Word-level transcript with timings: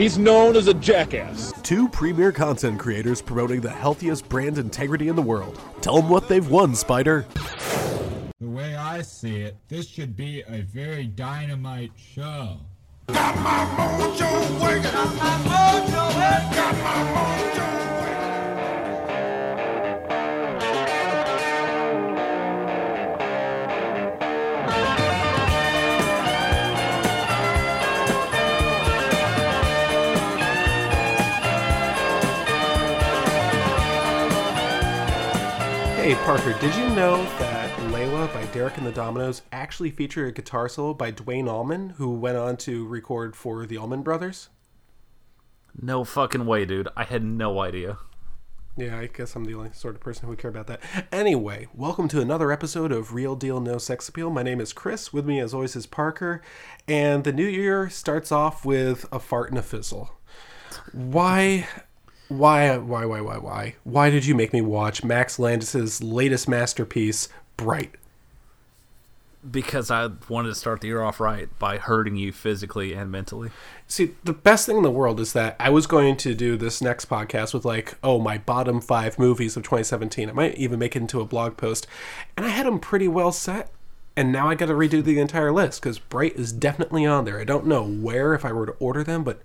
he's 0.00 0.16
known 0.16 0.56
as 0.56 0.66
a 0.66 0.72
jackass. 0.74 1.52
two 1.62 1.86
premier 1.90 2.32
content 2.32 2.78
creators 2.78 3.20
promoting 3.20 3.60
the 3.60 3.70
healthiest 3.70 4.26
brand 4.30 4.56
integrity 4.56 5.08
in 5.08 5.16
the 5.16 5.22
world. 5.22 5.60
Tell 5.82 5.96
them 5.96 6.08
what 6.08 6.26
they've 6.26 6.48
won, 6.48 6.74
Spider. 6.74 7.26
The 8.40 8.48
way 8.48 8.74
I 8.74 9.02
see 9.02 9.42
it, 9.42 9.56
this 9.68 9.86
should 9.86 10.16
be 10.16 10.42
a 10.48 10.62
very 10.62 11.06
dynamite 11.06 11.92
show. 11.96 12.56
Got 13.08 13.36
my 13.36 13.66
mojo 13.76 14.60
working. 14.62 14.82
Got 14.82 15.16
my 15.16 15.36
mojo 15.50 16.06
working. 16.16 16.56
Got 16.56 16.70
Hey 16.80 17.99
Parker, 36.24 36.52
did 36.60 36.74
you 36.76 36.88
know 36.90 37.16
that 37.38 37.70
Layla 37.90 38.32
by 38.32 38.44
Derek 38.52 38.76
and 38.76 38.86
the 38.86 38.92
Dominos 38.92 39.40
actually 39.52 39.90
featured 39.90 40.28
a 40.28 40.32
guitar 40.32 40.68
solo 40.68 40.94
by 40.94 41.10
Duane 41.10 41.48
Allman, 41.48 41.90
who 41.90 42.10
went 42.10 42.36
on 42.36 42.56
to 42.58 42.86
record 42.86 43.34
for 43.34 43.66
the 43.66 43.78
Allman 43.78 44.02
Brothers? 44.02 44.50
No 45.80 46.04
fucking 46.04 46.46
way, 46.46 46.66
dude. 46.66 46.88
I 46.96 47.04
had 47.04 47.24
no 47.24 47.60
idea. 47.60 47.98
Yeah, 48.76 48.98
I 48.98 49.06
guess 49.06 49.34
I'm 49.34 49.44
the 49.44 49.54
only 49.54 49.72
sort 49.72 49.94
of 49.94 50.02
person 50.02 50.24
who 50.24 50.28
would 50.28 50.38
care 50.38 50.50
about 50.50 50.66
that. 50.68 50.80
Anyway, 51.10 51.68
welcome 51.74 52.06
to 52.08 52.20
another 52.20 52.52
episode 52.52 52.92
of 52.92 53.14
Real 53.14 53.34
Deal 53.34 53.58
No 53.60 53.78
Sex 53.78 54.08
Appeal. 54.08 54.30
My 54.30 54.42
name 54.42 54.60
is 54.60 54.72
Chris. 54.72 55.12
With 55.12 55.26
me, 55.26 55.40
as 55.40 55.54
always, 55.54 55.74
is 55.74 55.86
Parker. 55.86 56.42
And 56.86 57.24
the 57.24 57.32
new 57.32 57.46
year 57.46 57.90
starts 57.90 58.30
off 58.30 58.64
with 58.64 59.06
a 59.10 59.18
fart 59.18 59.50
and 59.50 59.58
a 59.58 59.62
fizzle. 59.62 60.12
Why, 60.92 61.66
why, 62.30 62.76
why, 62.76 63.04
why, 63.04 63.20
why, 63.20 63.38
why? 63.38 63.74
Why 63.82 64.08
did 64.08 64.24
you 64.24 64.36
make 64.36 64.52
me 64.52 64.60
watch 64.60 65.02
Max 65.02 65.36
Landis's 65.40 66.00
latest 66.00 66.48
masterpiece, 66.48 67.28
Bright? 67.56 67.96
Because 69.50 69.90
I 69.90 70.10
wanted 70.28 70.50
to 70.50 70.54
start 70.54 70.80
the 70.80 70.86
year 70.86 71.02
off 71.02 71.18
right 71.18 71.48
by 71.58 71.78
hurting 71.78 72.14
you 72.14 72.30
physically 72.30 72.92
and 72.92 73.10
mentally. 73.10 73.50
See, 73.88 74.14
the 74.22 74.32
best 74.32 74.64
thing 74.64 74.76
in 74.76 74.84
the 74.84 74.92
world 74.92 75.18
is 75.18 75.32
that 75.32 75.56
I 75.58 75.70
was 75.70 75.88
going 75.88 76.16
to 76.18 76.32
do 76.32 76.56
this 76.56 76.80
next 76.80 77.06
podcast 77.06 77.52
with 77.52 77.64
like, 77.64 77.96
oh, 78.04 78.20
my 78.20 78.38
bottom 78.38 78.80
five 78.80 79.18
movies 79.18 79.56
of 79.56 79.64
2017. 79.64 80.28
I 80.30 80.32
might 80.32 80.54
even 80.54 80.78
make 80.78 80.94
it 80.94 81.00
into 81.00 81.20
a 81.20 81.26
blog 81.26 81.56
post, 81.56 81.88
and 82.36 82.46
I 82.46 82.50
had 82.50 82.64
them 82.64 82.78
pretty 82.78 83.08
well 83.08 83.32
set. 83.32 83.72
And 84.14 84.30
now 84.30 84.48
I 84.48 84.54
got 84.54 84.66
to 84.66 84.74
redo 84.74 85.02
the 85.02 85.18
entire 85.18 85.50
list 85.50 85.82
because 85.82 85.98
Bright 85.98 86.36
is 86.36 86.52
definitely 86.52 87.06
on 87.06 87.24
there. 87.24 87.40
I 87.40 87.44
don't 87.44 87.66
know 87.66 87.82
where 87.82 88.34
if 88.34 88.44
I 88.44 88.52
were 88.52 88.66
to 88.66 88.76
order 88.78 89.02
them, 89.02 89.24
but 89.24 89.42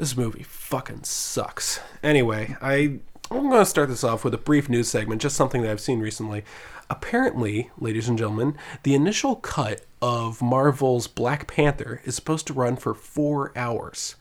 this 0.00 0.16
movie 0.16 0.42
fucking 0.42 1.04
sucks. 1.04 1.78
Anyway, 2.02 2.56
I 2.62 3.00
I'm 3.30 3.48
going 3.48 3.60
to 3.60 3.66
start 3.66 3.90
this 3.90 4.02
off 4.02 4.24
with 4.24 4.32
a 4.32 4.38
brief 4.38 4.68
news 4.68 4.88
segment, 4.88 5.20
just 5.20 5.36
something 5.36 5.60
that 5.62 5.70
I've 5.70 5.78
seen 5.78 6.00
recently. 6.00 6.42
Apparently, 6.88 7.70
ladies 7.78 8.08
and 8.08 8.18
gentlemen, 8.18 8.56
the 8.82 8.94
initial 8.94 9.36
cut 9.36 9.82
of 10.02 10.40
Marvel's 10.42 11.06
Black 11.06 11.46
Panther 11.46 12.00
is 12.04 12.16
supposed 12.16 12.46
to 12.48 12.54
run 12.54 12.76
for 12.76 12.94
four 12.94 13.52
hours. 13.54 14.16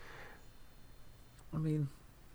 I 1.51 1.57
mean, 1.57 1.87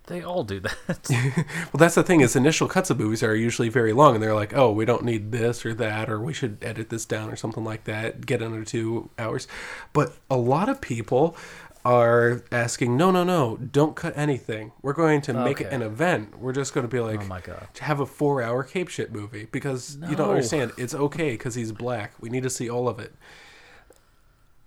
they 0.07 0.23
all 0.23 0.43
do 0.45 0.61
that. 0.61 1.09
Well, 1.73 1.79
that's 1.79 1.97
the 1.97 2.03
thing 2.03 2.21
is 2.21 2.37
initial 2.37 2.69
cuts 2.69 2.91
of 2.91 2.99
movies 2.99 3.23
are 3.23 3.35
usually 3.35 3.69
very 3.69 3.93
long, 3.93 4.15
and 4.15 4.23
they're 4.23 4.35
like, 4.35 4.57
oh, 4.57 4.71
we 4.71 4.85
don't 4.85 5.05
need 5.05 5.33
this 5.33 5.67
or 5.67 5.75
that, 5.75 6.09
or 6.09 6.21
we 6.21 6.33
should 6.33 6.59
edit 6.63 6.89
this 6.89 7.05
down 7.05 7.31
or 7.31 7.37
something 7.37 7.65
like 7.65 7.85
that, 7.85 8.25
get 8.27 8.43
under 8.43 8.65
two 8.65 9.11
hours. 9.19 9.49
But 9.93 10.17
a 10.31 10.37
lot 10.37 10.69
of 10.69 10.81
people 10.81 11.37
are 11.84 12.43
asking, 12.50 12.97
no, 12.97 13.11
no, 13.11 13.25
no, 13.25 13.56
don't 13.59 13.95
cut 13.95 14.17
anything. 14.17 14.72
We're 14.81 14.95
going 14.95 15.21
to 15.22 15.34
make 15.34 15.61
it 15.61 15.67
Okay. 15.67 15.77
an 15.77 15.83
event. 15.83 16.39
We're 16.39 16.53
just 16.55 16.72
going 16.72 16.87
to 16.87 16.89
be 16.89 16.99
oh 16.99 17.05
like, 17.05 17.21
Oh 17.22 17.27
my 17.27 17.41
God. 17.41 17.69
to 17.75 17.84
have 17.84 18.00
a 18.00 18.06
four-hour 18.06 18.62
cape 18.65 18.89
shit 18.89 19.12
movie 19.12 19.47
because 19.53 19.97
you 19.97 20.17
don't 20.17 20.28
No. 20.28 20.31
understand. 20.31 20.73
It's 20.78 20.94
okay 20.94 21.33
because 21.33 21.55
he's 21.55 21.73
black. 21.73 22.12
We 22.21 22.31
need 22.31 22.43
to 22.44 22.50
see 22.50 22.71
all 22.71 22.89
of 22.89 22.99
it. 22.99 23.12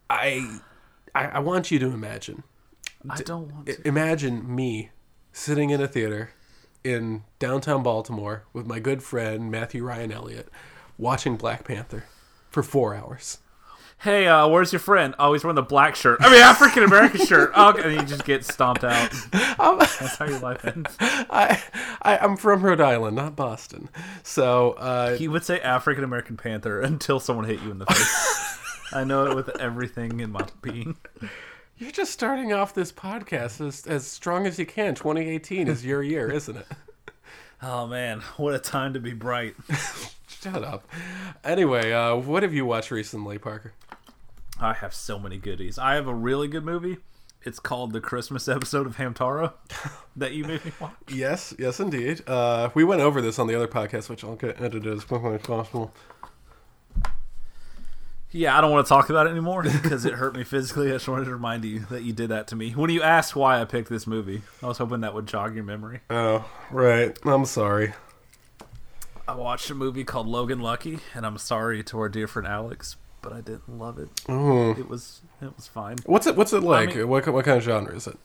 I, 0.10 0.60
I, 1.16 1.26
I 1.26 1.40
want 1.40 1.72
you 1.72 1.80
to 1.80 1.88
imagine. 1.88 2.44
I 3.10 3.18
don't 3.22 3.52
want 3.52 3.70
I- 3.70 3.74
to. 3.74 3.88
Imagine 3.88 4.54
me 4.56 4.92
sitting 5.32 5.70
in 5.70 5.82
a 5.82 5.88
theater 5.88 6.32
in 6.84 7.24
downtown 7.40 7.84
Baltimore 7.84 8.44
with 8.54 8.66
my 8.66 8.80
good 8.80 9.04
friend 9.04 9.52
Matthew 9.52 9.84
Ryan 9.84 10.12
Elliott 10.12 10.50
watching 10.98 11.36
Black 11.36 11.64
Panther 11.68 12.06
for 12.50 12.64
four 12.64 12.96
hours. 12.96 13.40
Hey, 14.02 14.28
uh, 14.28 14.48
where's 14.48 14.72
your 14.72 14.80
friend? 14.80 15.16
Oh, 15.18 15.34
he's 15.34 15.44
wearing 15.44 15.56
the 15.56 15.64
black 15.64 15.96
shirt. 15.96 16.20
I 16.22 16.30
mean, 16.32 16.40
African 16.42 16.84
American 16.84 17.26
shirt. 17.26 17.52
Oh, 17.56 17.70
okay. 17.70 17.82
and 17.84 17.94
you 17.94 18.04
just 18.06 18.26
get 18.26 18.46
stomped 18.46 18.84
out. 18.84 19.12
That's 19.32 20.18
how 20.18 20.26
your 20.26 20.38
life 20.40 20.64
ends. 20.66 20.96
I, 21.00 21.62
I 22.04 22.18
I'm 22.20 22.38
from 22.38 22.62
Rhode 22.62 22.80
Island, 22.80 23.16
not 23.16 23.36
Boston, 23.36 23.90
so 24.22 24.74
uh, 24.74 25.16
He 25.18 25.28
would 25.28 25.44
say 25.44 25.60
African 25.62 26.04
American 26.04 26.38
Panther 26.38 26.80
until 26.84 27.20
someone 27.20 27.46
hit 27.46 27.60
you 27.62 27.72
in 27.72 27.80
the 27.80 27.88
face. 27.88 28.60
I 28.94 29.04
know 29.04 29.26
it 29.32 29.36
with 29.36 29.50
everything 29.60 30.20
in 30.20 30.32
my 30.32 30.46
being. 30.62 30.96
you're 31.80 31.92
just 31.92 32.12
starting 32.12 32.54
off 32.54 32.76
this 32.76 32.92
podcast 32.92 33.66
as 33.66 33.88
as 33.88 34.06
strong 34.06 34.46
as 34.46 34.60
you 34.60 34.66
can. 34.68 34.94
2018 34.94 35.68
is 35.68 35.84
your 35.84 36.04
year, 36.04 36.32
isn't 36.32 36.56
it? 36.56 36.68
Oh 37.64 37.88
man, 37.88 38.20
what 38.38 38.54
a 38.54 38.60
time 38.60 38.94
to 38.94 39.00
be 39.00 39.14
bright. 39.14 39.56
Shut 40.28 40.64
up. 40.64 40.88
Anyway, 41.44 41.92
uh, 41.92 42.16
what 42.16 42.44
have 42.44 42.54
you 42.54 42.64
watched 42.64 42.92
recently, 42.92 43.40
Parker? 43.40 43.74
I 44.60 44.74
have 44.74 44.94
so 44.94 45.20
many 45.20 45.38
goodies. 45.38 45.78
I 45.78 45.96
have 45.96 46.08
a 46.08 46.14
really 46.14 46.48
good 46.48 46.66
movie. 46.66 46.98
It's 47.44 47.60
called 47.60 47.94
the 47.94 48.02
Christmas 48.02 48.48
episode 48.48 48.88
of 48.88 48.98
Hamtaro 48.98 49.54
that 50.16 50.34
you 50.34 50.44
made 50.44 50.66
me 50.66 50.72
watch. 50.82 50.94
Yes, 51.08 51.54
yes, 51.60 51.80
indeed. 51.80 52.28
Uh, 52.28 52.70
we 52.74 52.84
went 52.84 53.02
over 53.02 53.22
this 53.22 53.38
on 53.38 53.48
the 53.48 53.56
other 53.56 53.68
podcast, 53.68 54.10
which 54.10 54.24
I'll 54.24 54.36
get 54.36 54.60
edited 54.60 54.88
as 54.88 55.06
quickly 55.06 55.36
as 55.36 55.42
possible. 55.42 55.94
Yeah, 58.32 58.58
I 58.58 58.62
don't 58.62 58.72
want 58.72 58.86
to 58.86 58.90
talk 58.90 59.10
about 59.10 59.28
it 59.28 59.30
anymore 59.30 59.64
because 59.64 60.04
it 60.06 60.14
hurt 60.14 60.36
me 60.36 60.44
physically. 60.44 60.90
I 60.90 60.94
just 60.94 61.08
wanted 61.08 61.26
to 61.26 61.32
remind 61.32 61.64
you 61.64 61.80
that 61.92 62.04
you 62.04 62.12
did 62.12 62.30
that 62.30 62.48
to 62.48 62.56
me. 62.56 62.72
When 62.72 62.90
you 62.90 63.02
asked 63.02 63.36
why 63.36 63.62
I 63.62 63.66
picked 63.66 63.90
this 63.90 64.06
movie, 64.06 64.42
I 64.62 64.66
was 64.66 64.80
hoping 64.80 65.02
that 65.02 65.14
would 65.14 65.28
jog 65.28 65.56
your 65.56 65.64
memory. 65.64 66.02
Oh, 66.10 66.50
right. 66.72 67.18
I'm 67.24 67.46
sorry. 67.46 67.94
I 69.28 69.36
watched 69.36 69.70
a 69.70 69.76
movie 69.76 70.04
called 70.04 70.28
Logan 70.28 70.60
Lucky, 70.60 71.00
and 71.14 71.26
I'm 71.26 71.38
sorry 71.38 71.84
to 71.84 72.00
our 72.00 72.10
dear 72.10 72.28
friend 72.28 72.48
Alex, 72.48 72.98
but 73.28 73.36
I 73.36 73.42
didn't 73.42 73.78
love 73.78 74.00
it. 74.00 74.08
It 74.30 74.88
was 74.90 75.22
it 75.42 75.54
was 75.56 75.68
fine. 75.68 75.98
What's 76.06 76.28
it? 76.28 76.36
What's 76.38 76.54
it 76.54 76.64
like? 76.64 76.96
mean- 76.96 77.08
what 77.10 77.28
what 77.28 77.44
kind 77.44 77.58
of 77.58 77.64
genre 77.64 77.94
is 77.94 78.08
it? 78.08 78.18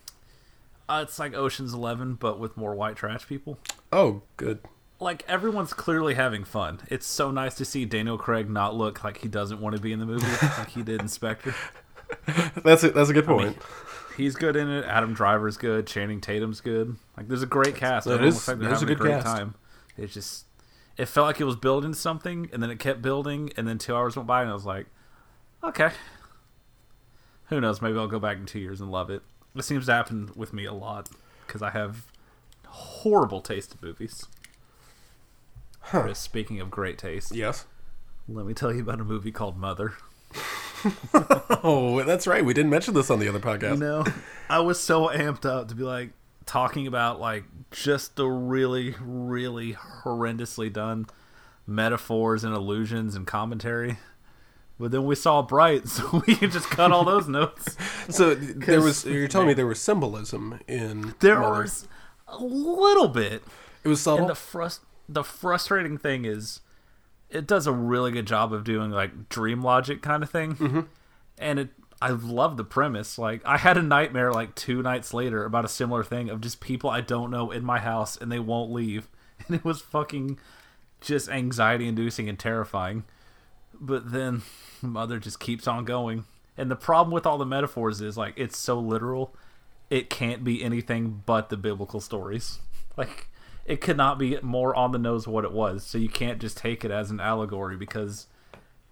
Uh, 0.88 1.00
it's 1.02 1.18
like 1.18 1.34
Ocean's 1.34 1.74
Eleven, 1.74 2.14
but 2.14 2.38
with 2.38 2.56
more 2.56 2.74
white 2.74 2.96
trash 2.96 3.26
people. 3.26 3.58
Oh, 3.92 4.22
good. 4.36 4.60
Like 5.00 5.24
everyone's 5.26 5.72
clearly 5.72 6.14
having 6.14 6.44
fun. 6.44 6.80
It's 6.88 7.06
so 7.06 7.32
nice 7.32 7.54
to 7.54 7.64
see 7.64 7.84
Daniel 7.84 8.16
Craig 8.16 8.48
not 8.48 8.76
look 8.76 9.02
like 9.02 9.18
he 9.18 9.28
doesn't 9.28 9.60
want 9.60 9.74
to 9.74 9.82
be 9.82 9.92
in 9.92 9.98
the 9.98 10.06
movie, 10.06 10.26
like 10.58 10.68
he 10.70 10.82
did 10.82 11.00
in 11.00 11.08
Spectre. 11.08 11.54
That's 12.62 12.84
a, 12.84 12.90
that's 12.90 13.08
a 13.08 13.14
good 13.14 13.26
mean, 13.26 13.38
point. 13.38 13.58
He's 14.18 14.36
good 14.36 14.54
in 14.54 14.68
it. 14.68 14.84
Adam 14.84 15.14
Driver's 15.14 15.56
good. 15.56 15.86
Channing 15.86 16.20
Tatum's 16.20 16.60
good. 16.60 16.94
Like 17.16 17.26
there's 17.26 17.42
a 17.42 17.46
great 17.46 17.74
cast. 17.74 18.06
Everyone 18.06 18.28
is- 18.28 18.46
like 18.46 18.58
they're 18.58 18.68
it 18.68 18.72
is 18.74 18.82
a 18.82 18.86
good 18.86 18.98
great 18.98 19.22
cast. 19.22 19.26
time. 19.26 19.54
It's 19.96 20.12
just 20.12 20.44
it 20.96 21.06
felt 21.06 21.26
like 21.26 21.40
it 21.40 21.44
was 21.44 21.56
building 21.56 21.94
something, 21.94 22.48
and 22.52 22.62
then 22.62 22.70
it 22.70 22.78
kept 22.78 23.02
building, 23.02 23.52
and 23.56 23.66
then 23.66 23.78
two 23.78 23.94
hours 23.94 24.16
went 24.16 24.26
by, 24.26 24.42
and 24.42 24.50
I 24.50 24.54
was 24.54 24.66
like, 24.66 24.86
okay. 25.64 25.90
Who 27.46 27.60
knows? 27.60 27.82
Maybe 27.82 27.98
I'll 27.98 28.06
go 28.08 28.18
back 28.18 28.36
in 28.38 28.46
two 28.46 28.58
years 28.60 28.80
and 28.80 28.90
love 28.90 29.10
it. 29.10 29.22
It 29.54 29.62
seems 29.62 29.86
to 29.86 29.92
happen 29.92 30.30
with 30.34 30.52
me 30.52 30.64
a 30.64 30.72
lot 30.72 31.10
because 31.46 31.60
I 31.62 31.70
have 31.70 32.06
horrible 32.68 33.40
taste 33.42 33.72
in 33.72 33.86
movies. 33.86 34.26
Chris, 35.82 36.18
speaking 36.18 36.60
of 36.60 36.70
great 36.70 36.96
taste, 36.96 37.34
Yes. 37.34 37.66
let 38.28 38.46
me 38.46 38.54
tell 38.54 38.72
you 38.72 38.80
about 38.80 39.00
a 39.00 39.04
movie 39.04 39.32
called 39.32 39.56
Mother. 39.56 39.94
Oh, 41.64 42.02
that's 42.02 42.26
right. 42.26 42.44
We 42.44 42.54
didn't 42.54 42.70
mention 42.70 42.94
this 42.94 43.08
on 43.08 43.20
the 43.20 43.28
other 43.28 43.38
podcast. 43.38 43.74
You 43.74 43.80
know, 43.80 44.04
I 44.50 44.58
was 44.58 44.80
so 44.80 45.06
amped 45.08 45.44
up 45.46 45.68
to 45.68 45.76
be 45.76 45.84
like 45.84 46.10
talking 46.44 46.88
about 46.88 47.20
like 47.20 47.44
just 47.72 48.16
the 48.16 48.26
really, 48.26 48.94
really 49.00 49.74
horrendously 49.74 50.72
done 50.72 51.06
metaphors 51.66 52.44
and 52.44 52.54
allusions 52.54 53.14
and 53.14 53.26
commentary. 53.26 53.98
But 54.78 54.90
then 54.90 55.04
we 55.04 55.14
saw 55.14 55.42
Bright, 55.42 55.88
so 55.88 56.22
we 56.26 56.34
can 56.34 56.50
just 56.50 56.70
cut 56.70 56.92
all 56.92 57.04
those 57.04 57.28
notes. 57.28 57.76
So 58.08 58.34
there 58.34 58.80
was. 58.80 59.04
You're 59.04 59.28
telling 59.28 59.48
me 59.48 59.54
there 59.54 59.66
was 59.66 59.80
symbolism 59.80 60.60
in 60.66 61.14
There 61.20 61.38
Mother. 61.38 61.62
was 61.62 61.88
a 62.26 62.38
little 62.42 63.08
bit. 63.08 63.42
It 63.84 63.88
was 63.88 64.00
subtle. 64.00 64.20
And 64.20 64.28
the 64.28 64.34
frust 64.34 64.80
the 65.08 65.24
frustrating 65.24 65.98
thing 65.98 66.24
is, 66.24 66.60
it 67.30 67.46
does 67.46 67.66
a 67.66 67.72
really 67.72 68.10
good 68.12 68.26
job 68.26 68.52
of 68.52 68.64
doing 68.64 68.90
like 68.90 69.28
dream 69.28 69.62
logic 69.62 70.02
kind 70.02 70.22
of 70.22 70.30
thing, 70.30 70.56
mm-hmm. 70.56 70.80
and 71.38 71.58
it. 71.58 71.70
I 72.02 72.10
love 72.10 72.56
the 72.56 72.64
premise. 72.64 73.16
Like 73.16 73.42
I 73.44 73.58
had 73.58 73.76
a 73.76 73.82
nightmare 73.82 74.32
like 74.32 74.56
two 74.56 74.82
nights 74.82 75.14
later 75.14 75.44
about 75.44 75.64
a 75.64 75.68
similar 75.68 76.02
thing 76.02 76.30
of 76.30 76.40
just 76.40 76.60
people 76.60 76.90
I 76.90 77.00
don't 77.00 77.30
know 77.30 77.52
in 77.52 77.64
my 77.64 77.78
house 77.78 78.16
and 78.16 78.30
they 78.30 78.40
won't 78.40 78.72
leave, 78.72 79.08
and 79.46 79.54
it 79.54 79.64
was 79.64 79.80
fucking 79.80 80.38
just 81.00 81.28
anxiety 81.28 81.86
inducing 81.86 82.28
and 82.28 82.36
terrifying. 82.36 83.04
But 83.72 84.10
then 84.10 84.42
mother 84.82 85.20
just 85.20 85.38
keeps 85.38 85.68
on 85.68 85.84
going. 85.84 86.24
And 86.58 86.68
the 86.68 86.76
problem 86.76 87.14
with 87.14 87.24
all 87.24 87.38
the 87.38 87.46
metaphors 87.46 88.00
is 88.00 88.18
like 88.18 88.34
it's 88.36 88.58
so 88.58 88.80
literal, 88.80 89.36
it 89.88 90.10
can't 90.10 90.42
be 90.42 90.64
anything 90.64 91.22
but 91.24 91.50
the 91.50 91.56
biblical 91.56 92.00
stories. 92.00 92.58
Like 92.94 93.28
it 93.64 93.80
could 93.80 93.96
not 93.96 94.18
be 94.18 94.36
more 94.42 94.76
on 94.76 94.92
the 94.92 94.98
nose 94.98 95.26
what 95.26 95.46
it 95.46 95.52
was. 95.52 95.82
So 95.82 95.96
you 95.96 96.10
can't 96.10 96.42
just 96.42 96.58
take 96.58 96.84
it 96.84 96.90
as 96.90 97.10
an 97.10 97.20
allegory 97.20 97.74
because 97.74 98.26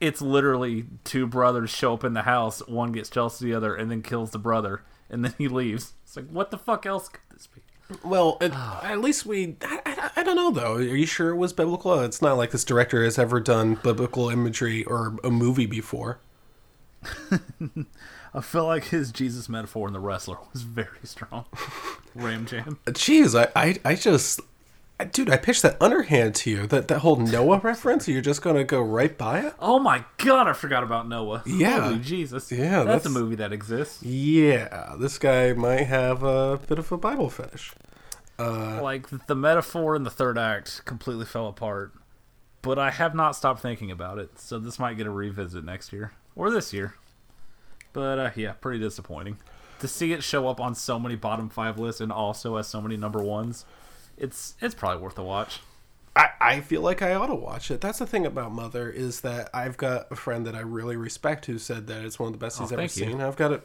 it's 0.00 0.22
literally 0.22 0.86
two 1.04 1.26
brothers 1.26 1.70
show 1.70 1.94
up 1.94 2.04
in 2.04 2.14
the 2.14 2.22
house, 2.22 2.66
one 2.66 2.92
gets 2.92 3.10
jealous 3.10 3.40
of 3.40 3.44
the 3.46 3.54
other 3.54 3.74
and 3.74 3.90
then 3.90 4.02
kills 4.02 4.30
the 4.30 4.38
brother 4.38 4.82
and 5.08 5.24
then 5.24 5.34
he 5.38 5.48
leaves. 5.48 5.94
It's 6.04 6.16
like 6.16 6.28
what 6.28 6.50
the 6.50 6.58
fuck 6.58 6.86
else 6.86 7.08
could 7.08 7.20
this 7.32 7.46
be? 7.46 7.60
Well, 8.04 8.38
it, 8.40 8.52
at 8.82 9.00
least 9.00 9.26
we. 9.26 9.56
I, 9.62 9.80
I, 9.84 10.10
I 10.16 10.22
don't 10.22 10.36
know 10.36 10.50
though. 10.50 10.74
Are 10.76 10.82
you 10.82 11.06
sure 11.06 11.30
it 11.30 11.36
was 11.36 11.52
biblical? 11.52 11.90
Uh, 11.92 12.04
it's 12.04 12.22
not 12.22 12.36
like 12.36 12.50
this 12.52 12.64
director 12.64 13.04
has 13.04 13.18
ever 13.18 13.40
done 13.40 13.74
biblical 13.82 14.30
imagery 14.30 14.84
or 14.84 15.16
a 15.24 15.30
movie 15.30 15.66
before. 15.66 16.20
I 18.32 18.40
feel 18.42 18.66
like 18.66 18.84
his 18.84 19.10
Jesus 19.10 19.48
metaphor 19.48 19.88
in 19.88 19.92
The 19.92 20.00
Wrestler 20.00 20.36
was 20.52 20.62
very 20.62 20.98
strong. 21.04 21.46
Ram 22.14 22.46
Jam. 22.46 22.78
Jeez, 22.86 23.38
I, 23.38 23.48
I, 23.60 23.78
I 23.84 23.94
just, 23.96 24.40
I- 24.40 24.44
dude, 25.04 25.30
I 25.30 25.36
pitched 25.36 25.62
that 25.62 25.80
underhand 25.80 26.34
to 26.36 26.50
you. 26.50 26.66
That 26.66 26.88
that 26.88 26.98
whole 27.00 27.16
Noah 27.16 27.58
reference. 27.62 28.06
You're 28.08 28.20
just 28.22 28.42
gonna 28.42 28.64
go 28.64 28.80
right 28.82 29.16
by 29.16 29.40
it. 29.40 29.54
Oh 29.58 29.78
my 29.78 30.04
god, 30.18 30.48
I 30.48 30.52
forgot 30.52 30.82
about 30.82 31.08
Noah. 31.08 31.42
Yeah. 31.46 31.80
Holy 31.88 31.98
Jesus. 31.98 32.50
Yeah, 32.52 32.84
That's, 32.84 32.86
that's- 32.86 33.06
a 33.06 33.10
movie 33.10 33.36
that 33.36 33.52
exists. 33.52 34.02
Yeah, 34.02 34.94
this 34.98 35.18
guy 35.18 35.52
might 35.52 35.84
have 35.84 36.22
a 36.22 36.58
bit 36.68 36.78
of 36.78 36.90
a 36.92 36.96
Bible 36.98 37.30
fetish. 37.30 37.72
like 38.38 39.06
the 39.26 39.34
metaphor 39.34 39.94
in 39.96 40.02
the 40.04 40.10
third 40.10 40.38
act 40.38 40.84
completely 40.84 41.24
fell 41.26 41.46
apart. 41.48 41.92
But 42.62 42.78
I 42.78 42.90
have 42.90 43.14
not 43.14 43.36
stopped 43.36 43.60
thinking 43.62 43.90
about 43.90 44.18
it, 44.18 44.38
so 44.38 44.58
this 44.58 44.78
might 44.78 44.96
get 44.98 45.06
a 45.06 45.10
revisit 45.10 45.64
next 45.64 45.92
year. 45.94 46.12
Or 46.36 46.50
this 46.50 46.72
year. 46.74 46.94
But 47.92 48.18
uh, 48.18 48.30
yeah, 48.36 48.52
pretty 48.52 48.78
disappointing. 48.80 49.38
To 49.80 49.88
see 49.88 50.12
it 50.12 50.22
show 50.22 50.46
up 50.46 50.60
on 50.60 50.74
so 50.74 50.98
many 50.98 51.16
bottom 51.16 51.48
five 51.48 51.78
lists 51.78 52.02
and 52.02 52.12
also 52.12 52.56
as 52.56 52.68
so 52.68 52.82
many 52.82 52.98
number 52.98 53.22
ones, 53.22 53.64
it's 54.20 54.54
it's 54.60 54.74
probably 54.74 55.02
worth 55.02 55.18
a 55.18 55.22
watch. 55.24 55.60
I, 56.16 56.28
I 56.40 56.60
feel 56.60 56.80
like 56.82 57.02
I 57.02 57.14
ought 57.14 57.28
to 57.28 57.34
watch 57.34 57.70
it. 57.70 57.80
That's 57.80 57.98
the 58.00 58.06
thing 58.06 58.26
about 58.26 58.52
Mother 58.52 58.90
is 58.90 59.20
that 59.20 59.48
I've 59.54 59.76
got 59.76 60.10
a 60.10 60.16
friend 60.16 60.44
that 60.46 60.54
I 60.56 60.60
really 60.60 60.96
respect 60.96 61.46
who 61.46 61.56
said 61.58 61.86
that 61.86 62.04
it's 62.04 62.18
one 62.18 62.26
of 62.26 62.32
the 62.32 62.44
best 62.44 62.58
he's 62.58 62.72
ever 62.72 62.80
Oh, 62.80 62.84
you. 62.84 62.88
seen. 62.88 63.20
I've 63.20 63.36
got 63.36 63.52
a, 63.52 63.62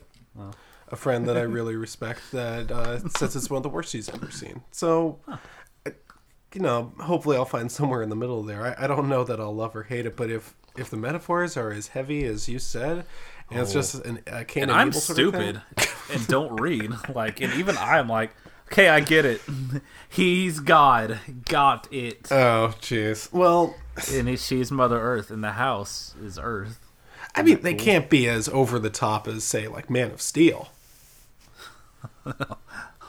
a 0.90 0.96
friend 0.96 1.28
that 1.28 1.38
I 1.38 1.42
really 1.42 1.76
respect 1.88 2.22
that 2.34 2.72
uh, 2.72 3.00
says 3.18 3.36
it's 3.36 3.50
one 3.50 3.58
of 3.58 3.64
the 3.64 3.70
worst 3.70 3.94
he's 3.94 4.10
ever 4.10 4.30
seen. 4.32 4.62
So, 4.72 5.20
I- 5.28 5.38
you 6.54 6.62
know, 6.62 6.94
hopefully 7.02 7.36
I'll 7.36 7.44
find 7.44 7.70
somewhere 7.70 8.02
in 8.02 8.08
the 8.10 8.16
middle 8.16 8.42
there. 8.44 8.76
I, 8.80 8.86
I 8.86 8.88
don't 8.88 9.10
know 9.10 9.26
that 9.26 9.42
I'll 9.42 9.54
love 9.56 9.76
or 9.76 9.84
hate 9.84 10.06
it, 10.06 10.16
but 10.16 10.30
if 10.30 10.54
if 10.78 10.90
the 10.90 10.96
metaphors 10.98 11.58
are 11.58 11.72
as 11.72 11.88
heavy 11.90 12.24
as 12.26 12.48
you 12.48 12.60
said, 12.60 13.06
and 13.50 13.60
it's 13.60 13.74
just 13.74 13.96
an, 14.06 14.20
a 14.28 14.46
Cain 14.46 14.64
And 14.64 14.72
and 14.72 14.80
I'm 14.80 14.88
Abel 14.90 15.00
sort 15.02 15.20
of 15.20 15.34
thing- 15.34 15.62
stupid 15.78 16.14
and 16.14 16.28
don't 16.28 16.62
read. 16.62 16.94
Like, 17.16 17.42
and 17.42 17.52
even 17.56 17.76
I'm 17.78 18.08
like, 18.08 18.32
okay, 18.72 18.90
I 18.90 19.00
get 19.00 19.26
it. 19.26 19.42
He's 20.10 20.60
God. 20.60 21.20
Got 21.46 21.92
it. 21.94 22.32
Oh, 22.32 22.74
jeez. 22.82 23.32
Well, 23.34 23.76
and 24.14 24.28
he- 24.28 24.38
she's 24.38 24.72
Mother 24.72 25.00
Earth, 25.00 25.30
and 25.32 25.44
the 25.44 25.52
house 25.54 26.16
is 26.24 26.40
Earth. 26.42 26.80
I 27.36 27.42
mean, 27.42 27.62
they 27.62 27.74
can't 27.74 28.10
be 28.10 28.28
as 28.30 28.48
over 28.50 28.80
the 28.80 28.90
top 28.90 29.28
as, 29.28 29.44
say, 29.44 29.68
like 29.68 29.90
Man 29.90 30.12
of 30.12 30.22
Steel. 30.22 30.70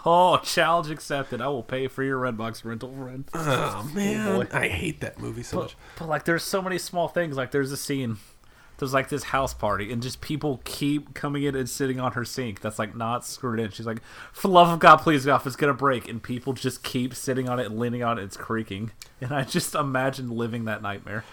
Oh, 0.08 0.36
challenge 0.38 0.88
accepted. 0.88 1.40
I 1.40 1.48
will 1.48 1.64
pay 1.64 1.88
for 1.88 2.04
your 2.04 2.20
Redbox 2.20 2.64
rental, 2.64 2.92
friend. 2.96 3.24
Oh 3.34 3.90
man, 3.92 4.28
oh, 4.28 4.42
boy. 4.44 4.48
I 4.52 4.68
hate 4.68 5.00
that 5.00 5.18
movie 5.18 5.42
so 5.42 5.56
But, 5.56 5.62
much. 5.64 5.76
but 5.98 6.08
like, 6.08 6.24
there's 6.24 6.44
so 6.44 6.62
many 6.62 6.78
small 6.78 7.08
things. 7.08 7.36
Like, 7.36 7.50
there's 7.50 7.72
a 7.72 7.76
scene. 7.76 8.18
There's 8.78 8.92
like 8.92 9.08
this 9.08 9.24
house 9.24 9.54
party, 9.54 9.90
and 9.92 10.02
just 10.02 10.20
people 10.20 10.60
keep 10.64 11.14
coming 11.14 11.44
in 11.44 11.54
and 11.56 11.68
sitting 11.68 11.98
on 11.98 12.12
her 12.12 12.24
sink. 12.24 12.60
That's 12.60 12.78
like 12.78 12.94
not 12.94 13.24
screwed 13.24 13.58
in. 13.58 13.70
She's 13.70 13.86
like, 13.86 14.02
"For 14.32 14.48
love 14.48 14.68
of 14.68 14.78
God, 14.78 14.98
please, 14.98 15.24
God, 15.24 15.46
it's 15.46 15.56
gonna 15.56 15.74
break." 15.74 16.08
And 16.08 16.22
people 16.22 16.52
just 16.52 16.82
keep 16.82 17.14
sitting 17.14 17.48
on 17.48 17.58
it 17.58 17.66
and 17.66 17.78
leaning 17.78 18.02
on 18.02 18.18
it. 18.18 18.24
It's 18.24 18.36
creaking, 18.36 18.90
and 19.20 19.32
I 19.32 19.44
just 19.44 19.74
imagine 19.74 20.30
living 20.30 20.64
that 20.66 20.82
nightmare. 20.82 21.24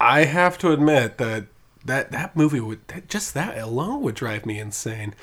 I 0.00 0.24
have 0.24 0.58
to 0.58 0.72
admit 0.72 1.18
that 1.18 1.46
that 1.84 2.10
that 2.12 2.36
movie 2.36 2.60
would 2.60 2.86
that, 2.88 3.08
just 3.08 3.34
that 3.34 3.56
alone 3.58 4.02
would 4.02 4.14
drive 4.14 4.44
me 4.46 4.58
insane. 4.58 5.14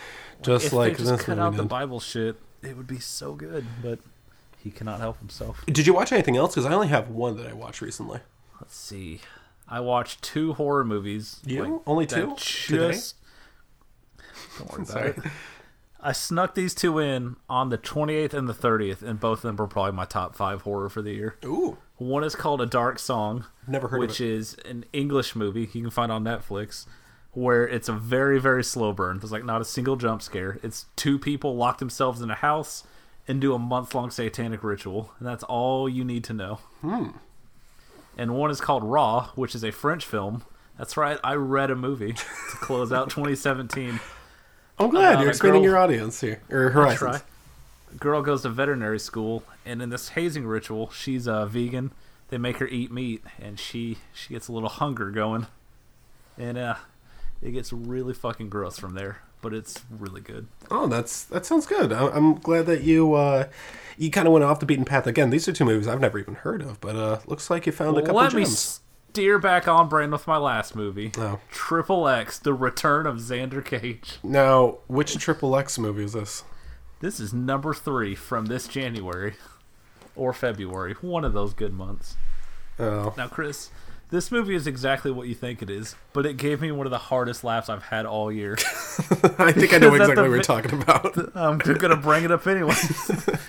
Just 0.41 0.67
if 0.67 0.73
like 0.73 0.93
they 0.93 1.03
just 1.03 1.17
this 1.17 1.23
cut 1.23 1.39
out 1.39 1.55
the. 1.55 1.63
Bible 1.63 1.99
shit, 1.99 2.37
it 2.61 2.77
would 2.77 2.87
be 2.87 2.99
so 2.99 3.33
good. 3.33 3.65
But 3.81 3.99
he 4.57 4.71
cannot 4.71 4.99
help 4.99 5.19
himself. 5.19 5.63
Did 5.65 5.87
you 5.87 5.93
watch 5.93 6.11
anything 6.11 6.37
else? 6.37 6.53
Because 6.53 6.65
I 6.65 6.73
only 6.73 6.87
have 6.87 7.09
one 7.09 7.37
that 7.37 7.47
I 7.47 7.53
watched 7.53 7.81
recently. 7.81 8.19
Let's 8.59 8.75
see. 8.75 9.21
I 9.67 9.79
watched 9.81 10.21
two 10.21 10.53
horror 10.53 10.83
movies. 10.85 11.41
You? 11.45 11.81
Only 11.85 12.05
that 12.05 12.37
two? 12.37 12.77
Today? 12.77 12.97
Don't 14.57 14.71
worry 14.71 14.75
about 14.83 14.87
Sorry. 14.87 15.09
it. 15.09 15.17
I 15.99 16.11
snuck 16.11 16.55
these 16.55 16.73
two 16.75 16.99
in 16.99 17.35
on 17.49 17.69
the 17.69 17.77
28th 17.77 18.33
and 18.33 18.47
the 18.47 18.53
30th, 18.53 19.01
and 19.01 19.19
both 19.19 19.39
of 19.39 19.41
them 19.43 19.55
were 19.57 19.67
probably 19.67 19.91
my 19.93 20.05
top 20.05 20.35
five 20.35 20.61
horror 20.61 20.89
for 20.89 21.01
the 21.01 21.11
year. 21.11 21.35
Ooh, 21.43 21.77
One 21.97 22.23
is 22.23 22.35
called 22.35 22.61
A 22.61 22.65
Dark 22.67 22.99
Song, 22.99 23.45
Never 23.67 23.87
heard 23.89 23.99
which 23.99 24.21
is 24.21 24.53
an 24.63 24.85
English 24.93 25.35
movie 25.35 25.61
you 25.73 25.81
can 25.81 25.89
find 25.89 26.11
on 26.11 26.23
Netflix, 26.23 26.85
where 27.31 27.67
it's 27.67 27.89
a 27.89 27.93
very 27.93 28.39
very 28.39 28.63
slow 28.63 28.93
burn. 28.93 29.19
There's 29.19 29.31
like 29.31 29.43
not 29.43 29.59
a 29.59 29.65
single 29.65 29.95
jump 29.95 30.21
scare. 30.21 30.59
It's 30.63 30.85
two 30.95 31.17
people 31.19 31.55
lock 31.55 31.79
themselves 31.79 32.21
in 32.21 32.29
a 32.31 32.35
house 32.35 32.83
and 33.27 33.41
do 33.41 33.53
a 33.53 33.59
month 33.59 33.93
long 33.93 34.11
satanic 34.11 34.63
ritual, 34.63 35.11
and 35.19 35.27
that's 35.27 35.43
all 35.43 35.89
you 35.89 36.05
need 36.05 36.23
to 36.25 36.33
know. 36.33 36.59
Hmm. 36.81 37.07
And 38.17 38.35
one 38.35 38.49
is 38.51 38.59
called 38.59 38.83
Raw, 38.83 39.29
which 39.35 39.53
is 39.55 39.63
a 39.63 39.71
French 39.71 40.05
film. 40.05 40.43
That's 40.77 40.97
right, 40.97 41.19
I 41.23 41.35
read 41.35 41.71
a 41.71 41.75
movie 41.75 42.13
to 42.13 42.23
close 42.61 42.91
out 42.91 43.09
2017. 43.11 43.99
I'm 44.79 44.89
glad 44.89 45.19
you're 45.19 45.29
expanding 45.29 45.61
girl- 45.61 45.71
your 45.71 45.77
audience 45.77 46.19
here 46.21 46.41
or 46.49 46.69
horizons. 46.69 46.99
Try. 46.99 47.21
Girl 47.97 48.21
goes 48.21 48.41
to 48.43 48.49
veterinary 48.49 48.99
school, 48.99 49.43
and 49.65 49.81
in 49.81 49.89
this 49.89 50.09
hazing 50.09 50.45
ritual, 50.45 50.91
she's 50.91 51.25
a 51.25 51.45
vegan. 51.45 51.91
They 52.29 52.37
make 52.37 52.57
her 52.57 52.67
eat 52.67 52.91
meat, 52.91 53.23
and 53.41 53.57
she 53.59 53.97
she 54.13 54.33
gets 54.33 54.47
a 54.49 54.51
little 54.51 54.69
hunger 54.69 55.09
going, 55.09 55.47
and 56.37 56.57
uh, 56.57 56.75
it 57.41 57.51
gets 57.51 57.71
really 57.71 58.13
fucking 58.13 58.49
gross 58.49 58.77
from 58.77 58.93
there. 58.93 59.21
But 59.47 59.55
it's 59.55 59.81
really 59.89 60.19
good. 60.19 60.47
Oh, 60.69 60.87
that's 60.87 61.23
that 61.23 61.45
sounds 61.45 61.65
good. 61.65 61.93
I- 61.93 62.09
I'm 62.09 62.35
glad 62.35 62.65
that 62.65 62.83
you 62.83 63.13
uh, 63.13 63.47
you 63.97 64.11
kind 64.11 64.27
of 64.27 64.33
went 64.33 64.43
off 64.43 64.59
the 64.59 64.65
beaten 64.65 64.83
path 64.83 65.07
again. 65.07 65.29
These 65.29 65.47
are 65.47 65.53
two 65.53 65.63
movies 65.63 65.87
I've 65.87 66.01
never 66.01 66.19
even 66.19 66.35
heard 66.35 66.61
of, 66.61 66.81
but 66.81 66.97
uh, 66.97 67.19
looks 67.27 67.49
like 67.49 67.65
you 67.65 67.71
found 67.71 67.97
a 67.97 68.01
couple 68.01 68.15
let 68.17 68.33
me 68.33 68.43
steer 68.43 69.39
back 69.39 69.65
on 69.65 69.87
brand 69.87 70.11
with 70.11 70.27
my 70.27 70.35
last 70.35 70.75
movie, 70.75 71.13
Oh. 71.17 71.39
Triple 71.49 72.09
X: 72.09 72.37
The 72.39 72.53
Return 72.53 73.07
of 73.07 73.15
Xander 73.19 73.63
Cage. 73.63 74.19
Now, 74.21 74.79
which 74.87 75.15
Triple 75.17 75.55
X 75.55 75.79
movie 75.79 76.03
is 76.03 76.11
this? 76.11 76.43
This 76.99 77.21
is 77.21 77.33
number 77.33 77.73
three 77.73 78.15
from 78.15 78.47
this 78.47 78.67
January 78.67 79.35
or 80.13 80.33
February, 80.33 80.93
one 80.99 81.23
of 81.23 81.31
those 81.31 81.53
good 81.53 81.71
months. 81.73 82.17
Oh, 82.79 83.13
Now, 83.15 83.29
Chris, 83.29 83.69
this 84.09 84.31
movie 84.31 84.55
is 84.55 84.67
exactly 84.67 85.11
what 85.11 85.27
you 85.27 85.35
think 85.35 85.61
it 85.61 85.69
is, 85.69 85.95
but 86.13 86.25
it 86.25 86.37
gave 86.37 86.61
me 86.61 86.71
one 86.71 86.87
of 86.87 86.91
the 86.91 86.97
hardest 86.97 87.43
laughs 87.43 87.67
I've 87.67 87.83
had 87.83 88.05
all 88.05 88.31
year. 88.31 88.53
I 89.37 89.51
think 89.51 89.73
I 89.73 89.79
know 89.79 89.93
exactly 89.95 90.15
the 90.15 90.21
what 90.21 90.29
we're 90.29 90.41
talking 90.41 90.81
about. 90.81 91.17
I'm 91.35 91.57
gonna 91.57 91.97
bring 91.97 92.23
it 92.23 92.31
up 92.31 92.47
anyway, 92.47 92.75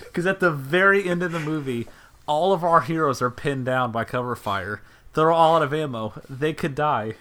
because 0.05 0.27
at 0.27 0.41
the 0.41 0.51
very 0.51 1.09
end 1.09 1.23
of 1.23 1.33
the 1.33 1.41
movie, 1.41 1.87
all 2.27 2.53
of 2.53 2.65
our 2.65 2.81
heroes 2.81 3.23
are 3.23 3.31
pinned 3.31 3.67
down 3.67 3.93
by 3.93 4.05
cover 4.05 4.35
fire. 4.35 4.83
They're 5.15 5.31
all 5.31 5.57
out 5.57 5.63
of 5.63 5.73
ammo. 5.73 6.21
They 6.29 6.53
could 6.53 6.75
die, 6.75 7.15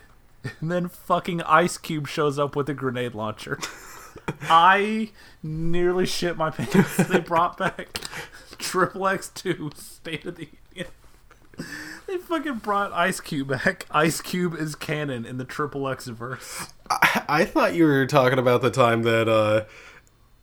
and 0.59 0.71
then 0.71 0.87
fucking 0.87 1.43
Ice 1.43 1.77
Cube 1.77 2.07
shows 2.07 2.39
up 2.39 2.55
with 2.55 2.69
a 2.69 2.73
grenade 2.73 3.13
launcher. 3.13 3.59
I 4.41 5.11
nearly 5.43 6.07
shit 6.07 6.37
my 6.37 6.49
pants. 6.49 6.97
They 7.07 7.19
brought 7.19 7.57
back 7.57 7.99
Triple 8.57 9.07
X 9.07 9.29
Two 9.29 9.69
State 9.75 10.25
of 10.25 10.37
the 10.37 10.49
Union. 10.73 10.91
They 12.17 12.23
fucking 12.23 12.55
brought 12.55 12.91
Ice 12.93 13.19
Cube 13.19 13.49
back. 13.49 13.85
Ice 13.91 14.21
Cube 14.21 14.55
is 14.55 14.73
canon 14.73 15.23
in 15.23 15.37
the 15.37 15.45
Triple 15.45 15.87
X 15.87 16.07
verse. 16.07 16.73
I 16.89 17.45
thought 17.45 17.75
you 17.75 17.85
were 17.85 18.07
talking 18.07 18.39
about 18.39 18.63
the 18.63 18.71
time 18.71 19.03
that 19.03 19.29
uh, 19.29 19.65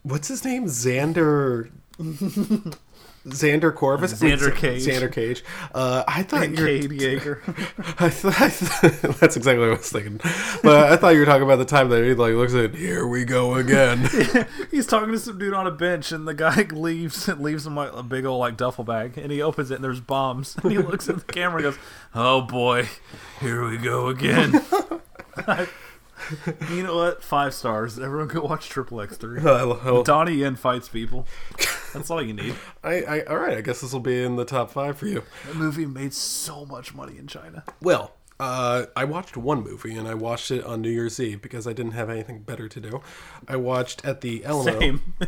what's 0.03 0.29
his 0.29 0.45
name, 0.45 0.67
Xander 0.67 1.71
Xander 3.25 3.73
Corvus, 3.73 4.13
Xander 4.13 4.45
Wait, 4.51 4.55
Cage. 4.55 4.85
Xander 4.85 5.11
Cage. 5.11 5.43
Uh, 5.73 6.03
I 6.07 6.21
thought 6.23 6.43
And 6.43 6.57
you 6.57 6.63
were 6.63 6.69
Cade 6.69 6.91
Yeager. 6.91 7.39
I 7.99 8.09
th- 8.09 8.41
I 8.41 8.49
th- 9.09 9.17
that's 9.17 9.35
exactly 9.35 9.59
what 9.67 9.73
I 9.75 9.77
was 9.77 9.91
thinking. 9.91 10.19
But 10.63 10.91
I 10.91 10.95
thought 10.95 11.09
you 11.15 11.19
were 11.21 11.25
talking 11.25 11.43
about 11.43 11.55
the 11.57 11.65
time 11.65 11.89
that 11.89 12.03
he 12.03 12.13
like 12.13 12.33
looks 12.35 12.53
at 12.53 12.75
here 12.75 13.07
we 13.07 13.25
go 13.25 13.55
again. 13.55 14.07
He's 14.71 14.85
talking 14.85 15.11
to 15.11 15.17
some 15.19 15.39
dude 15.39 15.53
on 15.55 15.65
a 15.65 15.71
bench, 15.71 16.11
and 16.11 16.27
the 16.27 16.33
guy 16.35 16.61
leaves 16.71 17.27
and 17.27 17.41
leaves 17.41 17.65
him 17.65 17.75
like 17.75 17.91
a 17.93 18.03
big 18.03 18.25
old 18.25 18.39
like 18.39 18.57
duffel 18.57 18.83
bag, 18.83 19.17
and 19.17 19.31
he 19.31 19.41
opens 19.41 19.71
it, 19.71 19.75
and 19.75 19.83
there's 19.83 19.99
bombs, 20.01 20.55
and 20.61 20.71
he 20.71 20.77
looks 20.77 21.09
at 21.09 21.25
the 21.25 21.33
camera 21.33 21.57
and 21.57 21.63
goes, 21.63 21.79
"Oh 22.13 22.41
boy, 22.41 22.87
here 23.41 23.67
we 23.67 23.77
go 23.77 24.07
again." 24.07 24.61
You 26.71 26.83
know 26.83 26.95
what? 26.95 27.23
Five 27.23 27.53
stars. 27.53 27.99
Everyone 27.99 28.27
go 28.27 28.41
watch 28.41 28.69
Triple 28.69 29.01
X 29.01 29.17
three. 29.17 29.41
Donnie 30.03 30.35
Yen 30.35 30.55
fights 30.55 30.89
people. 30.89 31.27
That's 31.93 32.09
all 32.09 32.21
you 32.21 32.33
need. 32.33 32.55
I, 32.83 33.01
I, 33.03 33.23
all 33.25 33.37
right, 33.37 33.57
I 33.57 33.61
guess 33.61 33.81
this 33.81 33.93
will 33.93 33.99
be 33.99 34.23
in 34.23 34.35
the 34.35 34.45
top 34.45 34.71
five 34.71 34.97
for 34.97 35.07
you. 35.07 35.23
The 35.47 35.55
movie 35.55 35.85
made 35.85 36.13
so 36.13 36.65
much 36.65 36.93
money 36.93 37.17
in 37.17 37.27
China. 37.27 37.63
Well, 37.81 38.13
uh, 38.37 38.85
I 38.97 39.05
watched 39.05 39.37
one 39.37 39.63
movie 39.63 39.95
and 39.95 40.07
I 40.07 40.13
watched 40.13 40.51
it 40.51 40.63
on 40.65 40.81
New 40.81 40.89
Year's 40.89 41.19
Eve 41.21 41.41
because 41.41 41.65
I 41.65 41.73
didn't 41.73 41.93
have 41.93 42.09
anything 42.09 42.39
better 42.39 42.67
to 42.67 42.79
do. 42.81 43.01
I 43.47 43.55
watched 43.55 44.03
at 44.03 44.19
the 44.21 44.43
Alamo. 44.43 44.77
Same. 44.77 45.13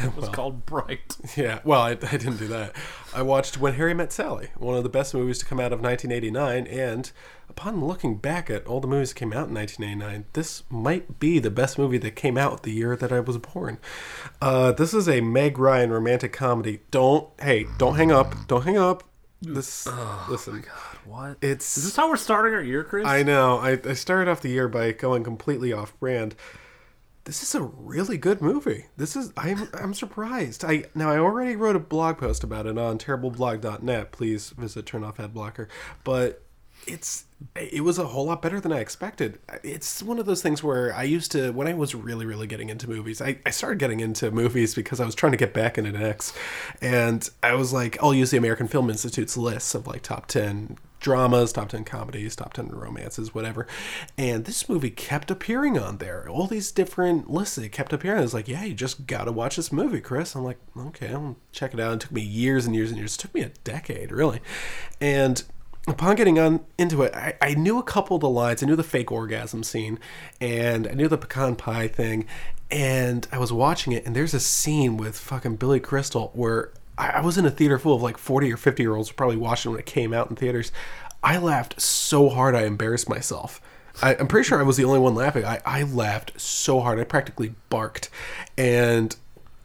it 0.00 0.16
was 0.16 0.30
called 0.30 0.64
Bright. 0.64 1.16
Yeah, 1.36 1.60
well, 1.64 1.82
I, 1.82 1.90
I 1.90 1.94
didn't 1.94 2.38
do 2.38 2.48
that. 2.48 2.74
I 3.14 3.20
watched 3.20 3.58
When 3.58 3.74
Harry 3.74 3.92
Met 3.92 4.12
Sally, 4.12 4.48
one 4.56 4.76
of 4.76 4.82
the 4.82 4.88
best 4.88 5.12
movies 5.12 5.38
to 5.40 5.44
come 5.44 5.60
out 5.60 5.72
of 5.72 5.80
1989, 5.80 6.66
and 6.66 7.12
upon 7.50 7.84
looking 7.84 8.16
back 8.16 8.48
at 8.48 8.66
all 8.66 8.80
the 8.80 8.86
movies 8.86 9.10
that 9.10 9.18
came 9.18 9.32
out 9.32 9.48
in 9.48 9.54
1989, 9.54 10.24
this 10.32 10.62
might 10.70 11.20
be 11.20 11.38
the 11.38 11.50
best 11.50 11.78
movie 11.78 11.98
that 11.98 12.16
came 12.16 12.38
out 12.38 12.62
the 12.62 12.72
year 12.72 12.96
that 12.96 13.12
I 13.12 13.20
was 13.20 13.36
born. 13.36 13.78
Uh, 14.40 14.72
this 14.72 14.94
is 14.94 15.06
a 15.06 15.20
Meg 15.20 15.58
Ryan 15.58 15.90
romantic 15.90 16.32
comedy. 16.32 16.80
Don't, 16.90 17.28
hey, 17.40 17.66
don't 17.76 17.96
hang 17.96 18.10
up. 18.10 18.34
Don't 18.46 18.64
hang 18.64 18.78
up. 18.78 19.04
This, 19.42 19.86
listen. 20.30 20.64
What? 21.06 21.38
It's. 21.42 21.76
Is 21.76 21.84
this 21.84 21.96
how 21.96 22.08
we're 22.08 22.16
starting 22.16 22.54
our 22.54 22.62
year, 22.62 22.84
Chris? 22.84 23.06
I 23.06 23.22
know. 23.22 23.58
I, 23.58 23.78
I 23.84 23.94
started 23.94 24.30
off 24.30 24.40
the 24.40 24.50
year 24.50 24.68
by 24.68 24.92
going 24.92 25.24
completely 25.24 25.72
off 25.72 25.98
brand. 25.98 26.34
This 27.24 27.42
is 27.42 27.54
a 27.54 27.62
really 27.62 28.18
good 28.18 28.42
movie. 28.42 28.86
This 28.96 29.16
is 29.16 29.32
I'm 29.36 29.68
I'm 29.72 29.94
surprised. 29.94 30.64
I 30.64 30.84
now 30.94 31.10
I 31.10 31.18
already 31.18 31.56
wrote 31.56 31.76
a 31.76 31.80
blog 31.80 32.18
post 32.18 32.44
about 32.44 32.66
it 32.66 32.76
on 32.76 32.98
terribleblog.net. 32.98 34.12
Please 34.12 34.50
visit 34.50 34.84
turn 34.86 35.04
off 35.04 35.18
ad 35.18 35.32
blocker. 35.32 35.68
But 36.04 36.42
it's 36.86 37.24
it 37.54 37.82
was 37.82 37.98
a 37.98 38.06
whole 38.06 38.26
lot 38.26 38.42
better 38.42 38.60
than 38.60 38.72
I 38.72 38.80
expected. 38.80 39.38
It's 39.62 40.02
one 40.02 40.18
of 40.18 40.26
those 40.26 40.42
things 40.42 40.62
where 40.62 40.94
I 40.94 41.02
used 41.04 41.32
to 41.32 41.52
when 41.52 41.66
I 41.66 41.74
was 41.74 41.94
really 41.94 42.26
really 42.26 42.46
getting 42.46 42.70
into 42.70 42.88
movies. 42.88 43.20
I, 43.20 43.38
I 43.46 43.50
started 43.50 43.78
getting 43.78 44.00
into 44.00 44.30
movies 44.30 44.74
because 44.74 45.00
I 45.00 45.04
was 45.04 45.14
trying 45.14 45.32
to 45.32 45.38
get 45.38 45.52
back 45.54 45.78
into 45.78 45.98
X, 45.98 46.32
and 46.80 47.28
I 47.42 47.54
was 47.54 47.72
like, 47.72 48.02
I'll 48.02 48.14
use 48.14 48.30
the 48.30 48.38
American 48.38 48.68
Film 48.68 48.90
Institute's 48.90 49.36
lists 49.36 49.74
of 49.74 49.86
like 49.86 50.02
top 50.02 50.26
ten 50.26 50.78
dramas, 51.04 51.52
top 51.52 51.68
10 51.68 51.84
comedies, 51.84 52.34
top 52.34 52.54
10 52.54 52.68
romances, 52.68 53.34
whatever. 53.34 53.66
And 54.16 54.46
this 54.46 54.70
movie 54.70 54.88
kept 54.88 55.30
appearing 55.30 55.78
on 55.78 55.98
there. 55.98 56.26
All 56.30 56.46
these 56.46 56.72
different 56.72 57.28
lists, 57.28 57.58
it 57.58 57.68
kept 57.68 57.92
appearing. 57.92 58.20
I 58.20 58.22
was 58.22 58.32
like, 58.32 58.48
yeah, 58.48 58.64
you 58.64 58.72
just 58.72 59.06
got 59.06 59.24
to 59.24 59.32
watch 59.32 59.56
this 59.56 59.70
movie, 59.70 60.00
Chris. 60.00 60.34
I'm 60.34 60.44
like, 60.44 60.56
okay, 60.74 61.12
I'll 61.12 61.36
check 61.52 61.74
it 61.74 61.80
out. 61.80 61.92
It 61.92 62.00
took 62.00 62.12
me 62.12 62.22
years 62.22 62.64
and 62.64 62.74
years 62.74 62.88
and 62.88 62.98
years. 62.98 63.16
It 63.16 63.18
took 63.18 63.34
me 63.34 63.42
a 63.42 63.50
decade, 63.64 64.10
really. 64.12 64.40
And 64.98 65.44
upon 65.86 66.16
getting 66.16 66.38
on 66.38 66.64
into 66.78 67.02
it, 67.02 67.14
I, 67.14 67.34
I 67.40 67.54
knew 67.54 67.78
a 67.78 67.82
couple 67.82 68.16
of 68.16 68.20
the 68.20 68.28
lines. 68.28 68.62
I 68.62 68.66
knew 68.66 68.76
the 68.76 68.82
fake 68.82 69.12
orgasm 69.12 69.62
scene, 69.62 69.98
and 70.40 70.88
I 70.88 70.92
knew 70.92 71.08
the 71.08 71.18
pecan 71.18 71.56
pie 71.56 71.88
thing. 71.88 72.26
And 72.70 73.26
I 73.30 73.38
was 73.38 73.52
watching 73.52 73.92
it, 73.92 74.06
and 74.06 74.16
there's 74.16 74.34
a 74.34 74.40
scene 74.40 74.96
with 74.96 75.18
fucking 75.18 75.56
Billy 75.56 75.80
Crystal 75.80 76.30
where 76.34 76.72
I, 76.96 77.10
I 77.10 77.20
was 77.20 77.38
in 77.38 77.44
a 77.44 77.50
theater 77.50 77.78
full 77.78 77.94
of 77.94 78.02
like 78.02 78.18
40 78.18 78.52
or 78.52 78.56
50 78.56 78.82
year 78.82 78.94
olds 78.94 79.12
probably 79.12 79.36
watching 79.36 79.70
when 79.72 79.80
it 79.80 79.86
came 79.86 80.12
out 80.12 80.30
in 80.30 80.36
theaters. 80.36 80.72
I 81.22 81.38
laughed 81.38 81.80
so 81.80 82.28
hard 82.28 82.54
I 82.54 82.64
embarrassed 82.64 83.08
myself. 83.08 83.60
I, 84.02 84.16
I'm 84.16 84.26
pretty 84.26 84.48
sure 84.48 84.58
I 84.58 84.62
was 84.62 84.76
the 84.76 84.84
only 84.84 84.98
one 84.98 85.14
laughing. 85.14 85.44
I, 85.44 85.60
I 85.64 85.82
laughed 85.84 86.40
so 86.40 86.80
hard 86.80 86.98
I 86.98 87.04
practically 87.04 87.54
barked. 87.70 88.10
And 88.58 89.14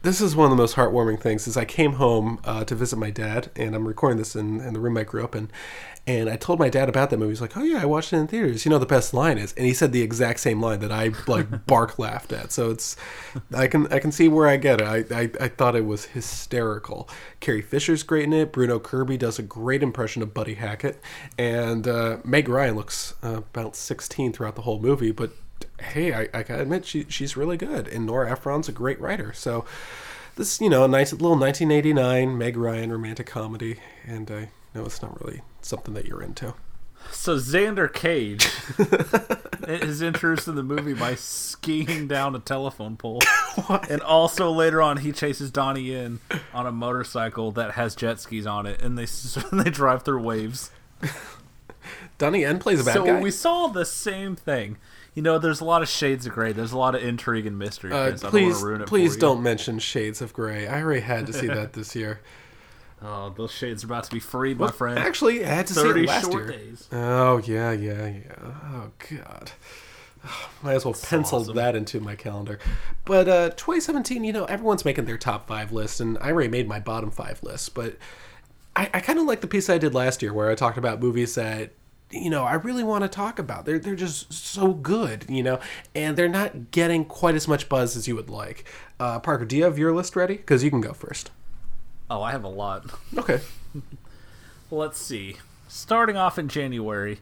this 0.02 0.20
is 0.20 0.34
one 0.34 0.46
of 0.46 0.50
the 0.50 0.60
most 0.60 0.76
heartwarming 0.76 1.20
things 1.20 1.46
is 1.46 1.56
I 1.56 1.64
came 1.66 1.94
home 1.94 2.40
uh, 2.44 2.64
to 2.64 2.74
visit 2.74 2.96
my 2.96 3.10
dad, 3.10 3.50
and 3.54 3.74
I'm 3.74 3.86
recording 3.86 4.18
this 4.18 4.34
in, 4.34 4.60
in 4.60 4.72
the 4.72 4.80
room 4.80 4.96
I 4.96 5.04
grew 5.04 5.22
up 5.22 5.34
in. 5.34 5.50
And 6.06 6.30
I 6.30 6.36
told 6.36 6.58
my 6.58 6.70
dad 6.70 6.88
about 6.88 7.10
that 7.10 7.18
movie. 7.18 7.32
He's 7.32 7.42
like, 7.42 7.56
"Oh 7.56 7.62
yeah, 7.62 7.82
I 7.82 7.84
watched 7.84 8.12
it 8.14 8.16
in 8.16 8.26
theaters. 8.26 8.64
You 8.64 8.70
know 8.70 8.78
the 8.78 8.86
best 8.86 9.12
line 9.12 9.36
is," 9.36 9.52
and 9.52 9.66
he 9.66 9.74
said 9.74 9.92
the 9.92 10.00
exact 10.00 10.40
same 10.40 10.60
line 10.60 10.80
that 10.80 10.90
I 10.90 11.10
like 11.26 11.66
bark 11.66 11.98
laughed 11.98 12.32
at. 12.32 12.50
So 12.50 12.70
it's, 12.70 12.96
I 13.54 13.66
can 13.66 13.86
I 13.92 13.98
can 13.98 14.10
see 14.10 14.26
where 14.26 14.48
I 14.48 14.56
get 14.56 14.80
it. 14.80 14.86
I, 14.86 15.04
I 15.14 15.30
I 15.38 15.48
thought 15.48 15.76
it 15.76 15.84
was 15.84 16.06
hysterical. 16.06 17.08
Carrie 17.40 17.60
Fisher's 17.60 18.02
great 18.02 18.24
in 18.24 18.32
it. 18.32 18.50
Bruno 18.50 18.78
Kirby 18.78 19.18
does 19.18 19.38
a 19.38 19.42
great 19.42 19.82
impression 19.82 20.22
of 20.22 20.32
Buddy 20.32 20.54
Hackett, 20.54 21.00
and 21.38 21.86
uh, 21.86 22.16
Meg 22.24 22.48
Ryan 22.48 22.76
looks 22.76 23.14
uh, 23.22 23.36
about 23.36 23.76
16 23.76 24.32
throughout 24.32 24.56
the 24.56 24.62
whole 24.62 24.80
movie, 24.80 25.12
but 25.12 25.32
hey, 25.80 26.12
I, 26.12 26.28
I 26.32 26.42
gotta 26.42 26.62
admit 26.62 26.84
she 26.84 27.06
she's 27.08 27.36
really 27.36 27.56
good, 27.56 27.88
and 27.88 28.06
Nora 28.06 28.30
Ephron's 28.32 28.68
a 28.68 28.72
great 28.72 29.00
writer. 29.00 29.32
So 29.32 29.64
this, 30.36 30.60
you 30.60 30.70
know, 30.70 30.84
a 30.84 30.88
nice 30.88 31.12
little 31.12 31.36
1989 31.36 32.36
Meg 32.36 32.56
Ryan 32.56 32.92
romantic 32.92 33.26
comedy, 33.26 33.76
and 34.06 34.30
uh, 34.30 34.34
I 34.34 34.48
know 34.74 34.84
it's 34.84 35.02
not 35.02 35.22
really 35.24 35.42
something 35.60 35.94
that 35.94 36.06
you're 36.06 36.22
into. 36.22 36.54
So 37.10 37.36
Xander 37.36 37.92
Cage 37.92 38.46
is 39.68 40.00
introduced 40.00 40.48
in 40.48 40.54
the 40.54 40.62
movie 40.62 40.94
by 40.94 41.14
skiing 41.14 42.06
down 42.06 42.34
a 42.36 42.38
telephone 42.38 42.96
pole, 42.96 43.20
and 43.90 44.00
also 44.02 44.50
later 44.50 44.80
on 44.80 44.98
he 44.98 45.10
chases 45.12 45.50
Donnie 45.50 45.82
Yen 45.82 46.20
on 46.54 46.66
a 46.66 46.72
motorcycle 46.72 47.50
that 47.52 47.72
has 47.72 47.94
jet 47.94 48.20
skis 48.20 48.46
on 48.46 48.66
it, 48.66 48.80
and 48.82 48.96
they 48.96 49.06
they 49.52 49.70
drive 49.70 50.04
through 50.04 50.22
waves. 50.22 50.70
Donnie 52.18 52.42
Yen 52.42 52.58
plays 52.58 52.80
a 52.80 52.84
bad 52.84 52.94
so 52.94 53.04
guy. 53.04 53.20
we 53.20 53.30
saw 53.30 53.66
the 53.66 53.84
same 53.84 54.36
thing. 54.36 54.76
You 55.14 55.22
know, 55.22 55.38
there's 55.38 55.60
a 55.60 55.64
lot 55.64 55.82
of 55.82 55.88
shades 55.88 56.26
of 56.26 56.32
gray. 56.32 56.52
There's 56.52 56.72
a 56.72 56.78
lot 56.78 56.94
of 56.94 57.02
intrigue 57.02 57.46
and 57.46 57.58
mystery. 57.58 57.92
uh. 57.92 57.96
I 57.96 58.10
don't 58.10 58.30
please, 58.30 58.52
want 58.52 58.58
to 58.58 58.66
ruin 58.66 58.80
it 58.82 58.88
please 58.88 59.14
for 59.14 59.20
don't 59.20 59.42
mention 59.42 59.78
Shades 59.78 60.22
of 60.22 60.32
Grey. 60.32 60.68
I 60.68 60.82
already 60.82 61.00
had 61.00 61.26
to 61.26 61.32
see 61.32 61.48
that 61.48 61.72
this 61.74 61.96
year. 61.96 62.20
Oh, 63.02 63.30
those 63.30 63.50
shades 63.50 63.82
are 63.82 63.86
about 63.86 64.04
to 64.04 64.10
be 64.10 64.20
freed, 64.20 64.58
my 64.58 64.70
friend. 64.70 64.98
Actually, 64.98 65.44
I 65.44 65.48
had 65.48 65.66
to 65.68 65.74
see 65.74 65.88
it 65.88 66.06
last 66.06 66.32
year. 66.32 66.46
days. 66.46 66.86
Oh 66.92 67.38
yeah, 67.38 67.72
yeah, 67.72 68.06
yeah. 68.06 68.34
Oh 68.42 68.90
god. 69.10 69.52
Might 70.62 70.74
as 70.74 70.84
well 70.84 70.94
pencil 70.94 71.40
awesome. 71.40 71.56
that 71.56 71.74
into 71.74 71.98
my 72.00 72.14
calendar. 72.14 72.58
But 73.06 73.26
uh 73.26 73.48
2017, 73.50 74.22
you 74.22 74.34
know, 74.34 74.44
everyone's 74.44 74.84
making 74.84 75.06
their 75.06 75.16
top 75.16 75.48
five 75.48 75.72
list, 75.72 76.00
and 76.00 76.18
I 76.18 76.30
already 76.30 76.50
made 76.50 76.68
my 76.68 76.78
bottom 76.78 77.10
five 77.10 77.42
list. 77.42 77.74
But 77.74 77.96
I, 78.76 78.90
I 78.92 79.00
kind 79.00 79.18
of 79.18 79.24
like 79.24 79.40
the 79.40 79.46
piece 79.46 79.70
I 79.70 79.78
did 79.78 79.94
last 79.94 80.20
year, 80.22 80.34
where 80.34 80.50
I 80.50 80.54
talked 80.54 80.76
about 80.76 81.00
movies 81.00 81.34
that 81.36 81.72
you 82.10 82.30
know 82.30 82.44
I 82.44 82.54
really 82.54 82.82
want 82.84 83.02
to 83.04 83.08
talk 83.08 83.38
about. 83.38 83.64
They're 83.64 83.78
they're 83.78 83.94
just 83.94 84.32
so 84.32 84.72
good, 84.72 85.26
you 85.28 85.42
know, 85.42 85.60
and 85.94 86.16
they're 86.16 86.28
not 86.28 86.70
getting 86.70 87.04
quite 87.04 87.34
as 87.34 87.46
much 87.48 87.68
buzz 87.68 87.96
as 87.96 88.06
you 88.08 88.16
would 88.16 88.30
like. 88.30 88.64
Uh, 88.98 89.18
Parker, 89.20 89.44
do 89.44 89.56
you 89.56 89.64
have 89.64 89.78
your 89.78 89.92
list 89.94 90.16
ready? 90.16 90.36
Because 90.36 90.62
you 90.64 90.70
can 90.70 90.80
go 90.80 90.92
first. 90.92 91.30
Oh, 92.10 92.22
I 92.22 92.32
have 92.32 92.44
a 92.44 92.48
lot. 92.48 92.86
Okay. 93.16 93.40
Let's 94.70 95.00
see. 95.00 95.36
Starting 95.68 96.16
off 96.16 96.38
in 96.38 96.48
January, 96.48 97.20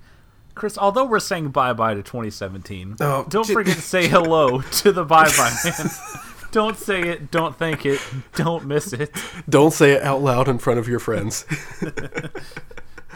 Chris, 0.54 0.76
although 0.78 1.04
we're 1.04 1.20
saying 1.20 1.48
bye 1.50 1.72
bye 1.74 1.94
to 1.94 2.02
2017, 2.02 2.96
Oh, 3.00 3.26
don't 3.28 3.46
j- 3.46 3.52
forget 3.52 3.76
to 3.76 3.82
say 3.82 4.08
hello 4.08 4.60
to 4.72 4.92
the 4.92 5.04
bye 5.04 5.30
bye 5.36 5.54
man. 5.64 5.90
don't 6.50 6.76
say 6.78 7.02
it, 7.02 7.30
don't 7.30 7.56
think 7.58 7.84
it, 7.84 8.00
don't 8.34 8.64
miss 8.66 8.92
it. 8.94 9.10
Don't 9.48 9.72
say 9.72 9.92
it 9.92 10.02
out 10.02 10.22
loud 10.22 10.48
in 10.48 10.56
front 10.58 10.78
of 10.78 10.88
your 10.88 10.98
friends. 10.98 11.44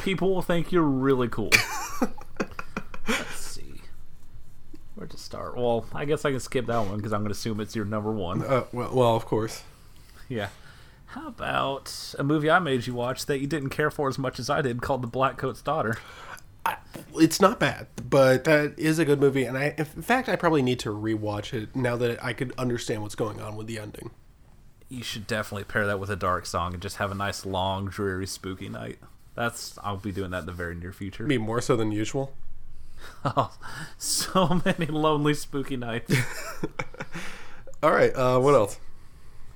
People 0.02 0.34
will 0.34 0.42
think 0.42 0.72
you're 0.72 0.82
really 0.82 1.28
cool. 1.28 1.50
Let's 3.08 3.36
see. 3.36 3.82
Where 4.94 5.06
to 5.06 5.16
start? 5.16 5.56
Well, 5.56 5.86
I 5.92 6.04
guess 6.04 6.24
I 6.24 6.30
can 6.30 6.40
skip 6.40 6.66
that 6.66 6.78
one 6.78 6.96
because 6.96 7.12
I'm 7.12 7.20
going 7.20 7.28
to 7.28 7.38
assume 7.38 7.60
it's 7.60 7.76
your 7.76 7.84
number 7.84 8.12
one. 8.12 8.42
uh, 8.42 8.64
well, 8.72 8.90
well, 8.92 9.16
of 9.16 9.26
course. 9.26 9.62
Yeah. 10.28 10.48
How 11.06 11.28
about 11.28 12.14
a 12.18 12.24
movie 12.24 12.50
I 12.50 12.58
made 12.58 12.86
you 12.86 12.94
watch 12.94 13.26
that 13.26 13.38
you 13.38 13.46
didn't 13.46 13.68
care 13.68 13.90
for 13.90 14.08
as 14.08 14.18
much 14.18 14.38
as 14.38 14.48
I 14.48 14.62
did 14.62 14.80
called 14.80 15.02
The 15.02 15.08
Black 15.08 15.36
Coat's 15.36 15.60
Daughter? 15.60 15.98
it's 17.18 17.40
not 17.40 17.60
bad, 17.60 17.86
but 18.08 18.44
that 18.44 18.78
is 18.78 18.98
a 18.98 19.04
good 19.04 19.20
movie. 19.20 19.44
And 19.44 19.58
I, 19.58 19.74
in 19.76 19.84
fact, 19.84 20.28
I 20.28 20.36
probably 20.36 20.62
need 20.62 20.78
to 20.80 20.88
rewatch 20.88 21.52
it 21.52 21.74
now 21.76 21.96
that 21.96 22.22
I 22.24 22.32
could 22.32 22.52
understand 22.56 23.02
what's 23.02 23.14
going 23.14 23.40
on 23.40 23.56
with 23.56 23.66
the 23.66 23.78
ending. 23.78 24.10
You 24.88 25.02
should 25.02 25.26
definitely 25.26 25.64
pair 25.64 25.86
that 25.86 25.98
with 26.00 26.10
a 26.10 26.16
dark 26.16 26.46
song 26.46 26.74
and 26.74 26.82
just 26.82 26.96
have 26.96 27.10
a 27.10 27.14
nice, 27.14 27.46
long, 27.46 27.86
dreary, 27.86 28.26
spooky 28.26 28.68
night. 28.68 28.98
That's 29.34 29.78
I'll 29.82 29.96
be 29.96 30.12
doing 30.12 30.30
that 30.30 30.40
in 30.40 30.46
the 30.46 30.52
very 30.52 30.74
near 30.74 30.92
future. 30.92 31.24
Be 31.24 31.38
more 31.38 31.60
so 31.60 31.76
than 31.76 31.92
usual. 31.92 32.34
Oh, 33.24 33.52
so 33.98 34.60
many 34.64 34.86
lonely, 34.86 35.34
spooky 35.34 35.76
nights. 35.76 36.14
All 37.82 37.90
right. 37.90 38.14
Uh, 38.14 38.38
what 38.38 38.54
else? 38.54 38.78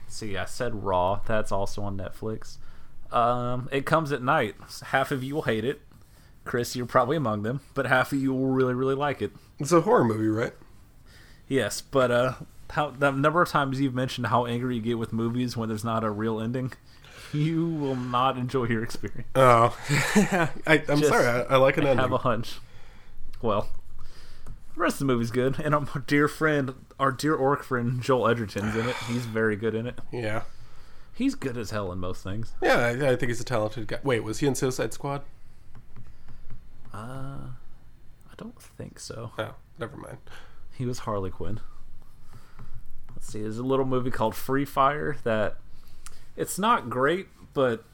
See, 0.08 0.36
I 0.36 0.46
said 0.46 0.84
Raw. 0.84 1.20
That's 1.26 1.52
also 1.52 1.82
on 1.82 1.96
Netflix. 1.96 2.58
Um, 3.12 3.68
it 3.70 3.86
comes 3.86 4.12
at 4.12 4.22
night. 4.22 4.56
Half 4.86 5.10
of 5.10 5.22
you 5.22 5.34
will 5.36 5.42
hate 5.42 5.64
it. 5.64 5.80
Chris, 6.44 6.76
you're 6.76 6.86
probably 6.86 7.16
among 7.16 7.42
them, 7.42 7.60
but 7.74 7.86
half 7.86 8.12
of 8.12 8.20
you 8.20 8.32
will 8.32 8.46
really, 8.46 8.74
really 8.74 8.94
like 8.94 9.20
it. 9.20 9.32
It's 9.58 9.72
a 9.72 9.80
horror 9.80 10.04
movie, 10.04 10.28
right? 10.28 10.52
Yes, 11.48 11.80
but 11.80 12.10
uh, 12.10 12.32
how 12.70 12.90
the 12.90 13.10
number 13.10 13.42
of 13.42 13.48
times 13.48 13.80
you've 13.80 13.94
mentioned 13.94 14.28
how 14.28 14.46
angry 14.46 14.76
you 14.76 14.80
get 14.82 14.98
with 14.98 15.12
movies 15.12 15.56
when 15.56 15.68
there's 15.68 15.84
not 15.84 16.04
a 16.04 16.10
real 16.10 16.40
ending. 16.40 16.72
You 17.32 17.66
will 17.68 17.96
not 17.96 18.36
enjoy 18.38 18.64
your 18.66 18.82
experience. 18.82 19.28
Oh, 19.34 19.76
I, 20.14 20.50
I'm 20.88 20.98
Just 20.98 21.08
sorry. 21.08 21.26
I, 21.26 21.40
I 21.42 21.56
like 21.56 21.76
an 21.76 21.84
I 21.86 21.90
ending. 21.90 22.02
have 22.02 22.12
a 22.12 22.18
hunch. 22.18 22.58
Well, 23.42 23.68
the 24.74 24.80
rest 24.80 24.94
of 24.94 24.98
the 25.00 25.04
movie's 25.06 25.30
good, 25.30 25.58
and 25.60 25.74
our 25.74 25.84
dear 26.06 26.28
friend, 26.28 26.74
our 26.98 27.12
dear 27.12 27.34
orc 27.34 27.62
friend 27.64 28.00
Joel 28.02 28.28
Edgerton's 28.28 28.74
in 28.76 28.88
it. 28.88 28.96
He's 29.08 29.26
very 29.26 29.56
good 29.56 29.74
in 29.74 29.86
it. 29.86 29.98
yeah, 30.12 30.42
He's 31.14 31.34
good 31.34 31.56
as 31.56 31.70
hell 31.70 31.90
in 31.92 31.98
most 31.98 32.22
things. 32.22 32.52
yeah. 32.62 32.76
I, 32.76 32.90
I 33.12 33.16
think 33.16 33.28
he's 33.28 33.40
a 33.40 33.44
talented 33.44 33.86
guy. 33.88 33.98
Wait, 34.02 34.22
was 34.22 34.38
he 34.40 34.46
in 34.46 34.54
Suicide 34.54 34.92
Squad? 34.92 35.22
Uh, 36.92 37.50
I 38.30 38.34
don't 38.36 38.60
think 38.60 38.98
so. 38.98 39.32
Oh, 39.38 39.54
never 39.78 39.96
mind. 39.96 40.18
He 40.72 40.86
was 40.86 41.00
Harley 41.00 41.30
Quinn. 41.30 41.60
Let's 43.14 43.28
see. 43.32 43.40
There's 43.42 43.58
a 43.58 43.62
little 43.62 43.86
movie 43.86 44.10
called 44.10 44.34
Free 44.34 44.64
Fire 44.64 45.16
that 45.24 45.56
it's 46.36 46.58
not 46.58 46.90
great, 46.90 47.28
but 47.54 47.84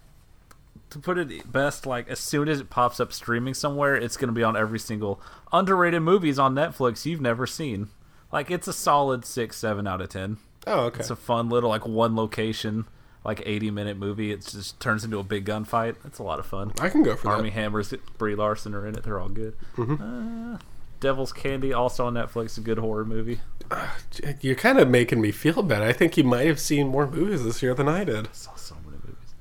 to 0.90 0.98
put 0.98 1.18
it 1.18 1.50
best, 1.50 1.86
like 1.86 2.08
as 2.08 2.20
soon 2.20 2.48
as 2.48 2.60
it 2.60 2.68
pops 2.70 3.00
up 3.00 3.12
streaming 3.12 3.54
somewhere, 3.54 3.94
it's 3.96 4.16
going 4.16 4.28
to 4.28 4.34
be 4.34 4.42
on 4.42 4.56
every 4.56 4.78
single 4.78 5.20
underrated 5.52 6.02
movies 6.02 6.38
on 6.38 6.54
Netflix 6.54 7.06
you've 7.06 7.20
never 7.20 7.46
seen. 7.46 7.88
Like 8.30 8.50
it's 8.50 8.68
a 8.68 8.72
solid 8.72 9.24
six, 9.24 9.56
seven 9.56 9.86
out 9.86 10.00
of 10.00 10.08
ten. 10.08 10.38
Oh, 10.66 10.86
okay. 10.86 11.00
It's 11.00 11.10
a 11.10 11.16
fun 11.16 11.48
little 11.48 11.70
like 11.70 11.86
one 11.86 12.14
location, 12.14 12.86
like 13.24 13.42
eighty 13.46 13.70
minute 13.70 13.96
movie. 13.96 14.32
It 14.32 14.42
just 14.46 14.80
turns 14.80 15.04
into 15.04 15.18
a 15.18 15.22
big 15.22 15.44
gunfight. 15.44 15.96
It's 16.04 16.18
a 16.18 16.22
lot 16.22 16.38
of 16.38 16.46
fun. 16.46 16.72
I 16.80 16.88
can 16.88 17.02
go 17.02 17.16
for 17.16 17.28
Armie 17.28 17.50
that. 17.50 17.54
Hammers, 17.54 17.92
Brie 18.18 18.34
Larson 18.34 18.74
are 18.74 18.86
in 18.86 18.94
it. 18.96 19.02
They're 19.02 19.18
all 19.20 19.28
good. 19.28 19.56
Uh, 19.78 20.58
Devil's 21.02 21.32
Candy, 21.32 21.72
also 21.72 22.06
on 22.06 22.14
Netflix, 22.14 22.56
a 22.56 22.60
good 22.60 22.78
horror 22.78 23.04
movie. 23.04 23.40
You're 24.40 24.54
kind 24.54 24.78
of 24.78 24.88
making 24.88 25.20
me 25.20 25.32
feel 25.32 25.62
bad. 25.62 25.82
I 25.82 25.92
think 25.92 26.16
you 26.16 26.24
might 26.24 26.46
have 26.46 26.60
seen 26.60 26.88
more 26.88 27.10
movies 27.10 27.44
this 27.44 27.62
year 27.62 27.74
than 27.74 27.88
I 27.88 28.04
did. 28.04 28.28
I 28.28 28.32
saw 28.32 28.54
so 28.54 28.76
many 28.76 28.98
movies. 29.04 29.34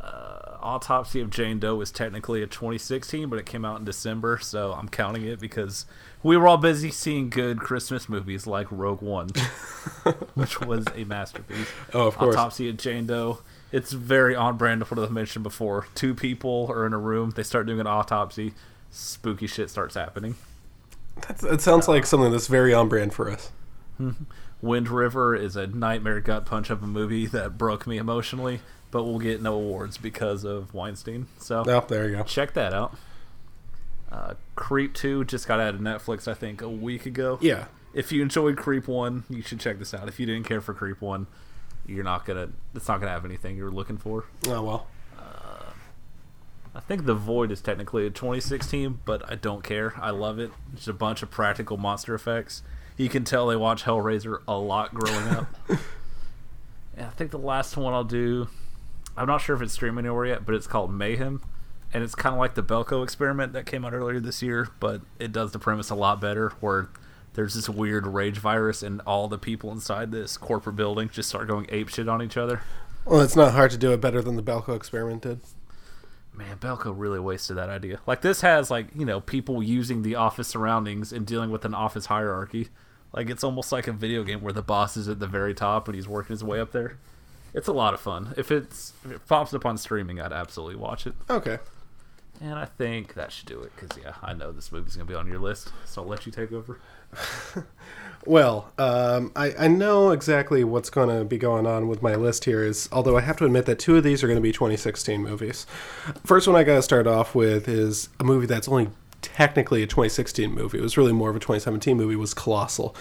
Uh, 0.00 0.58
Autopsy 0.60 1.20
of 1.20 1.30
Jane 1.30 1.60
Doe 1.60 1.80
is 1.80 1.92
technically 1.92 2.42
a 2.42 2.46
2016, 2.46 3.28
but 3.28 3.38
it 3.38 3.46
came 3.46 3.64
out 3.64 3.78
in 3.78 3.84
December, 3.84 4.38
so 4.38 4.72
I'm 4.72 4.88
counting 4.88 5.22
it 5.22 5.38
because 5.38 5.86
we 6.24 6.36
were 6.36 6.48
all 6.48 6.56
busy 6.56 6.90
seeing 6.90 7.30
good 7.30 7.60
Christmas 7.60 8.08
movies 8.08 8.48
like 8.48 8.66
Rogue 8.72 9.00
One, 9.00 9.28
which 10.34 10.60
was 10.60 10.86
a 10.96 11.04
masterpiece. 11.04 11.68
Oh, 11.94 12.08
of 12.08 12.16
course. 12.18 12.34
Autopsy 12.34 12.68
of 12.68 12.78
Jane 12.78 13.06
Doe. 13.06 13.38
It's 13.70 13.92
very 13.92 14.34
on 14.34 14.56
brand 14.56 14.82
of 14.82 14.90
what 14.90 14.98
I 14.98 15.08
mentioned 15.08 15.44
before. 15.44 15.86
Two 15.94 16.14
people 16.14 16.66
are 16.68 16.84
in 16.84 16.92
a 16.92 16.98
room, 16.98 17.30
they 17.30 17.44
start 17.44 17.66
doing 17.66 17.78
an 17.78 17.86
autopsy, 17.86 18.54
spooky 18.90 19.46
shit 19.46 19.70
starts 19.70 19.94
happening. 19.94 20.34
That's, 21.22 21.42
it 21.42 21.60
sounds 21.60 21.88
like 21.88 22.06
something 22.06 22.30
that's 22.32 22.46
very 22.46 22.72
on 22.74 22.88
brand 22.88 23.14
for 23.14 23.30
us. 23.30 23.50
Wind 24.60 24.88
River 24.88 25.34
is 25.34 25.56
a 25.56 25.66
nightmare 25.66 26.20
gut 26.20 26.44
punch 26.46 26.70
of 26.70 26.82
a 26.82 26.86
movie 26.86 27.26
that 27.26 27.56
broke 27.56 27.86
me 27.86 27.96
emotionally, 27.98 28.60
but 28.90 29.04
will 29.04 29.18
get 29.18 29.40
no 29.42 29.54
awards 29.54 29.96
because 29.98 30.44
of 30.44 30.74
Weinstein. 30.74 31.26
So 31.38 31.64
Oh, 31.66 31.84
there 31.88 32.08
you 32.08 32.16
go. 32.16 32.22
check 32.24 32.52
that 32.54 32.72
out. 32.74 32.96
Uh, 34.10 34.34
Creep 34.54 34.94
2 34.94 35.24
just 35.24 35.48
got 35.48 35.58
out 35.60 35.74
of 35.74 35.80
Netflix, 35.80 36.28
I 36.28 36.34
think, 36.34 36.62
a 36.62 36.68
week 36.68 37.06
ago. 37.06 37.38
Yeah. 37.40 37.66
If 37.94 38.12
you 38.12 38.22
enjoyed 38.22 38.56
Creep 38.56 38.86
1, 38.86 39.24
you 39.30 39.42
should 39.42 39.60
check 39.60 39.78
this 39.78 39.94
out. 39.94 40.08
If 40.08 40.20
you 40.20 40.26
didn't 40.26 40.44
care 40.46 40.60
for 40.60 40.74
Creep 40.74 41.00
1, 41.00 41.26
you're 41.86 42.04
not 42.04 42.26
gonna. 42.26 42.50
It's 42.74 42.88
not 42.88 43.00
gonna 43.00 43.12
have 43.12 43.24
anything 43.24 43.56
you're 43.56 43.70
looking 43.70 43.96
for. 43.96 44.24
Oh 44.48 44.62
well. 44.62 44.86
I 46.76 46.80
think 46.80 47.06
The 47.06 47.14
Void 47.14 47.50
is 47.50 47.62
technically 47.62 48.06
a 48.06 48.10
2016, 48.10 49.00
but 49.06 49.22
I 49.30 49.34
don't 49.34 49.64
care. 49.64 49.94
I 49.98 50.10
love 50.10 50.38
it. 50.38 50.50
It's 50.74 50.86
a 50.86 50.92
bunch 50.92 51.22
of 51.22 51.30
practical 51.30 51.78
monster 51.78 52.14
effects. 52.14 52.62
You 52.98 53.08
can 53.08 53.24
tell 53.24 53.46
they 53.46 53.56
watch 53.56 53.84
Hellraiser 53.84 54.42
a 54.46 54.58
lot 54.58 54.92
growing 54.92 55.26
up. 55.28 55.46
and 55.68 57.06
I 57.06 57.10
think 57.10 57.30
the 57.30 57.38
last 57.38 57.78
one 57.78 57.94
I'll 57.94 58.04
do, 58.04 58.48
I'm 59.16 59.26
not 59.26 59.38
sure 59.38 59.56
if 59.56 59.62
it's 59.62 59.72
streaming 59.72 60.04
anywhere 60.04 60.26
yet, 60.26 60.44
but 60.44 60.54
it's 60.54 60.66
called 60.66 60.92
Mayhem. 60.92 61.42
And 61.94 62.04
it's 62.04 62.14
kind 62.14 62.34
of 62.34 62.38
like 62.38 62.54
the 62.56 62.62
Belko 62.62 63.02
experiment 63.02 63.54
that 63.54 63.64
came 63.64 63.82
out 63.86 63.94
earlier 63.94 64.20
this 64.20 64.42
year, 64.42 64.68
but 64.78 65.00
it 65.18 65.32
does 65.32 65.52
the 65.52 65.58
premise 65.58 65.88
a 65.88 65.94
lot 65.94 66.20
better 66.20 66.50
where 66.60 66.90
there's 67.32 67.54
this 67.54 67.70
weird 67.70 68.06
rage 68.06 68.36
virus 68.36 68.82
and 68.82 69.00
all 69.06 69.28
the 69.28 69.38
people 69.38 69.72
inside 69.72 70.12
this 70.12 70.36
corporate 70.36 70.76
building 70.76 71.08
just 71.10 71.30
start 71.30 71.48
going 71.48 71.64
ape 71.70 71.88
shit 71.88 72.06
on 72.06 72.22
each 72.22 72.36
other. 72.36 72.60
Well, 73.06 73.22
it's 73.22 73.36
not 73.36 73.54
hard 73.54 73.70
to 73.70 73.78
do 73.78 73.92
it 73.92 74.02
better 74.02 74.20
than 74.20 74.36
the 74.36 74.42
Belko 74.42 74.76
experiment 74.76 75.22
did. 75.22 75.40
Man, 76.36 76.58
Belko 76.58 76.92
really 76.94 77.18
wasted 77.18 77.56
that 77.56 77.70
idea. 77.70 78.00
Like 78.06 78.20
this 78.20 78.42
has 78.42 78.70
like, 78.70 78.88
you 78.94 79.06
know, 79.06 79.20
people 79.20 79.62
using 79.62 80.02
the 80.02 80.16
office 80.16 80.48
surroundings 80.48 81.12
and 81.12 81.26
dealing 81.26 81.50
with 81.50 81.64
an 81.64 81.74
office 81.74 82.06
hierarchy. 82.06 82.68
Like 83.12 83.30
it's 83.30 83.42
almost 83.42 83.72
like 83.72 83.86
a 83.86 83.92
video 83.92 84.22
game 84.22 84.42
where 84.42 84.52
the 84.52 84.62
boss 84.62 84.96
is 84.96 85.08
at 85.08 85.18
the 85.18 85.26
very 85.26 85.54
top 85.54 85.88
and 85.88 85.94
he's 85.94 86.06
working 86.06 86.34
his 86.34 86.44
way 86.44 86.60
up 86.60 86.72
there. 86.72 86.98
It's 87.54 87.68
a 87.68 87.72
lot 87.72 87.94
of 87.94 88.00
fun. 88.00 88.34
If 88.36 88.50
it's 88.50 88.92
if 89.04 89.12
it 89.12 89.26
pops 89.26 89.54
up 89.54 89.64
on 89.64 89.78
streaming, 89.78 90.20
I'd 90.20 90.32
absolutely 90.32 90.76
watch 90.76 91.06
it. 91.06 91.14
Okay. 91.30 91.58
And 92.42 92.54
I 92.54 92.66
think 92.66 93.14
that 93.14 93.32
should 93.32 93.46
do 93.46 93.62
it 93.62 93.72
because 93.74 93.96
yeah, 93.96 94.16
I 94.22 94.34
know 94.34 94.52
this 94.52 94.70
movie's 94.70 94.94
gonna 94.94 95.06
be 95.06 95.14
on 95.14 95.26
your 95.26 95.38
list, 95.38 95.72
so 95.86 96.02
I'll 96.02 96.08
let 96.08 96.26
you 96.26 96.32
take 96.32 96.52
over. 96.52 96.78
Well, 98.26 98.72
um, 98.76 99.30
I, 99.36 99.54
I 99.56 99.68
know 99.68 100.10
exactly 100.10 100.64
what's 100.64 100.90
going 100.90 101.16
to 101.16 101.24
be 101.24 101.38
going 101.38 101.64
on 101.64 101.86
with 101.86 102.02
my 102.02 102.16
list 102.16 102.44
here. 102.44 102.64
Is 102.64 102.88
although 102.90 103.16
I 103.16 103.20
have 103.20 103.36
to 103.38 103.44
admit 103.44 103.66
that 103.66 103.78
two 103.78 103.96
of 103.96 104.02
these 104.02 104.22
are 104.22 104.26
going 104.26 104.36
to 104.36 104.42
be 104.42 104.52
2016 104.52 105.22
movies. 105.22 105.64
First 106.24 106.48
one 106.48 106.56
I 106.56 106.64
got 106.64 106.74
to 106.74 106.82
start 106.82 107.06
off 107.06 107.36
with 107.36 107.68
is 107.68 108.08
a 108.18 108.24
movie 108.24 108.46
that's 108.46 108.68
only 108.68 108.90
technically 109.22 109.82
a 109.82 109.86
2016 109.86 110.50
movie. 110.50 110.78
It 110.78 110.82
was 110.82 110.96
really 110.96 111.12
more 111.12 111.30
of 111.30 111.36
a 111.36 111.40
2017 111.40 111.96
movie. 111.96 112.16
Was 112.16 112.34
Colossal. 112.34 112.96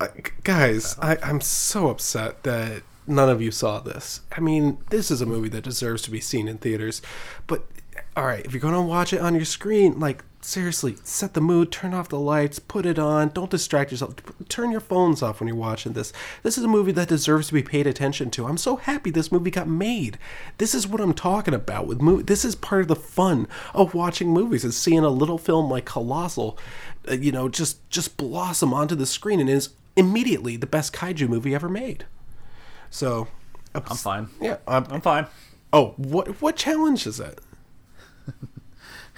I, 0.00 0.08
guys, 0.44 0.96
I, 1.00 1.18
I'm 1.22 1.40
so 1.40 1.88
upset 1.88 2.44
that 2.44 2.82
none 3.08 3.28
of 3.28 3.42
you 3.42 3.50
saw 3.50 3.80
this. 3.80 4.20
I 4.36 4.40
mean, 4.40 4.78
this 4.90 5.10
is 5.10 5.20
a 5.20 5.26
movie 5.26 5.48
that 5.48 5.64
deserves 5.64 6.02
to 6.02 6.12
be 6.12 6.20
seen 6.20 6.46
in 6.46 6.58
theaters. 6.58 7.02
But 7.48 7.66
all 8.16 8.24
right, 8.24 8.44
if 8.44 8.52
you're 8.52 8.60
going 8.60 8.74
to 8.74 8.80
watch 8.80 9.12
it 9.12 9.20
on 9.20 9.34
your 9.34 9.44
screen, 9.44 9.98
like 9.98 10.24
seriously, 10.44 10.96
set 11.02 11.34
the 11.34 11.40
mood, 11.40 11.72
turn 11.72 11.94
off 11.94 12.08
the 12.08 12.18
lights, 12.18 12.58
put 12.58 12.84
it 12.84 12.98
on, 12.98 13.30
don't 13.30 13.50
distract 13.50 13.90
yourself. 13.90 14.14
Turn 14.48 14.70
your 14.70 14.80
phones 14.80 15.22
off 15.22 15.40
when 15.40 15.48
you're 15.48 15.56
watching 15.56 15.94
this. 15.94 16.12
This 16.42 16.58
is 16.58 16.64
a 16.64 16.68
movie 16.68 16.92
that 16.92 17.08
deserves 17.08 17.48
to 17.48 17.54
be 17.54 17.62
paid 17.62 17.86
attention 17.86 18.30
to. 18.32 18.46
I'm 18.46 18.58
so 18.58 18.76
happy 18.76 19.10
this 19.10 19.32
movie 19.32 19.50
got 19.50 19.68
made. 19.68 20.18
This 20.58 20.74
is 20.74 20.86
what 20.86 21.00
I'm 21.00 21.14
talking 21.14 21.54
about 21.54 21.86
with 21.86 22.00
movie. 22.00 22.24
This 22.24 22.44
is 22.44 22.54
part 22.54 22.82
of 22.82 22.88
the 22.88 22.96
fun 22.96 23.48
of 23.72 23.94
watching 23.94 24.28
movies 24.28 24.64
is 24.64 24.76
seeing 24.76 25.04
a 25.04 25.08
little 25.08 25.38
film 25.38 25.70
like 25.70 25.86
Colossal, 25.86 26.58
uh, 27.08 27.14
you 27.14 27.32
know, 27.32 27.48
just 27.48 27.88
just 27.88 28.16
blossom 28.16 28.74
onto 28.74 28.94
the 28.94 29.06
screen 29.06 29.40
and 29.40 29.48
is 29.48 29.70
immediately 29.96 30.56
the 30.56 30.66
best 30.66 30.92
kaiju 30.92 31.28
movie 31.28 31.54
ever 31.54 31.68
made. 31.68 32.04
So, 32.90 33.28
I'm 33.74 33.82
fine. 33.82 34.28
Yeah, 34.40 34.58
I'm, 34.68 34.86
I'm 34.90 35.00
fine. 35.00 35.26
Oh, 35.72 35.94
what 35.96 36.40
what 36.42 36.56
challenge 36.56 37.06
is 37.06 37.18
it? 37.18 37.40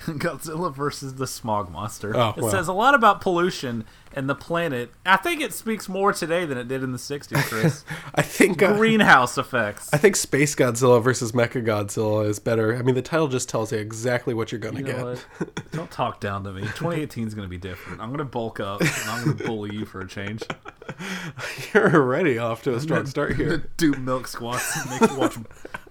Godzilla 0.18 0.72
versus 0.72 1.16
the 1.16 1.26
smog 1.26 1.70
monster. 1.70 2.16
Oh, 2.16 2.34
it 2.36 2.42
well. 2.42 2.50
says 2.50 2.68
a 2.68 2.72
lot 2.72 2.94
about 2.94 3.20
pollution 3.20 3.84
and 4.12 4.28
the 4.28 4.34
planet. 4.34 4.92
I 5.04 5.16
think 5.16 5.40
it 5.40 5.52
speaks 5.52 5.88
more 5.88 6.12
today 6.12 6.44
than 6.44 6.56
it 6.56 6.68
did 6.68 6.82
in 6.84 6.92
the 6.92 6.98
60s, 6.98 7.42
Chris. 7.48 7.84
I 8.14 8.22
think 8.22 8.62
uh, 8.62 8.76
Greenhouse 8.76 9.36
effects. 9.36 9.92
I 9.92 9.98
think 9.98 10.14
Space 10.14 10.54
Godzilla 10.54 11.02
versus 11.02 11.32
Mecha 11.32 11.64
Godzilla 11.64 12.26
is 12.26 12.38
better. 12.38 12.76
I 12.76 12.82
mean, 12.82 12.94
the 12.94 13.02
title 13.02 13.26
just 13.26 13.48
tells 13.48 13.72
you 13.72 13.78
exactly 13.78 14.32
what 14.32 14.52
you're 14.52 14.60
gonna 14.60 14.78
You 14.78 14.86
know 14.86 15.16
get. 15.16 15.70
Don't 15.72 15.90
talk 15.90 16.20
down 16.20 16.44
to 16.44 16.52
me. 16.52 16.62
2018 16.62 17.26
is 17.26 17.34
going 17.34 17.46
to 17.46 17.50
be 17.50 17.58
different. 17.58 18.00
I'm 18.00 18.08
going 18.08 18.18
to 18.18 18.24
bulk 18.24 18.60
up 18.60 18.80
and 18.80 18.90
I'm 19.08 19.24
going 19.24 19.36
to 19.38 19.44
bully 19.44 19.74
you 19.74 19.84
for 19.84 20.00
a 20.00 20.08
change. 20.08 20.44
You're 21.74 21.94
already 21.94 22.38
off 22.38 22.62
to 22.62 22.74
a 22.74 22.80
strong 22.80 23.06
start 23.06 23.34
here. 23.36 23.68
Do 23.76 23.92
milk 23.92 24.28
squats 24.28 24.76
and 24.76 25.00
make 25.00 25.10
you 25.10 25.16
watch 25.18 25.36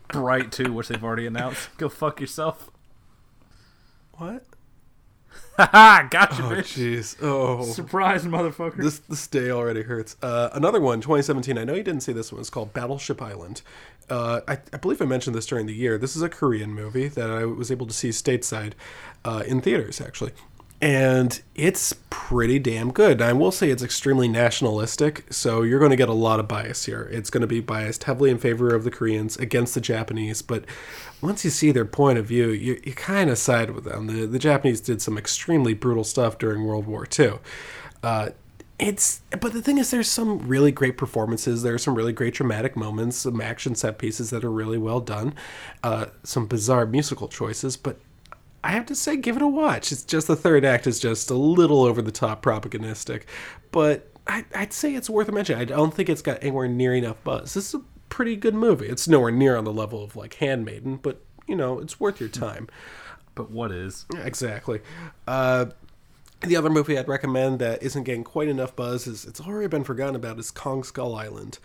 Bright 0.08 0.51
2, 0.51 0.71
which 0.71 0.88
they've 0.88 1.04
already 1.04 1.28
announced. 1.28 1.69
Go 1.78 1.89
fuck 1.89 2.21
yourself. 2.21 2.71
What? 4.17 4.43
Haha, 5.58 6.08
gotcha, 6.10 6.43
Oh, 6.43 6.49
jeez. 6.62 7.17
Oh, 7.21 7.63
Surprise, 7.63 8.25
motherfucker. 8.25 8.78
this 8.78 8.99
this 8.99 9.28
day 9.28 9.49
already 9.51 9.84
hurts. 9.84 10.15
Uh, 10.21 10.49
another 10.54 10.80
one, 10.82 11.01
2017. 11.01 11.58
I 11.58 11.63
know 11.63 11.73
you 11.73 11.84
didn't 11.84 12.01
see 12.04 12.13
this 12.13 12.32
one. 12.32 12.41
It's 12.41 12.49
called 12.49 12.73
Battleship 12.73 13.21
Island. 13.21 13.62
Uh, 14.10 14.41
I, 14.47 14.60
I 14.73 14.78
believe 14.78 15.01
I 15.01 15.06
mentioned 15.06 15.36
this 15.36 15.45
during 15.45 15.65
the 15.65 15.73
year. 15.73 15.97
This 15.97 16.15
is 16.15 16.21
a 16.21 16.30
Korean 16.30 16.73
movie 16.73 17.08
that 17.08 17.30
I 17.30 17.45
was 17.45 17.71
able 17.71 17.88
to 17.88 17.93
see 17.93 18.10
stateside 18.10 18.73
uh, 19.23 19.43
in 19.47 19.62
theaters, 19.62 19.99
actually. 19.99 20.32
And 20.81 21.41
it's 21.55 21.93
pretty 22.09 22.59
damn 22.59 22.91
good. 22.91 23.21
I 23.21 23.33
will 23.33 23.51
say 23.51 23.69
it's 23.69 23.81
extremely 23.81 24.27
nationalistic, 24.27 25.25
so 25.31 25.61
you're 25.61 25.79
going 25.79 25.91
to 25.91 25.97
get 25.97 26.09
a 26.09 26.13
lot 26.13 26.39
of 26.39 26.47
bias 26.47 26.85
here. 26.85 27.09
It's 27.11 27.29
going 27.29 27.41
to 27.41 27.47
be 27.47 27.61
biased 27.61 28.03
heavily 28.03 28.29
in 28.29 28.38
favor 28.38 28.75
of 28.75 28.83
the 28.83 28.91
Koreans 28.91 29.38
against 29.38 29.73
the 29.73 29.81
Japanese, 29.81 30.41
but 30.41 30.65
once 31.21 31.45
you 31.45 31.49
see 31.49 31.71
their 31.71 31.85
point 31.85 32.19
of 32.19 32.25
view, 32.25 32.49
you, 32.49 32.79
you 32.83 32.93
kind 32.93 33.29
of 33.29 33.38
side 33.38 33.71
with 33.71 33.85
them. 33.85 34.07
The, 34.07 34.25
the 34.25 34.39
Japanese 34.39 34.81
did 34.81 35.01
some 35.01 35.17
extremely 35.17 35.73
brutal 35.73 36.03
stuff 36.03 36.38
during 36.38 36.65
World 36.65 36.88
War 36.88 37.07
II. 37.17 37.39
Uh, 38.03 38.29
it's 38.77 39.21
but 39.39 39.53
the 39.53 39.61
thing 39.61 39.77
is 39.77 39.89
there's 39.89 40.09
some 40.09 40.39
really 40.49 40.69
great 40.69 40.97
performances 40.97 41.63
there 41.63 41.73
are 41.73 41.77
some 41.77 41.95
really 41.95 42.11
great 42.11 42.33
dramatic 42.33 42.75
moments 42.75 43.15
some 43.15 43.39
action 43.39 43.73
set 43.73 43.97
pieces 43.97 44.31
that 44.31 44.43
are 44.43 44.51
really 44.51 44.77
well 44.77 44.99
done 44.99 45.33
uh, 45.81 46.07
some 46.23 46.45
bizarre 46.45 46.85
musical 46.85 47.29
choices 47.29 47.77
but 47.77 47.97
i 48.65 48.71
have 48.71 48.86
to 48.86 48.95
say 48.95 49.15
give 49.15 49.36
it 49.36 49.41
a 49.41 49.47
watch 49.47 49.91
it's 49.91 50.04
just 50.04 50.28
the 50.28 50.36
third 50.36 50.65
act 50.65 50.88
is 50.88 50.99
just 50.99 51.30
a 51.30 51.36
little 51.36 51.84
over 51.84 52.01
the 52.01 52.12
top 52.12 52.41
propagandistic 52.41 53.25
but 53.71 54.12
I, 54.28 54.45
I'd 54.56 54.73
say 54.73 54.95
it's 54.95 55.10
worth 55.10 55.30
a 55.30 55.32
mention. 55.32 55.60
I 55.60 55.65
don't 55.65 55.93
think 55.93 56.10
it's 56.10 56.21
got 56.21 56.41
anywhere 56.41 56.67
near 56.67 56.95
enough 56.95 57.23
buzz. 57.23 57.54
This 57.54 57.69
is 57.69 57.75
a 57.75 57.84
pretty 58.10 58.36
good 58.36 58.56
movie. 58.56 58.88
It's 58.88 59.08
nowhere 59.08 59.32
near 59.32 59.56
on 59.56 59.65
the 59.65 59.73
level 59.73 60.04
of 60.04 60.15
like 60.15 60.36
Handmaiden, 60.36 60.97
but 60.97 61.21
you 61.47 61.56
know, 61.56 61.80
it's 61.80 61.99
worth 61.99 62.19
your 62.19 62.30
time. 62.30 62.67
But 63.36 63.51
what 63.51 63.71
is? 63.71 64.06
Exactly. 64.23 64.82
Uh, 65.28 65.67
the 66.41 66.56
other 66.56 66.69
movie 66.69 66.97
I'd 66.97 67.08
recommend 67.08 67.60
that 67.60 67.84
isn't 67.84 68.04
getting 68.04 68.23
quite 68.23 68.47
enough 68.47 68.75
buzz 68.75 69.08
is 69.08 69.25
it's 69.25 69.41
already 69.41 69.67
been 69.67 69.84
forgotten 69.84 70.15
about 70.15 70.39
is 70.39 70.51
Kong 70.51 70.84
Skull 70.84 71.15
Island. 71.15 71.60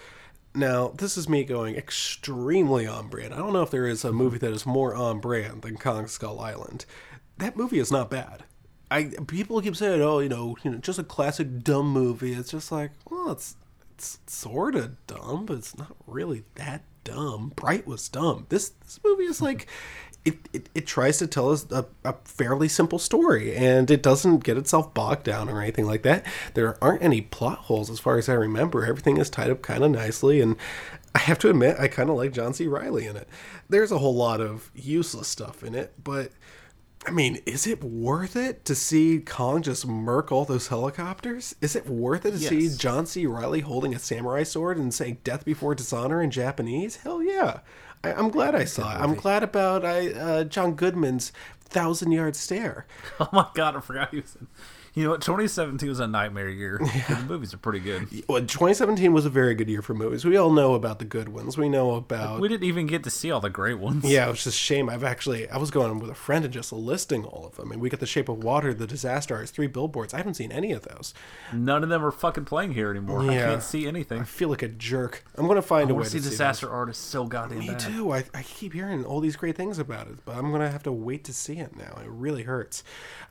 Now, 0.55 0.89
this 0.89 1.17
is 1.17 1.29
me 1.29 1.45
going 1.45 1.77
extremely 1.77 2.87
on 2.87 3.09
brand. 3.09 3.33
I 3.33 3.39
don't 3.39 3.53
know 3.53 3.63
if 3.63 3.71
there 3.71 3.87
is 3.87 4.05
a 4.05 4.13
movie 4.13 4.39
that 4.39 4.53
is 4.53 4.67
more 4.67 4.95
on 4.95 5.21
brand 5.21 5.63
than 5.63 5.77
Kong 5.77 6.09
Skull 6.09 6.41
Island. 6.41 6.85
That 7.39 7.57
movie 7.57 7.79
is 7.79 7.93
not 7.93 8.11
bad. 8.11 8.45
I 8.91 9.05
people 9.29 9.61
keep 9.63 9.77
saying, 9.77 10.03
"Oh, 10.03 10.19
you 10.19 10.29
know, 10.29 10.57
you 10.65 10.73
know, 10.73 10.79
just 10.79 10.99
a 10.99 11.05
classic 11.05 11.63
dumb 11.63 11.93
movie." 11.93 12.33
It's 12.33 12.51
just 12.51 12.73
like, 12.73 12.91
well, 13.09 13.31
it's 13.31 13.55
it's 13.95 14.19
sort 14.27 14.75
of 14.75 15.07
dumb, 15.07 15.47
but 15.47 15.59
it's 15.59 15.79
not 15.79 15.95
really 16.07 16.43
that 16.57 16.83
dumb. 17.05 17.53
Bright 17.55 17.87
was 17.87 18.09
dumb. 18.09 18.47
This 18.49 18.71
this 18.71 18.99
movie 19.05 19.25
is 19.25 19.41
like 19.41 19.69
it, 20.25 20.37
it, 20.53 20.69
it 20.75 20.87
tries 20.87 21.19
to 21.19 21.27
tell 21.27 21.51
us 21.51 21.71
a, 21.71 21.87
a 22.05 22.15
fairly 22.25 22.69
simple 22.69 22.99
story 22.99 23.57
and 23.57 23.91
it 23.91 24.03
doesn't 24.03 24.45
get 24.45 24.59
itself 24.59 24.93
bogged 24.93 25.25
down 25.25 25.49
or 25.49 25.63
anything 25.63 25.87
like 25.87 26.03
that. 26.03 26.27
There 26.55 26.83
aren't 26.83 27.03
any 27.03 27.23
plot 27.23 27.59
holes 27.59 27.89
as 27.91 28.01
far 28.01 28.19
as 28.19 28.29
I 28.29 28.35
remember. 28.35 28.85
Everything 28.85 29.17
is 29.17 29.31
tied 29.31 29.51
up 29.51 29.63
kind 29.63 29.83
of 29.83 29.91
nicely 29.91 30.41
and 30.41 30.57
I 31.15 31.21
have 31.21 31.39
to 31.41 31.51
admit 31.51 31.81
I 31.81 31.89
kind 31.89 32.11
of 32.11 32.17
like 32.17 32.33
John 32.33 32.53
C. 32.55 32.67
Reilly 32.67 33.07
in 33.07 33.17
it. 33.17 33.29
There's 33.69 33.93
a 33.93 33.99
whole 33.99 34.15
lot 34.15 34.41
of 34.41 34.71
useless 34.75 35.29
stuff 35.29 35.65
in 35.65 35.75
it, 35.75 35.95
but 36.03 36.33
I 37.07 37.11
mean, 37.13 37.41
is 37.47 37.67
it 37.67 37.83
worth 37.83 38.37
it 38.37 38.67
to 38.67 38.75
see 38.75 39.21
Kong 39.21 39.63
just 39.63 39.87
murk 39.87 40.31
all 40.31 40.45
those 40.45 40.69
helicopters? 40.69 41.55
Is 41.63 41.75
it 41.75 41.89
worth 41.89 42.27
it 42.27 42.33
to 42.33 42.39
see 42.39 42.69
John 42.77 43.07
C. 43.07 43.25
Reilly 43.25 43.61
holding 43.61 43.95
a 43.95 43.99
samurai 43.99 44.43
sword 44.43 44.77
and 44.77 44.93
saying 44.93 45.19
"Death 45.25 45.47
before 45.47 45.75
dishonor" 45.75 46.23
in 46.23 46.31
Japanese? 46.31 46.97
Hell 46.97 47.23
yeah! 47.23 47.61
I, 48.03 48.13
I'm 48.13 48.31
glad 48.31 48.55
I 48.55 48.65
saw 48.65 48.91
it. 48.95 49.01
I'm 49.01 49.15
glad 49.15 49.43
about 49.43 49.85
I, 49.85 50.13
uh, 50.13 50.45
John 50.45 50.75
Goodman's 50.75 51.33
thousand 51.61 52.13
yard 52.13 52.37
stare. 52.37 52.87
Oh 53.21 53.29
my 53.33 53.47
god, 53.55 53.77
I 53.77 53.81
forgot 53.81 54.11
he 54.11 54.21
was 54.21 54.35
in. 54.37 54.47
You 54.95 55.05
know 55.05 55.11
what? 55.11 55.21
2017 55.23 55.89
was 55.89 56.01
a 56.01 56.07
nightmare 56.07 56.49
year. 56.49 56.79
but 57.09 57.19
The 57.19 57.25
movies 57.27 57.55
are 57.55 57.59
pretty 57.59 57.81
good. 57.81 58.09
Well, 58.29 58.41
2017 58.41 59.13
was 59.13 59.25
a 59.25 59.31
very 59.31 59.55
good 59.55 59.69
year 59.69 59.83
for 59.83 59.95
movies. 59.95 60.25
We 60.25 60.37
all 60.37 60.51
know 60.51 60.75
about 60.75 60.99
the 60.99 61.05
good 61.05 61.29
ones. 61.29 61.57
We 61.57 61.69
know 61.69 61.93
about 61.95 62.41
We 62.41 62.49
didn't 62.49 62.65
even 62.67 62.87
get 62.87 63.05
to 63.05 63.11
see 63.11 63.31
all 63.31 63.41
the 63.41 63.51
great 63.51 63.79
ones. 63.79 64.05
Yeah, 64.05 64.27
it 64.27 64.31
was 64.31 64.45
just 64.45 64.57
a 64.57 64.59
shame. 64.59 64.89
I've 64.91 65.05
actually 65.05 65.49
I 65.49 65.59
was 65.59 65.71
going 65.71 65.99
with 66.01 66.11
a 66.11 66.15
friend 66.15 66.45
and 66.45 66.53
just 66.53 66.73
listing 66.73 67.25
all 67.25 67.47
of 67.47 67.57
them. 67.57 67.71
And 67.71 67.81
we 67.81 67.89
got 67.89 68.01
The 68.01 68.07
Shape 68.07 68.29
of 68.29 68.43
Water, 68.43 68.75
The 68.75 68.87
Disaster 68.87 69.35
Artist, 69.35 69.55
Three 69.55 69.69
Billboards. 69.69 70.13
I 70.13 70.17
haven't 70.19 70.35
seen 70.35 70.51
any 70.51 70.73
of 70.73 70.83
those. 70.83 71.15
None 71.53 71.83
of 71.85 71.89
them 71.89 72.05
are 72.05 72.11
fucking 72.11 72.45
playing 72.47 72.73
here 72.73 72.91
anymore. 72.91 73.23
I 73.23 73.35
can't 73.37 73.63
see 73.63 73.87
anything. 73.87 74.21
I 74.21 74.25
feel 74.25 74.49
like 74.49 74.63
a 74.63 74.69
jerk. 74.69 75.25
I'm 75.37 75.47
gonna 75.47 75.63
find 75.63 75.89
I 75.89 75.93
a 75.93 75.95
way 75.95 75.99
want 76.01 76.07
to 76.07 76.11
see 76.11 76.19
see 76.21 76.31
Disaster 76.31 76.67
those. 76.67 76.75
Artist 76.75 77.03
so 77.09 77.25
goddamn 77.27 77.61
Me 77.61 77.69
bad. 77.69 77.79
too. 77.81 78.13
I, 78.13 78.25
I 78.35 78.43
keep 78.43 78.73
hearing 78.73 79.05
all 79.05 79.21
these 79.21 79.37
great 79.37 79.57
things 79.57 79.79
about 79.79 80.09
it, 80.09 80.17
but 80.25 80.35
I'm 80.37 80.51
gonna 80.51 80.71
have 80.71 80.83
to 80.85 80.93
wait 80.93 81.25
to 81.25 81.33
see 81.33 81.59
it 81.59 81.77
now. 81.77 81.99
It 82.03 82.09
really 82.09 82.43
hurts. 82.43 82.83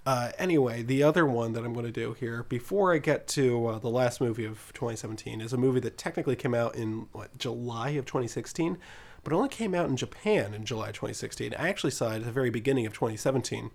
Uh, 0.06 0.32
anyway, 0.40 0.82
the 0.82 1.04
other 1.04 1.26
one 1.26 1.49
that 1.54 1.64
I'm 1.64 1.74
gonna 1.74 1.92
do 1.92 2.14
here 2.14 2.44
before 2.50 2.94
I 2.94 2.98
get 2.98 3.28
to 3.30 3.68
uh, 3.68 3.80
the 3.80 3.90
last 3.90 4.22
movie 4.22 4.46
of 4.46 4.72
2017 4.74 5.42
is 5.42 5.54
a 5.54 5.58
movie 5.58 5.80
that 5.82 5.98
technically 5.98 6.36
came 6.36 6.54
out 6.54 6.76
in 6.76 7.08
what 7.12 7.38
July 7.38 7.90
of 7.92 8.06
2016, 8.06 8.78
but 9.24 9.34
only 9.34 9.50
came 9.50 9.76
out 9.76 9.90
in 9.90 9.98
Japan 9.98 10.54
in 10.54 10.66
July 10.66 10.88
2016. 10.88 11.54
I 11.58 11.70
actually 11.70 11.92
saw 11.92 12.12
it 12.12 12.18
at 12.18 12.26
the 12.26 12.32
very 12.32 12.50
beginning 12.50 12.86
of 12.86 12.94
2017. 12.94 13.72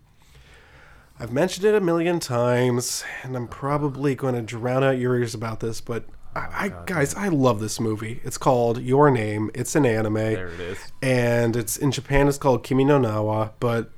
I've 1.18 1.32
mentioned 1.32 1.64
it 1.64 1.74
a 1.74 1.80
million 1.80 2.18
times, 2.18 3.04
and 3.22 3.36
I'm 3.36 3.46
probably 3.46 4.16
going 4.16 4.34
to 4.34 4.42
drown 4.42 4.82
out 4.82 4.98
your 4.98 5.16
ears 5.16 5.32
about 5.32 5.60
this, 5.60 5.80
but 5.80 6.06
I, 6.34 6.64
I 6.64 6.72
guys, 6.86 7.14
I 7.14 7.28
love 7.28 7.60
this 7.60 7.78
movie. 7.78 8.20
It's 8.24 8.38
called 8.38 8.82
Your 8.82 9.10
Name. 9.10 9.50
It's 9.54 9.76
an 9.76 9.86
anime. 9.86 10.14
There 10.14 10.48
it 10.48 10.60
is. 10.60 10.78
And 11.00 11.54
it's 11.54 11.76
in 11.76 11.92
Japan. 11.92 12.26
It's 12.26 12.38
called 12.38 12.64
Kimi 12.64 12.84
no 12.84 12.98
Na 12.98 13.22
wa. 13.22 13.50
But 13.60 13.92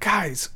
guys, 0.00 0.50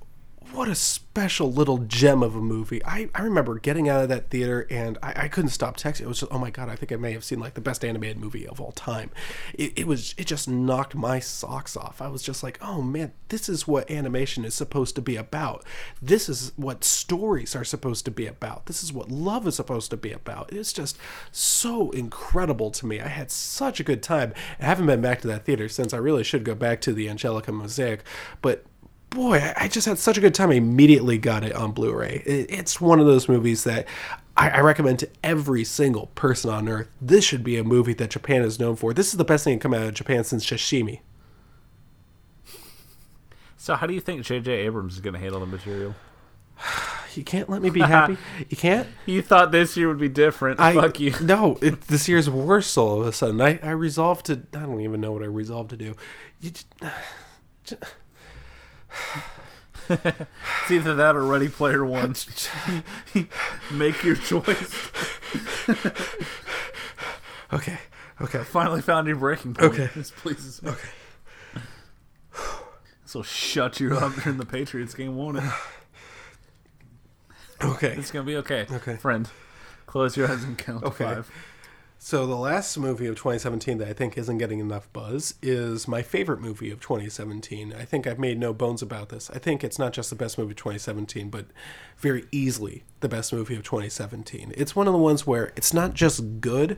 what 0.53 0.69
a 0.69 0.75
special 0.75 1.51
little 1.51 1.79
gem 1.79 2.23
of 2.23 2.37
a 2.37 2.41
movie. 2.41 2.85
I, 2.85 3.09
I 3.15 3.23
remember 3.23 3.59
getting 3.59 3.89
out 3.89 4.03
of 4.03 4.09
that 4.11 4.31
theater 4.31 4.67
and 4.71 4.99
I, 5.03 5.25
I 5.25 5.29
couldn't 5.29 5.51
stop 5.51 5.77
texting. 5.77 6.03
It 6.03 6.09
was 6.09 6.21
just, 6.21 6.33
oh 6.33 6.39
my 6.39 6.51
God, 6.51 6.69
I 6.69 6.77
think 6.77 6.93
I 6.93 6.97
may 6.97 7.13
have 7.13 7.25
seen 7.25 7.41
like 7.41 7.55
the 7.55 7.61
best 7.61 7.85
animated 7.85 8.19
movie 8.19 8.47
of 8.47 8.61
all 8.61 8.73
time. 8.73 9.11
It, 9.55 9.73
it 9.81 9.87
was, 9.87 10.15
it 10.19 10.27
just 10.27 10.49
knocked 10.49 10.95
my 10.95 11.21
socks 11.21 11.77
off. 11.77 12.03
I 12.03 12.09
was 12.09 12.23
just 12.23 12.43
like, 12.43 12.59
oh 12.61 12.83
man, 12.83 13.13
this 13.29 13.49
is 13.49 13.67
what 13.67 13.91
animation 13.91 14.45
is 14.45 14.55
supposed 14.55 14.95
to 14.97 15.03
be 15.03 15.17
about. 15.17 15.65
This 16.01 16.29
is 16.29 16.53
what 16.57 16.85
stories 16.85 17.57
are 17.57 17.65
supposed 17.65 18.05
to 18.05 18.11
be 18.11 18.27
about. 18.27 18.67
This 18.67 18.83
is 18.83 18.93
what 18.93 19.11
love 19.11 19.47
is 19.47 19.57
supposed 19.57 19.91
to 19.91 19.97
be 19.97 20.13
about. 20.13 20.53
It's 20.53 20.73
just 20.73 20.99
so 21.31 21.91
incredible 21.91 22.71
to 22.73 22.87
me. 22.87 23.01
I 23.01 23.09
had 23.09 23.31
such 23.31 23.81
a 23.81 23.85
good 23.85 24.03
time. 24.03 24.35
I 24.61 24.67
haven't 24.67 24.87
been 24.87 25.01
back 25.01 25.21
to 25.23 25.29
that 25.29 25.45
theater 25.45 25.69
since. 25.69 25.95
I 25.95 25.99
really 25.99 26.25
should 26.25 26.45
go 26.45 26.55
back 26.55 26.81
to 26.83 26.93
the 26.93 27.09
Angelika 27.09 27.53
Mosaic, 27.53 28.05
but 28.43 28.65
boy, 29.15 29.53
I- 29.57 29.69
just 29.69 29.87
had 29.87 29.99
such 29.99 30.19
a 30.19 30.21
good 30.21 30.35
time. 30.35 30.51
I 30.51 30.55
immediately 30.55 31.19
got 31.19 31.45
it 31.45 31.55
on 31.55 31.73
Blu-ray. 31.73 32.23
It's 32.27 32.81
one 32.81 33.01
of 33.01 33.07
those 33.07 33.29
movies 33.29 33.65
that 33.65 33.87
I, 34.37 34.51
I 34.51 34.61
recommend 34.61 34.99
to 35.01 35.09
every 35.23 35.65
single 35.65 36.07
person 36.15 36.51
on 36.51 36.69
earth. 36.69 36.89
This 37.01 37.25
should 37.25 37.45
be 37.45 37.57
a 37.57 37.65
movie 37.65 37.95
that 37.95 38.11
Japan 38.11 38.43
is 38.43 38.59
known 38.59 38.77
for. 38.77 38.93
This 38.93 39.09
is 39.13 39.19
the 39.19 39.25
best 39.25 39.45
thing 39.45 39.59
to 39.59 39.63
come 39.63 39.75
out 39.75 39.83
of 39.83 39.95
Japan 39.95 40.25
since 40.25 40.45
sashimi. 40.45 41.01
So, 43.57 43.77
how 43.77 43.87
do 43.87 43.95
you 43.95 44.01
think 44.01 44.25
J.J. 44.25 44.51
Abrams 44.51 44.95
is 44.95 45.01
going 45.01 45.15
to 45.15 45.21
handle 45.21 45.41
the 45.41 45.47
material? 45.47 45.95
You 47.15 47.25
can't 47.25 47.51
let 47.51 47.61
me 47.61 47.69
be 47.69 47.81
happy. 47.81 48.17
You 48.49 48.57
can't. 48.57 48.89
You 49.05 49.21
thought 49.21 49.53
this 49.53 49.77
year 49.77 49.87
would 49.89 49.99
be 49.99 50.09
different. 50.09 50.59
I, 50.59 50.73
Fuck 50.73 50.99
you. 50.99 51.13
No, 51.21 51.59
it, 51.61 51.83
this 51.83 52.09
year's 52.09 52.31
worse 52.31 52.75
all 52.79 53.03
of 53.03 53.07
a 53.07 53.13
sudden. 53.13 53.39
I, 53.43 53.59
I 53.63 53.73
resolved 53.73 54.25
to. 54.27 54.41
I 54.55 54.61
don't 54.61 54.81
even 54.81 55.03
know 55.03 55.13
what 55.13 55.21
I 55.23 55.27
resolved 55.27 55.69
to 55.71 55.77
do. 55.77 55.95
You 56.41 56.53
just, 56.53 56.67
It's 59.89 60.71
either 60.71 60.95
that 60.95 61.17
or 61.17 61.25
Ready 61.25 61.49
Player 61.49 61.85
One. 61.85 62.15
Make 63.73 64.03
your 64.05 64.15
choice. 64.17 64.91
okay, 67.53 67.79
okay. 68.21 68.45
Finally 68.45 68.83
found 68.83 69.07
your 69.09 69.17
breaking 69.17 69.55
point. 69.55 69.73
Okay. 69.75 69.91
This 69.95 70.11
pleases 70.11 70.63
me. 70.63 70.71
Okay. 70.71 70.89
This 73.03 73.15
will 73.15 73.23
shut 73.23 73.81
you 73.81 73.95
up 73.97 74.15
during 74.23 74.39
the 74.39 74.47
Patriots 74.47 74.95
game, 74.95 75.17
won't 75.17 75.39
it? 75.39 75.45
Okay. 77.63 77.95
It's 77.99 78.11
gonna 78.11 78.25
be 78.25 78.37
okay. 78.37 78.67
Okay. 78.71 78.97
Friend, 78.97 79.29
close 79.87 80.17
your 80.17 80.31
eyes 80.31 80.43
and 80.45 80.57
count 80.57 80.83
Okay. 80.85 81.05
to 81.05 81.15
five. 81.17 81.31
So 82.05 82.27
the 82.27 82.35
last 82.35 82.77
movie 82.77 83.07
of 83.07 83.15
2017 83.15 83.79
that 83.79 83.87
I 83.87 83.93
think 83.93 84.19
isn't 84.19 84.39
getting 84.39 84.59
enough 84.59 84.93
buzz 84.93 85.35
is 85.41 85.87
my 85.87 86.03
favorite 86.03 86.41
movie 86.41 86.73
of 86.73 86.81
2017. 86.81 87.73
I 87.73 87.85
think 87.85 88.09
I've 88.09 88.19
made 88.19 88.41
no 88.41 88.53
bones 88.53 88.83
about 88.83 89.11
this. 89.11 89.31
I 89.31 89.39
think 89.39 89.63
it's 89.63 89.79
not 89.79 89.93
just 89.93 90.11
the 90.11 90.17
best 90.17 90.37
movie 90.37 90.51
of 90.51 90.57
2017, 90.57 91.31
but 91.31 91.47
very 91.99 92.25
easily 92.33 92.83
the 92.99 93.09
best 93.09 93.33
movie 93.33 93.55
of 93.55 93.63
2017. 93.63 94.53
It's 94.57 94.75
one 94.75 94.89
of 94.89 94.93
the 94.93 94.99
ones 94.99 95.29
where 95.29 95.53
it's 95.55 95.73
not 95.73 95.95
just 95.95 96.41
good, 96.41 96.77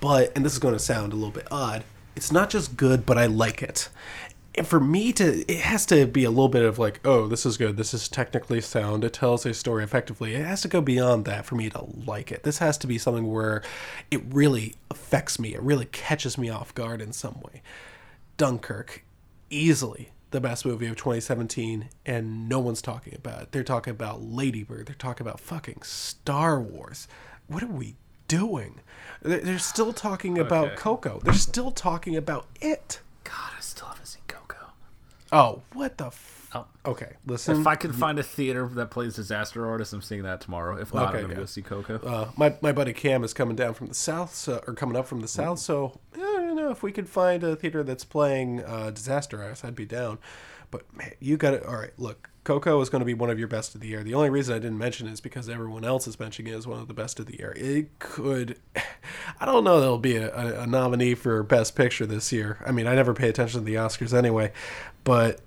but 0.00 0.32
and 0.34 0.44
this 0.44 0.54
is 0.54 0.58
going 0.58 0.74
to 0.74 0.80
sound 0.80 1.12
a 1.12 1.16
little 1.16 1.30
bit 1.30 1.46
odd. 1.52 1.84
It's 2.16 2.32
not 2.32 2.50
just 2.50 2.76
good, 2.76 3.06
but 3.06 3.16
I 3.16 3.26
like 3.26 3.62
it. 3.62 3.88
And 4.54 4.66
for 4.66 4.80
me 4.80 5.12
to, 5.12 5.44
it 5.50 5.60
has 5.60 5.86
to 5.86 6.06
be 6.06 6.24
a 6.24 6.30
little 6.30 6.48
bit 6.48 6.64
of 6.64 6.78
like, 6.78 7.00
oh, 7.04 7.28
this 7.28 7.46
is 7.46 7.56
good. 7.56 7.76
This 7.76 7.94
is 7.94 8.08
technically 8.08 8.60
sound. 8.60 9.04
It 9.04 9.12
tells 9.12 9.46
a 9.46 9.54
story 9.54 9.84
effectively. 9.84 10.34
It 10.34 10.44
has 10.44 10.62
to 10.62 10.68
go 10.68 10.80
beyond 10.80 11.26
that 11.26 11.46
for 11.46 11.54
me 11.54 11.70
to 11.70 11.84
like 12.06 12.32
it. 12.32 12.42
This 12.42 12.58
has 12.58 12.76
to 12.78 12.86
be 12.88 12.98
something 12.98 13.30
where 13.30 13.62
it 14.10 14.22
really 14.30 14.74
affects 14.90 15.38
me. 15.38 15.54
It 15.54 15.62
really 15.62 15.84
catches 15.86 16.36
me 16.36 16.48
off 16.48 16.74
guard 16.74 17.00
in 17.00 17.12
some 17.12 17.40
way. 17.40 17.62
Dunkirk, 18.36 19.04
easily 19.50 20.10
the 20.30 20.40
best 20.40 20.66
movie 20.66 20.86
of 20.86 20.96
2017, 20.96 21.88
and 22.04 22.48
no 22.48 22.58
one's 22.58 22.82
talking 22.82 23.14
about 23.14 23.42
it. 23.42 23.52
They're 23.52 23.64
talking 23.64 23.92
about 23.92 24.22
Ladybird. 24.22 24.86
They're 24.86 24.94
talking 24.94 25.26
about 25.26 25.40
fucking 25.40 25.82
Star 25.82 26.60
Wars. 26.60 27.08
What 27.46 27.62
are 27.62 27.66
we 27.66 27.96
doing? 28.26 28.80
They're 29.22 29.40
they're 29.40 29.58
still 29.58 29.92
talking 29.92 30.38
about 30.38 30.66
Okay. 30.68 30.76
Coco. 30.76 31.20
They're 31.24 31.32
still 31.32 31.70
talking 31.70 32.14
about 32.16 32.46
it. 32.60 33.00
God, 33.24 33.52
I 33.56 33.60
still 33.60 33.86
haven't 33.86 34.06
seen 34.06 34.22
Coco. 34.28 34.56
Oh, 35.32 35.62
what 35.72 35.98
the? 35.98 36.06
F- 36.06 36.34
Oh. 36.54 36.64
okay, 36.86 37.12
listen. 37.26 37.60
If 37.60 37.66
I 37.66 37.74
can 37.76 37.92
find 37.92 38.18
a 38.18 38.22
theater 38.22 38.66
that 38.72 38.90
plays 38.90 39.14
Disaster 39.16 39.66
Artist, 39.68 39.92
I'm 39.92 40.00
seeing 40.00 40.22
that 40.22 40.40
tomorrow. 40.40 40.78
If 40.80 40.94
not, 40.94 41.10
Okay, 41.10 41.18
I'm 41.18 41.22
gonna 41.24 41.34
yeah. 41.34 41.40
go 41.40 41.44
see 41.44 41.60
Coco. 41.60 41.98
uh, 41.98 42.30
my 42.38 42.54
my 42.62 42.72
buddy 42.72 42.94
Cam 42.94 43.22
is 43.22 43.34
coming 43.34 43.54
down 43.54 43.74
from 43.74 43.88
the 43.88 43.94
south, 43.94 44.34
so, 44.34 44.62
or 44.66 44.72
coming 44.72 44.96
up 44.96 45.06
from 45.06 45.20
the 45.20 45.28
south. 45.28 45.58
So 45.58 46.00
I 46.14 46.18
don't 46.20 46.56
know 46.56 46.70
if 46.70 46.82
we 46.82 46.90
could 46.90 47.06
find 47.06 47.44
a 47.44 47.54
theater 47.54 47.82
that's 47.82 48.04
playing 48.06 48.64
uh, 48.64 48.90
Disaster 48.92 49.42
Artist, 49.42 49.62
I'd 49.62 49.74
be 49.74 49.84
down. 49.84 50.18
But 50.70 50.90
man, 50.96 51.12
you 51.20 51.36
got 51.36 51.52
it. 51.52 51.66
All 51.66 51.76
right, 51.76 51.92
look, 51.98 52.30
Coco 52.44 52.80
is 52.80 52.88
going 52.88 53.00
to 53.00 53.06
be 53.06 53.14
one 53.14 53.28
of 53.28 53.38
your 53.38 53.48
best 53.48 53.74
of 53.74 53.82
the 53.82 53.88
year. 53.88 54.02
The 54.02 54.14
only 54.14 54.30
reason 54.30 54.54
I 54.54 54.58
didn't 54.58 54.76
mention 54.78 55.06
it 55.06 55.12
is 55.12 55.20
because 55.20 55.50
everyone 55.50 55.84
else 55.84 56.06
is 56.06 56.18
mentioning 56.18 56.52
it 56.52 56.56
as 56.56 56.66
one 56.66 56.78
of 56.78 56.88
the 56.88 56.94
best 56.94 57.20
of 57.20 57.26
the 57.26 57.36
year. 57.38 57.52
It 57.56 57.98
could, 57.98 58.58
I 59.40 59.44
don't 59.46 59.64
know, 59.64 59.80
there'll 59.80 59.98
be 59.98 60.16
a, 60.16 60.34
a, 60.34 60.60
a 60.62 60.66
nominee 60.66 61.14
for 61.14 61.42
Best 61.42 61.74
Picture 61.74 62.04
this 62.06 62.32
year. 62.32 62.62
I 62.66 62.72
mean, 62.72 62.86
I 62.86 62.94
never 62.94 63.12
pay 63.14 63.28
attention 63.30 63.60
to 63.60 63.64
the 63.64 63.74
Oscars 63.76 64.12
anyway, 64.12 64.52
but 65.08 65.40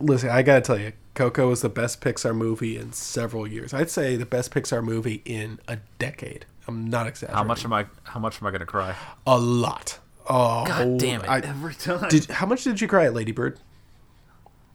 listen, 0.00 0.28
I 0.30 0.42
gotta 0.42 0.60
tell 0.62 0.78
you, 0.78 0.92
Coco 1.14 1.50
is 1.52 1.60
the 1.62 1.68
best 1.68 2.00
Pixar 2.00 2.34
movie 2.36 2.76
in 2.76 2.92
several 2.92 3.46
years. 3.46 3.72
I'd 3.72 3.88
say 3.88 4.16
the 4.16 4.26
best 4.26 4.52
Pixar 4.52 4.82
movie 4.82 5.22
in 5.24 5.60
a 5.68 5.78
decade. 6.00 6.44
I'm 6.66 6.90
not 6.90 7.06
exaggerating. 7.06 7.36
How 7.38 7.44
much 7.44 7.64
am 7.64 7.72
I? 7.72 7.86
How 8.02 8.18
much 8.18 8.42
am 8.42 8.48
I 8.48 8.50
gonna 8.50 8.66
cry? 8.66 8.96
A 9.26 9.38
lot. 9.38 10.00
Oh, 10.28 10.66
God 10.66 10.98
damn 10.98 11.20
it! 11.22 11.28
I- 11.28 11.38
Every 11.38 11.74
time. 11.74 12.08
did 12.08 12.24
how 12.26 12.46
much 12.46 12.64
did 12.64 12.80
you 12.80 12.88
cry 12.88 13.04
at 13.06 13.14
Lady 13.14 13.30
Bird? 13.30 13.60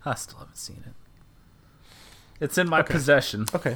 I 0.05 0.15
still 0.15 0.39
haven't 0.39 0.57
seen 0.57 0.83
it. 0.87 0.93
It's 2.39 2.57
in 2.57 2.69
my 2.69 2.81
possession. 2.81 3.45
Okay. 3.53 3.75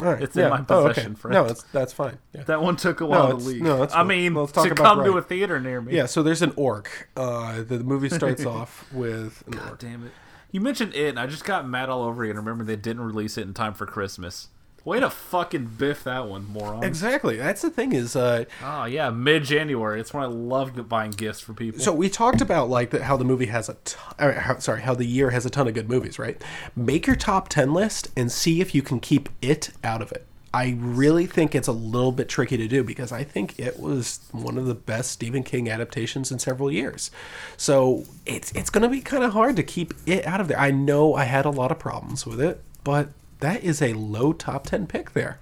All 0.00 0.12
right. 0.12 0.22
It's 0.22 0.36
in 0.36 0.48
my 0.48 0.64
Oh, 0.68 0.88
possession, 0.88 1.14
friend. 1.14 1.34
No, 1.34 1.46
that's 1.46 1.62
that's 1.72 1.92
fine. 1.92 2.18
Yeah. 2.34 2.44
That 2.44 2.62
one 2.62 2.76
took 2.76 3.00
a 3.00 3.06
while 3.06 3.28
to 3.28 3.34
leave. 3.36 3.60
no, 3.62 3.82
I 3.82 3.86
cool. 3.86 4.04
mean, 4.04 4.34
Let's 4.34 4.52
talk 4.52 4.68
to 4.68 4.74
come 4.74 5.04
to 5.04 5.18
a 5.18 5.22
theater 5.22 5.60
near 5.60 5.80
me. 5.80 5.94
Yeah, 5.96 6.06
so 6.06 6.22
there's 6.22 6.42
an 6.42 6.52
orc. 6.56 7.08
Uh, 7.16 7.62
the 7.62 7.80
movie 7.80 8.08
starts 8.08 8.44
off 8.46 8.90
with 8.92 9.42
an 9.46 9.52
God 9.52 9.68
orc. 9.70 9.78
damn 9.78 10.06
it! 10.06 10.12
You 10.52 10.60
mentioned 10.60 10.94
it, 10.94 11.08
and 11.10 11.18
I 11.20 11.26
just 11.26 11.44
got 11.44 11.68
mad 11.68 11.88
all 11.88 12.02
over 12.02 12.24
you. 12.24 12.30
And 12.30 12.38
remember, 12.38 12.64
they 12.64 12.76
didn't 12.76 13.02
release 13.02 13.36
it 13.36 13.42
in 13.42 13.52
time 13.54 13.74
for 13.74 13.84
Christmas. 13.86 14.48
Way 14.84 15.00
to 15.00 15.10
fucking 15.10 15.72
biff 15.78 16.04
that 16.04 16.26
one, 16.28 16.46
moron. 16.46 16.84
Exactly. 16.84 17.36
That's 17.36 17.62
the 17.62 17.70
thing 17.70 17.92
is, 17.92 18.16
uh, 18.16 18.44
Oh 18.64 18.84
yeah, 18.84 19.10
mid 19.10 19.44
January. 19.44 20.00
It's 20.00 20.14
when 20.14 20.22
I 20.22 20.26
love 20.26 20.88
buying 20.88 21.10
gifts 21.10 21.40
for 21.40 21.52
people. 21.52 21.80
so 21.80 21.92
we 21.92 22.08
talked 22.08 22.40
about 22.40 22.70
like 22.70 22.90
the, 22.90 23.04
how 23.04 23.16
the 23.16 23.24
movie 23.24 23.46
has 23.46 23.68
a 23.68 23.74
ton, 23.84 24.14
or 24.18 24.32
how, 24.32 24.58
sorry, 24.58 24.82
how 24.82 24.94
the 24.94 25.04
year 25.04 25.30
has 25.30 25.44
a 25.44 25.50
ton 25.50 25.68
of 25.68 25.74
good 25.74 25.88
movies, 25.88 26.18
right? 26.18 26.42
Make 26.74 27.06
your 27.06 27.16
top 27.16 27.48
ten 27.48 27.74
list 27.74 28.08
and 28.16 28.32
see 28.32 28.60
if 28.60 28.74
you 28.74 28.82
can 28.82 29.00
keep 29.00 29.28
it 29.42 29.70
out 29.84 30.00
of 30.00 30.12
it. 30.12 30.26
I 30.52 30.76
really 30.80 31.26
think 31.26 31.54
it's 31.54 31.68
a 31.68 31.72
little 31.72 32.10
bit 32.10 32.28
tricky 32.28 32.56
to 32.56 32.66
do 32.66 32.82
because 32.82 33.12
I 33.12 33.22
think 33.22 33.56
it 33.60 33.78
was 33.78 34.18
one 34.32 34.58
of 34.58 34.66
the 34.66 34.74
best 34.74 35.12
Stephen 35.12 35.44
King 35.44 35.70
adaptations 35.70 36.32
in 36.32 36.40
several 36.40 36.72
years. 36.72 37.12
So 37.56 38.04
it's 38.26 38.50
it's 38.52 38.68
going 38.70 38.82
to 38.82 38.88
be 38.88 39.00
kind 39.00 39.22
of 39.22 39.32
hard 39.32 39.54
to 39.56 39.62
keep 39.62 39.94
it 40.06 40.26
out 40.26 40.40
of 40.40 40.48
there. 40.48 40.58
I 40.58 40.72
know 40.72 41.14
I 41.14 41.24
had 41.24 41.44
a 41.44 41.50
lot 41.50 41.70
of 41.70 41.78
problems 41.78 42.26
with 42.26 42.40
it, 42.40 42.64
but 42.82 43.10
that 43.40 43.62
is 43.64 43.80
a 43.82 43.92
low 43.94 44.32
top 44.32 44.66
10 44.66 44.86
pick 44.86 45.12
there. 45.12 45.38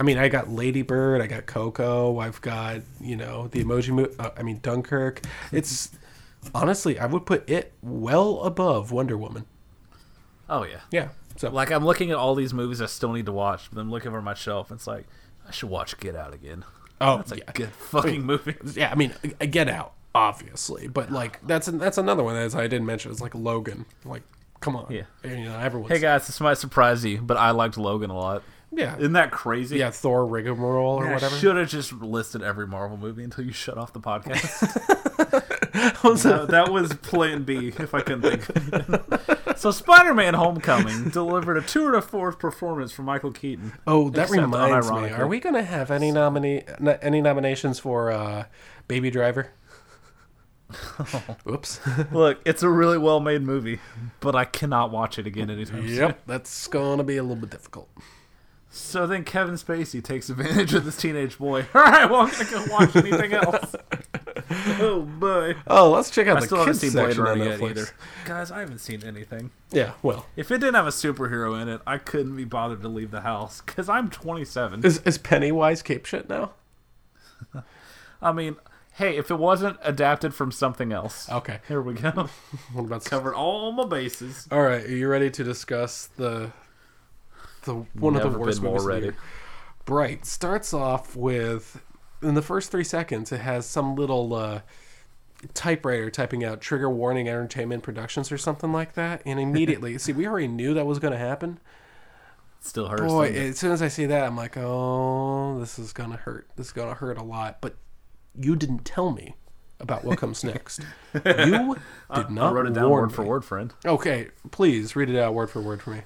I 0.00 0.04
mean, 0.04 0.16
I 0.18 0.28
got 0.28 0.48
Lady 0.48 0.82
Bird, 0.82 1.20
I 1.20 1.26
got 1.26 1.46
Coco, 1.46 2.18
I've 2.18 2.40
got, 2.40 2.82
you 3.00 3.16
know, 3.16 3.48
the 3.48 3.64
emoji 3.64 3.90
movie, 3.90 4.14
uh, 4.18 4.30
I 4.36 4.42
mean, 4.42 4.60
Dunkirk. 4.62 5.22
It's 5.50 5.90
honestly, 6.54 6.98
I 6.98 7.06
would 7.06 7.26
put 7.26 7.48
it 7.50 7.72
well 7.82 8.42
above 8.42 8.92
Wonder 8.92 9.16
Woman. 9.18 9.44
oh 10.48 10.62
yeah. 10.64 10.80
Yeah. 10.90 11.08
So, 11.36 11.50
Like 11.50 11.70
I'm 11.70 11.84
looking 11.84 12.10
at 12.10 12.16
all 12.16 12.34
these 12.34 12.54
movies 12.54 12.80
I 12.80 12.86
still 12.86 13.12
need 13.12 13.26
to 13.26 13.32
watch, 13.32 13.68
but 13.72 13.80
I'm 13.80 13.90
looking 13.90 14.08
over 14.10 14.22
my 14.22 14.34
shelf. 14.34 14.70
And 14.70 14.78
it's 14.78 14.86
like 14.86 15.06
I 15.46 15.50
should 15.50 15.68
watch 15.70 15.98
Get 15.98 16.14
Out 16.16 16.32
again. 16.34 16.64
oh, 17.00 17.16
That's 17.18 17.32
a 17.32 17.36
yeah. 17.38 17.52
good 17.54 17.70
fucking 17.70 18.22
movie. 18.22 18.56
yeah, 18.74 18.90
I 18.90 18.94
mean, 18.94 19.12
Get 19.50 19.68
Out, 19.68 19.94
obviously, 20.14 20.86
but 20.88 21.10
like 21.10 21.44
that's 21.46 21.66
that's 21.66 21.98
another 21.98 22.22
one 22.22 22.36
as 22.36 22.54
I 22.54 22.62
didn't 22.68 22.86
mention. 22.86 23.10
It's 23.10 23.20
like 23.20 23.34
Logan. 23.34 23.84
Like, 24.04 24.22
come 24.60 24.76
on, 24.76 24.86
Yeah. 24.90 25.02
And, 25.22 25.38
you 25.40 25.44
know, 25.48 25.58
everyone's 25.58 25.92
Hey 25.92 26.00
guys, 26.00 26.26
this 26.26 26.40
might 26.40 26.58
surprise 26.58 27.04
you, 27.04 27.18
but 27.22 27.36
I 27.36 27.50
liked 27.52 27.76
Logan 27.78 28.10
a 28.10 28.16
lot. 28.16 28.42
yeah, 28.72 28.96
Isn't 28.98 29.12
that 29.14 29.30
crazy? 29.30 29.78
yeah, 29.78 29.90
Thor 29.90 30.26
rigmarole 30.26 30.96
or 30.96 31.04
Man, 31.04 31.14
whatever. 31.14 31.36
Should 31.36 31.56
have 31.56 31.68
just 31.68 31.92
listed 31.92 32.42
every 32.42 32.66
Marvel 32.66 32.96
movie 32.96 33.24
until 33.24 33.44
you 33.44 33.52
shut 33.52 33.78
off 33.78 33.92
the 33.92 34.00
podcast. 34.00 34.44
Was 36.04 36.22
that, 36.24 36.70
was 36.72 36.92
Plan 36.94 37.42
B 37.44 37.68
if 37.68 37.92
I 37.94 38.00
couldn't 38.00 38.22
think. 38.40 39.56
so, 39.58 39.70
Spider-Man: 39.70 40.34
Homecoming 40.34 41.10
delivered 41.10 41.56
a 41.56 41.62
two 41.62 41.86
and 41.86 41.94
a 41.96 42.02
fourth 42.02 42.38
performance 42.38 42.90
from 42.92 43.04
Michael 43.04 43.32
Keaton. 43.32 43.72
oh, 43.86 44.08
that 44.10 44.30
reminds 44.30 44.90
me. 44.90 45.10
Are 45.10 45.26
we 45.26 45.38
gonna 45.40 45.62
have 45.62 45.90
any 45.90 46.10
nominee 46.10 46.62
any 47.02 47.20
nominations 47.20 47.78
for 47.78 48.10
uh, 48.10 48.44
Baby 48.88 49.10
Driver? 49.10 49.50
Oops. 51.48 51.80
Look, 52.12 52.40
it's 52.44 52.62
a 52.62 52.68
really 52.68 52.98
well-made 52.98 53.42
movie, 53.42 53.80
but 54.20 54.34
I 54.34 54.44
cannot 54.44 54.90
watch 54.90 55.18
it 55.18 55.26
again 55.26 55.50
anytime 55.50 55.86
soon. 55.86 55.96
yep, 55.96 56.20
that's 56.26 56.66
gonna 56.68 57.04
be 57.04 57.16
a 57.16 57.22
little 57.22 57.36
bit 57.36 57.50
difficult. 57.50 57.88
So 58.70 59.06
then 59.06 59.24
Kevin 59.24 59.54
Spacey 59.54 60.04
takes 60.04 60.28
advantage 60.28 60.74
of 60.74 60.84
this 60.84 60.96
teenage 60.98 61.38
boy. 61.38 61.60
All 61.74 61.82
right, 61.82 62.08
well, 62.10 62.20
I'm 62.22 62.30
gonna 62.30 62.50
go 62.50 62.72
watch 62.72 62.94
anything 62.96 63.32
else. 63.32 63.74
oh 64.78 65.00
boy. 65.18 65.54
Oh, 65.66 65.90
let's 65.90 66.10
check 66.10 66.26
out 66.28 66.36
I 66.36 66.40
the 66.40 66.46
still 66.46 66.58
haven't 66.58 66.74
seen 66.74 66.92
Blade 66.92 67.16
Runner 67.16 67.44
yet 67.44 67.60
Netflix. 67.60 67.70
either. 67.70 67.86
Guys, 68.26 68.50
I 68.50 68.60
haven't 68.60 68.78
seen 68.80 69.02
anything. 69.04 69.50
Yeah, 69.72 69.92
well, 70.02 70.26
If 70.36 70.50
it 70.50 70.58
didn't 70.58 70.74
have 70.74 70.86
a 70.86 70.90
superhero 70.90 71.60
in 71.60 71.68
it, 71.68 71.80
I 71.86 71.96
couldn't 71.96 72.36
be 72.36 72.44
bothered 72.44 72.82
to 72.82 72.88
leave 72.88 73.10
the 73.10 73.22
house 73.22 73.62
because 73.64 73.88
I'm 73.88 74.10
27. 74.10 74.84
is 74.84 74.98
is 75.06 75.16
Pennywise 75.16 75.80
cape 75.82 76.04
shit 76.04 76.28
now? 76.28 76.52
I 78.20 78.32
mean, 78.32 78.56
hey, 78.98 79.16
if 79.16 79.30
it 79.30 79.36
wasn't 79.36 79.78
adapted 79.82 80.34
from 80.34 80.50
something 80.50 80.92
else, 80.92 81.30
Okay, 81.30 81.60
here 81.68 81.80
we 81.80 81.94
go. 81.94 82.10
what 82.72 82.84
about 82.84 83.04
Covered 83.04 83.34
all 83.34 83.70
my 83.70 83.86
bases. 83.86 84.48
All 84.50 84.62
right, 84.62 84.84
are 84.84 84.96
you 84.96 85.08
ready 85.08 85.30
to 85.30 85.44
discuss 85.44 86.08
the 86.16 86.50
the 87.62 87.74
one 87.94 88.16
of 88.16 88.32
the 88.32 88.38
worst 88.38 88.60
been 88.60 88.70
more 88.70 88.80
movies 88.80 88.82
of 88.82 88.86
the 88.86 88.88
ready. 88.88 89.06
year? 89.06 89.16
Bright 89.84 90.26
starts 90.26 90.74
off 90.74 91.14
with 91.14 91.80
in 92.22 92.34
the 92.34 92.42
first 92.42 92.70
three 92.70 92.84
seconds 92.84 93.30
it 93.30 93.40
has 93.40 93.66
some 93.66 93.94
little 93.94 94.34
uh, 94.34 94.60
typewriter 95.54 96.10
typing 96.10 96.44
out 96.44 96.60
trigger 96.60 96.90
warning 96.90 97.28
entertainment 97.28 97.84
productions 97.84 98.32
or 98.32 98.38
something 98.38 98.72
like 98.72 98.94
that, 98.94 99.22
and 99.24 99.38
immediately 99.38 99.96
see 99.98 100.12
we 100.12 100.26
already 100.26 100.48
knew 100.48 100.74
that 100.74 100.86
was 100.86 100.98
going 100.98 101.12
to 101.12 101.18
happen. 101.18 101.60
Still 102.60 102.88
hurts. 102.88 103.02
Boy, 103.02 103.28
it? 103.28 103.50
as 103.50 103.58
soon 103.58 103.70
as 103.70 103.80
I 103.80 103.86
see 103.86 104.06
that, 104.06 104.24
I'm 104.24 104.36
like, 104.36 104.56
oh, 104.56 105.60
this 105.60 105.78
is 105.78 105.92
gonna 105.92 106.16
hurt. 106.16 106.48
This 106.56 106.66
is 106.66 106.72
gonna 106.72 106.94
hurt 106.94 107.16
a 107.16 107.22
lot. 107.22 107.58
But 107.60 107.76
you 108.38 108.56
didn't 108.56 108.84
tell 108.84 109.10
me 109.10 109.34
about 109.80 110.04
what 110.04 110.18
comes 110.18 110.44
next. 110.44 110.80
You 111.14 111.20
did 111.24 111.78
I 112.10 112.28
not 112.28 112.54
wrote 112.54 112.66
it 112.66 112.74
down 112.74 112.88
warn 112.88 113.02
word 113.04 113.12
for 113.12 113.24
word, 113.24 113.44
friend. 113.44 113.74
Okay, 113.84 114.28
please 114.50 114.94
read 114.94 115.10
it 115.10 115.18
out 115.18 115.34
word 115.34 115.50
for 115.50 115.60
word 115.60 115.82
for 115.82 115.90
me. 115.90 116.02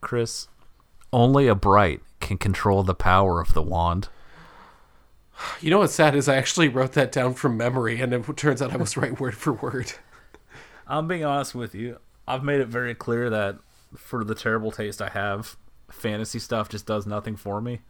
Chris, 0.00 0.48
only 1.12 1.46
a 1.48 1.54
bright 1.54 2.00
can 2.20 2.38
control 2.38 2.82
the 2.82 2.94
power 2.94 3.40
of 3.40 3.54
the 3.54 3.62
wand. 3.62 4.08
You 5.60 5.70
know 5.70 5.78
what's 5.78 5.94
sad 5.94 6.14
is 6.14 6.28
I 6.28 6.36
actually 6.36 6.68
wrote 6.68 6.92
that 6.92 7.12
down 7.12 7.34
from 7.34 7.56
memory, 7.56 8.00
and 8.00 8.12
it 8.12 8.36
turns 8.36 8.62
out 8.62 8.72
I 8.72 8.76
was 8.76 8.96
right 8.96 9.18
word 9.18 9.36
for 9.36 9.52
word. 9.52 9.92
I'm 10.86 11.08
being 11.08 11.24
honest 11.24 11.54
with 11.54 11.74
you. 11.74 11.98
I've 12.26 12.44
made 12.44 12.60
it 12.60 12.68
very 12.68 12.94
clear 12.94 13.30
that 13.30 13.58
for 13.96 14.24
the 14.24 14.34
terrible 14.34 14.70
taste 14.70 15.02
I 15.02 15.08
have, 15.08 15.56
fantasy 15.90 16.38
stuff 16.38 16.68
just 16.68 16.86
does 16.86 17.06
nothing 17.06 17.36
for 17.36 17.60
me. 17.60 17.80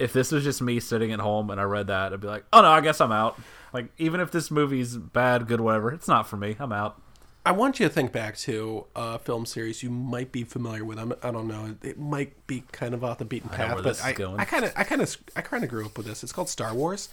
If 0.00 0.12
this 0.12 0.32
was 0.32 0.44
just 0.44 0.62
me 0.62 0.80
sitting 0.80 1.12
at 1.12 1.20
home 1.20 1.50
and 1.50 1.60
I 1.60 1.64
read 1.64 1.88
that, 1.88 2.12
I'd 2.12 2.20
be 2.20 2.26
like, 2.26 2.44
"Oh 2.52 2.62
no, 2.62 2.70
I 2.70 2.80
guess 2.80 3.00
I'm 3.00 3.12
out." 3.12 3.38
Like 3.72 3.92
even 3.98 4.20
if 4.20 4.30
this 4.30 4.50
movie's 4.50 4.96
bad, 4.96 5.46
good, 5.46 5.60
whatever, 5.60 5.92
it's 5.92 6.08
not 6.08 6.26
for 6.26 6.36
me. 6.36 6.56
I'm 6.58 6.72
out. 6.72 7.00
I 7.44 7.52
want 7.52 7.80
you 7.80 7.88
to 7.88 7.92
think 7.92 8.12
back 8.12 8.36
to 8.38 8.84
a 8.94 9.18
film 9.18 9.46
series 9.46 9.82
you 9.82 9.88
might 9.88 10.30
be 10.30 10.44
familiar 10.44 10.84
with. 10.84 10.98
I'm, 10.98 11.14
I 11.22 11.30
don't 11.30 11.48
know. 11.48 11.74
It 11.82 11.98
might 11.98 12.46
be 12.46 12.64
kind 12.70 12.92
of 12.92 13.02
off 13.02 13.16
the 13.16 13.24
beaten 13.24 13.48
path, 13.48 13.80
but 13.82 14.04
I. 14.04 14.10
I 14.10 14.44
kind 14.44 14.66
of, 14.66 14.72
I 14.76 14.84
kind 14.84 15.00
of, 15.00 15.16
I 15.34 15.40
kind 15.40 15.64
of 15.64 15.70
grew 15.70 15.86
up 15.86 15.96
with 15.96 16.06
this. 16.06 16.22
It's 16.22 16.32
called 16.32 16.50
Star 16.50 16.74
Wars, 16.74 17.08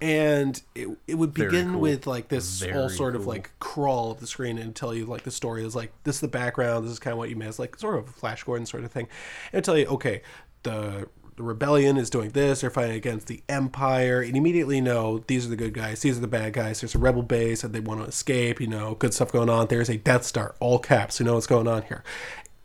and 0.00 0.62
it 0.76 0.88
it 1.08 1.16
would 1.16 1.34
begin 1.34 1.72
cool. 1.72 1.80
with 1.80 2.06
like 2.06 2.28
this 2.28 2.60
Very 2.60 2.72
whole 2.72 2.88
sort 2.90 3.16
of 3.16 3.26
like 3.26 3.50
crawl 3.58 4.12
of 4.12 4.20
the 4.20 4.26
screen 4.28 4.56
and 4.56 4.74
tell 4.74 4.94
you 4.94 5.04
like 5.04 5.24
the 5.24 5.32
story 5.32 5.64
is 5.64 5.74
like 5.74 5.92
this 6.04 6.16
is 6.16 6.20
the 6.20 6.28
background. 6.28 6.84
This 6.84 6.92
is 6.92 7.00
kind 7.00 7.12
of 7.12 7.18
what 7.18 7.28
you 7.28 7.36
miss, 7.36 7.58
like 7.58 7.76
sort 7.76 7.98
of 7.98 8.08
a 8.08 8.12
Flash 8.12 8.44
Gordon 8.44 8.66
sort 8.66 8.84
of 8.84 8.92
thing, 8.92 9.08
and 9.52 9.64
tell 9.64 9.76
you 9.76 9.86
okay 9.86 10.22
the 10.62 11.08
the 11.42 11.48
rebellion 11.48 11.96
is 11.96 12.10
doing 12.10 12.30
this 12.30 12.60
they're 12.60 12.70
fighting 12.70 12.96
against 12.96 13.26
the 13.26 13.42
empire 13.48 14.20
and 14.20 14.36
immediately 14.36 14.80
know 14.80 15.18
these 15.26 15.46
are 15.46 15.48
the 15.48 15.56
good 15.56 15.74
guys 15.74 16.02
these 16.02 16.16
are 16.16 16.20
the 16.20 16.28
bad 16.28 16.52
guys 16.52 16.80
there's 16.80 16.94
a 16.94 16.98
rebel 16.98 17.22
base 17.22 17.64
and 17.64 17.74
they 17.74 17.80
want 17.80 18.00
to 18.00 18.06
escape 18.06 18.60
you 18.60 18.66
know 18.66 18.94
good 18.94 19.12
stuff 19.12 19.32
going 19.32 19.50
on 19.50 19.66
there's 19.66 19.90
a 19.90 19.96
death 19.96 20.24
star 20.24 20.54
all 20.60 20.78
caps 20.78 21.18
you 21.18 21.26
know 21.26 21.34
what's 21.34 21.46
going 21.46 21.68
on 21.68 21.82
here 21.82 22.04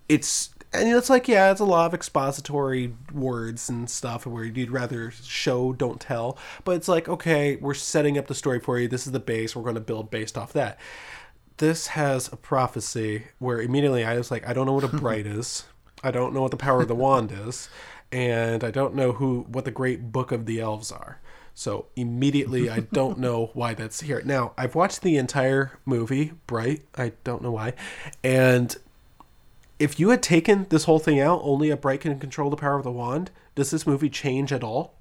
it's 0.07 0.49
and 0.73 0.89
it's 0.89 1.09
like 1.09 1.27
yeah 1.27 1.51
it's 1.51 1.59
a 1.59 1.65
lot 1.65 1.87
of 1.87 1.93
expository 1.93 2.93
words 3.13 3.69
and 3.69 3.89
stuff 3.89 4.25
where 4.25 4.43
you'd 4.43 4.71
rather 4.71 5.11
show 5.11 5.73
don't 5.73 5.99
tell 5.99 6.37
but 6.63 6.75
it's 6.75 6.87
like 6.87 7.09
okay 7.09 7.55
we're 7.55 7.73
setting 7.73 8.17
up 8.17 8.27
the 8.27 8.35
story 8.35 8.59
for 8.59 8.77
you 8.77 8.87
this 8.87 9.07
is 9.07 9.13
the 9.13 9.19
base 9.19 9.55
we're 9.55 9.63
going 9.63 9.75
to 9.75 9.81
build 9.81 10.11
based 10.11 10.37
off 10.37 10.53
that 10.53 10.77
this 11.57 11.87
has 11.87 12.31
a 12.31 12.37
prophecy 12.37 13.23
where 13.39 13.61
immediately 13.61 14.03
I 14.03 14.17
was 14.17 14.31
like, 14.31 14.47
I 14.47 14.53
don't 14.53 14.65
know 14.65 14.73
what 14.73 14.83
a 14.83 14.87
bright 14.99 15.25
is. 15.25 15.65
I 16.03 16.11
don't 16.11 16.33
know 16.33 16.43
what 16.43 16.51
the 16.51 16.57
power 16.57 16.81
of 16.81 16.87
the 16.87 16.95
wand 16.95 17.31
is, 17.31 17.69
and 18.11 18.63
I 18.63 18.71
don't 18.71 18.95
know 18.95 19.13
who 19.13 19.41
what 19.49 19.65
the 19.65 19.71
great 19.71 20.11
book 20.11 20.31
of 20.31 20.45
the 20.45 20.59
elves 20.59 20.91
are. 20.91 21.19
So 21.53 21.87
immediately, 21.95 22.69
I 22.69 22.79
don't 22.93 23.17
know 23.19 23.51
why 23.53 23.73
that's 23.73 24.01
here. 24.01 24.21
Now 24.23 24.53
I've 24.57 24.75
watched 24.75 25.01
the 25.01 25.17
entire 25.17 25.79
movie, 25.85 26.33
Bright. 26.47 26.83
I 26.95 27.13
don't 27.23 27.41
know 27.41 27.51
why, 27.51 27.73
and 28.23 28.75
if 29.79 29.99
you 29.99 30.09
had 30.09 30.23
taken 30.23 30.65
this 30.69 30.85
whole 30.85 30.99
thing 30.99 31.19
out, 31.19 31.39
only 31.43 31.69
a 31.69 31.77
bright 31.77 32.01
can 32.01 32.19
control 32.19 32.49
the 32.49 32.55
power 32.57 32.77
of 32.77 32.83
the 32.83 32.91
wand. 32.91 33.29
Does 33.55 33.71
this 33.71 33.85
movie 33.87 34.09
change 34.09 34.51
at 34.51 34.63
all? 34.63 34.95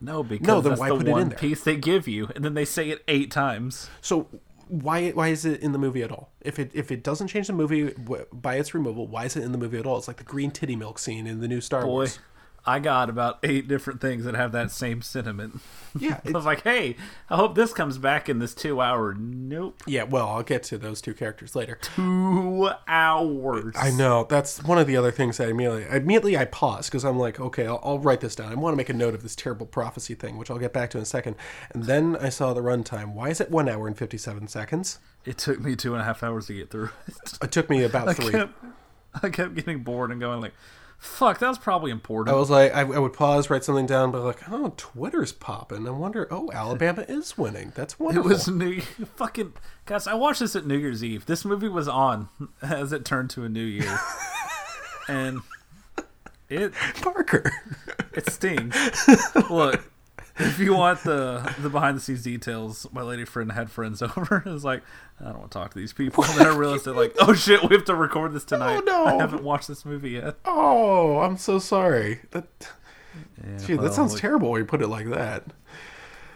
No, 0.00 0.22
because 0.22 0.46
No, 0.46 0.60
then 0.60 0.70
that's 0.72 0.80
why 0.80 0.88
the 0.88 0.96
put 0.96 1.06
it 1.06 1.08
in 1.08 1.12
one 1.12 1.28
there? 1.28 1.38
piece 1.38 1.62
they 1.62 1.76
give 1.76 2.08
you, 2.08 2.28
and 2.34 2.44
then 2.44 2.54
they 2.54 2.64
say 2.64 2.90
it 2.90 3.02
eight 3.08 3.30
times. 3.30 3.88
So 4.00 4.26
why 4.72 5.10
why 5.10 5.28
is 5.28 5.44
it 5.44 5.60
in 5.60 5.72
the 5.72 5.78
movie 5.78 6.02
at 6.02 6.10
all? 6.10 6.32
If 6.40 6.58
it 6.58 6.70
if 6.72 6.90
it 6.90 7.02
doesn't 7.02 7.28
change 7.28 7.46
the 7.46 7.52
movie 7.52 7.92
by 8.32 8.54
its 8.56 8.72
removal, 8.72 9.06
why 9.06 9.26
is 9.26 9.36
it 9.36 9.44
in 9.44 9.52
the 9.52 9.58
movie 9.58 9.78
at 9.78 9.84
all? 9.84 9.98
It's 9.98 10.08
like 10.08 10.16
the 10.16 10.24
green 10.24 10.50
titty 10.50 10.76
milk 10.76 10.98
scene 10.98 11.26
in 11.26 11.40
the 11.40 11.48
new 11.48 11.60
Star 11.60 11.82
Boy, 11.82 11.88
Wars. 11.88 12.18
I 12.64 12.78
got 12.78 13.10
about 13.10 13.38
eight 13.42 13.66
different 13.66 14.00
things 14.00 14.24
that 14.24 14.34
have 14.36 14.52
that 14.52 14.70
same 14.70 15.02
sentiment. 15.02 15.60
Yeah, 15.98 16.20
I 16.26 16.30
was 16.30 16.44
like, 16.44 16.62
hey, 16.62 16.96
I 17.28 17.36
hope 17.36 17.56
this 17.56 17.72
comes 17.72 17.98
back 17.98 18.28
in 18.28 18.38
this 18.38 18.54
two 18.54 18.80
hour. 18.80 19.14
Nope. 19.14 19.82
Yeah, 19.86 20.04
well, 20.04 20.28
I'll 20.28 20.44
get 20.44 20.62
to 20.64 20.78
those 20.78 21.00
two 21.00 21.12
characters 21.12 21.56
later. 21.56 21.76
Two 21.82 22.70
hours. 22.86 23.74
I 23.76 23.90
know 23.90 24.24
that's 24.28 24.62
one 24.62 24.78
of 24.78 24.86
the 24.86 24.96
other 24.96 25.10
things 25.10 25.38
that 25.38 25.48
immediately 25.48 25.84
immediately 25.90 26.36
I 26.36 26.44
pause 26.44 26.88
because 26.88 27.04
I'm 27.04 27.18
like, 27.18 27.40
okay, 27.40 27.66
I'll, 27.66 27.80
I'll 27.82 27.98
write 27.98 28.20
this 28.20 28.36
down. 28.36 28.52
I 28.52 28.54
want 28.54 28.74
to 28.74 28.76
make 28.76 28.88
a 28.88 28.94
note 28.94 29.14
of 29.14 29.22
this 29.22 29.34
terrible 29.34 29.66
prophecy 29.66 30.14
thing, 30.14 30.38
which 30.38 30.50
I'll 30.50 30.58
get 30.58 30.72
back 30.72 30.90
to 30.90 30.98
in 30.98 31.02
a 31.02 31.06
second. 31.06 31.34
And 31.72 31.84
then 31.84 32.16
I 32.16 32.28
saw 32.28 32.54
the 32.54 32.62
runtime. 32.62 33.12
Why 33.14 33.30
is 33.30 33.40
it 33.40 33.50
one 33.50 33.68
hour 33.68 33.88
and 33.88 33.98
fifty 33.98 34.18
seven 34.18 34.46
seconds? 34.46 35.00
It 35.24 35.36
took 35.38 35.60
me 35.60 35.74
two 35.74 35.94
and 35.94 36.02
a 36.02 36.04
half 36.04 36.22
hours 36.22 36.46
to 36.46 36.54
get 36.54 36.70
through 36.70 36.90
it. 37.06 37.38
It 37.42 37.52
took 37.52 37.68
me 37.68 37.82
about 37.82 38.08
I 38.08 38.12
three. 38.14 38.30
kept, 38.30 38.54
I 39.22 39.30
kept 39.30 39.54
getting 39.56 39.80
bored 39.82 40.10
and 40.10 40.20
going 40.20 40.40
like, 40.40 40.54
fuck, 41.02 41.40
that 41.40 41.48
was 41.48 41.58
probably 41.58 41.90
important. 41.90 42.34
I 42.34 42.38
was 42.38 42.48
like, 42.48 42.72
I, 42.72 42.80
I 42.82 42.98
would 42.98 43.12
pause, 43.12 43.50
write 43.50 43.64
something 43.64 43.86
down, 43.86 44.12
but 44.12 44.22
like, 44.22 44.48
oh, 44.48 44.72
Twitter's 44.76 45.32
popping. 45.32 45.86
I 45.86 45.90
wonder, 45.90 46.28
oh, 46.30 46.48
Alabama 46.52 47.04
is 47.08 47.36
winning. 47.36 47.72
That's 47.74 47.98
wonderful. 47.98 48.30
It 48.30 48.34
was 48.34 48.48
New 48.48 48.80
fucking 49.16 49.52
guys. 49.84 50.06
I 50.06 50.14
watched 50.14 50.40
this 50.40 50.54
at 50.54 50.64
New 50.64 50.78
Year's 50.78 51.02
Eve. 51.02 51.26
This 51.26 51.44
movie 51.44 51.68
was 51.68 51.88
on 51.88 52.28
as 52.62 52.92
it 52.92 53.04
turned 53.04 53.30
to 53.30 53.42
a 53.44 53.48
new 53.48 53.64
year, 53.64 53.98
and 55.08 55.40
it 56.48 56.72
Parker. 57.00 57.50
it 58.12 58.30
stings. 58.30 58.76
Look, 59.50 59.91
if 60.38 60.58
you 60.58 60.74
want 60.74 61.02
the 61.04 61.54
the 61.60 61.68
behind 61.70 61.96
the 61.96 62.00
scenes 62.00 62.22
details, 62.22 62.86
my 62.92 63.02
lady 63.02 63.24
friend 63.24 63.52
had 63.52 63.70
friends 63.70 64.00
over. 64.16 64.42
It 64.46 64.50
was 64.50 64.64
like, 64.64 64.82
I 65.20 65.24
don't 65.26 65.38
want 65.38 65.50
to 65.50 65.58
talk 65.58 65.72
to 65.72 65.78
these 65.78 65.92
people. 65.92 66.24
And 66.24 66.38
then 66.40 66.46
I 66.46 66.56
realized 66.56 66.84
that 66.86 66.94
like, 66.96 67.14
oh 67.20 67.34
shit, 67.34 67.62
we 67.68 67.74
have 67.76 67.84
to 67.86 67.94
record 67.94 68.32
this 68.32 68.44
tonight. 68.44 68.76
Oh, 68.76 68.80
no. 68.84 69.04
I 69.06 69.14
haven't 69.14 69.42
watched 69.42 69.68
this 69.68 69.84
movie 69.84 70.10
yet. 70.10 70.36
Oh, 70.44 71.18
I'm 71.18 71.36
so 71.36 71.58
sorry. 71.58 72.20
That, 72.30 72.46
Yeah, 73.44 73.58
gee, 73.58 73.76
that 73.76 73.92
sounds 73.94 74.12
like, 74.12 74.20
terrible 74.20 74.50
when 74.50 74.60
you 74.60 74.64
put 74.66 74.80
it 74.82 74.88
like 74.88 75.08
that. 75.10 75.44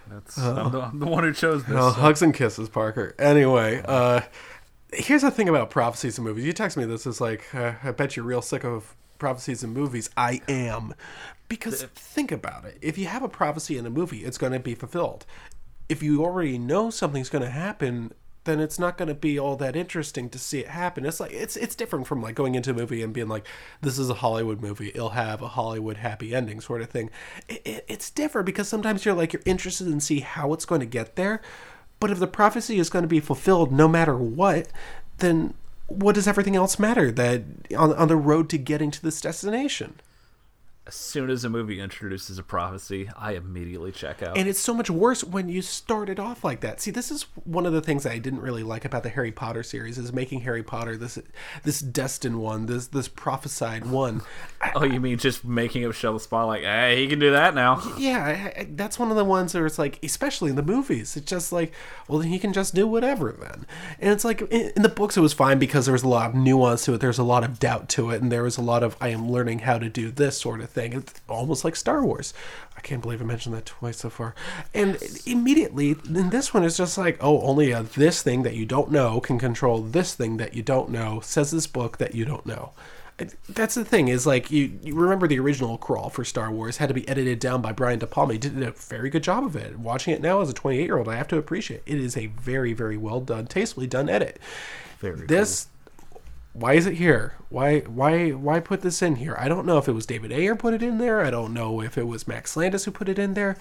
That's, 0.08 0.38
I'm, 0.38 0.70
the, 0.70 0.80
I'm 0.82 0.98
the 1.00 1.06
one 1.06 1.24
who 1.24 1.32
chose 1.32 1.64
this. 1.64 1.74
So- 1.76 1.90
hugs 1.90 2.22
and 2.22 2.32
kisses, 2.32 2.68
Parker. 2.68 3.14
Anyway, 3.18 3.82
uh, 3.84 4.20
here's 4.92 5.22
the 5.22 5.30
thing 5.32 5.48
about 5.48 5.70
prophecies 5.70 6.16
in 6.18 6.22
movies. 6.24 6.44
You 6.44 6.52
text 6.52 6.76
me 6.76 6.84
this. 6.84 7.06
It's 7.06 7.20
like, 7.20 7.52
uh, 7.54 7.72
I 7.82 7.90
bet 7.90 8.14
you're 8.16 8.24
real 8.24 8.42
sick 8.42 8.62
of 8.64 8.94
prophecies 9.18 9.64
in 9.64 9.70
movies. 9.70 10.10
I 10.16 10.42
am. 10.48 10.94
Because 11.48 11.82
think 11.82 12.32
about 12.32 12.64
it. 12.64 12.78
If 12.80 12.98
you 12.98 13.06
have 13.06 13.22
a 13.22 13.28
prophecy 13.28 13.78
in 13.78 13.86
a 13.86 13.90
movie, 13.90 14.24
it's 14.24 14.38
going 14.38 14.52
to 14.52 14.60
be 14.60 14.74
fulfilled. 14.74 15.26
If 15.88 16.02
you 16.02 16.24
already 16.24 16.58
know 16.58 16.90
something's 16.90 17.28
going 17.28 17.44
to 17.44 17.50
happen, 17.50 18.12
then 18.46 18.60
it's 18.60 18.78
not 18.78 18.96
going 18.96 19.08
to 19.08 19.14
be 19.14 19.38
all 19.38 19.56
that 19.56 19.76
interesting 19.76 20.30
to 20.30 20.38
see 20.38 20.60
it 20.60 20.68
happen. 20.68 21.04
It's 21.04 21.20
like 21.20 21.32
it's 21.32 21.56
it's 21.56 21.74
different 21.74 22.06
from 22.06 22.22
like 22.22 22.34
going 22.34 22.54
into 22.54 22.70
a 22.70 22.74
movie 22.74 23.02
and 23.02 23.12
being 23.12 23.28
like, 23.28 23.46
this 23.82 23.98
is 23.98 24.08
a 24.08 24.14
Hollywood 24.14 24.62
movie. 24.62 24.88
It'll 24.88 25.10
have 25.10 25.42
a 25.42 25.48
Hollywood 25.48 25.98
happy 25.98 26.34
ending 26.34 26.60
sort 26.60 26.80
of 26.80 26.88
thing. 26.88 27.10
It, 27.48 27.62
it, 27.64 27.84
it's 27.86 28.10
different 28.10 28.46
because 28.46 28.68
sometimes 28.68 29.04
you're 29.04 29.14
like 29.14 29.32
you're 29.32 29.42
interested 29.44 29.86
in 29.88 30.00
see 30.00 30.20
how 30.20 30.52
it's 30.54 30.64
going 30.64 30.80
to 30.80 30.86
get 30.86 31.16
there, 31.16 31.42
but 32.00 32.10
if 32.10 32.18
the 32.18 32.26
prophecy 32.26 32.78
is 32.78 32.88
going 32.88 33.02
to 33.02 33.08
be 33.08 33.20
fulfilled 33.20 33.72
no 33.72 33.86
matter 33.86 34.16
what, 34.16 34.68
then 35.18 35.54
what 35.88 36.14
does 36.14 36.26
everything 36.26 36.56
else 36.56 36.78
matter 36.78 37.12
that 37.12 37.42
on 37.76 37.92
on 37.94 38.08
the 38.08 38.16
road 38.16 38.48
to 38.50 38.58
getting 38.58 38.90
to 38.90 39.02
this 39.02 39.20
destination? 39.20 40.00
As 40.86 40.94
soon 40.94 41.30
as 41.30 41.44
a 41.44 41.48
movie 41.48 41.80
introduces 41.80 42.38
a 42.38 42.44
prophecy, 42.44 43.10
I 43.16 43.32
immediately 43.32 43.90
check 43.90 44.22
out. 44.22 44.38
And 44.38 44.48
it's 44.48 44.60
so 44.60 44.72
much 44.72 44.88
worse 44.88 45.24
when 45.24 45.48
you 45.48 45.60
start 45.60 46.08
it 46.08 46.20
off 46.20 46.44
like 46.44 46.60
that. 46.60 46.80
See, 46.80 46.92
this 46.92 47.10
is 47.10 47.24
one 47.42 47.66
of 47.66 47.72
the 47.72 47.80
things 47.80 48.06
I 48.06 48.18
didn't 48.18 48.40
really 48.40 48.62
like 48.62 48.84
about 48.84 49.02
the 49.02 49.08
Harry 49.08 49.32
Potter 49.32 49.64
series 49.64 49.98
is 49.98 50.12
making 50.12 50.42
Harry 50.42 50.62
Potter 50.62 50.96
this 50.96 51.18
this 51.64 51.80
destined 51.80 52.40
one, 52.40 52.66
this 52.66 52.86
this 52.86 53.08
prophesied 53.08 53.86
one. 53.86 54.22
oh, 54.76 54.84
you 54.84 55.00
mean 55.00 55.18
just 55.18 55.44
making 55.44 55.84
up 55.84 55.92
show 55.92 56.12
the 56.12 56.20
spot 56.20 56.46
like, 56.46 56.62
hey, 56.62 57.02
he 57.02 57.08
can 57.08 57.18
do 57.18 57.32
that 57.32 57.54
now? 57.54 57.82
Yeah, 57.98 58.24
I, 58.24 58.60
I, 58.60 58.68
that's 58.70 58.98
one 58.98 59.10
of 59.10 59.16
the 59.16 59.24
ones 59.24 59.54
where 59.54 59.66
it's 59.66 59.78
like, 59.78 59.98
especially 60.04 60.50
in 60.50 60.56
the 60.56 60.62
movies, 60.62 61.16
it's 61.16 61.28
just 61.28 61.50
like, 61.50 61.72
well, 62.06 62.20
then 62.20 62.28
he 62.28 62.38
can 62.38 62.52
just 62.52 62.74
do 62.74 62.86
whatever 62.86 63.32
then. 63.32 63.66
And 63.98 64.12
it's 64.12 64.24
like 64.24 64.40
in, 64.42 64.72
in 64.76 64.82
the 64.82 64.88
books, 64.88 65.16
it 65.16 65.20
was 65.20 65.32
fine 65.32 65.58
because 65.58 65.86
there 65.86 65.92
was 65.94 66.04
a 66.04 66.08
lot 66.08 66.30
of 66.30 66.36
nuance 66.36 66.84
to 66.84 66.94
it. 66.94 67.00
There's 67.00 67.18
a 67.18 67.24
lot 67.24 67.42
of 67.42 67.58
doubt 67.58 67.88
to 67.90 68.10
it, 68.10 68.22
and 68.22 68.30
there 68.30 68.44
was 68.44 68.56
a 68.56 68.62
lot 68.62 68.84
of 68.84 68.96
I 69.00 69.08
am 69.08 69.28
learning 69.28 69.60
how 69.60 69.78
to 69.78 69.88
do 69.88 70.12
this 70.12 70.40
sort 70.40 70.60
of 70.60 70.70
thing. 70.70 70.75
It's 70.76 71.20
almost 71.28 71.64
like 71.64 71.76
Star 71.76 72.04
Wars. 72.04 72.34
I 72.76 72.80
can't 72.80 73.02
believe 73.02 73.20
I 73.20 73.24
mentioned 73.24 73.54
that 73.54 73.66
twice 73.66 73.98
so 73.98 74.10
far. 74.10 74.34
And 74.74 74.98
immediately 75.26 75.96
in 76.06 76.30
this 76.30 76.52
one, 76.52 76.64
it's 76.64 76.76
just 76.76 76.98
like, 76.98 77.16
oh, 77.20 77.40
only 77.42 77.72
a 77.72 77.82
this 77.82 78.22
thing 78.22 78.42
that 78.42 78.54
you 78.54 78.66
don't 78.66 78.90
know 78.90 79.20
can 79.20 79.38
control 79.38 79.80
this 79.80 80.14
thing 80.14 80.36
that 80.36 80.54
you 80.54 80.62
don't 80.62 80.90
know. 80.90 81.20
Says 81.20 81.50
this 81.50 81.66
book 81.66 81.98
that 81.98 82.14
you 82.14 82.24
don't 82.24 82.46
know 82.46 82.72
that's 83.48 83.74
the 83.74 83.84
thing 83.84 84.08
is 84.08 84.26
like 84.26 84.50
you, 84.50 84.78
you 84.82 84.94
remember 84.94 85.26
the 85.26 85.38
original 85.38 85.78
crawl 85.78 86.10
for 86.10 86.24
Star 86.24 86.50
Wars 86.50 86.76
had 86.76 86.88
to 86.88 86.94
be 86.94 87.08
edited 87.08 87.38
down 87.38 87.62
by 87.62 87.72
Brian 87.72 87.98
De 87.98 88.06
Palma. 88.06 88.34
He 88.34 88.38
did 88.38 88.62
a 88.62 88.72
very 88.72 89.08
good 89.08 89.22
job 89.22 89.44
of 89.44 89.56
it. 89.56 89.78
Watching 89.78 90.12
it 90.12 90.20
now 90.20 90.40
as 90.40 90.50
a 90.50 90.52
28 90.52 90.84
year 90.84 90.98
old, 90.98 91.08
I 91.08 91.16
have 91.16 91.28
to 91.28 91.38
appreciate 91.38 91.82
it. 91.86 91.94
it 91.94 92.00
is 92.00 92.16
a 92.16 92.26
very 92.26 92.74
very 92.74 92.96
well 92.96 93.20
done, 93.20 93.46
tastefully 93.46 93.86
done 93.86 94.08
edit. 94.08 94.38
Very 94.98 95.26
this. 95.26 95.68
Why 96.58 96.74
is 96.74 96.86
it 96.86 96.94
here? 96.94 97.34
Why 97.48 97.80
why 97.80 98.30
why 98.30 98.60
put 98.60 98.80
this 98.80 99.02
in 99.02 99.16
here? 99.16 99.36
I 99.38 99.48
don't 99.48 99.66
know 99.66 99.78
if 99.78 99.88
it 99.88 99.92
was 99.92 100.06
David 100.06 100.32
Ayer 100.32 100.56
put 100.56 100.74
it 100.74 100.82
in 100.82 100.98
there. 100.98 101.20
I 101.20 101.30
don't 101.30 101.52
know 101.52 101.80
if 101.82 101.98
it 101.98 102.06
was 102.06 102.26
Max 102.26 102.56
Landis 102.56 102.84
who 102.84 102.90
put 102.90 103.08
it 103.08 103.18
in 103.18 103.34
there. 103.34 103.56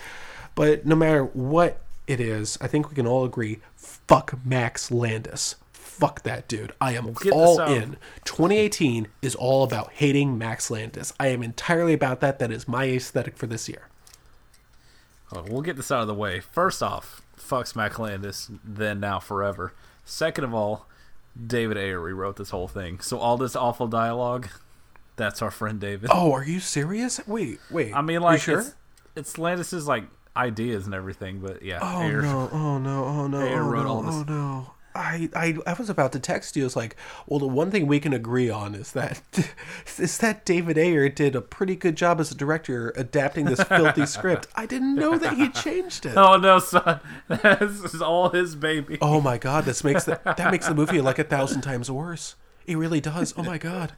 But 0.55 0.85
no 0.85 0.95
matter 0.95 1.25
what 1.25 1.81
it 2.07 2.21
is, 2.21 2.57
I 2.61 2.67
think 2.67 2.89
we 2.89 2.95
can 2.95 3.07
all 3.07 3.25
agree. 3.25 3.59
Fuck 3.75 4.39
Max 4.45 4.91
Landis 4.91 5.55
fuck 5.95 6.23
that 6.23 6.47
dude. 6.47 6.73
I 6.81 6.93
am 6.93 7.13
get 7.13 7.31
all 7.31 7.59
in. 7.61 7.97
2018 8.25 9.07
is 9.21 9.33
all 9.35 9.63
about 9.63 9.93
hating 9.93 10.37
Max 10.37 10.69
Landis. 10.69 11.13
I 11.19 11.27
am 11.27 11.41
entirely 11.41 11.93
about 11.93 12.19
that. 12.19 12.39
That 12.39 12.51
is 12.51 12.67
my 12.67 12.85
aesthetic 12.85 13.37
for 13.37 13.47
this 13.47 13.69
year. 13.69 13.87
We'll 15.31 15.61
get 15.61 15.75
this 15.75 15.91
out 15.91 16.01
of 16.01 16.07
the 16.07 16.13
way. 16.13 16.39
First 16.39 16.83
off, 16.83 17.21
fuck 17.35 17.73
Max 17.75 17.97
Landis, 17.97 18.49
then 18.63 18.99
now 18.99 19.19
forever. 19.19 19.73
Second 20.05 20.43
of 20.43 20.53
all, 20.53 20.87
David 21.35 21.77
Ayer 21.77 21.99
rewrote 21.99 22.37
this 22.37 22.49
whole 22.51 22.67
thing. 22.67 22.99
So 22.99 23.19
all 23.19 23.37
this 23.37 23.55
awful 23.55 23.87
dialogue, 23.87 24.47
that's 25.15 25.41
our 25.41 25.51
friend 25.51 25.79
David. 25.79 26.09
Oh, 26.13 26.31
are 26.33 26.43
you 26.45 26.59
serious? 26.59 27.19
Wait, 27.27 27.59
wait. 27.69 27.93
I 27.93 28.01
mean, 28.01 28.21
like, 28.21 28.41
sure? 28.41 28.59
it's, 28.59 28.73
it's 29.15 29.37
Landis's 29.37 29.87
like 29.87 30.05
ideas 30.35 30.85
and 30.85 30.93
everything, 30.93 31.39
but 31.39 31.61
yeah, 31.61 31.79
Oh 31.81 32.01
Ayer- 32.01 32.21
no! 32.21 32.49
Oh 32.53 32.77
no! 32.77 33.05
Oh 33.05 33.27
no! 33.27 33.41
Ayer 33.41 33.63
Oh 33.63 33.67
wrote 33.69 33.83
no! 33.85 33.89
all 33.89 34.01
this. 34.03 34.15
Oh 34.15 34.23
no! 34.23 34.71
I, 34.95 35.29
I 35.35 35.57
I 35.67 35.73
was 35.73 35.89
about 35.89 36.13
to 36.13 36.19
text 36.19 36.55
you. 36.55 36.65
It's 36.65 36.75
like, 36.75 36.95
well, 37.27 37.39
the 37.39 37.47
one 37.47 37.69
thing 37.69 37.85
we 37.85 37.99
can 37.99 38.13
agree 38.13 38.49
on 38.49 38.73
is 38.75 38.93
that 38.93 39.21
is 39.97 40.17
that 40.19 40.45
David 40.45 40.77
Ayer 40.77 41.09
did 41.09 41.35
a 41.35 41.41
pretty 41.41 41.75
good 41.75 41.95
job 41.97 42.19
as 42.21 42.31
a 42.31 42.35
director 42.35 42.93
adapting 42.95 43.45
this 43.45 43.61
filthy 43.63 44.05
script. 44.05 44.47
I 44.55 44.65
didn't 44.65 44.95
know 44.95 45.17
that 45.17 45.33
he 45.33 45.49
changed 45.49 46.05
it. 46.05 46.15
Oh 46.15 46.37
no, 46.37 46.59
son, 46.59 46.99
this 47.27 47.93
is 47.93 48.01
all 48.01 48.29
his 48.29 48.55
baby. 48.55 48.97
Oh 49.01 49.19
my 49.19 49.37
god, 49.37 49.65
this 49.65 49.83
makes 49.83 50.05
the, 50.05 50.19
that 50.23 50.49
makes 50.51 50.67
the 50.67 50.73
movie 50.75 51.01
like 51.01 51.19
a 51.19 51.23
thousand 51.25 51.61
times 51.61 51.91
worse. 51.91 52.35
It 52.65 52.77
really 52.77 53.01
does. 53.01 53.33
Oh 53.37 53.43
my 53.43 53.57
god. 53.59 53.91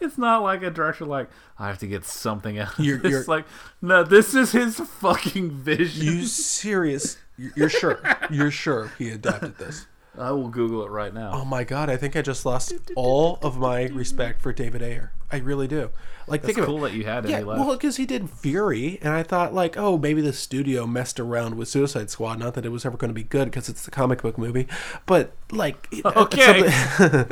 It's 0.00 0.18
not 0.18 0.42
like 0.42 0.62
a 0.62 0.70
director 0.70 1.04
like 1.04 1.28
I 1.58 1.66
have 1.68 1.78
to 1.78 1.86
get 1.86 2.04
something 2.04 2.58
out. 2.58 2.78
Of 2.78 2.84
You're- 2.84 3.00
this. 3.00 3.10
you're- 3.10 3.24
like 3.26 3.46
no, 3.80 4.02
this 4.04 4.34
is 4.34 4.52
his 4.52 4.78
fucking 4.78 5.50
vision. 5.50 6.04
You 6.04 6.26
serious? 6.26 7.16
You're 7.36 7.68
sure? 7.68 8.00
You're 8.30 8.50
sure 8.50 8.92
he 8.98 9.10
adapted 9.10 9.58
this? 9.58 9.86
I 10.18 10.30
will 10.32 10.48
Google 10.48 10.84
it 10.84 10.90
right 10.90 11.12
now. 11.14 11.30
Oh 11.32 11.44
my 11.44 11.64
god, 11.64 11.88
I 11.88 11.96
think 11.96 12.16
I 12.16 12.22
just 12.22 12.44
lost 12.44 12.74
all 12.94 13.38
of 13.42 13.56
my 13.58 13.84
respect 13.86 14.42
for 14.42 14.52
David 14.52 14.82
Ayer. 14.82 15.12
I 15.30 15.38
really 15.38 15.66
do. 15.66 15.90
Like, 16.26 16.42
That's 16.42 16.54
think 16.54 16.66
cool 16.66 16.76
of 16.76 16.84
it. 16.84 16.92
that 16.92 16.98
you 16.98 17.04
had 17.04 17.24
it. 17.24 17.30
Yeah, 17.30 17.40
well, 17.42 17.72
because 17.72 17.96
he 17.96 18.04
did 18.04 18.28
Fury, 18.28 18.98
and 19.00 19.14
I 19.14 19.22
thought 19.22 19.54
like, 19.54 19.76
oh, 19.78 19.96
maybe 19.96 20.20
the 20.20 20.34
studio 20.34 20.86
messed 20.86 21.18
around 21.18 21.56
with 21.56 21.66
Suicide 21.68 22.10
Squad. 22.10 22.38
Not 22.38 22.52
that 22.54 22.66
it 22.66 22.68
was 22.68 22.84
ever 22.84 22.98
going 22.98 23.08
to 23.08 23.14
be 23.14 23.24
good 23.24 23.46
because 23.46 23.70
it's 23.70 23.84
the 23.86 23.90
comic 23.90 24.20
book 24.20 24.36
movie, 24.36 24.68
but 25.06 25.32
like, 25.50 25.88
uh, 26.04 26.12
Okay. 26.14 26.68
something- 26.70 27.26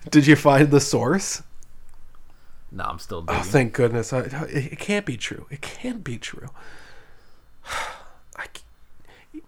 did 0.10 0.26
you 0.26 0.34
find 0.34 0.70
the 0.72 0.80
source? 0.80 1.42
no, 2.72 2.84
I'm 2.84 2.98
still 2.98 3.24
Oh, 3.28 3.40
thank 3.42 3.72
goodness! 3.72 4.12
I, 4.12 4.22
it 4.48 4.78
can't 4.80 5.06
be 5.06 5.16
true. 5.16 5.46
It 5.50 5.60
can't 5.62 6.02
be 6.02 6.18
true. 6.18 6.48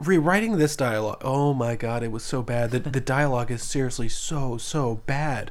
Rewriting 0.01 0.57
this 0.57 0.77
dialogue. 0.77 1.21
Oh 1.23 1.53
my 1.53 1.77
god, 1.77 2.03
it 2.03 2.11
was 2.11 2.23
so 2.23 2.43
bad. 2.43 2.71
The, 2.71 2.79
the 2.79 3.01
dialogue 3.01 3.51
is 3.51 3.63
seriously 3.63 4.09
so 4.09 4.57
so 4.57 5.03
bad. 5.07 5.51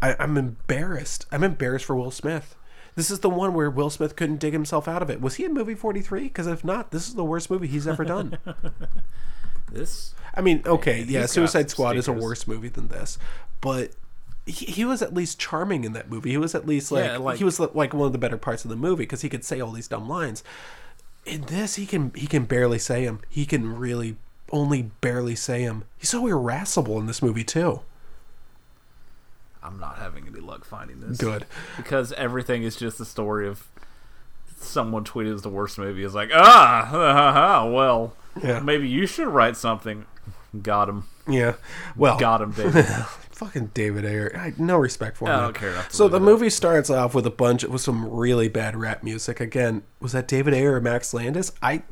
I, 0.00 0.14
I'm 0.18 0.36
embarrassed. 0.36 1.26
I'm 1.32 1.42
embarrassed 1.42 1.84
for 1.84 1.96
Will 1.96 2.10
Smith. 2.10 2.54
This 2.94 3.10
is 3.10 3.20
the 3.20 3.30
one 3.30 3.54
where 3.54 3.68
Will 3.70 3.90
Smith 3.90 4.16
couldn't 4.16 4.38
dig 4.38 4.52
himself 4.52 4.86
out 4.88 5.02
of 5.02 5.10
it. 5.10 5.20
Was 5.20 5.34
he 5.34 5.44
in 5.44 5.52
movie 5.52 5.74
43? 5.74 6.22
Because 6.24 6.46
if 6.46 6.64
not, 6.64 6.92
this 6.92 7.08
is 7.08 7.14
the 7.14 7.24
worst 7.24 7.50
movie 7.50 7.66
he's 7.66 7.86
ever 7.86 8.04
done. 8.04 8.38
this 9.72 10.14
I 10.34 10.40
mean, 10.42 10.62
okay, 10.64 11.02
yeah, 11.02 11.26
Suicide 11.26 11.70
Squad 11.70 11.96
is 11.96 12.08
a 12.08 12.12
worse 12.12 12.46
movie 12.46 12.68
than 12.68 12.88
this, 12.88 13.18
but 13.60 13.90
he, 14.46 14.66
he 14.66 14.84
was 14.84 15.02
at 15.02 15.12
least 15.12 15.40
charming 15.40 15.84
in 15.84 15.92
that 15.94 16.10
movie. 16.10 16.30
He 16.30 16.36
was 16.36 16.54
at 16.54 16.66
least 16.66 16.92
like, 16.92 17.04
Yeah, 17.04 17.16
like- 17.16 17.38
he 17.38 17.44
was 17.44 17.58
like 17.58 17.92
one 17.94 18.06
of 18.06 18.12
the 18.12 18.18
better 18.18 18.36
parts 18.38 18.64
of 18.64 18.70
the 18.70 18.76
movie 18.76 19.02
because 19.02 19.22
he 19.22 19.28
could 19.28 19.44
say 19.44 19.60
all 19.60 19.72
these 19.72 19.88
dumb 19.88 20.08
lines. 20.08 20.44
In 21.26 21.42
this, 21.42 21.74
he 21.74 21.84
can 21.86 22.12
he 22.14 22.26
can 22.26 22.44
barely 22.44 22.78
say 22.78 23.02
him. 23.02 23.20
He 23.28 23.44
can 23.46 23.76
really 23.76 24.16
only 24.52 24.82
barely 25.00 25.34
say 25.34 25.62
him. 25.62 25.84
He's 25.98 26.10
so 26.10 26.26
irascible 26.26 26.98
in 27.00 27.06
this 27.06 27.20
movie 27.20 27.44
too. 27.44 27.80
I'm 29.62 29.80
not 29.80 29.98
having 29.98 30.28
any 30.28 30.38
luck 30.40 30.64
finding 30.64 31.00
this. 31.00 31.18
Good. 31.18 31.44
because 31.76 32.12
everything 32.12 32.62
is 32.62 32.76
just 32.76 32.98
the 32.98 33.04
story 33.04 33.48
of 33.48 33.66
someone 34.60 35.04
tweeted 35.04 35.34
as 35.34 35.42
the 35.42 35.48
worst 35.48 35.78
movie. 35.78 36.04
Is 36.04 36.14
like 36.14 36.30
ah, 36.32 36.86
ha, 36.88 37.12
ha, 37.12 37.32
ha, 37.32 37.68
well, 37.68 38.14
Yeah. 38.42 38.60
maybe 38.60 38.88
you 38.88 39.06
should 39.06 39.28
write 39.28 39.56
something. 39.56 40.06
Got 40.62 40.88
him, 40.88 41.04
Yeah. 41.28 41.54
Well, 41.96 42.18
got 42.18 42.40
him, 42.40 42.52
David. 42.52 42.86
fucking 43.36 43.70
David 43.74 44.06
Ayer. 44.06 44.32
I 44.34 44.54
no 44.56 44.78
respect 44.78 45.18
for 45.18 45.28
him. 45.28 45.36
I 45.38 45.40
don't 45.42 45.54
care 45.54 45.84
So 45.90 46.08
the 46.08 46.18
movie 46.18 46.48
starts 46.48 46.88
off 46.88 47.14
with 47.14 47.26
a 47.26 47.30
bunch 47.30 47.64
with 47.64 47.82
some 47.82 48.08
really 48.08 48.48
bad 48.48 48.74
rap 48.74 49.02
music. 49.02 49.40
Again, 49.40 49.82
was 50.00 50.12
that 50.12 50.26
David 50.26 50.54
Ayer 50.54 50.74
or 50.76 50.80
Max 50.80 51.12
Landis? 51.12 51.52
I 51.62 51.82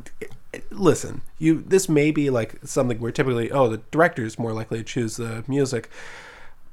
listen. 0.70 1.20
You 1.38 1.62
this 1.66 1.88
may 1.88 2.10
be 2.10 2.30
like 2.30 2.56
something 2.64 2.98
where 2.98 3.12
typically, 3.12 3.50
oh, 3.50 3.68
the 3.68 3.78
director 3.90 4.24
is 4.24 4.38
more 4.38 4.52
likely 4.54 4.78
to 4.78 4.84
choose 4.84 5.16
the 5.16 5.44
music. 5.46 5.90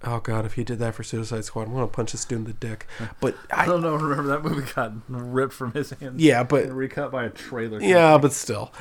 Oh 0.04 0.20
god, 0.20 0.46
if 0.46 0.54
he 0.54 0.64
did 0.64 0.80
that 0.80 0.96
for 0.96 1.04
Suicide 1.04 1.46
Squad, 1.46 1.68
I'm 1.68 1.74
gonna 1.74 1.88
punch 1.88 2.14
this 2.14 2.24
dude 2.26 2.40
in 2.40 2.46
the 2.46 2.54
dick. 2.54 2.88
But 3.20 3.36
I 3.52 3.64
I, 3.64 3.66
don't 3.66 3.82
know. 3.82 3.96
Remember 3.96 4.30
that 4.30 4.44
movie 4.44 4.72
got 4.74 4.94
ripped 5.10 5.54
from 5.54 5.74
his 5.74 5.92
hands? 5.92 6.22
Yeah, 6.22 6.44
but- 6.44 6.72
recut 6.72 7.12
by 7.12 7.26
a 7.26 7.30
trailer. 7.30 7.82
yeah, 7.82 8.18
but 8.18 8.32
still, 8.34 8.72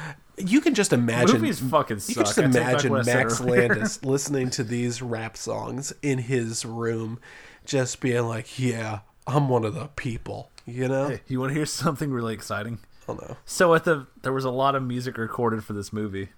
you 0.46 0.60
can 0.60 0.74
just 0.74 0.92
imagine. 0.92 1.40
Movies 1.40 1.60
fucking 1.60 2.00
suck. 2.00 2.08
You 2.08 2.14
can 2.14 2.24
just 2.24 2.38
I 2.38 2.42
take 2.42 2.52
back 2.52 2.62
imagine 2.62 2.90
what 2.92 3.00
I 3.00 3.04
said 3.04 3.16
Max. 3.16 3.40
Landis 3.40 4.04
listening 4.04 4.50
to 4.50 4.64
these 4.64 5.02
rap 5.02 5.36
songs 5.36 5.92
in 6.02 6.18
his 6.18 6.64
room, 6.64 7.18
just 7.64 8.00
being 8.00 8.26
like, 8.26 8.58
"Yeah, 8.58 9.00
I'm 9.26 9.48
one 9.48 9.64
of 9.64 9.74
the 9.74 9.86
people," 9.88 10.50
you 10.66 10.88
know? 10.88 11.08
Hey, 11.08 11.20
you 11.28 11.40
want 11.40 11.50
to 11.50 11.54
hear 11.54 11.66
something 11.66 12.10
really 12.10 12.34
exciting? 12.34 12.80
Oh 13.08 13.14
no. 13.14 13.36
So 13.44 13.74
at 13.74 13.84
the 13.84 14.06
there 14.22 14.32
was 14.32 14.44
a 14.44 14.50
lot 14.50 14.74
of 14.74 14.82
music 14.82 15.16
recorded 15.18 15.64
for 15.64 15.72
this 15.72 15.92
movie. 15.92 16.28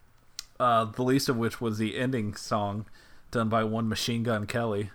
Uh, 0.59 0.85
the 0.85 1.03
least 1.03 1.29
of 1.29 1.37
which 1.37 1.61
was 1.61 1.79
the 1.79 1.99
ending 1.99 2.35
song 2.35 2.87
done 3.31 3.49
by 3.49 3.65
one 3.65 3.89
Machine 3.89 4.23
Gun 4.23 4.47
Kelly. 4.47 4.91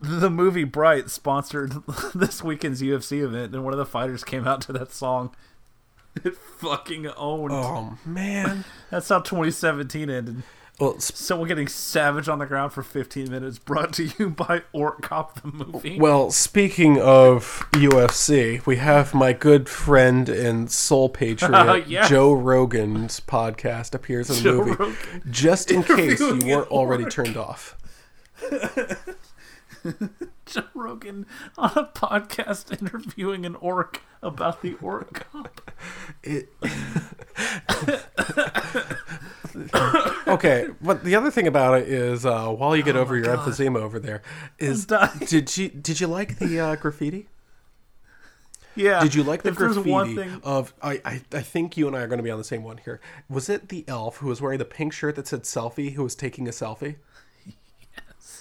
The 0.00 0.28
movie 0.28 0.64
Bright 0.64 1.08
sponsored 1.08 1.72
this 2.14 2.42
weekend's 2.42 2.82
UFC 2.82 3.22
event, 3.22 3.54
and 3.54 3.64
one 3.64 3.72
of 3.72 3.78
the 3.78 3.86
fighters 3.86 4.22
came 4.24 4.46
out 4.46 4.60
to 4.62 4.72
that 4.74 4.92
song. 4.92 5.34
It 6.24 6.36
fucking 6.58 7.06
owned. 7.16 7.52
Oh 7.52 7.98
man. 8.04 8.64
That's 8.90 9.08
how 9.08 9.20
2017 9.20 10.08
ended. 10.10 10.42
Well, 10.78 11.00
sp- 11.00 11.16
Someone 11.16 11.48
getting 11.48 11.68
savage 11.68 12.28
on 12.28 12.38
the 12.38 12.44
ground 12.44 12.70
for 12.72 12.82
15 12.82 13.30
minutes, 13.30 13.58
brought 13.58 13.94
to 13.94 14.10
you 14.18 14.28
by 14.28 14.62
Orc 14.74 15.00
Cop 15.00 15.40
the 15.40 15.48
movie. 15.48 15.98
well, 15.98 16.30
speaking 16.30 17.00
of 17.00 17.66
UFC, 17.72 18.64
we 18.66 18.76
have 18.76 19.14
my 19.14 19.32
good 19.32 19.70
friend 19.70 20.28
and 20.28 20.70
soul 20.70 21.08
patriot 21.08 21.54
oh, 21.54 21.74
Yes. 21.76 22.10
Joe 22.10 22.32
Rogan's 22.34 23.20
podcast 23.20 23.94
appears 23.94 24.28
in 24.28 24.36
the 24.36 24.42
Joe 24.42 24.56
movie. 24.64 24.70
Rogan. 24.72 24.96
Just 25.30 25.70
in 25.70 25.82
case 25.82 26.20
you 26.20 26.40
weren't 26.44 26.68
already 26.70 27.06
turned 27.06 27.38
off. 27.38 27.74
Joe 30.46 30.64
Rogan 30.74 31.26
on 31.58 31.72
a 31.74 31.84
podcast 31.84 32.80
interviewing 32.80 33.44
an 33.44 33.56
orc 33.56 34.02
about 34.22 34.62
the 34.62 34.76
Orc 34.80 35.26
Cop. 35.32 35.70
It... 36.22 36.48
okay, 40.26 40.68
but 40.80 41.04
the 41.04 41.14
other 41.14 41.30
thing 41.30 41.46
about 41.46 41.80
it 41.80 41.88
is, 41.88 42.24
uh, 42.24 42.48
while 42.48 42.76
you 42.76 42.82
get 42.82 42.96
over 42.96 43.16
your 43.16 43.26
emphysema 43.26 43.78
over 43.78 43.98
there, 43.98 44.22
is 44.58 44.86
did 45.26 45.56
you 45.56 45.68
did 45.68 46.00
you 46.00 46.06
like 46.06 46.38
the 46.38 46.60
uh, 46.60 46.76
graffiti? 46.76 47.28
Yeah. 48.76 49.02
Did 49.02 49.14
you 49.14 49.22
like 49.22 49.42
the 49.42 49.50
if 49.50 49.56
graffiti 49.56 50.14
thing, 50.14 50.40
of? 50.44 50.72
I, 50.82 51.00
I 51.04 51.22
I 51.32 51.40
think 51.40 51.76
you 51.76 51.88
and 51.88 51.96
I 51.96 52.00
are 52.00 52.06
going 52.06 52.18
to 52.18 52.22
be 52.22 52.30
on 52.30 52.38
the 52.38 52.44
same 52.44 52.62
one 52.62 52.78
here. 52.78 53.00
Was 53.28 53.48
it 53.48 53.70
the 53.70 53.84
elf 53.88 54.18
who 54.18 54.28
was 54.28 54.40
wearing 54.40 54.58
the 54.58 54.64
pink 54.64 54.92
shirt 54.92 55.16
that 55.16 55.26
said 55.26 55.42
"selfie" 55.42 55.94
who 55.94 56.04
was 56.04 56.14
taking 56.14 56.46
a 56.46 56.52
selfie? 56.52 56.96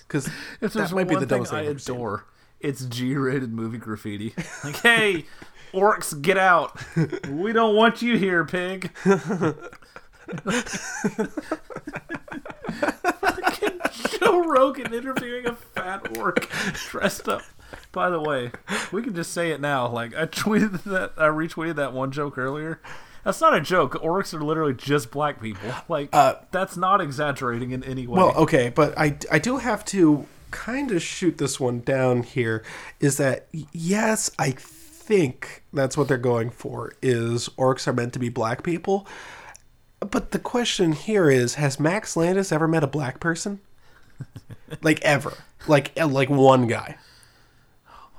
Because 0.08 0.30
that 0.62 0.92
might 0.92 1.08
be 1.08 1.16
the 1.16 1.22
thing 1.22 1.28
dumbest 1.28 1.52
thing 1.52 1.60
I 1.60 1.64
I've 1.64 1.70
ever 1.70 1.80
seen. 1.80 1.96
adore, 1.96 2.26
it's 2.60 2.86
G-rated 2.86 3.52
movie 3.54 3.78
graffiti. 3.78 4.34
Like, 4.64 4.78
hey, 4.82 5.26
orcs, 5.74 6.20
get 6.22 6.38
out! 6.38 6.80
We 7.30 7.54
don't 7.54 7.76
want 7.76 8.02
you 8.02 8.18
here, 8.18 8.46
pig. 8.46 8.92
Fucking 13.20 13.80
Joe 14.20 14.44
Rogan 14.46 14.94
interviewing 14.94 15.46
a 15.48 15.54
fat 15.56 16.18
orc 16.18 16.50
dressed 16.90 17.28
up. 17.30 17.42
By 17.92 18.10
the 18.10 18.20
way, 18.20 18.52
we 18.92 19.02
can 19.02 19.14
just 19.16 19.34
say 19.34 19.52
it 19.52 19.60
now. 19.62 19.88
Like 19.88 20.16
I 20.16 20.26
tweeted 20.26 20.84
that, 20.84 21.14
I 21.18 21.28
retweeted 21.28 21.76
that 21.76 21.94
one 21.94 22.12
joke 22.12 22.38
earlier. 22.38 22.80
That's 23.26 23.42
not 23.42 23.56
a 23.56 23.60
joke. 23.60 23.96
Orcs 23.96 24.34
are 24.36 24.42
literally 24.44 24.76
just 24.76 25.10
black 25.12 25.42
people. 25.42 25.72
Like 25.90 26.12
that's 26.52 26.78
not 26.78 27.02
exaggerating 27.02 27.72
in 27.72 27.84
any 27.84 28.06
way. 28.08 28.22
Uh, 28.22 28.26
Well, 28.28 28.36
okay, 28.38 28.70
but 28.70 28.98
I, 28.98 29.18
I 29.32 29.40
do 29.40 29.58
have 29.58 29.84
to 29.86 30.26
kind 30.52 30.92
of 30.92 31.02
shoot 31.02 31.40
this 31.40 31.60
one 31.60 31.82
down 31.82 32.22
here. 32.24 32.64
Is 33.00 33.18
that 33.18 33.48
yes, 33.74 34.30
I 34.38 34.52
think 34.52 35.64
that's 35.74 35.98
what 35.98 36.08
they're 36.08 36.18
going 36.18 36.52
for. 36.52 36.94
Is 37.02 37.50
orcs 37.58 37.88
are 37.88 37.94
meant 37.94 38.14
to 38.14 38.20
be 38.20 38.30
black 38.30 38.62
people? 38.64 39.08
But 40.00 40.32
the 40.32 40.40
question 40.40 40.92
here 40.92 41.30
is: 41.32 41.56
Has 41.56 41.80
Max 41.80 42.16
Landis 42.16 42.52
ever 42.52 42.68
met 42.68 42.84
a 42.84 42.88
black 42.88 43.20
person? 43.20 43.60
like 44.84 45.02
ever? 45.02 45.34
Like 45.68 45.92
uh, 46.00 46.06
like 46.08 46.30
one 46.30 46.68
guy? 46.68 46.98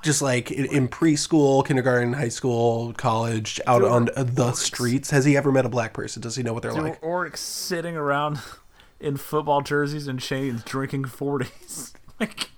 Just 0.03 0.23
like 0.23 0.51
in, 0.51 0.89
preschool, 0.89 1.67
kindergarten, 1.67 2.13
high 2.13 2.29
school, 2.29 2.93
college, 2.93 3.61
out 3.67 3.83
There 3.83 3.91
on 3.91 4.09
the 4.15 4.53
streets, 4.53 5.11
has 5.11 5.25
he 5.25 5.37
ever 5.37 5.51
met 5.51 5.67
a 5.67 5.69
black 5.69 5.93
person? 5.93 6.23
Does 6.23 6.37
he 6.37 6.43
know 6.43 6.53
what 6.53 6.63
they're 6.63 6.73
There 6.73 6.83
like? 6.83 7.01
orcs 7.01 7.39
sitting 7.39 7.97
around 7.97 8.39
in 9.01 9.17
football 9.17 9.63
jerseys 9.63 10.07
and 10.07 10.21
chains 10.21 10.63
drinking 10.63 11.05
40s. 11.05 11.95
like, 12.21 12.51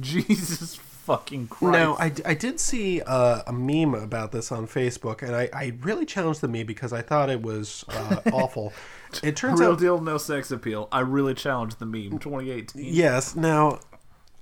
Jesus 0.00 0.76
fucking 1.08 1.48
Christ. 1.48 1.72
No, 1.72 1.96
I, 1.98 2.12
I 2.26 2.34
did 2.34 2.60
see 2.60 3.00
uh, 3.00 3.40
a 3.46 3.52
meme 3.52 3.94
about 3.94 4.30
this 4.30 4.52
on 4.52 4.66
Facebook, 4.66 5.22
and 5.22 5.34
I, 5.34 5.48
I 5.54 5.72
really 5.80 6.04
challenged 6.04 6.42
the 6.42 6.48
meme 6.48 6.66
because 6.66 6.92
I 6.92 7.00
thought 7.00 7.30
it 7.30 7.40
was 7.40 7.82
uh, 7.88 8.20
awful. 8.32 8.74
It 9.22 9.34
turns 9.34 9.58
Real 9.58 9.72
out, 9.72 9.78
deal, 9.78 10.00
no 10.02 10.18
sex 10.18 10.50
appeal. 10.50 10.86
I 10.92 11.00
really 11.00 11.32
challenged 11.32 11.78
the 11.78 11.86
meme 11.86 12.18
2018. 12.18 12.92
yes. 12.92 13.34
Now, 13.34 13.80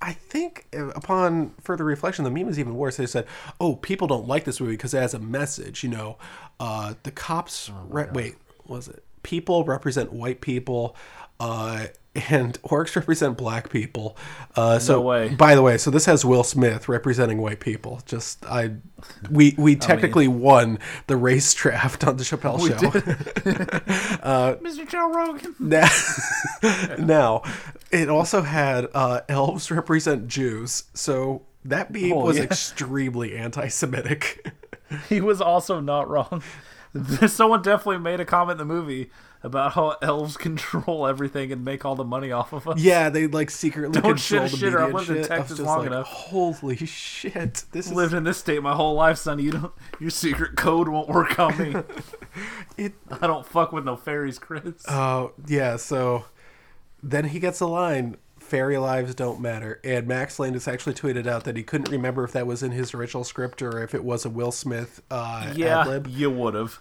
I 0.01 0.13
think 0.13 0.67
uh, 0.75 0.87
upon 0.89 1.51
further 1.61 1.83
reflection, 1.83 2.23
the 2.23 2.31
meme 2.31 2.49
is 2.49 2.59
even 2.59 2.75
worse. 2.75 2.97
They 2.97 3.05
said, 3.05 3.25
"Oh, 3.59 3.75
people 3.75 4.07
don't 4.07 4.27
like 4.27 4.43
this 4.43 4.59
movie 4.59 4.73
because 4.73 4.93
it 4.93 4.99
has 4.99 5.13
a 5.13 5.19
message." 5.19 5.83
You 5.83 5.89
know, 5.89 6.17
uh, 6.59 6.93
the 7.03 7.11
cops. 7.11 7.71
re- 7.87 8.09
wait, 8.13 8.35
was 8.65 8.87
it? 8.87 9.03
People 9.23 9.63
represent 9.63 10.13
white 10.13 10.41
people. 10.41 10.95
Uh, 11.39 11.87
and 12.29 12.61
orcs 12.63 12.95
represent 12.95 13.37
black 13.37 13.69
people. 13.69 14.17
Uh, 14.55 14.79
so, 14.79 15.01
way. 15.01 15.29
by 15.29 15.55
the 15.55 15.61
way, 15.61 15.77
so 15.77 15.91
this 15.91 16.05
has 16.05 16.25
Will 16.25 16.43
Smith 16.43 16.89
representing 16.89 17.37
white 17.39 17.59
people. 17.59 18.01
Just 18.05 18.45
I, 18.45 18.75
we 19.29 19.55
we 19.57 19.75
technically 19.89 20.27
won 20.27 20.79
the 21.07 21.15
race 21.15 21.53
draft 21.53 22.03
on 22.03 22.17
the 22.17 22.23
Chappelle 22.23 22.59
Show. 22.67 22.75
Mr. 24.61 24.87
Joe 24.87 25.11
Rogan. 25.11 25.55
now, 25.59 25.87
now, 26.97 27.43
it 27.91 28.09
also 28.09 28.41
had 28.41 28.87
uh, 28.93 29.21
elves 29.29 29.71
represent 29.71 30.27
Jews. 30.27 30.83
So 30.93 31.43
that 31.65 31.91
meme 31.91 32.13
Oh, 32.13 32.25
was 32.25 32.37
yeah. 32.37 32.43
extremely 32.43 33.35
anti-Semitic. 33.37 34.51
He 35.09 35.19
was 35.19 35.41
also 35.41 35.81
not 35.81 36.09
wrong. 36.09 36.41
Someone 37.27 37.61
definitely 37.61 37.97
made 37.97 38.21
a 38.21 38.25
comment 38.25 38.53
in 38.61 38.65
the 38.65 38.73
movie 38.73 39.11
about 39.43 39.73
how 39.73 39.97
elves 40.01 40.37
control 40.37 41.05
everything 41.05 41.51
and 41.51 41.65
make 41.65 41.83
all 41.83 41.93
the 41.95 42.05
money 42.05 42.31
off 42.31 42.53
of 42.53 42.65
us. 42.69 42.79
yeah, 42.79 43.09
they 43.09 43.27
like 43.27 43.49
secretly 43.51 43.99
Don't 43.99 44.15
control 44.15 44.47
shit 44.47 44.59
shitter. 44.61 44.63
media 44.63 44.85
I've 44.85 44.93
lived 44.93 45.09
in 45.09 45.15
shit. 45.23 45.29
I 45.31 45.35
Texas 45.39 45.59
long 45.59 45.79
like, 45.79 45.87
enough. 45.87 46.07
Holy 46.07 46.77
shit! 46.77 47.65
This 47.73 47.87
is 47.87 47.91
lived 47.91 48.13
in 48.13 48.23
this 48.23 48.37
state 48.37 48.63
my 48.63 48.73
whole 48.75 48.93
life, 48.93 49.17
son. 49.17 49.39
You 49.39 49.51
don't. 49.51 49.73
Your 49.99 50.09
secret 50.09 50.55
code 50.55 50.87
won't 50.87 51.09
work 51.09 51.37
on 51.37 51.57
me. 51.57 51.75
it. 52.77 52.93
I 53.21 53.27
don't 53.27 53.45
fuck 53.45 53.73
with 53.73 53.83
no 53.83 53.97
fairies, 53.97 54.39
Chris. 54.39 54.85
Oh 54.87 55.33
yeah, 55.47 55.75
so 55.75 56.23
then 57.07 57.25
he 57.25 57.39
gets 57.39 57.59
a 57.59 57.67
line. 57.67 58.17
Fairy 58.39 58.77
lives 58.77 59.13
don't 59.15 59.41
matter. 59.41 59.79
And 59.83 60.07
Max 60.07 60.39
Landis 60.39 60.67
actually 60.67 60.93
tweeted 60.93 61.27
out 61.27 61.43
that 61.45 61.57
he 61.57 61.63
couldn't 61.63 61.89
remember 61.89 62.23
if 62.23 62.31
that 62.33 62.47
was 62.47 62.63
in 62.63 62.71
his 62.71 62.93
original 62.93 63.23
script 63.23 63.61
or 63.61 63.83
if 63.83 63.93
it 63.93 64.03
was 64.03 64.25
a 64.25 64.29
Will 64.29 64.51
Smith 64.51 65.01
uh, 65.11 65.51
yeah, 65.55 65.81
ad-lib. 65.81 66.07
you 66.07 66.29
would 66.29 66.53
have. 66.53 66.79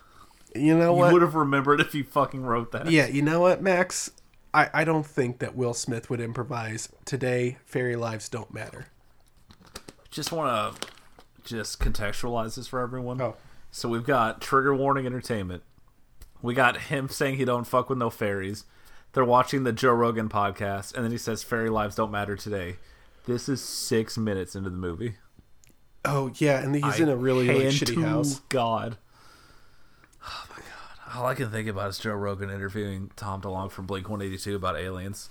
You 0.55 0.79
know 0.79 0.93
what? 0.93 1.09
You 1.09 1.13
would 1.15 1.23
have 1.23 1.35
remembered 1.35 1.81
if 1.81 1.95
you 1.95 2.05
fucking 2.05 2.43
wrote 2.43 2.73
that. 2.73 2.91
Yeah, 2.91 3.07
you 3.07 3.23
know 3.23 3.41
what, 3.41 3.63
Max? 3.63 4.11
I, 4.55 4.71
I 4.73 4.85
don't 4.85 5.05
think 5.05 5.39
that 5.41 5.55
Will 5.55 5.75
Smith 5.75 6.09
would 6.09 6.21
improvise. 6.21 6.89
Today, 7.05 7.59
fairy 7.67 7.97
lives 7.97 8.29
don't 8.29 8.53
matter. 8.55 8.87
Just 10.11 10.33
want 10.33 10.81
to 10.81 10.89
just 11.45 11.79
contextualize 11.79 12.57
this 12.57 12.69
for 12.69 12.81
everyone. 12.81 13.21
Oh. 13.21 13.37
So 13.71 13.89
we've 13.89 14.07
got 14.07 14.41
trigger 14.41 14.75
warning 14.75 15.05
entertainment. 15.05 15.63
We 16.41 16.55
got 16.55 16.77
him 16.83 17.09
saying 17.09 17.37
he 17.37 17.45
don't 17.45 17.67
fuck 17.67 17.91
with 17.91 17.99
no 17.99 18.09
fairies. 18.09 18.65
They're 19.17 19.25
watching 19.25 19.65
the 19.65 19.73
Joe 19.73 19.95
Rogan 19.95 20.29
podcast, 20.29 20.95
and 20.95 21.03
then 21.03 21.11
he 21.11 21.17
says 21.17 21.43
fairy 21.43 21.71
lives 21.71 21.97
don't 21.97 22.11
matter 22.11 22.37
today. 22.37 22.77
This 23.25 23.49
is 23.49 23.63
six 23.63 24.19
minutes 24.19 24.55
into 24.55 24.69
the 24.69 24.77
movie. 24.77 25.15
Oh, 26.05 26.33
yeah, 26.35 26.63
and 26.63 26.75
he's 26.75 26.85
I 26.85 26.99
in 26.99 27.09
a 27.09 27.17
really 27.17 27.47
like, 27.47 27.69
shitty 27.69 27.95
to 27.95 28.03
house. 28.03 28.41
God. 28.51 28.99
Oh 30.23 30.45
my 30.51 30.59
God! 30.59 31.17
All 31.17 31.27
I 31.27 31.35
can 31.35 31.51
think 31.51 31.67
about 31.67 31.89
is 31.89 31.99
Joe 31.99 32.13
Rogan 32.13 32.51
interviewing 32.51 33.11
Tom 33.17 33.41
DeLonge 33.41 33.71
from 33.71 33.87
Blink 33.87 34.07
One 34.11 34.21
Eighty 34.21 34.37
Two 34.37 34.55
about 34.55 34.77
aliens. 34.77 35.31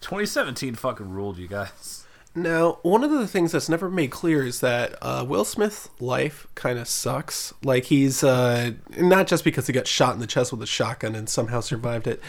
2017 0.00 0.74
fucking 0.74 1.08
ruled, 1.08 1.38
you 1.38 1.46
guys. 1.46 2.04
Now, 2.34 2.78
one 2.82 3.04
of 3.04 3.10
the 3.10 3.28
things 3.28 3.52
that's 3.52 3.68
never 3.68 3.90
made 3.90 4.10
clear 4.10 4.44
is 4.44 4.60
that 4.60 4.96
uh, 5.02 5.24
Will 5.28 5.44
Smith's 5.44 5.90
life 6.00 6.46
kind 6.54 6.78
of 6.78 6.88
sucks. 6.88 7.52
Like 7.62 7.84
he's 7.84 8.24
uh, 8.24 8.72
not 8.98 9.26
just 9.26 9.44
because 9.44 9.66
he 9.66 9.72
got 9.72 9.86
shot 9.86 10.14
in 10.14 10.20
the 10.20 10.26
chest 10.26 10.50
with 10.50 10.62
a 10.62 10.66
shotgun 10.66 11.14
and 11.14 11.28
somehow 11.28 11.60
survived 11.60 12.06
it, 12.06 12.20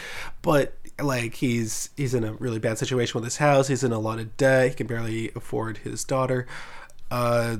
but 0.41 0.77
like 1.01 1.35
he's 1.35 1.89
he's 1.97 2.13
in 2.13 2.23
a 2.23 2.33
really 2.33 2.59
bad 2.59 2.77
situation 2.77 3.19
with 3.19 3.25
his 3.25 3.37
house. 3.37 3.67
He's 3.67 3.83
in 3.83 3.91
a 3.91 3.99
lot 3.99 4.19
of 4.19 4.35
debt. 4.37 4.69
He 4.69 4.75
can 4.75 4.87
barely 4.87 5.31
afford 5.35 5.79
his 5.79 6.03
daughter. 6.03 6.47
Uh, 7.09 7.57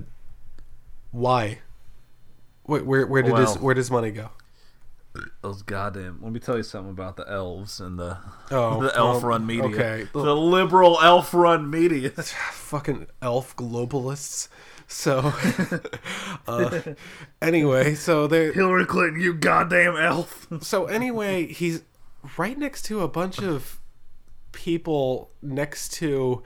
why? 1.12 1.60
Where 2.64 2.84
where, 2.84 3.08
where 3.08 3.24
did 3.24 3.38
his 3.38 3.58
where 3.58 3.76
does 3.76 3.92
money 3.92 4.12
go? 4.12 4.30
Those 5.42 5.62
goddamn. 5.62 6.20
Let 6.24 6.32
me 6.32 6.40
tell 6.40 6.58
you 6.58 6.64
something 6.64 6.92
about 6.92 7.18
the 7.18 7.30
elves 7.30 7.80
and 7.80 8.00
the 8.00 8.18
Oh, 8.52 8.82
the 8.82 8.96
elf 8.96 9.24
um, 9.24 9.30
run 9.30 9.46
media. 9.46 9.66
okay. 9.66 10.08
The 10.12 10.36
liberal 10.36 11.00
elf 11.02 11.34
run 11.34 11.70
media. 11.70 12.10
fucking 12.12 13.08
elf 13.22 13.56
globalists. 13.56 14.48
So, 14.88 15.34
uh, 16.48 16.82
anyway, 17.42 17.96
so 17.96 18.28
they 18.28 18.52
Hillary 18.52 18.86
Clinton, 18.86 19.22
you 19.22 19.34
goddamn 19.34 19.96
elf. 19.96 20.48
so 20.62 20.86
anyway, 20.86 21.48
he's 21.48 21.82
right 22.38 22.57
next 22.57 22.84
to 22.84 23.01
a 23.01 23.07
bunch 23.07 23.39
of 23.39 23.80
people 24.51 25.32
next 25.41 25.93
to 25.93 26.43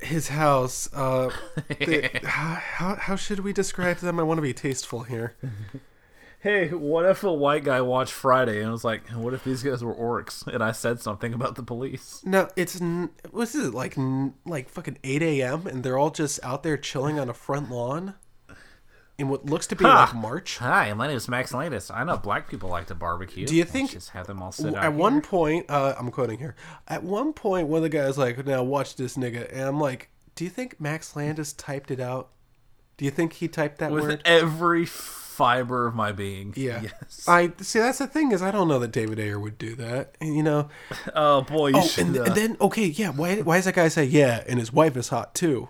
his 0.00 0.28
house. 0.28 0.88
Uh, 0.92 1.30
they, 1.78 2.10
how 2.24 2.96
how 2.96 3.16
should 3.16 3.40
we 3.40 3.52
describe 3.52 3.98
them? 3.98 4.18
I 4.18 4.22
want 4.22 4.38
to 4.38 4.42
be 4.42 4.54
tasteful 4.54 5.04
here. 5.04 5.36
Hey, 6.42 6.68
what 6.68 7.04
if 7.04 7.22
a 7.22 7.30
white 7.30 7.64
guy 7.64 7.82
watched 7.82 8.14
Friday 8.14 8.62
and 8.62 8.72
was 8.72 8.82
like, 8.82 9.06
"What 9.10 9.34
if 9.34 9.44
these 9.44 9.62
guys 9.62 9.84
were 9.84 9.94
orcs?" 9.94 10.46
And 10.46 10.64
I 10.64 10.72
said 10.72 10.98
something 10.98 11.34
about 11.34 11.54
the 11.56 11.62
police. 11.62 12.22
No, 12.24 12.48
it's 12.56 12.80
what's 13.30 13.54
it 13.54 13.74
like? 13.74 13.94
Like 14.46 14.70
fucking 14.70 14.96
eight 15.04 15.20
a.m. 15.20 15.66
and 15.66 15.82
they're 15.82 15.98
all 15.98 16.08
just 16.08 16.42
out 16.42 16.62
there 16.62 16.78
chilling 16.78 17.18
on 17.18 17.28
a 17.28 17.34
front 17.34 17.70
lawn 17.70 18.14
in 19.20 19.28
what 19.28 19.46
looks 19.46 19.66
to 19.68 19.76
be 19.76 19.84
Ha! 19.84 20.04
like 20.06 20.14
March. 20.14 20.56
Hi, 20.58 20.92
my 20.94 21.06
name 21.06 21.16
is 21.16 21.28
Max 21.28 21.52
Landis. 21.54 21.90
I 21.90 22.02
know 22.04 22.16
black 22.16 22.48
people 22.48 22.68
like 22.70 22.86
to 22.86 22.94
barbecue. 22.94 23.46
Do 23.46 23.54
you 23.54 23.62
Let's 23.62 23.72
think- 23.72 23.90
just 23.90 24.10
have 24.10 24.26
them 24.26 24.42
all 24.42 24.50
sit 24.52 24.74
out 24.74 24.82
At 24.84 24.94
one 24.94 25.12
here. 25.14 25.20
point, 25.22 25.66
uh, 25.68 25.94
I'm 25.98 26.10
quoting 26.10 26.38
here. 26.38 26.56
At 26.88 27.04
one 27.04 27.32
point, 27.32 27.68
one 27.68 27.78
of 27.78 27.82
the 27.82 27.88
guys 27.88 28.16
like, 28.18 28.44
"Now 28.46 28.62
watch 28.62 28.96
this 28.96 29.16
nigga," 29.16 29.48
and 29.52 29.62
I'm 29.62 29.78
like, 29.78 30.10
"Do 30.34 30.44
you 30.44 30.50
think 30.50 30.80
Max 30.80 31.14
Landis 31.14 31.52
typed 31.52 31.90
it 31.90 32.00
out? 32.00 32.30
Do 32.96 33.04
you 33.04 33.10
think 33.10 33.34
he 33.34 33.48
typed 33.48 33.78
that 33.78 33.90
with 33.92 34.04
word?" 34.04 34.22
every 34.24 34.86
fiber 34.86 35.86
of 35.86 35.94
my 35.94 36.12
being. 36.12 36.52
Yeah. 36.56 36.80
Yes. 36.82 37.24
I 37.28 37.52
see. 37.60 37.78
That's 37.78 37.98
the 37.98 38.06
thing 38.06 38.32
is, 38.32 38.42
I 38.42 38.50
don't 38.50 38.68
know 38.68 38.78
that 38.78 38.92
David 38.92 39.18
Ayer 39.18 39.38
would 39.40 39.56
do 39.58 39.74
that. 39.76 40.16
And, 40.20 40.36
you 40.36 40.42
know. 40.42 40.68
oh 41.14 41.42
boy, 41.42 41.68
you 41.68 41.76
Oh, 41.78 41.82
should. 41.86 42.06
and, 42.08 42.16
uh, 42.18 42.22
and 42.24 42.34
then 42.34 42.56
okay, 42.60 42.86
yeah. 42.86 43.10
Why? 43.10 43.40
Why 43.42 43.56
does 43.56 43.64
that 43.66 43.74
guy 43.74 43.88
say 43.88 44.04
yeah? 44.04 44.44
And 44.48 44.58
his 44.58 44.72
wife 44.72 44.96
is 44.96 45.08
hot 45.08 45.34
too. 45.34 45.68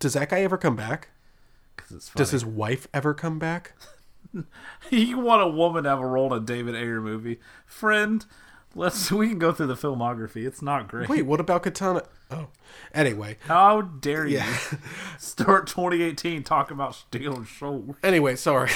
Does 0.00 0.12
that 0.14 0.28
guy 0.28 0.40
ever 0.42 0.56
come 0.58 0.76
back? 0.76 1.08
'Cause 1.76 1.92
it's 1.92 2.10
Does 2.10 2.30
his 2.30 2.44
wife 2.44 2.86
ever 2.94 3.14
come 3.14 3.38
back? 3.38 3.72
you 4.90 5.18
want 5.18 5.42
a 5.42 5.48
woman 5.48 5.84
to 5.84 5.90
have 5.90 6.00
a 6.00 6.06
role 6.06 6.32
in 6.34 6.42
a 6.42 6.44
David 6.44 6.74
Ayer 6.74 7.00
movie, 7.00 7.40
friend? 7.66 8.24
Let's 8.74 9.10
we 9.12 9.28
can 9.28 9.38
go 9.38 9.52
through 9.52 9.68
the 9.68 9.74
filmography. 9.74 10.46
It's 10.46 10.60
not 10.62 10.88
great. 10.88 11.08
Wait, 11.08 11.22
what 11.22 11.38
about 11.40 11.62
Katana? 11.62 12.02
Oh, 12.30 12.48
anyway. 12.92 13.36
How 13.46 13.82
dare 13.82 14.26
you 14.26 14.38
Yeah. 14.38 14.58
start 15.18 15.66
2018 15.68 16.42
talking 16.42 16.74
about 16.74 16.94
stealing 16.96 17.44
souls? 17.46 17.94
Anyway, 18.02 18.34
sorry. 18.34 18.70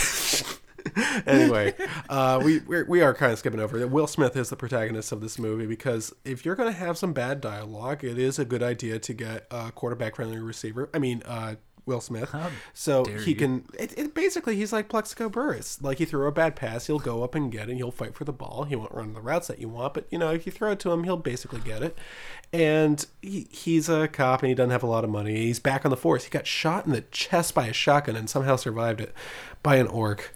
anyway, 1.26 1.74
uh, 2.08 2.40
we 2.42 2.60
we're, 2.60 2.84
we 2.86 3.00
are 3.02 3.12
kind 3.12 3.32
of 3.32 3.38
skipping 3.38 3.60
over 3.60 3.78
it. 3.78 3.90
Will 3.90 4.06
Smith 4.06 4.36
is 4.36 4.48
the 4.50 4.56
protagonist 4.56 5.10
of 5.12 5.20
this 5.20 5.38
movie 5.38 5.66
because 5.66 6.14
if 6.24 6.44
you're 6.44 6.54
going 6.54 6.72
to 6.72 6.78
have 6.78 6.96
some 6.96 7.12
bad 7.12 7.40
dialogue, 7.40 8.04
it 8.04 8.18
is 8.18 8.38
a 8.38 8.44
good 8.44 8.62
idea 8.62 8.98
to 9.00 9.12
get 9.12 9.46
a 9.50 9.72
quarterback 9.72 10.16
friendly 10.16 10.38
receiver. 10.38 10.88
I 10.94 10.98
mean, 10.98 11.22
uh, 11.26 11.56
Will 11.88 12.00
Smith, 12.00 12.34
so 12.74 13.04
dare 13.04 13.18
he 13.18 13.30
you. 13.30 13.36
can. 13.36 13.64
It, 13.78 13.98
it 13.98 14.14
basically 14.14 14.54
he's 14.54 14.72
like 14.72 14.88
Plaxico 14.88 15.28
Burress. 15.28 15.82
Like 15.82 15.98
you 15.98 16.06
throw 16.06 16.28
a 16.28 16.32
bad 16.32 16.54
pass, 16.54 16.86
he'll 16.86 16.98
go 16.98 17.24
up 17.24 17.34
and 17.34 17.50
get 17.50 17.68
it. 17.68 17.76
He'll 17.76 17.90
fight 17.90 18.14
for 18.14 18.24
the 18.24 18.32
ball. 18.32 18.64
He 18.64 18.76
won't 18.76 18.92
run 18.92 19.14
the 19.14 19.20
routes 19.20 19.48
that 19.48 19.58
you 19.58 19.68
want, 19.68 19.94
but 19.94 20.06
you 20.10 20.18
know 20.18 20.30
if 20.30 20.46
you 20.46 20.52
throw 20.52 20.72
it 20.72 20.80
to 20.80 20.92
him, 20.92 21.04
he'll 21.04 21.16
basically 21.16 21.60
get 21.60 21.82
it. 21.82 21.98
And 22.52 23.04
he, 23.20 23.48
he's 23.50 23.88
a 23.88 24.06
cop 24.08 24.42
and 24.42 24.48
he 24.48 24.54
doesn't 24.54 24.70
have 24.70 24.82
a 24.82 24.86
lot 24.86 25.04
of 25.04 25.10
money. 25.10 25.36
He's 25.36 25.58
back 25.58 25.84
on 25.84 25.90
the 25.90 25.96
force. 25.96 26.24
He 26.24 26.30
got 26.30 26.46
shot 26.46 26.86
in 26.86 26.92
the 26.92 27.02
chest 27.02 27.54
by 27.54 27.66
a 27.66 27.72
shotgun 27.72 28.16
and 28.16 28.30
somehow 28.30 28.56
survived 28.56 29.00
it 29.00 29.12
by 29.62 29.76
an 29.76 29.86
orc. 29.86 30.34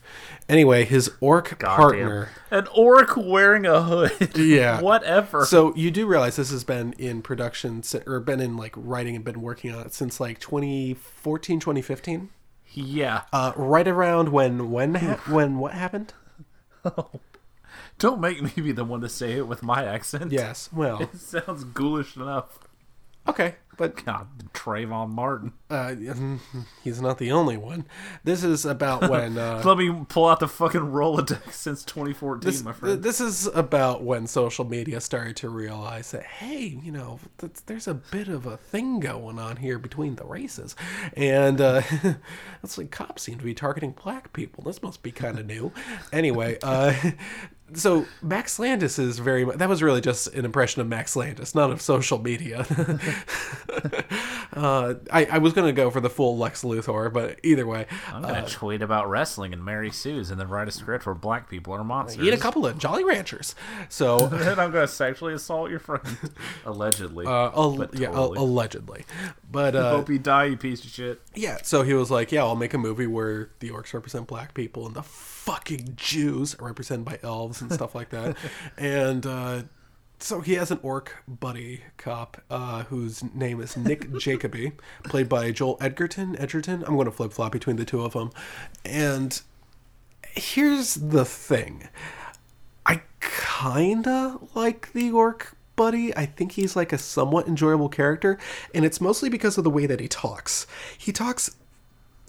Anyway, 0.53 0.85
his 0.85 1.11
orc 1.21 1.59
partner. 1.59 2.29
An 2.51 2.67
orc 2.77 3.17
wearing 3.17 3.65
a 3.67 3.83
hood. 3.83 4.37
Yeah. 4.37 4.81
Whatever. 4.83 5.47
So 5.47 5.75
you 5.75 5.91
do 5.91 6.07
realize 6.07 6.37
this 6.37 6.51
has 6.51 6.63
been 6.65 6.93
in 6.99 7.23
production 7.23 7.83
or 8.07 8.21
been 8.21 8.41
in 8.41 8.57
like 8.57 8.75
writing 8.77 9.17
and 9.17 9.25
been 9.25 9.41
working 9.41 9.73
on 9.75 9.87
it 9.87 9.95
since 9.95 10.21
like 10.21 10.39
2014, 10.41 11.59
2015. 11.59 12.29
yeah. 12.75 13.23
Uh, 13.33 13.53
right 13.57 13.89
around 13.89 14.29
when 14.31 14.71
when 14.71 14.95
ha- 14.97 15.21
when 15.29 15.59
what 15.59 15.73
happened? 15.73 16.13
Don't 17.99 18.21
make 18.21 18.43
me 18.43 18.51
be 18.63 18.73
the 18.73 18.85
one 18.85 19.01
to 19.03 19.09
say 19.09 19.33
it 19.33 19.47
with 19.47 19.63
my 19.63 19.85
accent. 19.85 20.33
Yes. 20.33 20.69
Well, 20.73 21.01
It 21.03 21.17
sounds 21.17 21.65
ghoulish 21.65 22.17
enough. 22.17 22.59
Okay, 23.29 23.57
but 23.79 23.97
God, 24.05 24.29
Trayvon 24.53 25.11
Martin. 25.11 25.53
uh, 25.71 25.95
he's 26.85 27.01
not 27.01 27.19
the 27.19 27.33
only 27.33 27.57
one. 27.57 27.87
This 28.23 28.45
is 28.45 28.65
about 28.65 29.09
when 29.11 29.39
uh, 29.39 29.63
Let 29.65 29.79
me 29.79 30.05
pull 30.09 30.29
out 30.29 30.41
the 30.41 30.49
fucking 30.49 30.81
Rolodex 30.81 31.53
since 31.53 31.85
2014, 31.85 32.41
this, 32.51 32.63
my 32.63 32.73
friend. 32.73 33.03
this 33.03 33.21
is 33.21 33.47
about 33.49 34.03
when 34.05 34.27
social 34.27 34.65
media 34.65 35.01
started 35.01 35.37
to 35.37 35.49
realize 35.49 36.11
that 36.11 36.25
hey, 36.25 36.79
you 36.83 36.93
know, 36.93 37.19
th- 37.39 37.53
there's 37.67 37.89
a 37.89 37.95
bit 37.95 38.29
of 38.29 38.47
a 38.47 38.57
thing 38.57 39.01
going 39.01 39.39
on 39.39 39.57
here 39.57 39.79
between 39.79 40.17
the 40.17 40.25
races, 40.25 40.77
and 41.17 41.61
uh, 41.61 41.83
it's 42.63 42.77
like 42.79 42.91
cops 42.91 43.23
seem 43.23 43.39
to 43.39 43.45
be 43.45 43.55
targeting 43.55 43.93
black 43.93 44.33
people. 44.33 44.63
This 44.65 44.83
must 44.83 45.03
be 45.03 45.11
kind 45.13 45.39
of 45.39 45.47
new. 45.47 45.73
Anyway, 46.13 46.59
uh, 46.63 46.95
so 47.75 48.07
Max 48.23 48.59
Landis 48.59 48.99
is 48.99 49.19
very 49.19 49.45
much 49.45 49.57
that 49.59 49.69
was 49.69 49.83
really 49.83 50.01
just 50.01 50.29
an 50.35 50.45
impression 50.45 50.81
of 50.81 50.89
Max 50.89 51.17
Landis, 51.17 51.55
not 51.55 51.71
of 51.71 51.81
social 51.81 52.19
media. 52.19 52.67
uh, 54.55 54.95
I, 55.11 55.25
I 55.27 55.39
was 55.39 55.53
gonna 55.53 55.73
go 55.73 55.91
for 55.91 56.01
the 56.01 56.11
full 56.11 56.37
Lex 56.39 56.63
Luthor, 56.63 57.13
but 57.13 57.39
either 57.43 57.67
way, 57.67 57.87
I'm 58.13 58.23
gonna 58.23 58.47
tweet 58.49 58.83
about 58.83 59.09
wrestling 59.09 59.53
and 59.53 59.65
Mary 59.65 59.91
Sue's 59.91 60.31
and 60.31 60.41
then 60.41 60.49
write 60.49 60.69
a 60.69 60.71
script 60.73 61.07
where 61.07 61.15
black 61.15 61.49
people 61.49 61.73
are 61.75 61.85
monsters. 61.85 62.25
eat 62.27 62.35
a 62.35 62.39
couple 62.39 62.67
of 62.67 62.79
Jolly 62.79 63.05
Ranchers. 63.05 63.55
So. 63.89 64.19
then 64.33 64.59
I'm 64.59 64.71
gonna 64.71 64.89
sexually 64.89 65.35
assault 65.35 65.71
your 65.71 65.79
friend. 65.81 66.03
Allegedly. 66.65 67.27
Uh, 67.27 67.31
al- 67.51 67.77
But 67.77 67.95
yeah, 67.99 68.11
al- 68.11 68.37
allegedly, 68.39 69.05
but 69.51 69.75
uh, 69.75 69.91
Hope 69.97 70.09
you 70.11 70.19
die, 70.19 70.45
you 70.47 70.57
piece 70.57 70.85
of 70.85 70.91
shit. 70.91 71.21
yeah. 71.35 71.59
So 71.63 71.83
he 71.83 71.95
was 71.95 72.11
like, 72.11 72.33
"Yeah, 72.33 72.43
I'll 72.43 72.57
make 72.57 72.75
a 72.75 72.79
movie 72.79 73.07
where 73.07 73.51
the 73.61 73.71
orcs 73.71 73.93
represent 73.95 74.27
black 74.27 74.55
people 74.55 74.87
and 74.87 74.95
the 74.95 75.03
fucking 75.45 75.95
Jews 75.97 76.55
are 76.57 76.67
represented 76.67 77.05
by 77.05 77.19
elves 77.23 77.61
and 77.61 77.73
stuff 77.73 77.95
like 77.95 78.11
that." 78.11 78.37
and 78.79 79.27
uh, 79.27 79.63
so 80.19 80.41
he 80.41 80.55
has 80.55 80.71
an 80.71 80.79
orc 80.83 81.23
buddy 81.27 81.81
cop 81.97 82.41
uh, 82.49 82.85
whose 82.85 83.23
name 83.35 83.61
is 83.61 83.77
Nick 83.77 84.13
Jacoby, 84.19 84.73
played 85.05 85.29
by 85.29 85.51
Joel 85.51 85.79
Edgerton. 85.81 86.37
Edgerton. 86.39 86.85
I'm 86.87 86.95
going 86.95 87.07
to 87.07 87.11
flip 87.11 87.33
flop 87.33 87.53
between 87.53 87.77
the 87.77 87.85
two 87.85 88.03
of 88.03 88.13
them, 88.13 88.31
and 88.85 89.41
here's 90.35 90.95
the 90.95 91.25
thing. 91.25 91.89
I 92.87 93.03
kinda 93.21 94.39
like 94.55 94.93
the 94.93 95.11
orc 95.11 95.57
buddy. 95.77 96.17
I 96.17 96.27
think 96.27 96.53
he's 96.53 96.77
like 96.77 96.93
a 96.93 96.99
somewhat 96.99 97.49
enjoyable 97.49 97.89
character, 97.89 98.39
and 98.75 98.85
it's 98.85 99.01
mostly 99.01 99.29
because 99.29 99.59
of 99.59 99.65
the 99.65 99.71
way 99.71 99.87
that 99.87 100.01
he 100.01 100.09
talks. 100.09 100.67
He 100.97 101.13
talks 101.13 101.57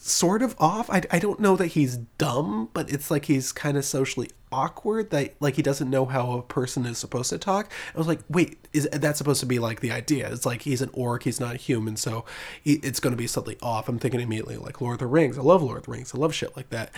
sort 0.06 0.41
of 0.41 0.54
off. 0.60 0.89
I, 0.89 1.01
I 1.12 1.20
don't 1.20 1.39
know 1.39 1.56
that 1.56 1.68
he's 1.68 1.95
dumb, 2.18 2.70
but 2.74 2.91
it's 2.91 3.10
like 3.10 3.26
he's 3.26 3.54
kind 3.54 3.78
of 3.78 3.86
socially 3.86 4.30
awkward. 4.51 5.12
That 5.12 5.34
like 5.39 5.56
he 5.56 5.62
doesn't 5.62 5.89
know 5.89 6.06
how 6.06 6.34
a 6.34 6.41
person 6.41 6.86
is 6.86 6.97
supposed 6.97 7.30
to 7.30 7.38
talk. 7.38 7.72
I 7.95 7.97
was 7.97 8.08
like, 8.08 8.20
wait, 8.30 8.68
is 8.74 8.88
that 8.91 9.16
supposed 9.16 9.39
to 9.39 9.45
be 9.45 9.60
like 9.60 9.80
the 9.80 9.91
idea? 9.91 10.30
It's 10.30 10.45
like 10.45 10.64
he's 10.64 10.82
an 10.82 10.89
orc, 10.91 11.24
he's 11.24 11.39
not 11.39 11.56
human, 11.56 11.95
so 11.95 12.26
he, 12.62 12.74
it's 12.76 12.99
going 12.99 13.14
to 13.14 13.18
be 13.18 13.28
something 13.28 13.56
off. 13.62 13.88
I'm 13.88 13.97
thinking 13.97 14.20
immediately 14.20 14.58
like 14.58 14.82
Lord 14.82 14.95
of 14.95 14.99
the 14.99 15.08
Rings. 15.08 15.38
I 15.38 15.41
love 15.41 15.64
Lord 15.64 15.78
of 15.78 15.86
the 15.86 15.91
Rings. 15.91 16.14
I 16.14 16.18
love 16.18 16.36
shit 16.36 16.56
like 16.58 16.70
that. 16.72 16.91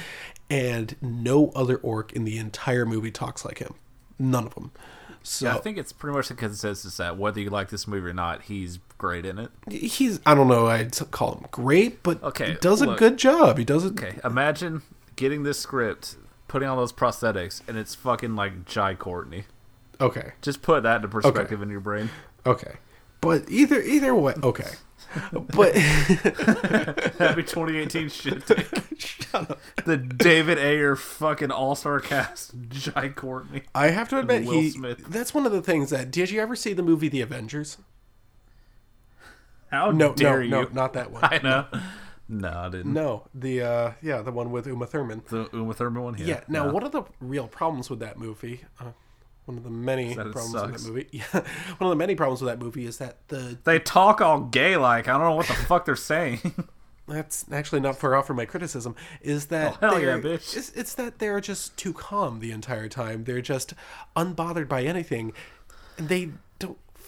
And 0.49 0.95
no 0.99 1.51
other 1.56 1.78
orc 1.78 2.12
in 2.14 2.24
the 2.24 2.39
entire 2.39 2.88
movie 2.88 3.12
talks 3.12 3.45
like 3.45 3.60
him. 3.60 3.76
None 4.18 4.47
of 4.47 4.56
them. 4.56 4.72
So 5.26 5.50
I 5.50 5.58
think 5.58 5.80
it's 5.80 5.92
pretty 5.92 6.16
much 6.16 6.28
the 6.28 6.36
consensus 6.36 6.98
that 6.98 7.18
whether 7.18 7.40
you 7.40 7.50
like 7.50 7.70
this 7.70 7.88
movie 7.88 8.10
or 8.10 8.14
not, 8.14 8.44
he's 8.44 8.78
great 9.00 9.26
in 9.26 9.40
it. 9.40 9.50
he's 9.72 10.20
I 10.26 10.36
don't 10.36 10.48
know 10.48 10.68
I'd 10.68 10.96
call 11.10 11.36
him 11.36 11.48
great, 11.52 12.04
but 12.04 12.22
Okay, 12.24 12.52
he 12.52 12.54
does 12.56 12.82
a 12.82 12.96
good 12.96 13.18
job. 13.18 13.58
He 13.58 13.66
does 13.66 13.86
it. 13.86 13.94
Okay, 13.94 14.20
imagine 14.24 14.84
getting 15.16 15.42
this 15.44 15.60
script, 15.60 16.16
putting 16.48 16.68
on 16.68 16.78
those 16.78 16.94
prosthetics, 16.94 17.62
and 17.68 17.76
it's 17.76 17.96
fucking 17.96 18.36
like 18.36 18.66
Jai 18.66 18.94
Courtney. 18.94 19.46
Okay. 20.00 20.34
Just 20.42 20.62
put 20.62 20.84
that 20.84 20.98
into 20.98 21.08
perspective 21.08 21.62
in 21.62 21.70
your 21.70 21.80
brain. 21.80 22.10
Okay. 22.46 22.76
But 23.22 23.50
either 23.50 23.82
either 23.82 24.14
way, 24.14 24.36
okay. 24.44 24.72
But 25.32 25.76
Happy 27.20 27.43
2018 27.43 28.09
shit 28.09 28.45
take. 28.45 28.70
The 29.86 29.97
David 29.97 30.57
Ayer 30.57 30.95
fucking 30.95 31.51
all 31.51 31.76
star 31.76 31.99
cast, 31.99 32.53
Jai 32.70 33.09
Courtney. 33.09 33.63
I 33.74 33.89
have 33.89 34.09
to 34.09 34.20
admit, 34.20 34.45
Will 34.45 34.53
he 34.53 34.70
Smith. 34.70 35.05
that's 35.07 35.34
one 35.34 35.45
of 35.45 35.51
the 35.51 35.61
things 35.61 35.89
that 35.89 36.11
did 36.11 36.32
you 36.32 36.41
ever 36.41 36.55
see 36.55 36.74
the 36.74 36.84
movie 36.84 37.09
The 37.09 37.22
Avengers? 37.22 37.78
How 39.72 39.91
no, 39.91 40.13
dare 40.13 40.39
no, 40.39 40.43
you? 40.43 40.49
no, 40.49 40.70
not 40.74 40.93
that 40.93 41.11
one. 41.11 41.24
I 41.26 41.39
know. 41.43 41.66
No, 42.28 42.49
I 42.49 42.70
didn't. 42.70 42.93
No, 42.93 43.28
the 43.34 43.61
uh, 43.61 43.91
yeah, 44.01 44.22
the 44.22 44.32
one 44.32 44.51
with 44.51 44.68
Uma 44.68 44.88
Thurman. 44.88 45.22
The 45.30 45.49
Uma 45.53 45.74
Thurman 45.74 46.03
one. 46.03 46.18
Yeah. 46.18 46.26
Yeah. 46.26 46.41
now, 46.47 46.66
no. 46.66 46.74
one 46.74 46.84
of 46.84 46.91
the 46.91 47.03
real 47.20 47.47
problems 47.47 47.89
with 47.89 47.99
that 47.99 48.18
movie, 48.18 48.61
uh, 48.80 48.91
one 49.46 49.58
of 49.58 49.64
the 49.64 49.70
many 49.70 50.14
that 50.14 50.32
problems 50.32 50.54
with 50.54 50.84
that 50.84 50.89
movie, 50.89 51.08
yeah, 51.12 51.24
one 51.32 51.43
of 51.82 51.89
the 51.89 51.96
many 51.96 52.16
problems 52.16 52.41
with 52.41 52.50
that 52.50 52.60
movie 52.60 52.86
is 52.86 52.98
that 52.98 53.28
the 53.28 53.58
They 53.64 53.80
talk 53.80 54.22
all 54.22 54.41
gay 54.41 54.76
like 54.78 55.08
I 55.08 55.14
don't 55.14 55.22
know 55.22 55.36
what 55.36 55.48
the 55.48 55.54
fuck 55.54 55.86
they're 55.86 55.96
saying. 55.96 56.39
that's 57.08 57.46
actually 57.52 57.82
not 57.82 57.96
far 57.98 58.16
off 58.16 58.26
from 58.26 58.38
my 58.38 58.46
criticism 58.46 58.96
is 59.22 59.48
that 59.48 59.78
Oh, 59.82 59.89
hell 59.91 60.02
yeah, 60.02 60.18
bitch. 60.18 60.58
It's, 60.58 60.72
it's 60.72 60.96
that 60.96 61.20
they're 61.20 61.39
just 61.39 61.78
too 61.78 61.93
calm 61.93 62.39
the 62.39 62.52
entire 62.52 62.89
time. 62.89 63.24
They're 63.26 63.41
just 63.41 63.74
unbothered 64.16 64.68
by 64.68 64.84
anything, 64.84 65.34
they 65.98 66.32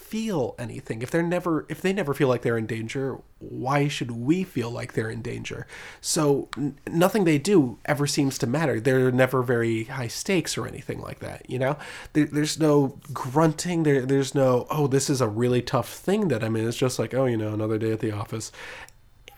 feel 0.08 0.56
anything. 0.58 1.02
If 1.02 1.12
they're 1.12 1.22
never, 1.22 1.66
if 1.68 1.82
they 1.82 1.92
never 1.92 2.14
feel 2.14 2.30
like 2.30 2.42
they're 2.42 2.58
in 2.58 2.66
danger, 2.66 3.20
why 3.40 3.90
should 3.90 4.12
we 4.12 4.44
feel 4.44 4.72
like 4.72 4.94
they're 4.94 5.10
in 5.10 5.22
danger? 5.22 5.68
So 6.00 6.48
n- 6.58 6.80
nothing 6.90 7.26
they 7.26 7.38
do 7.38 7.78
ever 7.86 8.08
seems 8.08 8.38
to 8.40 8.48
matter. 8.48 8.80
They're 8.80 9.12
never 9.12 9.44
very 9.44 9.84
high 9.84 10.08
stakes 10.08 10.58
or 10.58 10.66
anything 10.66 11.02
like 11.02 11.20
that. 11.20 11.50
You 11.50 11.60
know, 11.60 11.78
there, 12.14 12.26
there's 12.26 12.58
no 12.58 13.00
grunting. 13.12 13.84
There, 13.84 14.06
there's 14.06 14.34
no 14.34 14.66
oh, 14.70 14.88
this 14.88 15.10
is 15.10 15.20
a 15.20 15.28
really 15.28 15.62
tough 15.62 15.92
thing 15.94 16.30
that 16.30 16.44
I'm 16.44 16.56
in. 16.56 16.68
It's 16.68 16.78
just 16.78 17.00
like 17.00 17.14
oh, 17.14 17.26
you 17.26 17.38
know, 17.38 17.54
another 17.54 17.78
day 17.78 17.92
at 17.92 18.00
the 18.00 18.12
office. 18.12 18.52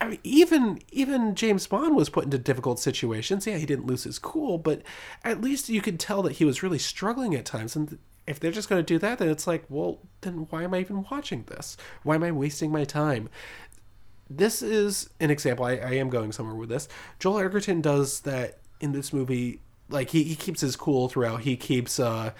I 0.00 0.08
mean, 0.08 0.18
even 0.22 0.80
even 0.92 1.34
James 1.34 1.66
Bond 1.66 1.94
was 1.94 2.08
put 2.08 2.24
into 2.24 2.38
difficult 2.38 2.78
situations. 2.78 3.46
Yeah, 3.46 3.58
he 3.58 3.66
didn't 3.66 3.86
lose 3.86 4.04
his 4.04 4.18
cool, 4.18 4.56
but 4.56 4.82
at 5.24 5.40
least 5.40 5.68
you 5.68 5.82
could 5.82 6.00
tell 6.00 6.22
that 6.22 6.32
he 6.32 6.44
was 6.44 6.62
really 6.62 6.78
struggling 6.78 7.34
at 7.34 7.44
times. 7.44 7.76
And 7.76 7.98
if 8.30 8.38
they're 8.38 8.52
just 8.52 8.68
going 8.68 8.80
to 8.80 8.86
do 8.86 8.98
that, 9.00 9.18
then 9.18 9.28
it's 9.28 9.46
like, 9.46 9.64
well, 9.68 9.98
then 10.20 10.46
why 10.50 10.62
am 10.62 10.72
I 10.72 10.78
even 10.78 11.04
watching 11.10 11.42
this? 11.48 11.76
Why 12.04 12.14
am 12.14 12.22
I 12.22 12.30
wasting 12.30 12.70
my 12.70 12.84
time? 12.84 13.28
This 14.30 14.62
is 14.62 15.10
an 15.18 15.30
example. 15.30 15.64
I, 15.64 15.72
I 15.72 15.92
am 15.94 16.08
going 16.10 16.30
somewhere 16.30 16.54
with 16.54 16.68
this. 16.68 16.88
Joel 17.18 17.40
Edgerton 17.40 17.80
does 17.80 18.20
that 18.20 18.58
in 18.80 18.92
this 18.92 19.12
movie. 19.12 19.60
Like 19.88 20.10
he, 20.10 20.22
he 20.22 20.36
keeps 20.36 20.60
his 20.60 20.76
cool 20.76 21.08
throughout. 21.08 21.40
He 21.40 21.56
keeps 21.56 21.98
uh, 21.98 22.30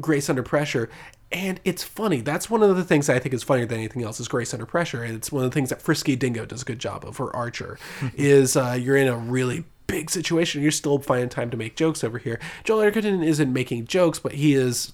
Grace 0.00 0.28
under 0.28 0.42
pressure. 0.42 0.90
And 1.30 1.60
it's 1.64 1.84
funny. 1.84 2.22
That's 2.22 2.50
one 2.50 2.64
of 2.64 2.76
the 2.76 2.82
things 2.82 3.08
I 3.08 3.20
think 3.20 3.32
is 3.32 3.44
funnier 3.44 3.66
than 3.66 3.78
anything 3.78 4.02
else 4.02 4.18
is 4.18 4.26
Grace 4.26 4.52
under 4.52 4.66
pressure. 4.66 5.04
And 5.04 5.14
it's 5.14 5.30
one 5.30 5.44
of 5.44 5.50
the 5.50 5.54
things 5.54 5.68
that 5.68 5.80
Frisky 5.80 6.16
Dingo 6.16 6.44
does 6.44 6.62
a 6.62 6.64
good 6.64 6.80
job 6.80 7.04
of, 7.04 7.20
or 7.20 7.34
Archer, 7.36 7.78
is 8.16 8.56
uh, 8.56 8.76
you're 8.76 8.96
in 8.96 9.06
a 9.06 9.16
really 9.16 9.64
big 9.86 10.10
situation. 10.10 10.60
You're 10.60 10.72
still 10.72 10.98
finding 10.98 11.28
time 11.28 11.50
to 11.50 11.56
make 11.56 11.76
jokes 11.76 12.02
over 12.02 12.18
here. 12.18 12.40
Joel 12.64 12.80
Edgerton 12.80 13.22
isn't 13.22 13.52
making 13.52 13.86
jokes, 13.86 14.18
but 14.18 14.32
he 14.32 14.54
is 14.54 14.92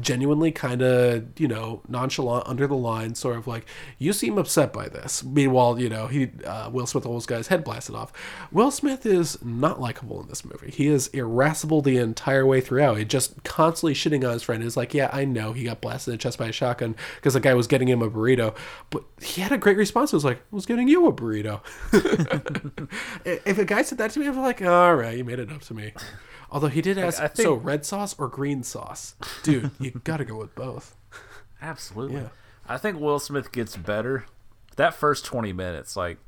genuinely 0.00 0.52
kind 0.52 0.82
of 0.82 1.28
you 1.38 1.48
know 1.48 1.82
nonchalant 1.88 2.46
under 2.46 2.66
the 2.66 2.76
line 2.76 3.14
sort 3.14 3.36
of 3.36 3.46
like 3.46 3.66
you 3.98 4.12
seem 4.12 4.38
upset 4.38 4.72
by 4.72 4.88
this. 4.88 5.24
Meanwhile 5.24 5.80
you 5.80 5.88
know 5.88 6.06
he 6.06 6.30
uh, 6.46 6.70
will 6.70 6.86
smith 6.86 7.06
almost 7.06 7.26
got 7.26 7.38
his 7.38 7.48
head 7.48 7.64
blasted 7.64 7.96
off. 7.96 8.12
Will 8.52 8.70
smith 8.70 9.04
is 9.04 9.42
not 9.44 9.80
likable 9.80 10.20
in 10.20 10.28
this 10.28 10.44
movie. 10.44 10.70
He 10.70 10.86
is 10.86 11.08
irascible 11.08 11.82
the 11.82 11.98
entire 11.98 12.46
way 12.46 12.60
throughout. 12.60 12.98
He 12.98 13.04
just 13.04 13.42
constantly 13.42 13.94
shitting 13.94 14.24
on 14.24 14.32
his 14.34 14.42
friend. 14.42 14.62
Is 14.62 14.76
like 14.76 14.94
yeah 14.94 15.10
i 15.12 15.24
know 15.24 15.52
he 15.52 15.64
got 15.64 15.80
blasted 15.80 16.12
in 16.12 16.18
the 16.18 16.22
chest 16.22 16.38
by 16.38 16.48
a 16.48 16.52
shotgun 16.52 16.94
because 17.16 17.34
the 17.34 17.40
guy 17.40 17.54
was 17.54 17.66
getting 17.66 17.88
him 17.88 18.02
a 18.02 18.10
burrito. 18.10 18.54
But 18.90 19.04
he 19.20 19.40
had 19.40 19.52
a 19.52 19.58
great 19.58 19.76
response. 19.76 20.12
It 20.12 20.16
was 20.16 20.24
like 20.24 20.38
i 20.38 20.54
was 20.54 20.66
getting 20.66 20.88
you 20.88 21.06
a 21.06 21.12
burrito. 21.12 21.60
If 23.50 23.58
a 23.58 23.64
guy 23.64 23.82
said 23.82 23.98
that 23.98 24.10
to 24.12 24.20
me 24.20 24.26
i'm 24.26 24.38
like 24.38 24.62
all 24.62 24.94
right 24.94 25.16
you 25.16 25.24
made 25.24 25.38
it 25.38 25.50
up 25.50 25.62
to 25.62 25.74
me 25.74 25.92
Although 26.50 26.68
he 26.68 26.82
did 26.82 26.98
ask, 26.98 27.18
think- 27.20 27.36
so 27.36 27.54
red 27.54 27.84
sauce 27.86 28.14
or 28.18 28.28
green 28.28 28.62
sauce, 28.62 29.14
dude, 29.42 29.70
you 29.78 29.90
gotta 30.04 30.24
go 30.24 30.36
with 30.36 30.54
both. 30.54 30.96
Absolutely. 31.62 32.16
Yeah. 32.22 32.28
I 32.68 32.78
think 32.78 32.98
Will 33.00 33.18
Smith 33.18 33.52
gets 33.52 33.76
better. 33.76 34.24
That 34.76 34.94
first 34.94 35.24
20 35.24 35.52
minutes, 35.52 35.96
like, 35.96 36.18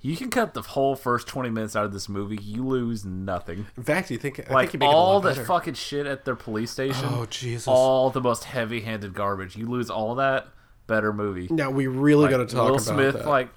you 0.00 0.16
can 0.16 0.30
cut 0.30 0.54
the 0.54 0.62
whole 0.62 0.96
first 0.96 1.28
20 1.28 1.50
minutes 1.50 1.76
out 1.76 1.84
of 1.84 1.92
this 1.92 2.08
movie. 2.08 2.36
You 2.42 2.66
lose 2.66 3.04
nothing. 3.04 3.66
In 3.76 3.84
fact, 3.84 4.10
you 4.10 4.18
think 4.18 4.40
I 4.40 4.52
Like, 4.52 4.70
think 4.70 4.74
you 4.74 4.78
make 4.80 4.90
it 4.90 4.94
all 4.94 5.20
the 5.20 5.28
better. 5.30 5.44
fucking 5.44 5.74
shit 5.74 6.06
at 6.06 6.24
their 6.24 6.34
police 6.34 6.70
station. 6.72 7.04
Oh, 7.08 7.26
Jesus. 7.26 7.68
All 7.68 8.10
the 8.10 8.20
most 8.20 8.44
heavy 8.44 8.80
handed 8.80 9.14
garbage. 9.14 9.56
You 9.56 9.66
lose 9.68 9.90
all 9.90 10.16
that, 10.16 10.48
better 10.88 11.12
movie. 11.12 11.46
Now 11.50 11.70
we 11.70 11.86
really 11.86 12.22
Like, 12.22 12.30
gotta 12.32 12.46
talk 12.46 12.54
about 12.54 12.64
Will 12.64 12.74
about 12.74 12.82
Smith, 12.82 13.14
that. 13.14 13.26
like, 13.28 13.50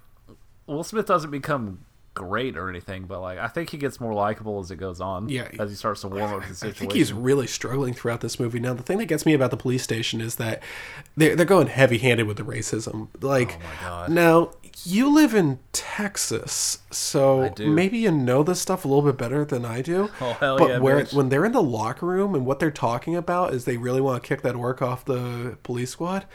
Will 0.67 0.83
Smith 0.83 1.07
doesn't 1.07 1.31
become 1.31 1.79
great 2.15 2.57
or 2.57 2.69
anything, 2.69 3.03
but, 3.05 3.21
like, 3.21 3.37
I 3.37 3.47
think 3.47 3.69
he 3.69 3.77
gets 3.77 3.99
more 3.99 4.13
likable 4.13 4.59
as 4.59 4.71
it 4.71 4.77
goes 4.77 4.99
on. 4.99 5.29
Yeah. 5.29 5.49
As 5.59 5.69
he 5.69 5.75
starts 5.75 6.01
to 6.01 6.07
warm 6.07 6.33
up 6.33 6.47
to 6.47 6.53
the 6.53 6.67
I 6.67 6.71
think 6.71 6.93
he's 6.93 7.13
really 7.13 7.45
struggling 7.45 7.93
throughout 7.93 8.21
this 8.21 8.39
movie. 8.39 8.59
Now, 8.59 8.73
the 8.73 8.81
thing 8.81 8.97
that 8.97 9.05
gets 9.05 9.25
me 9.25 9.33
about 9.33 9.51
the 9.51 9.57
police 9.57 9.83
station 9.83 10.21
is 10.21 10.37
that 10.37 10.63
they're, 11.15 11.35
they're 11.35 11.45
going 11.45 11.67
heavy 11.67 11.99
handed 11.99 12.25
with 12.25 12.37
the 12.37 12.43
racism. 12.43 13.09
Like, 13.21 13.59
Oh 13.85 14.07
now, 14.09 14.51
you 14.83 15.13
live 15.13 15.33
in 15.33 15.59
Texas, 15.71 16.79
so 16.91 17.53
maybe 17.59 17.97
you 17.99 18.11
know 18.11 18.43
this 18.43 18.61
stuff 18.61 18.85
a 18.85 18.87
little 18.87 19.03
bit 19.03 19.17
better 19.17 19.45
than 19.45 19.65
I 19.65 19.81
do. 19.81 20.09
Oh, 20.21 20.33
hell 20.33 20.57
but 20.57 20.69
yeah, 20.69 20.77
where, 20.79 21.01
bitch. 21.01 21.13
when 21.13 21.29
they're 21.29 21.45
in 21.45 21.51
the 21.51 21.61
locker 21.61 22.05
room 22.05 22.33
and 22.35 22.45
what 22.45 22.59
they're 22.59 22.71
talking 22.71 23.15
about 23.15 23.53
is 23.53 23.65
they 23.65 23.77
really 23.77 24.01
want 24.01 24.23
to 24.23 24.27
kick 24.27 24.41
that 24.41 24.55
work 24.55 24.81
off 24.81 25.05
the 25.05 25.57
police 25.61 25.91
squad. 25.91 26.25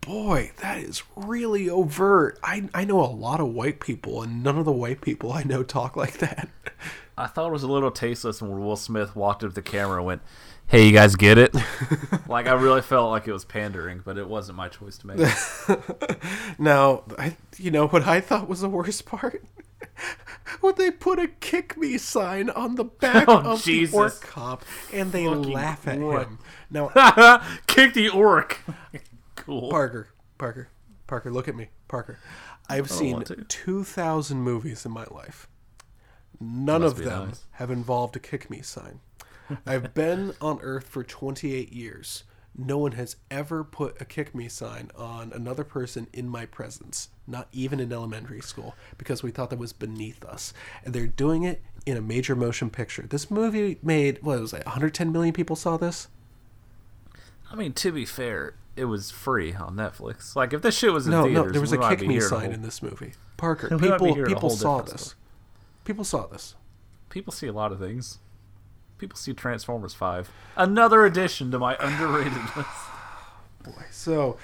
Boy, 0.00 0.52
that 0.62 0.78
is 0.78 1.02
really 1.14 1.68
overt. 1.68 2.38
I, 2.42 2.68
I 2.74 2.84
know 2.84 3.00
a 3.00 3.06
lot 3.12 3.40
of 3.40 3.48
white 3.48 3.80
people, 3.80 4.22
and 4.22 4.42
none 4.42 4.56
of 4.58 4.64
the 4.64 4.72
white 4.72 5.00
people 5.02 5.32
I 5.32 5.42
know 5.42 5.62
talk 5.62 5.94
like 5.96 6.18
that. 6.18 6.48
I 7.18 7.26
thought 7.26 7.48
it 7.48 7.52
was 7.52 7.62
a 7.62 7.68
little 7.70 7.90
tasteless 7.90 8.40
when 8.40 8.58
Will 8.64 8.76
Smith 8.76 9.14
walked 9.14 9.44
up 9.44 9.50
to 9.50 9.54
the 9.54 9.60
camera 9.62 9.98
and 9.98 10.06
went, 10.06 10.22
"Hey, 10.68 10.86
you 10.86 10.92
guys 10.92 11.16
get 11.16 11.36
it?" 11.36 11.54
like 12.28 12.46
I 12.46 12.54
really 12.54 12.80
felt 12.80 13.10
like 13.10 13.28
it 13.28 13.32
was 13.32 13.44
pandering, 13.44 14.00
but 14.02 14.16
it 14.16 14.26
wasn't 14.26 14.56
my 14.56 14.68
choice 14.68 14.96
to 14.98 15.06
make. 15.06 15.20
Now, 16.58 17.04
I, 17.18 17.36
you 17.58 17.70
know 17.70 17.88
what 17.88 18.06
I 18.06 18.20
thought 18.20 18.48
was 18.48 18.60
the 18.62 18.68
worst 18.70 19.04
part? 19.06 19.44
when 20.60 20.74
they 20.76 20.90
put 20.90 21.18
a 21.18 21.28
"kick 21.28 21.76
me" 21.76 21.98
sign 21.98 22.48
on 22.50 22.76
the 22.76 22.84
back 22.84 23.26
Oh, 23.28 23.52
of 23.52 23.62
Jesus. 23.62 23.92
the 23.92 23.98
orc 23.98 24.20
cop, 24.22 24.64
and 24.92 25.12
they 25.12 25.26
Fucking 25.26 25.42
laugh 25.42 25.86
at 25.86 25.98
him. 25.98 26.38
Now, 26.70 26.88
Kick 27.66 27.92
the 27.94 28.08
orc. 28.08 28.60
Cool. 29.40 29.70
Parker, 29.70 30.08
Parker, 30.38 30.68
Parker, 31.06 31.30
look 31.30 31.48
at 31.48 31.56
me, 31.56 31.68
Parker. 31.88 32.18
I've 32.68 32.90
seen 32.90 33.24
two 33.48 33.84
thousand 33.84 34.42
movies 34.42 34.86
in 34.86 34.92
my 34.92 35.06
life. 35.10 35.48
None 36.38 36.82
of 36.82 36.96
them 36.96 37.28
nice. 37.28 37.44
have 37.52 37.70
involved 37.70 38.16
a 38.16 38.20
"kick 38.20 38.48
me" 38.50 38.62
sign. 38.62 39.00
I've 39.66 39.94
been 39.94 40.34
on 40.40 40.60
Earth 40.62 40.86
for 40.86 41.02
twenty-eight 41.02 41.72
years. 41.72 42.24
No 42.56 42.78
one 42.78 42.92
has 42.92 43.16
ever 43.30 43.62
put 43.62 44.00
a 44.00 44.04
kick 44.04 44.34
me 44.34 44.48
sign 44.48 44.90
on 44.96 45.32
another 45.32 45.64
person 45.64 46.08
in 46.12 46.28
my 46.28 46.46
presence, 46.46 47.08
not 47.26 47.48
even 47.52 47.78
in 47.78 47.92
elementary 47.92 48.40
school, 48.40 48.74
because 48.98 49.22
we 49.22 49.30
thought 49.30 49.50
that 49.50 49.58
was 49.58 49.72
beneath 49.72 50.24
us. 50.24 50.52
And 50.84 50.92
they're 50.92 51.06
doing 51.06 51.44
it 51.44 51.62
in 51.86 51.96
a 51.96 52.02
major 52.02 52.34
motion 52.34 52.68
picture. 52.68 53.06
This 53.08 53.30
movie 53.30 53.78
made, 53.82 54.22
what 54.22 54.40
was 54.40 54.52
it, 54.52 54.66
110 54.66 55.12
million 55.12 55.32
people 55.32 55.56
saw 55.56 55.76
this? 55.76 56.08
I 57.50 57.54
mean, 57.54 57.72
to 57.74 57.92
be 57.92 58.04
fair, 58.04 58.54
it 58.80 58.86
was 58.86 59.10
free 59.10 59.52
on 59.54 59.76
Netflix. 59.76 60.34
Like 60.34 60.52
if 60.52 60.62
this 60.62 60.76
shit 60.76 60.92
was 60.92 61.06
in 61.06 61.12
No, 61.12 61.24
theaters, 61.24 61.44
no, 61.46 61.50
there 61.52 61.60
was 61.60 61.72
a 61.72 61.78
kick 61.78 62.06
me 62.06 62.18
sign 62.20 62.46
whole- 62.46 62.50
in 62.54 62.62
this 62.62 62.82
movie. 62.82 63.12
Parker, 63.36 63.68
We 63.76 63.78
people 63.90 64.14
people 64.24 64.50
saw 64.50 64.80
this. 64.82 65.14
People 65.84 66.04
saw 66.04 66.26
this. 66.26 66.54
People 67.08 67.32
see 67.32 67.46
a 67.46 67.52
lot 67.52 67.72
of 67.72 67.78
things. 67.78 68.18
People 68.98 69.16
see 69.16 69.32
Transformers 69.32 69.94
Five. 69.94 70.30
Another 70.56 71.04
addition 71.06 71.50
to 71.52 71.58
my 71.58 71.76
underrated 71.80 72.32
list. 72.56 72.68
Boy, 73.64 73.84
so, 73.90 74.36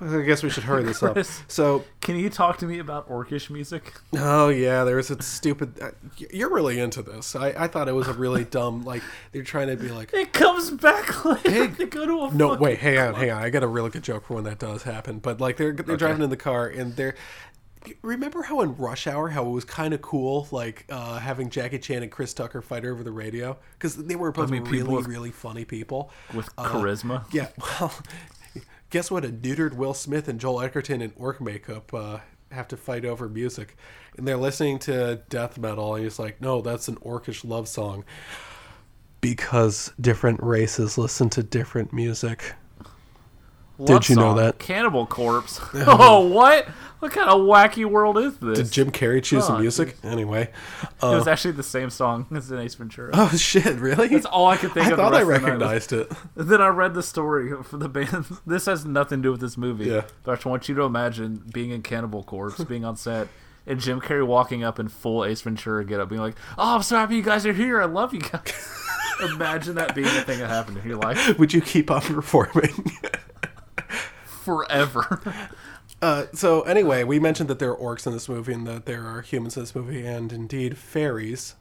I 0.00 0.22
guess 0.22 0.42
we 0.42 0.50
should 0.50 0.64
hurry 0.64 0.82
this 0.82 1.02
up. 1.02 1.18
So, 1.48 1.84
Can 2.00 2.16
you 2.16 2.30
talk 2.30 2.58
to 2.58 2.66
me 2.66 2.78
about 2.78 3.08
orcish 3.08 3.50
music? 3.50 3.92
oh 4.16 4.48
yeah, 4.48 4.84
there 4.84 4.96
was 4.96 5.10
a 5.10 5.20
stupid. 5.22 5.78
Uh, 5.80 5.90
you're 6.32 6.48
really 6.52 6.80
into 6.80 7.02
this. 7.02 7.36
I, 7.36 7.48
I 7.56 7.66
thought 7.68 7.88
it 7.88 7.92
was 7.94 8.08
a 8.08 8.14
really 8.14 8.44
dumb. 8.58 8.84
Like 8.84 9.02
they're 9.32 9.42
trying 9.42 9.68
to 9.68 9.76
be 9.76 9.90
like, 9.90 10.12
It 10.14 10.32
comes 10.32 10.70
back 10.70 11.24
later. 11.24 11.50
Hey, 11.50 11.66
they 11.66 11.84
go 11.86 12.06
to 12.06 12.24
a 12.24 12.34
no, 12.34 12.54
wait, 12.54 12.78
hang 12.78 12.98
on, 12.98 13.14
hang 13.14 13.30
on. 13.30 13.42
I 13.42 13.50
got 13.50 13.62
a 13.62 13.66
really 13.66 13.90
good 13.90 14.02
joke 14.04 14.26
for 14.26 14.34
when 14.34 14.44
that 14.44 14.58
does 14.58 14.84
happen. 14.84 15.18
But 15.18 15.40
like 15.40 15.56
they're 15.58 15.72
they're 15.72 15.96
driving 15.96 16.22
in 16.22 16.30
the 16.30 16.36
car 16.36 16.66
and 16.66 16.96
they're. 16.96 17.14
Remember 18.02 18.42
how 18.42 18.60
in 18.60 18.76
Rush 18.76 19.06
Hour, 19.06 19.30
how 19.30 19.46
it 19.46 19.50
was 19.50 19.64
kind 19.64 19.94
of 19.94 20.02
cool, 20.02 20.46
like 20.50 20.84
uh, 20.90 21.18
having 21.18 21.48
Jackie 21.48 21.78
Chan 21.78 22.02
and 22.02 22.12
Chris 22.12 22.34
Tucker 22.34 22.60
fight 22.60 22.84
over 22.84 23.02
the 23.02 23.10
radio 23.10 23.56
because 23.72 23.96
they 23.96 24.16
were 24.16 24.30
both 24.32 24.50
mean, 24.50 24.64
people 24.64 24.80
really, 24.88 24.96
with- 24.96 25.06
really 25.06 25.30
funny 25.30 25.64
people 25.64 26.10
with 26.34 26.46
Uh, 26.58 26.68
charisma. 26.68 27.24
Yeah, 27.32 27.48
well, 27.80 27.90
guess 28.90 29.10
what? 29.10 29.24
A 29.24 29.28
neutered 29.28 29.74
Will 29.74 29.94
Smith 29.94 30.28
and 30.28 30.38
Joel 30.38 30.60
Edgerton 30.60 31.00
in 31.00 31.12
orc 31.16 31.40
makeup 31.40 31.94
uh, 31.94 32.18
have 32.52 32.68
to 32.68 32.76
fight 32.76 33.04
over 33.04 33.28
music, 33.28 33.76
and 34.16 34.26
they're 34.26 34.36
listening 34.36 34.78
to 34.80 35.22
death 35.28 35.56
metal, 35.56 35.94
and 35.94 36.04
he's 36.04 36.18
like, 36.18 36.40
"No, 36.40 36.60
that's 36.60 36.88
an 36.88 36.96
orcish 36.96 37.48
love 37.48 37.68
song." 37.68 38.04
Because 39.20 39.92
different 40.00 40.42
races 40.42 40.98
listen 40.98 41.30
to 41.30 41.42
different 41.42 41.92
music. 41.92 42.54
Did 43.86 44.08
you 44.08 44.16
know 44.16 44.34
that? 44.34 44.58
Cannibal 44.58 45.06
Corpse? 45.06 45.60
oh, 45.74 46.26
what? 46.28 46.66
What 47.00 47.12
kind 47.12 47.30
of 47.30 47.40
wacky 47.40 47.86
world 47.86 48.18
is 48.18 48.36
this? 48.36 48.58
Did 48.58 48.70
Jim 48.72 48.90
Carrey 48.90 49.22
choose 49.22 49.46
the 49.46 49.54
Oh, 49.54 49.58
music? 49.58 49.96
Anyway. 50.04 50.50
it 50.82 50.88
was 51.02 51.26
uh, 51.26 51.30
actually 51.30 51.52
the 51.52 51.62
same 51.62 51.88
song 51.88 52.26
as 52.34 52.50
in 52.52 52.58
Ace 52.58 52.74
Ventura. 52.74 53.10
Oh 53.14 53.28
shit! 53.34 53.76
Really? 53.78 54.08
That's 54.08 54.26
all 54.26 54.48
I 54.48 54.58
could 54.58 54.72
think 54.72 54.86
I 54.88 54.90
of. 54.90 54.96
the 54.98 55.02
thought 55.02 55.14
I 55.14 55.22
rest 55.22 55.42
of 55.44 55.50
the 55.52 55.58
night 55.58 55.58
was- 55.72 55.92
recognized 55.92 55.92
it. 55.94 56.12
Then 56.48 56.60
I 56.60 56.68
read 56.68 56.92
the 56.92 57.02
story 57.02 57.54
for 57.62 57.78
the 57.78 57.88
band. 57.88 58.26
This 58.46 58.66
has 58.66 58.84
nothing 58.84 59.20
to 59.20 59.22
do 59.22 59.30
with 59.32 59.40
this 59.40 59.56
movie. 59.56 59.86
Yeah. 59.86 60.02
But 60.24 60.32
I 60.32 60.34
just 60.34 60.44
want 60.46 60.68
you 60.68 60.74
to 60.74 60.82
imagine 60.82 61.42
being 61.54 61.70
in 61.70 61.80
Cannibal 61.80 62.22
Corpse, 62.22 62.62
being 62.64 62.84
on 62.84 62.96
set, 62.96 63.28
and 63.66 63.80
Jim 63.80 64.02
Carrey 64.02 64.26
walking 64.26 64.62
up 64.62 64.78
in 64.78 64.88
full 64.88 65.24
Ace 65.24 65.40
Ventura 65.40 65.82
get 65.86 66.00
up, 66.00 66.10
being 66.10 66.20
like, 66.20 66.36
"Oh, 66.58 66.74
I'm 66.76 66.82
so 66.82 66.96
happy 66.96 67.16
you 67.16 67.22
guys 67.22 67.46
are 67.46 67.54
here. 67.54 67.80
I 67.80 67.86
love 67.86 68.12
you 68.12 68.20
guys." 68.20 68.76
imagine 69.34 69.74
that 69.76 69.94
being 69.94 70.06
a 70.06 70.22
thing 70.22 70.38
that 70.38 70.48
happened 70.48 70.78
in 70.78 70.88
your 70.88 70.96
life 70.96 71.38
Would 71.38 71.52
you 71.52 71.60
keep 71.60 71.90
on 71.90 72.00
performing? 72.00 72.90
Forever. 74.40 75.20
Uh, 76.02 76.24
so 76.32 76.62
anyway, 76.62 77.04
we 77.04 77.20
mentioned 77.20 77.50
that 77.50 77.58
there 77.58 77.72
are 77.72 77.76
orcs 77.76 78.06
in 78.06 78.12
this 78.14 78.26
movie 78.26 78.54
and 78.54 78.66
that 78.66 78.86
there 78.86 79.04
are 79.06 79.20
humans 79.20 79.54
in 79.58 79.62
this 79.64 79.74
movie, 79.74 80.06
and 80.06 80.32
indeed 80.32 80.78
fairies. 80.78 81.56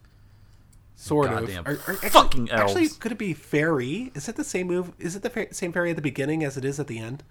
Sort 0.96 1.30
Goddamn 1.30 1.66
of. 1.66 1.68
Are- 1.68 1.72
are- 1.72 1.94
actually, 1.96 2.10
fucking 2.10 2.50
Actually, 2.52 2.84
elves. 2.84 2.96
could 2.98 3.12
it 3.12 3.18
be 3.18 3.34
fairy? 3.34 4.14
Is 4.16 4.30
it 4.30 4.38
the 4.38 4.46
same 4.46 4.68
move? 4.68 4.94
Is 4.98 5.18
it 5.18 5.24
the 5.24 5.30
fa- 5.30 5.54
same 5.54 5.74
fairy 5.74 5.90
at 5.90 5.98
the 5.98 6.02
beginning 6.02 6.46
as 6.46 6.56
it 6.56 6.64
is 6.64 6.80
at 6.80 6.88
the 6.88 7.00
end? 7.00 7.24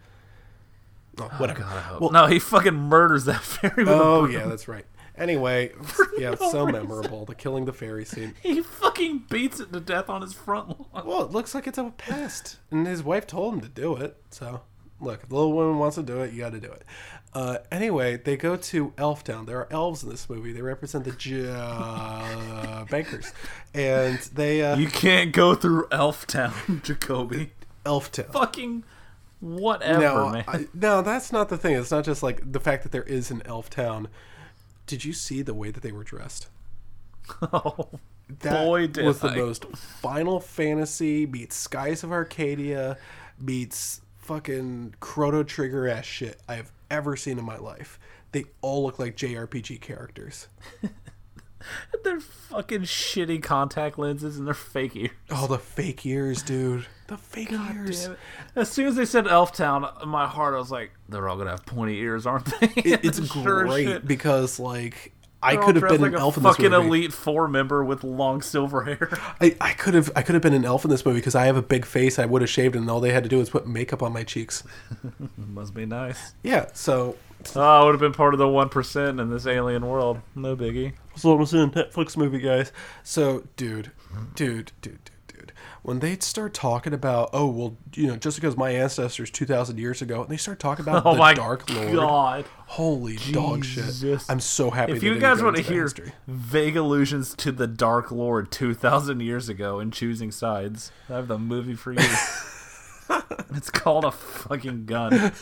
Oh, 1.19 1.25
whatever. 1.39 1.65
well, 1.99 2.11
no, 2.11 2.27
he 2.27 2.39
fucking 2.39 2.75
murders 2.75 3.25
that 3.25 3.41
fairy. 3.43 3.85
Oh 3.89 4.27
yeah, 4.27 4.45
that's 4.47 4.69
right. 4.69 4.85
Anyway, 5.17 5.73
yeah, 6.19 6.33
it's 6.33 6.51
so 6.51 6.67
memorable. 6.67 7.25
The 7.25 7.35
killing 7.35 7.65
the 7.65 7.73
fairy 7.73 8.05
scene. 8.05 8.35
He 8.43 8.61
fucking 8.61 9.25
beats 9.31 9.61
it 9.61 9.73
to 9.73 9.81
death 9.81 10.11
on 10.11 10.21
his 10.21 10.35
front 10.35 10.69
lawn. 10.93 11.07
Well, 11.07 11.23
it 11.23 11.31
looks 11.31 11.55
like 11.55 11.67
it's 11.67 11.79
a 11.79 11.85
pest, 11.97 12.59
and 12.71 12.87
his 12.87 13.03
wife 13.03 13.27
told 13.27 13.55
him 13.55 13.61
to 13.63 13.69
do 13.69 13.97
it. 13.97 14.17
So, 14.31 14.61
look, 15.01 15.23
if 15.23 15.29
the 15.29 15.35
little 15.35 15.53
woman 15.53 15.79
wants 15.79 15.97
to 15.97 16.03
do 16.03 16.21
it, 16.21 16.33
you 16.33 16.39
got 16.41 16.53
to 16.53 16.61
do 16.61 16.71
it. 16.71 16.85
Uh, 17.35 17.59
anyway, 17.71 18.17
they 18.17 18.37
go 18.37 18.57
to 18.57 18.93
Elf 18.97 19.23
Town. 19.23 19.47
There 19.47 19.59
are 19.59 19.69
elves 19.73 20.03
in 20.03 20.09
this 20.09 20.29
movie. 20.31 20.53
They 20.53 20.63
represent 20.63 21.05
the 21.05 21.13
j- 21.13 21.47
uh, 21.49 22.85
bankers, 22.91 23.33
and 23.75 24.19
they 24.35 24.63
uh, 24.63 24.77
You 24.77 24.89
can't 24.89 25.33
go 25.33 25.55
through 25.55 25.89
Elf 25.93 26.27
Town, 26.27 26.81
Jacoby. 26.83 27.51
Elf 27.85 28.11
Town. 28.11 28.27
Fucking 28.33 28.85
whatever, 29.41 30.01
no, 30.01 30.29
man. 30.31 30.45
I, 30.49 30.67
no, 30.75 31.03
that's 31.03 31.31
not 31.31 31.49
the 31.49 31.59
thing. 31.59 31.77
It's 31.77 31.91
not 31.91 32.05
just 32.05 32.23
like 32.23 32.51
the 32.51 32.61
fact 32.61 32.83
that 32.83 32.93
there 32.93 33.03
is 33.05 33.31
an 33.31 33.43
Elf 33.45 33.69
Town. 33.71 34.09
Did 34.87 35.05
you 35.05 35.13
see 35.13 35.43
the 35.43 35.55
way 35.55 35.71
that 35.71 35.83
they 35.83 35.93
were 35.93 36.05
dressed? 36.05 36.49
oh, 37.53 37.91
That 38.41 38.65
boy, 38.65 38.87
did 38.87 39.05
was 39.05 39.21
the 39.21 39.31
most 39.33 39.67
Final 39.77 40.41
Fantasy 40.41 41.27
meets 41.27 41.55
Skies 41.57 42.03
of 42.03 42.11
Arcadia 42.11 42.97
meets 43.39 44.01
fucking 44.29 44.95
Chrono 45.01 45.43
Trigger 45.43 45.89
ass 45.89 46.05
shit 46.05 46.39
I 46.47 46.55
have 46.57 46.71
ever 46.91 47.17
seen 47.17 47.39
in 47.39 47.45
my 47.47 47.57
life. 47.57 47.99
They 48.33 48.45
all 48.61 48.83
look 48.85 48.99
like 48.99 49.17
JRPG 49.17 49.81
characters. 49.81 50.49
They're 52.05 52.21
fucking 52.21 52.83
shitty 52.83 53.43
contact 53.43 53.99
lenses 53.99 54.39
and 54.39 54.47
they're 54.47 54.55
fake 54.55 54.95
ears. 54.95 55.11
Oh, 55.31 55.47
the 55.49 55.59
fake 55.59 56.07
ears, 56.07 56.43
dude. 56.43 56.87
The 57.09 57.17
fake 57.17 57.51
ears. 57.53 58.09
As 58.55 58.71
soon 58.71 58.87
as 58.87 58.95
they 58.97 59.05
said 59.05 59.27
Elf 59.27 59.53
Town, 59.53 59.87
in 60.03 60.09
my 60.09 60.27
heart 60.27 60.55
I 60.55 60.59
was 60.59 60.71
like, 60.71 60.93
they're 61.09 61.29
all 61.29 61.37
gonna 61.37 61.51
have 61.51 61.67
pointy 61.67 61.99
ears, 61.99 62.27
aren't 62.27 62.45
they? 62.61 62.69
It- 62.77 63.05
it's 63.05 63.27
Sure 63.33 63.65
great 63.65 63.87
shit. 63.87 64.07
because 64.07 64.61
like 64.61 65.13
I 65.43 65.57
could 65.57 65.77
have 65.77 65.89
been 65.89 66.01
like 66.01 66.13
an 66.13 66.19
elf 66.19 66.37
in 66.37 66.43
this 66.43 66.57
fucking 66.57 66.71
movie. 66.73 66.87
elite 66.87 67.13
four 67.13 67.47
member 67.47 67.85
with 67.85 68.03
long 68.03 68.43
silver 68.43 68.83
hair. 68.85 69.09
I, 69.41 69.57
I 69.61 69.73
could 69.73 69.95
have 69.95 70.11
I 70.17 70.23
could 70.23 70.35
have 70.35 70.43
been 70.43 70.55
an 70.55 70.65
elf 70.65 70.85
in 70.85 70.91
this 70.91 71.05
movie 71.07 71.19
because 71.21 71.35
I 71.35 71.47
have 71.47 71.57
a 71.57 71.63
big 71.63 71.85
face. 71.85 72.19
I 72.19 72.27
would 72.27 72.43
have 72.43 72.51
shaved, 72.51 72.75
and 72.75 72.91
all 72.91 73.01
they 73.01 73.13
had 73.13 73.23
to 73.23 73.29
do 73.29 73.39
was 73.39 73.51
put 73.51 73.67
makeup 73.67 74.03
on 74.03 74.13
my 74.13 74.25
cheeks. 74.25 74.65
Must 75.37 75.75
be 75.75 75.87
nice. 75.87 76.35
Yeah, 76.43 76.67
so 76.75 77.17
Oh, 77.55 77.61
I 77.61 77.85
would 77.85 77.93
have 77.93 78.01
been 78.01 78.13
part 78.13 78.35
of 78.35 78.39
the 78.39 78.49
one 78.49 78.69
percent 78.69 79.21
in 79.21 79.31
this 79.31 79.47
alien 79.47 79.87
world. 79.87 80.21
No 80.35 80.57
biggie. 80.57 80.95
So 81.15 81.33
I 81.33 81.37
was 81.37 81.55
in 81.55 81.61
a 81.61 81.69
Netflix 81.69 82.17
movie, 82.17 82.41
guys. 82.41 82.73
So, 83.05 83.45
dude, 83.57 83.93
dude, 84.35 84.73
dude, 84.81 84.91
dude. 84.95 85.11
When 85.89 86.01
they'd 86.01 86.23
start 86.23 86.53
talking 86.53 86.93
about, 86.93 87.31
oh, 87.33 87.47
well, 87.47 87.79
you 87.95 88.09
know, 88.09 88.17
just 88.17 88.37
because 88.37 88.59
my 88.59 88.69
ancestors 88.73 89.31
2,000 89.31 89.79
years 89.79 90.03
ago, 90.03 90.21
and 90.21 90.29
they 90.29 90.37
start 90.37 90.59
talking 90.59 90.85
about 90.85 91.03
Oh 91.07 91.15
the 91.15 91.19
my 91.19 91.33
Dark 91.33 91.71
Lord. 91.71 91.95
god. 91.95 92.45
Holy 92.67 93.17
dog 93.33 93.65
shit. 93.65 94.23
I'm 94.29 94.39
so 94.39 94.69
happy 94.69 94.93
If 94.93 95.03
you 95.03 95.19
guys 95.19 95.43
want 95.43 95.57
to 95.57 95.63
hear 95.63 95.85
history. 95.85 96.13
vague 96.27 96.77
allusions 96.77 97.35
to 97.37 97.53
the 97.53 97.67
Dark 97.67 98.11
Lord 98.11 98.51
2,000 98.51 99.21
years 99.21 99.49
ago 99.49 99.79
and 99.79 99.91
choosing 99.91 100.31
sides, 100.31 100.93
I 101.09 101.15
have 101.15 101.27
the 101.27 101.39
movie 101.39 101.75
for 101.75 101.93
you. 101.93 102.01
it's 103.55 103.71
called 103.71 104.05
A 104.05 104.11
Fucking 104.11 104.85
Gun. 104.85 105.13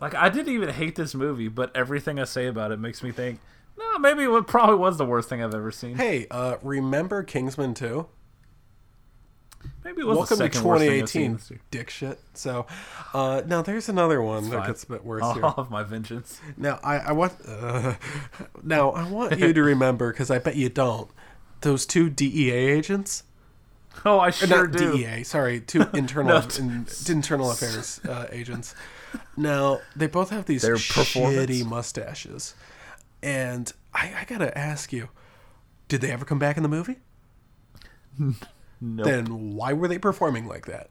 like, 0.00 0.14
I 0.14 0.28
didn't 0.28 0.54
even 0.54 0.68
hate 0.68 0.94
this 0.94 1.16
movie, 1.16 1.48
but 1.48 1.74
everything 1.74 2.20
I 2.20 2.24
say 2.24 2.46
about 2.46 2.70
it 2.70 2.78
makes 2.78 3.02
me 3.02 3.10
think, 3.10 3.40
no, 3.92 3.98
maybe 3.98 4.24
it 4.24 4.46
probably 4.46 4.76
was 4.76 4.96
the 4.98 5.04
worst 5.04 5.28
thing 5.28 5.42
I've 5.42 5.54
ever 5.54 5.70
seen. 5.70 5.96
Hey, 5.96 6.26
uh, 6.30 6.56
remember 6.62 7.22
Kingsman 7.22 7.74
2? 7.74 8.06
maybe 9.84 10.00
it 10.00 10.06
was 10.06 10.16
Welcome 10.18 10.38
the 10.38 10.48
to 10.48 10.54
second 10.54 10.68
worst 10.68 10.80
thing 10.84 11.02
I've 11.02 11.08
seen 11.08 11.32
2018, 11.36 11.60
dick 11.70 11.90
shit. 11.90 12.20
So, 12.34 12.66
uh, 13.14 13.42
now 13.46 13.62
there's 13.62 13.88
another 13.88 14.20
one 14.22 14.50
that 14.50 14.58
fine. 14.58 14.66
gets 14.66 14.82
a 14.84 14.86
bit 14.88 15.04
worse 15.04 15.22
I'll 15.22 15.34
here. 15.34 15.42
have 15.56 15.70
my 15.70 15.82
vengeance. 15.82 16.40
Now 16.56 16.80
I, 16.82 16.98
I 16.98 17.12
want 17.12 17.34
uh, 17.46 17.94
now 18.62 18.90
I 18.90 19.08
want 19.08 19.38
you 19.38 19.52
to 19.52 19.62
remember 19.62 20.12
because 20.12 20.30
I 20.30 20.38
bet 20.38 20.56
you 20.56 20.68
don't. 20.68 21.10
Those 21.60 21.86
two 21.86 22.10
DEA 22.10 22.50
agents, 22.50 23.22
Oh, 24.04 24.18
I 24.18 24.28
Or 24.28 24.32
sure 24.32 24.66
not 24.66 24.76
do. 24.76 24.96
DEA, 24.96 25.22
sorry, 25.22 25.60
two 25.60 25.84
internal 25.94 26.40
No. 26.40 26.48
in, 26.58 26.86
internal 27.08 27.50
affairs 27.52 28.00
uh, 28.08 28.26
agents. 28.32 28.74
Now 29.36 29.80
they 29.94 30.06
both 30.08 30.30
have 30.30 30.46
these 30.46 30.62
Their 30.62 30.74
shitty 30.76 31.64
mustaches, 31.64 32.54
and 33.22 33.72
I, 33.94 34.12
I 34.20 34.24
gotta 34.26 34.56
ask 34.56 34.92
you, 34.92 35.08
did 35.88 36.00
they 36.00 36.10
ever 36.10 36.24
come 36.24 36.38
back 36.38 36.56
in 36.56 36.62
the 36.62 36.68
movie? 36.68 36.98
Nope. 38.18 38.36
Then 39.06 39.54
why 39.54 39.72
were 39.72 39.88
they 39.88 39.98
performing 39.98 40.46
like 40.46 40.66
that? 40.66 40.90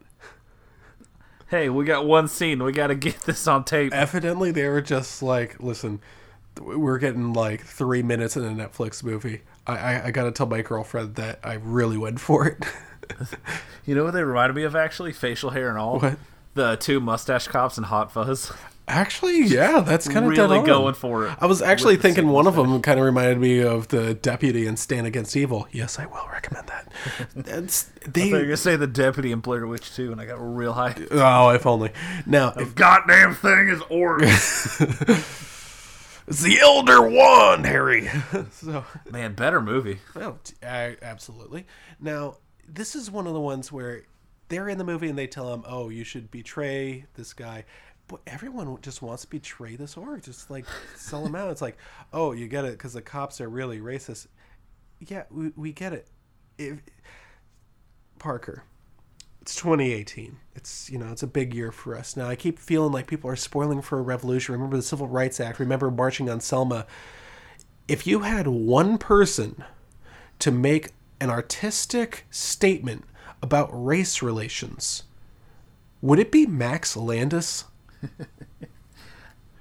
Hey, 1.50 1.70
we 1.70 1.84
got 1.84 2.06
one 2.06 2.28
scene. 2.30 2.64
We 2.64 2.72
got 2.72 2.88
to 2.88 2.96
get 2.96 3.20
this 3.22 3.46
on 3.46 3.66
tape. 3.66 3.94
Evidently, 3.94 4.52
they 4.52 4.68
were 4.70 4.82
just 4.82 5.22
like, 5.22 5.60
listen, 5.60 6.00
we're 6.60 6.98
getting 6.98 7.34
like 7.34 7.62
three 7.66 8.02
minutes 8.02 8.38
in 8.38 8.46
a 8.46 8.50
Netflix 8.50 9.04
movie. 9.04 9.42
I, 9.68 9.78
I, 9.78 10.06
I 10.06 10.12
gotta 10.12 10.32
tell 10.32 10.48
my 10.48 10.62
girlfriend 10.62 11.16
that 11.16 11.40
I 11.44 11.54
really 11.56 11.98
went 11.98 12.20
for 12.20 12.48
it. 12.48 12.64
You 13.86 13.96
know 13.96 14.04
what 14.04 14.14
they 14.14 14.24
reminded 14.24 14.56
me 14.56 14.64
of 14.64 14.76
actually? 14.76 15.12
Facial 15.12 15.50
hair 15.50 15.68
and 15.70 15.78
all. 15.78 16.00
What? 16.00 16.18
The 16.54 16.76
two 16.76 17.00
mustache 17.00 17.48
cops 17.48 17.78
and 17.78 17.88
Hot 17.88 18.12
Fuzz. 18.12 18.54
Actually, 18.94 19.44
yeah, 19.46 19.80
that's 19.80 20.08
kind 20.08 20.26
of 20.26 20.32
Really 20.32 20.66
going 20.66 20.94
for 20.96 21.26
it 21.28 21.34
I 21.40 21.46
was 21.46 21.62
actually 21.62 21.96
thinking 21.96 22.28
one 22.28 22.46
of 22.46 22.56
them 22.56 22.82
kind 22.82 23.00
of 23.00 23.06
reminded 23.06 23.40
me 23.40 23.60
of 23.62 23.88
the 23.88 24.14
deputy 24.14 24.68
in 24.68 24.76
Stan 24.76 25.06
Against 25.06 25.36
Evil. 25.38 25.66
Yes, 25.72 25.98
I 25.98 26.06
will 26.08 26.28
recommend 26.32 26.68
that. 26.68 26.92
That's 27.36 27.84
They 28.06 28.30
they. 28.30 28.42
gonna 28.42 28.58
say 28.58 28.76
the 28.76 28.88
deputy 28.88 29.32
in 29.32 29.40
Blair 29.40 29.66
Witch 29.66 29.96
too, 29.96 30.12
and 30.12 30.20
I 30.20 30.26
got 30.26 30.36
real 30.36 30.74
high. 30.74 30.96
Oh, 31.10 31.50
if 31.50 31.66
only. 31.66 31.92
Now, 32.26 32.54
if 32.58 32.76
Goddamn 32.76 33.34
thing 33.36 33.70
is 33.70 33.82
orange. 33.90 34.24
it's 34.26 34.78
the 36.44 36.60
Elder 36.62 37.02
One, 37.02 37.64
Harry. 37.64 38.10
so, 38.52 38.84
Man, 39.10 39.34
better 39.36 39.62
movie. 39.62 40.00
well, 40.16 40.38
I- 40.62 40.98
absolutely. 41.02 41.66
Now, 42.00 42.38
this 42.68 42.96
is 42.96 43.10
one 43.10 43.28
of 43.28 43.34
the 43.34 43.40
ones 43.40 43.72
where 43.72 44.04
they're 44.50 44.68
in 44.70 44.78
the 44.78 44.84
movie 44.84 45.08
and 45.10 45.18
they 45.18 45.28
tell 45.28 45.54
him, 45.54 45.64
"Oh, 45.66 45.88
you 45.90 46.04
should 46.04 46.30
betray 46.30 47.06
this 47.16 47.34
guy." 47.34 47.64
Everyone 48.28 48.78
just 48.82 49.02
wants 49.02 49.24
to 49.24 49.30
betray 49.30 49.76
this 49.76 49.98
orc, 49.98 50.24
just 50.24 50.50
like 50.50 50.66
sell 50.96 51.24
them 51.24 51.36
out. 51.36 51.52
It's 51.52 51.62
like, 51.62 51.78
oh, 52.14 52.32
you 52.32 52.48
get 52.48 52.66
it 52.66 52.74
because 52.74 52.94
the 52.94 53.02
cops 53.02 53.42
are 53.42 53.50
really 53.50 53.80
racist. 53.80 54.28
Yeah, 55.00 55.24
we, 55.30 55.52
we 55.56 55.72
get 55.72 55.94
it. 55.94 56.08
If, 56.58 56.80
Parker, 58.20 58.64
it's 59.42 59.56
2018. 59.56 60.38
It's 60.56 60.90
you 60.90 60.98
know 60.98 61.12
it's 61.12 61.24
a 61.24 61.28
big 61.28 61.54
year 61.54 61.72
for 61.72 61.98
us 61.98 62.16
now. 62.16 62.28
I 62.28 62.36
keep 62.36 62.60
feeling 62.60 62.92
like 62.92 63.08
people 63.08 63.30
are 63.30 63.36
spoiling 63.36 63.82
for 63.82 63.98
a 63.98 64.04
revolution. 64.04 64.54
Remember 64.54 64.78
the 64.78 64.84
Civil 64.84 65.08
Rights 65.08 65.40
Act. 65.40 65.60
Remember 65.60 65.90
marching 65.90 66.30
on 66.30 66.40
Selma. 66.40 66.86
If 67.88 68.06
you 68.06 68.20
had 68.20 68.48
one 68.48 68.98
person 68.98 69.64
to 70.40 70.52
make 70.52 70.92
an 71.20 71.30
artistic 71.30 72.26
statement 72.30 73.04
about 73.42 73.70
race 73.72 74.22
relations, 74.22 75.04
would 76.02 76.20
it 76.20 76.32
be 76.32 76.46
Max 76.46 76.96
Landis? 76.96 77.66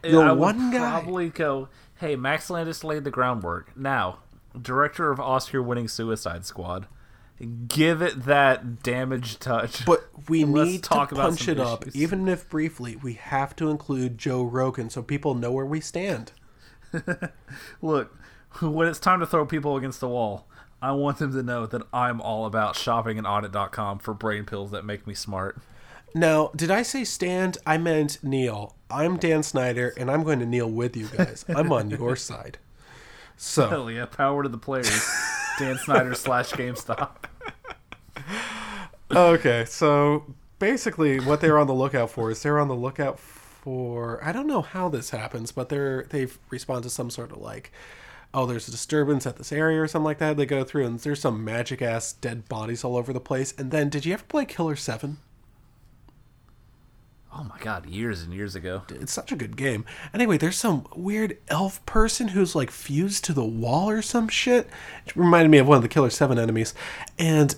The 0.02 0.18
I 0.18 0.32
would 0.32 0.38
one 0.38 0.70
guy. 0.70 0.78
probably 0.78 1.28
go, 1.28 1.68
hey, 1.96 2.16
Max 2.16 2.48
Landis 2.48 2.82
laid 2.82 3.04
the 3.04 3.10
groundwork. 3.10 3.76
Now, 3.76 4.20
director 4.60 5.10
of 5.10 5.20
Oscar-winning 5.20 5.88
Suicide 5.88 6.46
Squad, 6.46 6.86
give 7.68 8.00
it 8.00 8.24
that 8.24 8.82
damage 8.82 9.38
touch. 9.38 9.84
But 9.84 10.08
we 10.28 10.44
need 10.44 10.82
talk 10.82 11.10
to 11.10 11.16
about 11.16 11.30
punch 11.30 11.48
it 11.48 11.60
up, 11.60 11.84
even 11.94 12.28
if 12.28 12.48
briefly. 12.48 12.96
We 12.96 13.14
have 13.14 13.54
to 13.56 13.68
include 13.68 14.16
Joe 14.16 14.42
Rogan 14.42 14.88
so 14.88 15.02
people 15.02 15.34
know 15.34 15.52
where 15.52 15.66
we 15.66 15.80
stand. 15.80 16.32
Look, 17.82 18.18
when 18.60 18.88
it's 18.88 18.98
time 18.98 19.20
to 19.20 19.26
throw 19.26 19.44
people 19.44 19.76
against 19.76 20.00
the 20.00 20.08
wall, 20.08 20.48
I 20.82 20.92
want 20.92 21.18
them 21.18 21.32
to 21.32 21.42
know 21.42 21.66
that 21.66 21.82
I'm 21.92 22.22
all 22.22 22.46
about 22.46 22.74
shopping 22.74 23.18
and 23.18 23.26
audit.com 23.26 23.98
for 23.98 24.14
brain 24.14 24.46
pills 24.46 24.70
that 24.70 24.84
make 24.84 25.06
me 25.06 25.12
smart. 25.12 25.58
Now, 26.14 26.50
did 26.56 26.70
I 26.70 26.82
say 26.82 27.04
stand? 27.04 27.58
I 27.64 27.78
meant 27.78 28.22
kneel. 28.22 28.74
I'm 28.90 29.16
Dan 29.16 29.42
Snyder, 29.42 29.94
and 29.96 30.10
I'm 30.10 30.24
going 30.24 30.40
to 30.40 30.46
kneel 30.46 30.68
with 30.68 30.96
you 30.96 31.06
guys. 31.06 31.44
I'm 31.48 31.70
on 31.72 31.90
your 31.90 32.16
side. 32.16 32.58
So, 33.36 33.68
Hell 33.68 33.90
yeah, 33.90 34.06
power 34.06 34.42
to 34.42 34.48
the 34.48 34.58
players. 34.58 35.08
Dan 35.58 35.78
Snyder 35.78 36.14
slash 36.14 36.50
GameStop. 36.50 37.10
okay, 39.14 39.64
so 39.66 40.34
basically, 40.58 41.20
what 41.20 41.40
they're 41.40 41.58
on 41.58 41.68
the 41.68 41.74
lookout 41.74 42.10
for 42.10 42.30
is 42.30 42.42
they're 42.42 42.58
on 42.58 42.68
the 42.68 42.74
lookout 42.74 43.18
for. 43.20 44.22
I 44.24 44.32
don't 44.32 44.46
know 44.46 44.62
how 44.62 44.88
this 44.88 45.10
happens, 45.10 45.52
but 45.52 45.68
they're 45.68 46.04
they've 46.10 46.36
responded 46.50 46.84
to 46.84 46.90
some 46.90 47.10
sort 47.10 47.30
of 47.30 47.38
like. 47.38 47.72
Oh, 48.32 48.46
there's 48.46 48.68
a 48.68 48.70
disturbance 48.70 49.26
at 49.26 49.38
this 49.38 49.50
area 49.50 49.82
or 49.82 49.88
something 49.88 50.04
like 50.04 50.18
that. 50.18 50.36
They 50.36 50.46
go 50.46 50.62
through 50.62 50.86
and 50.86 51.00
there's 51.00 51.20
some 51.20 51.44
magic 51.44 51.82
ass 51.82 52.12
dead 52.12 52.48
bodies 52.48 52.84
all 52.84 52.96
over 52.96 53.12
the 53.12 53.18
place. 53.18 53.52
And 53.58 53.72
then, 53.72 53.88
did 53.88 54.06
you 54.06 54.12
ever 54.12 54.22
play 54.22 54.44
Killer 54.44 54.76
7? 54.76 55.18
Oh 57.32 57.44
my 57.44 57.58
god, 57.60 57.86
years 57.86 58.22
and 58.22 58.34
years 58.34 58.56
ago. 58.56 58.82
it's 58.90 59.12
such 59.12 59.30
a 59.30 59.36
good 59.36 59.56
game. 59.56 59.84
Anyway, 60.12 60.36
there's 60.36 60.58
some 60.58 60.86
weird 60.96 61.38
elf 61.48 61.84
person 61.86 62.28
who's 62.28 62.56
like 62.56 62.70
fused 62.72 63.24
to 63.24 63.32
the 63.32 63.44
wall 63.44 63.88
or 63.88 64.02
some 64.02 64.28
shit. 64.28 64.68
It 65.06 65.14
reminded 65.14 65.50
me 65.50 65.58
of 65.58 65.68
one 65.68 65.76
of 65.76 65.82
the 65.82 65.88
Killer 65.88 66.10
Seven 66.10 66.40
enemies, 66.40 66.74
and 67.18 67.54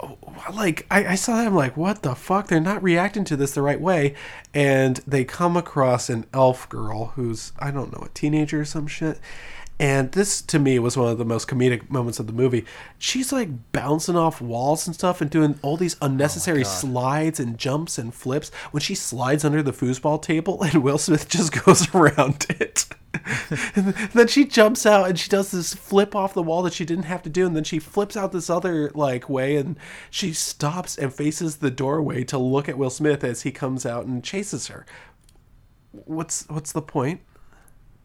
oh, 0.00 0.18
like 0.52 0.86
I, 0.90 1.06
I 1.06 1.14
saw 1.14 1.36
that 1.36 1.46
I'm 1.46 1.54
like, 1.54 1.76
what 1.76 2.02
the 2.02 2.16
fuck? 2.16 2.48
They're 2.48 2.60
not 2.60 2.82
reacting 2.82 3.24
to 3.26 3.36
this 3.36 3.52
the 3.52 3.62
right 3.62 3.80
way, 3.80 4.14
and 4.52 4.96
they 5.06 5.24
come 5.24 5.56
across 5.56 6.10
an 6.10 6.26
elf 6.34 6.68
girl 6.68 7.12
who's 7.14 7.52
I 7.60 7.70
don't 7.70 7.92
know 7.92 8.04
a 8.04 8.08
teenager 8.10 8.62
or 8.62 8.64
some 8.64 8.88
shit. 8.88 9.20
And 9.82 10.12
this 10.12 10.40
to 10.42 10.60
me 10.60 10.78
was 10.78 10.96
one 10.96 11.10
of 11.10 11.18
the 11.18 11.24
most 11.24 11.48
comedic 11.48 11.90
moments 11.90 12.20
of 12.20 12.28
the 12.28 12.32
movie. 12.32 12.64
She's 12.98 13.32
like 13.32 13.72
bouncing 13.72 14.14
off 14.14 14.40
walls 14.40 14.86
and 14.86 14.94
stuff 14.94 15.20
and 15.20 15.28
doing 15.28 15.58
all 15.60 15.76
these 15.76 15.96
unnecessary 16.00 16.60
oh 16.60 16.68
slides 16.68 17.40
and 17.40 17.58
jumps 17.58 17.98
and 17.98 18.14
flips 18.14 18.50
when 18.70 18.80
she 18.80 18.94
slides 18.94 19.44
under 19.44 19.60
the 19.60 19.72
foosball 19.72 20.22
table 20.22 20.62
and 20.62 20.84
Will 20.84 20.98
Smith 20.98 21.28
just 21.28 21.64
goes 21.64 21.92
around 21.96 22.46
it. 22.48 22.86
and 23.74 23.92
then 24.14 24.28
she 24.28 24.44
jumps 24.44 24.86
out 24.86 25.08
and 25.08 25.18
she 25.18 25.28
does 25.28 25.50
this 25.50 25.74
flip 25.74 26.14
off 26.14 26.32
the 26.32 26.44
wall 26.44 26.62
that 26.62 26.74
she 26.74 26.84
didn't 26.84 27.06
have 27.06 27.22
to 27.22 27.28
do 27.28 27.44
and 27.44 27.56
then 27.56 27.64
she 27.64 27.80
flips 27.80 28.16
out 28.16 28.30
this 28.30 28.48
other 28.48 28.88
like 28.94 29.28
way 29.28 29.56
and 29.56 29.76
she 30.10 30.32
stops 30.32 30.96
and 30.96 31.12
faces 31.12 31.56
the 31.56 31.72
doorway 31.72 32.22
to 32.22 32.38
look 32.38 32.68
at 32.68 32.78
Will 32.78 32.88
Smith 32.88 33.24
as 33.24 33.42
he 33.42 33.50
comes 33.50 33.84
out 33.84 34.06
and 34.06 34.22
chases 34.22 34.68
her. 34.68 34.86
What's 35.90 36.48
what's 36.48 36.70
the 36.70 36.82
point? 36.82 37.22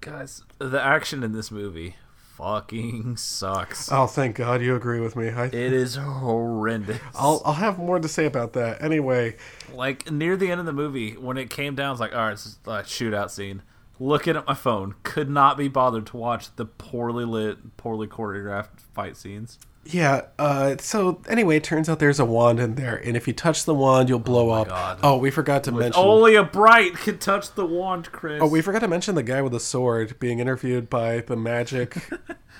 Guys, 0.02 0.44
the 0.60 0.82
action 0.82 1.24
in 1.24 1.32
this 1.32 1.52
movie 1.52 1.96
fucking 2.36 3.18
sucks. 3.18 3.92
Oh, 3.92 4.06
thank 4.06 4.36
God 4.36 4.62
you 4.62 4.76
agree 4.76 5.00
with 5.00 5.16
me. 5.16 5.30
I, 5.30 5.46
It 5.46 5.56
is 5.74 5.96
horrendous. 5.96 7.00
I'll 7.16 7.42
I'll 7.46 7.54
have 7.54 7.80
more 7.80 8.00
to 8.00 8.08
say 8.08 8.26
about 8.26 8.54
that. 8.54 8.82
Anyway, 8.82 9.38
like 9.74 10.12
near 10.12 10.38
the 10.38 10.52
end 10.52 10.60
of 10.60 10.66
the 10.66 10.74
movie, 10.74 11.14
when 11.14 11.38
it 11.38 11.50
came 11.50 11.74
down, 11.76 11.92
it's 11.92 12.00
like, 12.00 12.14
all 12.14 12.26
right, 12.26 12.34
it's 12.34 12.60
a 12.66 12.84
shootout 12.84 13.32
scene. 13.32 13.64
Looking 14.00 14.36
at 14.36 14.46
my 14.46 14.54
phone, 14.54 14.94
could 15.02 15.28
not 15.30 15.58
be 15.58 15.68
bothered 15.68 16.06
to 16.08 16.18
watch 16.18 16.56
the 16.56 16.66
poorly 16.66 17.26
lit, 17.26 17.76
poorly 17.78 18.06
choreographed 18.06 18.80
fight 18.94 19.18
scenes. 19.18 19.58
Yeah. 19.90 20.26
Uh, 20.38 20.76
so 20.80 21.22
anyway, 21.28 21.58
it 21.58 21.64
turns 21.64 21.90
out 21.90 22.00
there's 22.00 22.20
a 22.20 22.26
wand 22.26 22.60
in 22.60 22.76
there, 22.76 22.96
and 22.96 23.16
if 23.16 23.28
you 23.28 23.34
touch 23.34 23.66
the 23.66 23.74
wand, 23.74 24.10
you'll 24.10 24.20
blow 24.20 24.50
up. 24.50 24.68
God. 24.68 25.00
Oh, 25.04 25.18
we 25.18 25.32
forgot 25.32 25.64
to 25.66 25.72
mention. 25.72 26.02
Only 26.02 26.36
a 26.36 26.44
bright 26.44 26.96
could 26.96 27.22
touch 27.22 27.54
the 27.56 27.66
wand, 27.66 28.12
Chris. 28.12 28.42
Oh, 28.42 28.48
we 28.48 28.62
forgot 28.62 28.80
to 28.80 28.88
mention 28.88 29.16
the 29.16 29.24
guy 29.24 29.42
with 29.42 29.54
the 29.54 29.60
sword 29.60 30.20
being 30.20 30.40
interviewed 30.40 30.90
by 30.90 31.22
the 31.22 31.36
magic, 31.36 31.94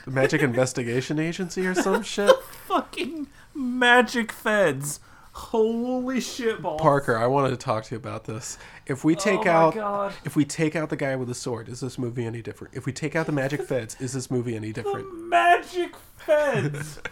the 0.06 0.12
magic 0.12 0.42
investigation 0.44 1.20
agency 1.20 1.66
or 1.66 1.76
some 1.76 2.04
shit. 2.04 2.36
fucking 2.68 3.28
magic 3.54 4.32
feds. 4.32 5.00
Holy 5.38 6.20
shit 6.20 6.64
balls. 6.64 6.82
Parker, 6.82 7.16
I 7.16 7.28
wanted 7.28 7.52
to 7.52 7.58
talk 7.58 7.84
to 7.86 7.92
you 7.96 7.98
about 8.00 8.24
this. 8.24 8.58
If 8.88 9.04
we 9.04 9.14
take 9.16 9.46
Oh 9.46 9.50
out, 9.52 9.74
God. 9.76 10.14
if 10.26 10.36
we 10.36 10.44
take 10.46 10.76
out 10.76 10.90
the 10.90 10.96
guy 10.96 11.16
with 11.16 11.28
the 11.28 11.36
sword, 11.36 11.70
is 11.70 11.80
this 11.80 12.00
movie 12.00 12.26
any 12.26 12.42
different? 12.42 12.74
If 12.74 12.88
we 12.88 12.92
take 12.92 13.16
out 13.16 13.28
the 13.28 13.32
magic 13.32 13.62
feds, 13.68 13.96
is 14.02 14.14
this 14.14 14.32
movie 14.32 14.56
any 14.56 14.74
different? 14.74 15.08
The 15.10 15.16
Magic 15.28 15.96
feds. 16.18 17.00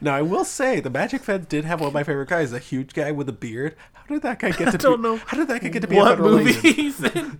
Now, 0.00 0.14
I 0.14 0.22
will 0.22 0.44
say 0.46 0.80
the 0.80 0.88
Magic 0.88 1.22
Feds 1.22 1.46
did 1.46 1.66
have 1.66 1.80
one 1.80 1.88
of 1.88 1.92
my 1.92 2.02
favorite 2.02 2.30
guys, 2.30 2.50
a 2.54 2.58
huge 2.58 2.94
guy 2.94 3.12
with 3.12 3.28
a 3.28 3.32
beard. 3.32 3.76
How 3.92 4.06
did 4.06 4.22
that 4.22 4.38
guy 4.38 4.50
get 4.52 4.58
to? 4.70 4.74
I 4.74 4.76
don't 4.78 4.96
be, 5.02 5.02
know 5.02 5.16
How 5.16 5.36
did 5.36 5.48
that 5.48 5.60
guy 5.60 5.68
get 5.68 5.80
to 5.82 5.86
be 5.88 5.96
a 5.96 6.00
what 6.00 6.08
federal 6.16 6.38
movie 6.38 6.52
he's 6.72 7.02
in. 7.04 7.38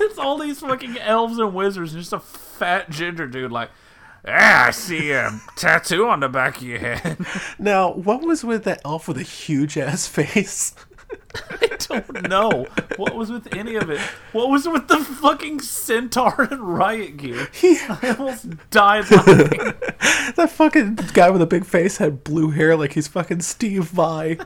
It's 0.00 0.16
all 0.18 0.38
these 0.38 0.60
fucking 0.60 0.98
elves 0.98 1.38
and 1.38 1.52
wizards, 1.52 1.92
and 1.92 2.00
just 2.00 2.12
a 2.12 2.20
fat 2.20 2.90
ginger 2.90 3.26
dude 3.26 3.50
like, 3.50 3.70
ah, 4.26 4.66
I 4.66 4.70
see 4.70 5.12
a 5.12 5.40
tattoo 5.56 6.08
on 6.08 6.20
the 6.20 6.28
back 6.28 6.56
of 6.58 6.62
your 6.62 6.78
head. 6.78 7.18
Now, 7.58 7.92
what 7.92 8.22
was 8.22 8.44
with 8.44 8.64
that 8.64 8.80
elf 8.84 9.08
with 9.08 9.18
a 9.18 9.22
huge 9.22 9.76
ass 9.78 10.06
face? 10.06 10.74
I 11.50 11.76
don't 11.78 12.28
know 12.28 12.66
what 12.96 13.14
was 13.14 13.30
with 13.30 13.54
any 13.54 13.76
of 13.76 13.90
it. 13.90 14.00
What 14.32 14.50
was 14.50 14.66
with 14.66 14.88
the 14.88 14.98
fucking 14.98 15.60
centaur 15.60 16.48
and 16.50 16.60
riot 16.76 17.16
gear? 17.16 17.48
I 17.62 18.16
almost 18.18 18.70
died 18.70 19.10
laughing. 19.10 19.58
that 20.36 20.50
fucking 20.50 20.96
guy 21.12 21.30
with 21.30 21.42
a 21.42 21.46
big 21.46 21.64
face 21.64 21.98
had 21.98 22.24
blue 22.24 22.50
hair 22.50 22.76
like 22.76 22.94
he's 22.94 23.08
fucking 23.08 23.40
Steve 23.40 23.84
Vai. 23.84 24.38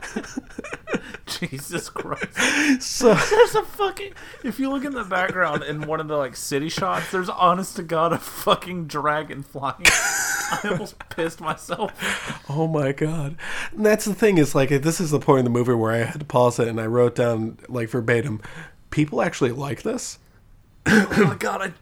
Jesus 1.25 1.89
Christ. 1.89 2.81
So 2.81 3.13
There's 3.13 3.55
a 3.55 3.63
fucking. 3.63 4.13
If 4.43 4.59
you 4.59 4.69
look 4.69 4.85
in 4.85 4.93
the 4.93 5.03
background 5.03 5.63
in 5.63 5.87
one 5.87 5.99
of 5.99 6.07
the 6.07 6.17
like 6.17 6.35
city 6.35 6.69
shots, 6.69 7.11
there's 7.11 7.29
honest 7.29 7.75
to 7.77 7.83
god 7.83 8.13
a 8.13 8.17
fucking 8.17 8.87
dragon 8.87 9.43
flying. 9.43 9.85
I 9.85 10.59
almost 10.71 10.97
pissed 11.09 11.41
myself. 11.41 11.91
Oh 12.49 12.67
my 12.67 12.91
god. 12.91 13.35
And 13.71 13.85
that's 13.85 14.05
the 14.05 14.13
thing 14.13 14.37
is 14.37 14.53
like 14.53 14.69
this 14.69 14.99
is 14.99 15.11
the 15.11 15.19
point 15.19 15.39
in 15.39 15.45
the 15.45 15.51
movie 15.51 15.73
where 15.73 15.91
I 15.91 15.97
had 15.97 16.19
to 16.19 16.25
pause 16.25 16.54
and 16.59 16.79
I 16.79 16.85
wrote 16.85 17.15
down 17.15 17.57
like 17.67 17.89
verbatim, 17.89 18.41
people 18.89 19.21
actually 19.21 19.51
like 19.51 19.83
this? 19.83 20.19
Oh 20.87 21.25
my 21.27 21.35
god! 21.35 21.61
I... 21.61 21.73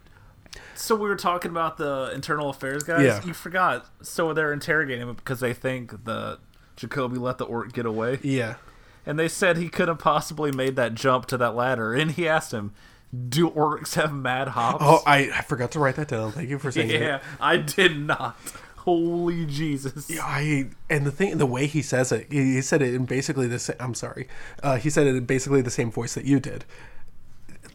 So 0.76 0.96
we 0.96 1.08
were 1.08 1.16
talking 1.16 1.52
about 1.52 1.78
the 1.78 2.12
internal 2.14 2.50
affairs 2.50 2.84
guys. 2.84 3.04
Yeah. 3.04 3.24
You 3.24 3.34
forgot. 3.34 3.86
So 4.02 4.34
they're 4.34 4.54
interrogating 4.54 5.08
him 5.08 5.16
because 5.16 5.40
they 5.40 5.54
think 5.54 6.06
the 6.06 6.40
Jacoby 6.76 7.18
let 7.18 7.38
the 7.38 7.46
orc 7.46 7.72
get 7.74 7.86
away, 7.86 8.20
Yeah. 8.24 8.56
and 9.06 9.20
they 9.20 9.28
said 9.28 9.58
he 9.58 9.70
couldn't 9.70 9.98
possibly 9.98 10.52
made 10.52 10.76
that 10.76 10.96
jump 10.96 11.26
to 11.28 11.38
that 11.38 11.56
ladder. 11.56 11.94
And 11.94 12.12
he 12.12 12.28
asked 12.28 12.52
him, 12.52 12.74
"Do 13.30 13.50
orcs 13.50 13.94
have 13.96 14.12
mad 14.14 14.50
hops?" 14.50 14.80
Oh, 14.82 15.02
I, 15.06 15.30
I 15.34 15.42
forgot 15.42 15.72
to 15.72 15.80
write 15.80 15.96
that 15.98 16.08
down. 16.08 16.32
Thank 16.32 16.50
you 16.50 16.58
for 16.60 16.72
saying 16.72 16.88
that. 16.88 17.00
yeah, 17.02 17.20
I 17.40 17.58
did 17.58 17.98
not. 18.00 18.38
Holy 18.84 19.46
Jesus! 19.46 20.10
Yeah, 20.10 20.26
I 20.26 20.68
and 20.90 21.06
the 21.06 21.12
thing, 21.12 21.38
the 21.38 21.46
way 21.46 21.68
he 21.68 21.82
says 21.82 22.12
it, 22.12 22.28
he 22.30 22.56
he 22.56 22.62
said 22.62 22.82
it 22.82 22.94
in 22.94 23.06
basically 23.06 23.48
the 23.48 23.60
same. 23.60 23.78
I'm 23.80 23.94
sorry, 23.94 24.28
uh, 24.62 24.76
he 24.76 24.90
said 24.90 25.08
it 25.08 25.16
in 25.16 25.26
basically 25.26 25.62
the 25.62 25.72
same 25.72 25.90
voice 25.90 26.14
that 26.16 26.26
you 26.26 26.42
did. 26.42 26.66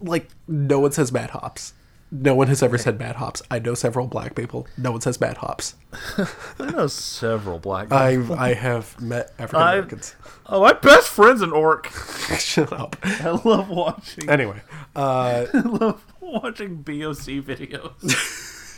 Like 0.01 0.29
no 0.47 0.81
one 0.81 0.93
says 0.93 1.11
Mad 1.11 1.31
hops. 1.31 1.73
No 2.11 2.35
one 2.35 2.49
has 2.49 2.63
ever 2.63 2.79
said 2.79 2.99
Mad 2.99 3.17
hops. 3.17 3.43
I 3.51 3.59
know 3.59 3.75
several 3.75 4.07
black 4.07 4.35
people. 4.35 4.67
No 4.79 4.93
one 4.93 5.01
says 5.01 5.21
Mad 5.21 5.39
hops. 5.39 5.75
I 6.59 6.71
know 6.71 6.87
several 6.87 7.59
black. 7.59 7.93
I. 7.93 8.19
I 8.37 8.55
have 8.55 8.99
met 9.01 9.33
African 9.39 9.61
Americans. 9.61 10.15
Oh, 10.47 10.63
my 10.63 10.73
best 10.73 11.09
friend's 11.09 11.43
an 11.43 11.53
orc. 11.53 11.87
Shut 12.39 12.73
up. 12.73 12.97
I 13.03 13.31
love 13.31 13.69
watching. 13.69 14.29
Anyway, 14.29 14.61
uh, 14.97 15.47
I 15.53 15.59
love 15.59 16.05
watching 16.21 16.77
BOC 16.77 17.45
videos. 17.45 18.11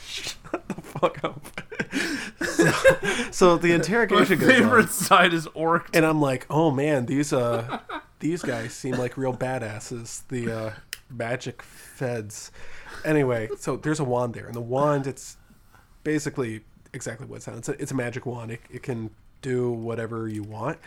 Shut 0.04 0.68
the 0.68 0.74
fuck 0.82 1.22
up. 1.22 1.60
so, 3.30 3.56
the 3.56 3.68
My 3.68 3.74
interrogation 3.74 4.38
goes 4.38 4.48
on. 4.48 4.54
favorite 4.54 4.90
side 4.90 5.32
is 5.32 5.46
orc. 5.48 5.88
and 5.94 6.04
I'm 6.04 6.20
like, 6.20 6.46
oh 6.50 6.70
man, 6.70 7.06
these 7.06 7.32
uh, 7.32 7.80
these 8.18 8.42
guys 8.42 8.72
seem 8.74 8.96
like 8.96 9.16
real 9.16 9.34
badasses. 9.34 10.22
The 10.28 10.52
uh, 10.52 10.72
magic 11.10 11.62
feds. 11.62 12.50
Anyway, 13.04 13.48
so 13.58 13.76
there's 13.76 14.00
a 14.00 14.04
wand 14.04 14.34
there, 14.34 14.46
and 14.46 14.54
the 14.54 14.60
wand 14.60 15.06
it's 15.06 15.36
basically 16.04 16.62
exactly 16.92 17.26
what 17.26 17.36
it 17.36 17.42
sounds. 17.42 17.58
It's 17.60 17.68
a, 17.68 17.82
it's 17.82 17.92
a 17.92 17.96
magic 17.96 18.26
wand. 18.26 18.50
It, 18.52 18.60
it 18.70 18.82
can 18.82 19.10
do 19.42 19.70
whatever 19.70 20.28
you 20.28 20.42
want. 20.42 20.78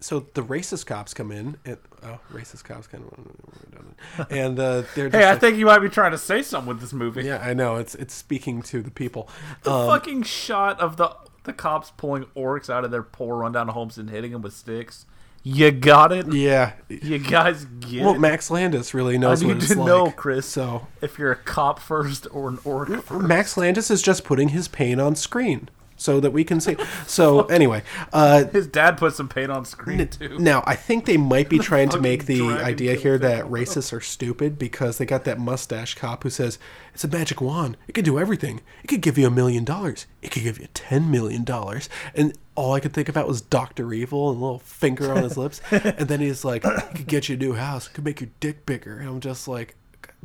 So 0.00 0.26
the 0.34 0.42
racist 0.42 0.86
cops 0.86 1.12
come 1.12 1.32
in, 1.32 1.56
and 1.64 1.76
oh, 2.04 2.20
racist 2.32 2.62
cops 2.64 2.86
kind 2.86 3.04
of, 3.04 4.30
and 4.30 4.58
uh, 4.58 4.82
they're 4.94 5.08
just 5.08 5.16
Hey, 5.16 5.24
I 5.24 5.32
like- 5.32 5.40
think 5.40 5.58
you 5.58 5.66
might 5.66 5.80
be 5.80 5.88
trying 5.88 6.12
to 6.12 6.18
say 6.18 6.40
something 6.42 6.68
with 6.68 6.80
this 6.80 6.92
movie. 6.92 7.22
yeah, 7.24 7.38
I 7.42 7.52
know 7.54 7.76
it's 7.76 7.94
it's 7.96 8.14
speaking 8.14 8.62
to 8.62 8.80
the 8.82 8.90
people. 8.92 9.28
The 9.64 9.72
Um, 9.72 9.88
fucking 9.88 10.22
shot 10.22 10.80
of 10.80 10.96
the 10.98 11.14
the 11.44 11.52
cops 11.52 11.90
pulling 11.96 12.24
orcs 12.36 12.68
out 12.70 12.84
of 12.84 12.90
their 12.90 13.02
poor 13.02 13.38
rundown 13.38 13.68
homes 13.68 13.98
and 13.98 14.10
hitting 14.10 14.32
them 14.32 14.42
with 14.42 14.52
sticks. 14.54 15.06
You 15.42 15.70
got 15.70 16.12
it. 16.12 16.32
yeah. 16.32 16.72
You 16.88 17.18
guys 17.18 17.64
get 17.80 18.04
Well, 18.04 18.14
it. 18.16 18.18
Max 18.20 18.50
Landis 18.50 18.92
really 18.92 19.14
I 19.14 19.18
knows 19.18 19.42
what 19.44 19.56
need 19.56 19.66
to 19.68 19.78
like. 19.78 19.86
know, 19.86 20.10
Chris. 20.10 20.46
So 20.46 20.88
if 21.00 21.18
you're 21.18 21.32
a 21.32 21.36
cop 21.36 21.78
first 21.78 22.26
or 22.32 22.48
an 22.48 22.58
orc 22.64 22.88
first. 23.02 23.26
Max 23.26 23.56
Landis 23.56 23.90
is 23.90 24.02
just 24.02 24.24
putting 24.24 24.50
his 24.50 24.68
pain 24.68 25.00
on 25.00 25.14
screen 25.16 25.68
so 25.98 26.20
that 26.20 26.30
we 26.30 26.44
can 26.44 26.60
see. 26.60 26.76
So 27.06 27.42
anyway, 27.58 27.82
uh, 28.12 28.44
His 28.46 28.66
dad 28.66 28.96
put 28.96 29.12
some 29.12 29.28
paint 29.28 29.50
on 29.50 29.66
screen 29.66 30.08
too. 30.08 30.38
now 30.38 30.62
I 30.66 30.74
think 30.74 31.04
they 31.04 31.18
might 31.18 31.50
be 31.50 31.58
trying 31.70 31.90
to 31.90 32.00
make 32.00 32.24
the 32.24 32.40
idea 32.48 32.94
here 32.94 33.16
him. 33.16 33.22
that 33.22 33.44
racists 33.44 33.92
are 33.92 34.00
stupid 34.00 34.58
because 34.58 34.96
they 34.96 35.04
got 35.04 35.24
that 35.24 35.38
mustache 35.38 35.94
cop 35.94 36.22
who 36.22 36.30
says 36.30 36.58
it's 36.94 37.04
a 37.04 37.08
magic 37.08 37.40
wand. 37.42 37.76
It 37.86 37.92
can 37.92 38.04
do 38.04 38.18
everything. 38.18 38.60
It 38.82 38.86
could 38.86 39.02
give 39.02 39.18
you 39.18 39.26
a 39.26 39.30
million 39.30 39.64
dollars. 39.64 40.06
It 40.22 40.30
could 40.30 40.42
give 40.44 40.58
you 40.58 40.68
ten 40.72 41.10
million 41.10 41.44
dollars. 41.44 41.88
And 42.14 42.36
all 42.54 42.72
I 42.74 42.80
could 42.80 42.92
think 42.92 43.08
about 43.08 43.28
was 43.28 43.40
Doctor 43.40 43.92
Evil 43.92 44.30
and 44.30 44.38
a 44.38 44.40
little 44.44 44.58
finger 44.58 45.12
on 45.12 45.22
his 45.22 45.36
lips. 45.36 45.60
And 45.98 46.08
then 46.08 46.20
he's 46.20 46.44
like, 46.44 46.64
"It 46.64 46.94
could 46.94 47.06
get 47.06 47.28
you 47.28 47.34
a 47.34 47.38
new 47.38 47.54
house. 47.54 47.86
It 47.88 47.94
could 47.94 48.04
make 48.04 48.20
your 48.20 48.30
dick 48.40 48.64
bigger." 48.66 48.98
And 48.98 49.08
I'm 49.08 49.20
just 49.20 49.46
like. 49.48 49.74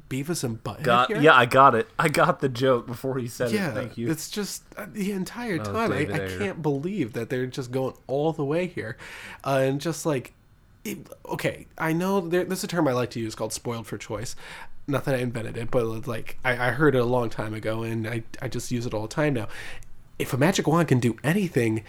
Beavis 0.09 0.43
and 0.43 0.63
Butthead 0.63 0.83
Got, 0.83 1.07
here? 1.09 1.21
yeah, 1.21 1.35
I 1.35 1.45
got 1.45 1.75
it. 1.75 1.87
I 1.97 2.07
got 2.09 2.39
the 2.39 2.49
joke 2.49 2.85
before 2.87 3.17
he 3.17 3.27
said 3.27 3.51
yeah. 3.51 3.71
it. 3.71 3.73
Thank 3.73 3.97
you. 3.97 4.09
It's 4.09 4.29
just 4.29 4.63
uh, 4.77 4.85
the 4.91 5.11
entire 5.11 5.59
Oh, 5.59 5.63
time. 5.63 5.91
I, 5.91 6.01
I 6.01 6.37
can't 6.37 6.61
believe 6.61 7.13
that 7.13 7.29
they're 7.29 7.45
just 7.47 7.71
going 7.71 7.95
all 8.07 8.33
the 8.33 8.45
way 8.45 8.67
here, 8.67 8.97
uh, 9.43 9.61
and 9.63 9.79
just 9.81 10.05
like, 10.05 10.33
it, 10.83 10.97
okay, 11.25 11.67
I 11.77 11.93
know 11.93 12.21
there, 12.21 12.43
there's 12.43 12.63
a 12.63 12.67
term 12.67 12.87
I 12.87 12.93
like 12.93 13.11
to 13.11 13.19
use 13.19 13.35
called 13.35 13.53
"spoiled 13.53 13.87
for 13.87 13.97
choice." 13.97 14.35
Not 14.85 15.05
that 15.05 15.15
I 15.15 15.19
invented 15.19 15.55
it, 15.57 15.71
but 15.71 16.07
like 16.07 16.37
I, 16.43 16.51
I 16.67 16.71
heard 16.71 16.95
it 16.95 16.99
a 16.99 17.05
long 17.05 17.29
time 17.29 17.53
ago, 17.53 17.83
and 17.83 18.07
I 18.07 18.23
I 18.41 18.47
just 18.49 18.71
use 18.71 18.85
it 18.85 18.93
all 18.93 19.03
the 19.03 19.07
time 19.07 19.33
now. 19.33 19.47
If 20.19 20.33
a 20.33 20.37
magic 20.37 20.67
wand 20.67 20.89
can 20.89 20.99
do 20.99 21.17
anything, 21.23 21.83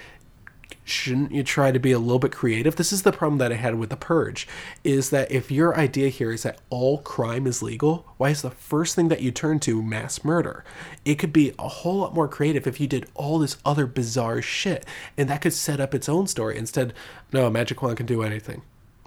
shouldn't 0.85 1.33
you 1.33 1.43
try 1.43 1.71
to 1.71 1.79
be 1.79 1.93
a 1.93 1.99
little 1.99 2.19
bit 2.19 2.33
creative? 2.33 2.77
This 2.77 2.93
is 2.93 3.03
the 3.03 3.13
problem 3.13 3.39
that 3.39 3.53
I 3.53 3.57
had 3.57 3.77
with 3.77 3.91
The 3.91 3.97
Purge, 3.97 4.49
is 4.83 5.11
that 5.11 5.31
if 5.31 5.51
your 5.51 5.77
idea 5.77 6.09
here 6.09 6.33
is 6.33 6.43
that 6.43 6.61
all 6.71 6.99
crime 6.99 7.47
is 7.47 7.63
legal, 7.63 8.07
why 8.17 8.31
is 8.31 8.43
the 8.43 8.51
first 8.51 8.95
thing 8.95 9.09
that 9.09 9.23
you 9.23 9.31
turn 9.31 9.61
to 9.61 9.83
mass 9.83 10.25
murder? 10.25 10.65
It 11.05 11.17
could 11.17 11.33
be 11.33 11.53
a 11.59 11.69
whole 11.69 11.97
lot 11.97 12.15
more 12.15 12.29
creative 12.29 12.67
if 12.67 12.81
you 12.81 12.87
did 12.87 13.09
all 13.15 13.39
this 13.39 13.57
other 13.65 13.87
bizarre 13.87 14.43
shit, 14.43 14.85
and 15.17 15.29
that 15.29 15.43
could 15.43 15.53
set 15.53 15.81
up 15.81 15.95
its 15.95 16.09
own 16.09 16.27
story. 16.27 16.59
Instead, 16.59 16.93
no, 17.33 17.49
magic 17.51 17.83
wand 17.83 17.97
can 17.97 18.07
do 18.07 18.23
anything. 18.23 18.63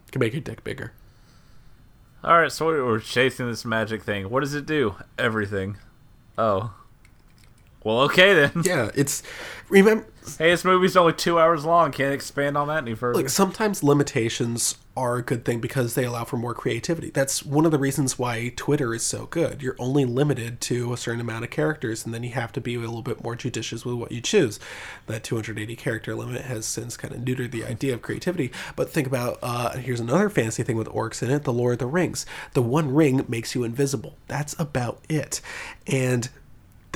It 0.07 0.11
can 0.11 0.19
make 0.19 0.33
your 0.33 0.41
dick 0.41 0.63
bigger. 0.63 0.93
All 2.23 2.39
right, 2.41 2.51
so 2.51 2.65
we're 2.65 2.99
chasing 2.99 3.47
this 3.47 3.63
magic 3.63 4.03
thing. 4.03 4.29
What 4.29 4.39
does 4.39 4.53
it 4.55 4.65
do? 4.65 4.95
Everything. 5.17 5.77
Oh. 6.37 6.73
Well, 7.83 8.01
okay 8.01 8.33
then. 8.33 8.63
Yeah, 8.65 8.91
it's 8.95 9.23
remember 9.69 10.05
Hey, 10.37 10.51
this 10.51 10.63
movie's 10.63 10.95
only 10.95 11.13
two 11.13 11.39
hours 11.39 11.65
long. 11.65 11.91
Can't 11.91 12.13
expand 12.13 12.57
on 12.57 12.67
that 12.67 12.79
any 12.79 12.93
further. 12.93 13.15
like 13.15 13.29
sometimes 13.29 13.81
limitations 13.81 14.75
are 14.95 15.17
a 15.17 15.21
good 15.21 15.45
thing 15.45 15.59
because 15.59 15.93
they 15.93 16.05
allow 16.05 16.23
for 16.23 16.37
more 16.37 16.53
creativity. 16.55 17.11
That's 17.11 17.43
one 17.45 17.65
of 17.65 17.71
the 17.71 17.77
reasons 17.77 18.17
why 18.17 18.51
Twitter 18.55 18.93
is 18.95 19.03
so 19.03 19.27
good. 19.27 19.61
You're 19.61 19.75
only 19.77 20.05
limited 20.05 20.59
to 20.61 20.91
a 20.91 20.97
certain 20.97 21.21
amount 21.21 21.43
of 21.43 21.51
characters, 21.51 22.03
and 22.03 22.13
then 22.13 22.23
you 22.23 22.31
have 22.31 22.51
to 22.53 22.61
be 22.61 22.75
a 22.75 22.79
little 22.79 23.03
bit 23.03 23.23
more 23.23 23.35
judicious 23.35 23.85
with 23.85 23.95
what 23.95 24.11
you 24.11 24.21
choose. 24.21 24.59
That 25.05 25.23
280 25.23 25.75
character 25.75 26.15
limit 26.15 26.41
has 26.41 26.65
since 26.65 26.97
kind 26.97 27.13
of 27.13 27.21
neutered 27.21 27.51
the 27.51 27.63
idea 27.63 27.93
of 27.93 28.01
creativity. 28.01 28.51
But 28.75 28.89
think 28.89 29.07
about 29.07 29.37
uh, 29.43 29.77
here's 29.77 29.99
another 29.99 30.29
fancy 30.29 30.63
thing 30.63 30.77
with 30.77 30.87
orcs 30.89 31.21
in 31.21 31.29
it: 31.29 31.43
the 31.43 31.53
Lord 31.53 31.73
of 31.73 31.79
the 31.79 31.85
Rings. 31.85 32.25
The 32.53 32.63
One 32.63 32.93
Ring 32.93 33.23
makes 33.27 33.53
you 33.53 33.63
invisible. 33.63 34.17
That's 34.27 34.55
about 34.59 34.99
it, 35.09 35.41
and 35.85 36.29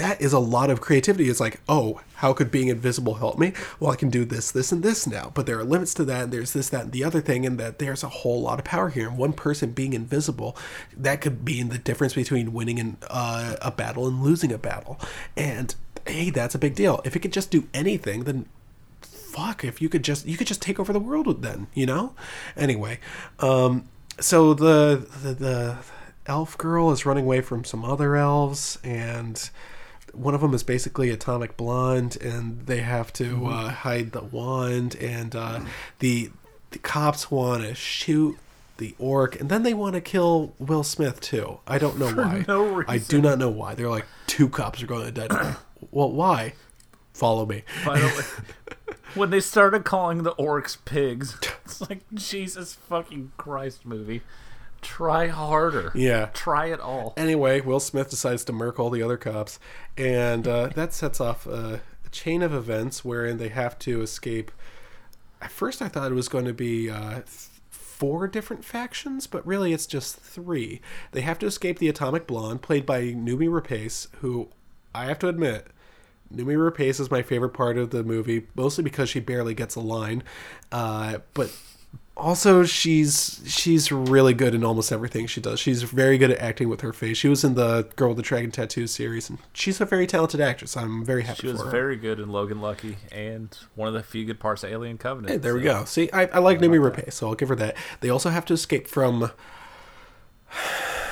that 0.01 0.19
is 0.19 0.33
a 0.33 0.39
lot 0.39 0.71
of 0.71 0.81
creativity. 0.81 1.29
It's 1.29 1.39
like, 1.39 1.61
oh, 1.69 2.01
how 2.15 2.33
could 2.33 2.49
being 2.49 2.69
invisible 2.69 3.13
help 3.13 3.37
me? 3.37 3.53
Well, 3.79 3.91
I 3.91 3.95
can 3.95 4.09
do 4.09 4.25
this, 4.25 4.49
this, 4.49 4.71
and 4.71 4.81
this 4.81 5.05
now. 5.05 5.31
But 5.35 5.45
there 5.45 5.59
are 5.59 5.63
limits 5.63 5.93
to 5.93 6.05
that, 6.05 6.23
and 6.23 6.33
there's 6.33 6.53
this, 6.53 6.69
that, 6.69 6.85
and 6.85 6.91
the 6.91 7.03
other 7.03 7.21
thing, 7.21 7.45
and 7.45 7.59
that 7.59 7.77
there's 7.77 8.03
a 8.03 8.09
whole 8.09 8.41
lot 8.41 8.57
of 8.57 8.65
power 8.65 8.89
here. 8.89 9.09
And 9.09 9.17
one 9.17 9.33
person 9.33 9.73
being 9.73 9.93
invisible, 9.93 10.57
that 10.97 11.21
could 11.21 11.45
be 11.45 11.61
the 11.61 11.77
difference 11.77 12.15
between 12.15 12.51
winning 12.51 12.79
an, 12.79 12.97
uh, 13.11 13.57
a 13.61 13.69
battle 13.69 14.07
and 14.07 14.23
losing 14.23 14.51
a 14.51 14.57
battle. 14.57 14.99
And 15.37 15.75
hey, 16.07 16.31
that's 16.31 16.55
a 16.55 16.59
big 16.59 16.73
deal. 16.73 17.01
If 17.05 17.15
it 17.15 17.19
could 17.19 17.33
just 17.33 17.51
do 17.51 17.67
anything, 17.71 18.23
then 18.23 18.47
fuck 19.01 19.63
if 19.63 19.81
you 19.81 19.87
could 19.87 20.03
just 20.03 20.25
you 20.25 20.35
could 20.35 20.47
just 20.47 20.61
take 20.61 20.77
over 20.77 20.91
the 20.91 20.99
world 20.99 21.41
then 21.41 21.67
you 21.73 21.85
know 21.85 22.13
anyway 22.57 22.99
um 23.39 23.87
so 24.19 24.53
the 24.53 25.07
the, 25.23 25.33
the 25.33 25.77
elf 26.25 26.57
girl 26.57 26.91
is 26.91 27.05
running 27.05 27.23
away 27.23 27.39
from 27.39 27.63
some 27.63 27.85
other 27.85 28.17
elves 28.17 28.77
and 28.83 29.49
one 30.13 30.33
of 30.35 30.41
them 30.41 30.53
is 30.53 30.63
basically 30.63 31.09
atomic 31.09 31.57
blonde 31.57 32.17
and 32.21 32.65
they 32.65 32.81
have 32.81 33.11
to 33.13 33.45
uh, 33.47 33.69
hide 33.69 34.11
the 34.11 34.21
wand 34.23 34.95
and 34.95 35.35
uh, 35.35 35.59
the 35.99 36.31
the 36.71 36.79
cops 36.79 37.29
want 37.29 37.63
to 37.63 37.75
shoot 37.75 38.37
the 38.77 38.95
orc 38.97 39.39
and 39.39 39.49
then 39.49 39.63
they 39.63 39.73
want 39.73 39.93
to 39.95 40.01
kill 40.01 40.53
will 40.59 40.83
smith 40.83 41.19
too. 41.21 41.59
I 41.67 41.77
don't 41.77 41.97
know 41.99 42.11
why. 42.15 42.45
no 42.47 42.63
reason. 42.65 42.85
i 42.93 42.97
do 42.97 43.21
not 43.21 43.37
know 43.37 43.49
why. 43.49 43.75
They're 43.75 43.89
like 43.89 44.05
two 44.27 44.49
cops 44.49 44.81
are 44.81 44.87
going 44.87 45.05
to 45.13 45.27
die. 45.27 45.55
Well 45.89 46.11
why? 46.11 46.53
Follow 47.11 47.45
me. 47.47 47.63
Way, 47.87 48.11
when 49.15 49.31
they 49.31 49.39
started 49.39 49.83
calling 49.83 50.21
the 50.23 50.33
orcs 50.35 50.77
pigs, 50.85 51.37
it's 51.65 51.81
like 51.81 52.01
Jesus 52.13 52.75
fucking 52.75 53.31
Christ 53.37 53.83
movie. 53.85 54.21
Try 54.81 55.27
harder. 55.27 55.91
Yeah. 55.95 56.29
Try 56.33 56.67
it 56.67 56.79
all. 56.79 57.13
Anyway, 57.17 57.61
Will 57.61 57.79
Smith 57.79 58.09
decides 58.09 58.43
to 58.45 58.53
murk 58.53 58.79
all 58.79 58.89
the 58.89 59.03
other 59.03 59.17
cops, 59.17 59.59
and 59.97 60.47
uh, 60.47 60.67
that 60.75 60.93
sets 60.93 61.21
off 61.21 61.45
a, 61.45 61.81
a 62.05 62.09
chain 62.09 62.41
of 62.41 62.53
events 62.53 63.05
wherein 63.05 63.37
they 63.37 63.49
have 63.49 63.77
to 63.79 64.01
escape. 64.01 64.51
At 65.41 65.51
first, 65.51 65.81
I 65.81 65.87
thought 65.87 66.11
it 66.11 66.15
was 66.15 66.29
going 66.29 66.45
to 66.45 66.53
be 66.53 66.89
uh, 66.89 67.21
four 67.69 68.27
different 68.27 68.65
factions, 68.65 69.27
but 69.27 69.45
really 69.45 69.73
it's 69.73 69.85
just 69.85 70.17
three. 70.17 70.81
They 71.11 71.21
have 71.21 71.39
to 71.39 71.45
escape 71.45 71.79
the 71.79 71.87
Atomic 71.87 72.25
Blonde, 72.25 72.61
played 72.61 72.85
by 72.85 73.01
Noomi 73.13 73.47
Rapace, 73.47 74.07
who 74.21 74.49
I 74.93 75.05
have 75.05 75.19
to 75.19 75.27
admit. 75.27 75.67
Noomi 76.33 76.55
Rapace 76.55 76.99
is 76.99 77.11
my 77.11 77.21
favorite 77.21 77.53
part 77.53 77.77
of 77.77 77.91
the 77.91 78.03
movie, 78.03 78.47
mostly 78.55 78.83
because 78.83 79.09
she 79.09 79.19
barely 79.19 79.53
gets 79.53 79.75
a 79.75 79.81
line, 79.81 80.23
uh, 80.71 81.19
but 81.33 81.55
also 82.21 82.63
she's 82.63 83.41
she's 83.45 83.91
really 83.91 84.33
good 84.33 84.53
in 84.55 84.63
almost 84.63 84.91
everything 84.91 85.27
she 85.27 85.41
does. 85.41 85.59
She's 85.59 85.83
very 85.83 86.17
good 86.17 86.31
at 86.31 86.37
acting 86.39 86.69
with 86.69 86.81
her 86.81 86.93
face. 86.93 87.17
She 87.17 87.27
was 87.27 87.43
in 87.43 87.55
the 87.55 87.89
Girl 87.95 88.09
with 88.09 88.17
the 88.17 88.23
Dragon 88.23 88.51
Tattoo 88.51 88.87
series, 88.87 89.29
and 89.29 89.39
she's 89.53 89.81
a 89.81 89.85
very 89.85 90.07
talented 90.07 90.39
actress. 90.39 90.77
I'm 90.77 91.03
very 91.03 91.23
happy 91.23 91.41
She 91.41 91.47
was 91.47 91.61
her. 91.61 91.69
very 91.69 91.95
good 91.97 92.19
in 92.19 92.29
Logan 92.31 92.61
Lucky 92.61 92.97
and 93.11 93.57
one 93.75 93.87
of 93.87 93.93
the 93.93 94.03
few 94.03 94.23
good 94.25 94.39
parts 94.39 94.63
of 94.63 94.71
Alien 94.71 94.97
Covenant. 94.97 95.31
Hey, 95.31 95.37
there 95.37 95.55
we 95.55 95.61
go. 95.61 95.83
See, 95.85 96.09
I, 96.11 96.27
I 96.27 96.39
like 96.39 96.59
Noomi 96.59 96.79
Rapace, 96.79 97.13
so 97.13 97.27
I'll 97.27 97.35
give 97.35 97.49
her 97.49 97.55
that. 97.55 97.75
They 98.01 98.09
also 98.09 98.29
have 98.29 98.45
to 98.45 98.53
escape 98.53 98.87
from 98.87 99.31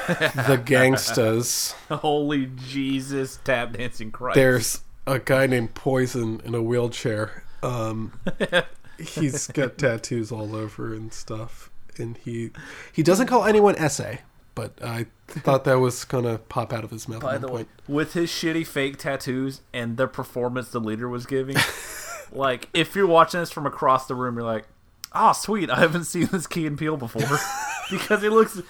the 0.08 0.58
gangstas. 0.66 1.74
Holy 1.90 2.50
Jesus, 2.68 3.40
tap 3.44 3.74
dancing 3.74 4.12
Christ. 4.12 4.36
There's 4.36 4.82
a 5.08 5.20
guy 5.20 5.48
named 5.48 5.74
Poison 5.74 6.42
in 6.46 6.54
a 6.56 6.62
wheelchair. 6.62 7.44
Um, 7.64 8.14
he's 9.00 9.48
got 9.48 9.78
tattoos 9.78 10.32
all 10.32 10.56
over 10.56 10.94
and 10.94 11.14
stuff, 11.14 11.70
and 11.98 12.18
he 12.18 12.52
he 12.92 13.04
doesn't 13.04 13.28
call 13.28 13.46
anyone 13.46 13.76
essay, 13.78 14.22
but 14.56 14.74
I 14.84 15.08
thought 15.28 15.64
that 15.66 15.80
was 15.80 16.04
gonna 16.06 16.38
pop 16.38 16.74
out 16.74 16.84
of 16.84 16.92
his 16.92 17.08
mouth 17.08 17.22
By 17.22 17.38
the 17.38 17.48
one 17.48 17.56
way, 17.62 17.66
with 17.88 18.14
his 18.14 18.30
shitty 18.30 18.66
fake 18.66 18.98
tattoos 18.98 19.62
and 19.74 19.98
the 19.98 20.08
performance 20.08 20.70
the 20.70 20.80
leader 20.80 21.08
was 21.08 21.26
giving, 21.26 21.56
like 22.32 22.70
if 22.74 22.96
you're 22.96 23.08
watching 23.08 23.40
this 23.40 23.52
from 23.52 23.66
across 23.66 24.08
the 24.08 24.16
room, 24.16 24.36
you're 24.36 24.44
like, 24.44 24.66
"Oh, 25.14 25.34
sweet! 25.34 25.70
I 25.70 25.80
haven't 25.80 26.06
seen 26.06 26.28
this 26.32 26.48
Key 26.48 26.68
and 26.68 26.78
Peele 26.78 26.98
before," 26.98 27.40
because 27.92 28.22
he 28.22 28.30
looks 28.30 28.62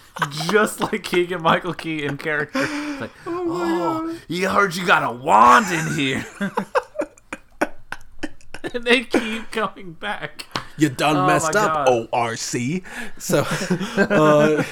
just 0.49 0.80
like 0.80 1.03
Keegan 1.03 1.41
Michael 1.41 1.73
Key 1.73 2.03
in 2.03 2.17
character. 2.17 2.59
It's 2.61 3.01
like, 3.01 3.11
oh, 3.25 3.45
oh 3.47 4.17
you 4.27 4.49
heard 4.49 4.75
you 4.75 4.86
got 4.86 5.03
a 5.03 5.11
wand 5.11 5.65
in 5.71 5.93
here, 5.95 6.25
and 8.74 8.84
they 8.84 9.03
keep 9.03 9.51
coming 9.51 9.93
back. 9.93 10.45
You 10.78 10.89
done 10.89 11.18
Oh 11.18 11.28
messed 11.28 11.55
up, 11.55 11.88
God. 11.88 12.07
ORC. 12.12 12.84
So, 13.18 13.45
uh, 13.97 14.64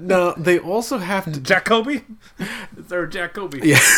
no, 0.00 0.34
they 0.36 0.58
also 0.58 0.98
have 0.98 1.30
to. 1.32 1.40
Jacoby, 1.40 2.04
is 2.76 2.86
there 2.88 3.04
a 3.04 3.10
Jacoby? 3.10 3.60
Yeah. 3.62 3.78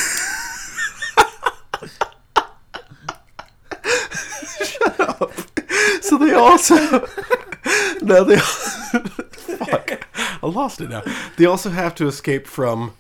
So 6.13 6.19
they 6.19 6.35
also 6.35 6.77
no 8.03 8.25
they 8.25 8.37
fuck 8.39 10.07
I 10.43 10.47
lost 10.47 10.81
it 10.83 10.91
now. 10.91 11.03
They 11.37 11.47
also 11.47 11.71
have 11.71 11.95
to 11.97 12.07
escape 12.07 12.47
from 12.47 12.95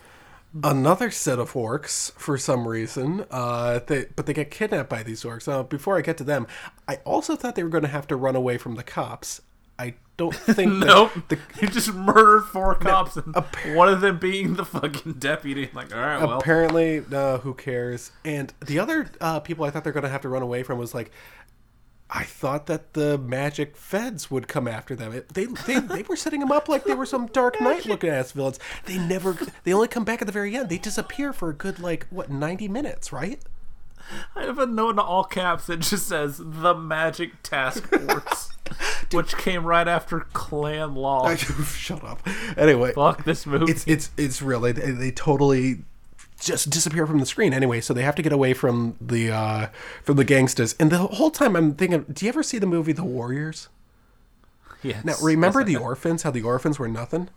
another 0.62 1.10
set 1.10 1.38
of 1.38 1.52
orcs 1.52 2.12
for 2.12 2.36
some 2.38 2.66
reason. 2.68 3.24
Uh, 3.30 3.80
they 3.86 4.06
but 4.16 4.26
they 4.26 4.34
get 4.34 4.50
kidnapped 4.50 4.88
by 4.90 5.02
these 5.02 5.22
orcs. 5.24 5.48
Now, 5.48 5.62
before 5.62 5.96
I 5.98 6.00
get 6.02 6.16
to 6.18 6.24
them, 6.24 6.46
I 6.88 6.96
also 7.04 7.36
thought 7.36 7.54
they 7.54 7.62
were 7.62 7.68
going 7.68 7.82
to 7.82 7.88
have 7.88 8.06
to 8.08 8.16
run 8.16 8.36
away 8.36 8.58
from 8.58 8.74
the 8.74 8.82
cops. 8.82 9.40
I 9.78 9.94
don't 10.16 10.34
think 10.36 10.72
Nope. 10.72 11.12
the 11.28 11.38
he 11.58 11.66
just 11.66 11.92
murdered 11.94 12.44
four 12.44 12.74
cops, 12.74 13.16
and 13.16 13.34
one 13.74 13.88
of 13.88 14.00
them 14.00 14.18
being 14.18 14.54
the 14.54 14.64
fucking 14.64 15.14
deputy. 15.14 15.70
Like, 15.72 15.94
all 15.94 16.00
right, 16.00 16.20
well, 16.20 16.38
apparently 16.38 17.02
no 17.10 17.38
who 17.38 17.54
cares 17.54 18.12
and 18.24 18.52
the 18.64 18.78
other 18.78 19.10
uh, 19.20 19.40
people 19.40 19.64
i 19.64 19.70
thought 19.70 19.82
they're 19.84 19.92
going 19.92 20.02
to 20.04 20.08
have 20.10 20.20
to 20.20 20.28
run 20.28 20.42
away 20.42 20.62
from 20.62 20.78
was 20.78 20.94
like 20.94 21.10
i 22.14 22.24
thought 22.24 22.66
that 22.66 22.92
the 22.92 23.16
magic 23.18 23.76
feds 23.76 24.30
would 24.30 24.46
come 24.46 24.68
after 24.68 24.94
them. 24.94 25.12
It, 25.12 25.30
they, 25.30 25.46
they 25.46 25.80
they 25.80 26.02
were 26.02 26.16
setting 26.16 26.40
them 26.40 26.52
up 26.52 26.68
like 26.68 26.84
they 26.84 26.94
were 26.94 27.06
some 27.06 27.26
dark 27.26 27.60
knight 27.60 27.86
looking 27.86 28.10
ass 28.10 28.32
villains. 28.32 28.58
They 28.84 28.98
never 28.98 29.36
they 29.64 29.72
only 29.72 29.88
come 29.88 30.04
back 30.04 30.20
at 30.20 30.26
the 30.26 30.32
very 30.32 30.54
end. 30.56 30.68
They 30.68 30.78
disappear 30.78 31.32
for 31.32 31.48
a 31.50 31.54
good 31.54 31.78
like 31.80 32.06
what 32.10 32.30
90 32.30 32.68
minutes 32.68 33.12
right? 33.12 33.40
I 34.36 34.42
have 34.42 34.58
a 34.58 34.66
note 34.66 34.90
in 34.90 34.98
all 34.98 35.24
caps 35.24 35.66
that 35.66 35.78
just 35.80 36.06
says 36.08 36.38
the 36.42 36.74
Magic 36.74 37.42
Task 37.42 37.88
Force, 37.88 38.50
which 39.12 39.36
came 39.38 39.64
right 39.64 39.86
after 39.88 40.20
Clan 40.32 40.94
Law. 40.94 41.34
shut 41.36 42.04
up. 42.04 42.20
Anyway 42.56 42.92
Fuck 42.92 43.24
this 43.24 43.46
movie. 43.46 43.70
it's 43.72 43.86
it's 43.86 44.10
it's 44.18 44.42
real 44.42 44.60
they, 44.60 44.72
they 44.72 45.10
totally 45.12 45.84
just 46.42 46.68
disappear 46.70 47.06
from 47.06 47.18
the 47.18 47.26
screen 47.26 47.54
anyway 47.54 47.80
so 47.80 47.94
they 47.94 48.02
have 48.02 48.14
to 48.16 48.22
get 48.22 48.32
away 48.32 48.52
from 48.52 48.96
the 49.00 49.30
uh 49.30 49.68
from 50.02 50.16
the 50.16 50.24
gangsters 50.24 50.74
and 50.80 50.90
the 50.90 50.98
whole 50.98 51.30
time 51.30 51.54
i'm 51.56 51.74
thinking 51.74 52.04
do 52.12 52.26
you 52.26 52.28
ever 52.28 52.42
see 52.42 52.58
the 52.58 52.66
movie 52.66 52.92
the 52.92 53.04
warriors 53.04 53.68
yes. 54.82 55.04
Now, 55.04 55.14
remember 55.22 55.60
Yes, 55.60 55.68
the 55.68 55.76
orphans? 55.76 56.24
How 56.24 56.32
the 56.32 56.42
orphans 56.42 56.76
were 56.78 56.88
nothing? 56.88 57.28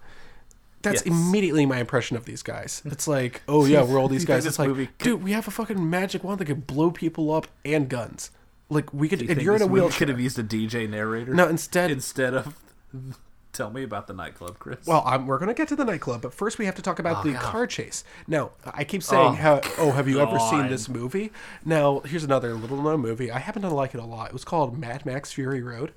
That's 0.82 1.06
Yes. 1.06 1.14
immediately 1.14 1.66
my 1.68 1.78
impression 1.78 2.18
of 2.18 2.26
these 2.26 2.42
guys. 2.42 2.82
It's 2.86 3.08
like, 3.08 3.42
oh 3.48 3.66
yeah, 3.66 3.84
we're 3.84 4.00
all 4.00 4.08
these 4.16 4.26
guys. 4.26 4.48
It's 4.48 4.58
like, 4.58 4.68
movie 4.68 4.88
could- 4.88 4.98
dude, 5.06 5.24
we 5.24 5.32
have 5.34 5.48
a 5.48 5.52
fucking 5.52 5.88
magic 5.90 6.24
wand 6.24 6.40
that 6.40 6.46
could 6.46 6.66
blow 6.66 6.90
people 6.90 7.32
up 7.32 7.46
and 7.64 7.88
guns. 7.88 8.32
Like 8.70 8.92
we 8.92 9.08
could, 9.08 9.22
you 9.22 9.28
think 9.28 9.44
you're 9.44 9.56
in 9.56 9.62
a 9.62 9.68
wheelchair. 9.68 10.00
Could 10.00 10.10
have 10.10 10.20
used 10.20 10.40
a 10.40 10.44
DJ 10.44 10.90
narrator. 10.90 11.36
No, 11.36 11.48
instead- 11.48 11.92
instead 11.92 12.34
of 12.34 12.56
tell 13.56 13.72
me 13.72 13.84
about 13.84 14.08
the 14.08 14.14
nightclub, 14.14 14.60
Chris. 14.60 14.86
Well, 14.86 15.04
I'm, 15.06 15.26
we're 15.28 15.38
going 15.38 15.48
to 15.48 15.54
get 15.54 15.68
to 15.70 15.76
the 15.76 15.86
nightclub, 15.86 16.22
but 16.22 16.34
first 16.34 16.58
we 16.60 16.66
have 16.66 16.76
to 16.76 16.82
talk 16.82 17.00
about 17.00 17.20
oh, 17.20 17.28
the 17.28 17.34
God. 17.34 17.42
car 17.42 17.68
chase. 17.68 18.04
Now, 18.28 18.52
I 18.66 18.84
keep 18.84 19.02
saying, 19.02 19.22
Oh, 19.22 19.32
how, 19.32 19.62
"Oh, 19.78 19.92
have 19.92 20.08
you 20.08 20.20
ever 20.20 20.38
seen 20.40 20.68
this 20.68 20.90
movie?" 20.90 21.32
Now, 21.64 22.00
here's 22.02 22.24
another 22.24 22.54
little 22.54 22.82
known 22.82 23.02
movie. 23.02 23.32
I 23.32 23.40
happen 23.40 23.62
to 23.64 23.70
like 23.70 23.94
it 23.94 24.00
a 24.00 24.06
lot. 24.06 24.28
It 24.28 24.34
was 24.34 24.46
called 24.46 24.78
Mad 24.78 25.06
Max 25.06 25.32
Fury 25.32 25.62
Road. 25.62 25.94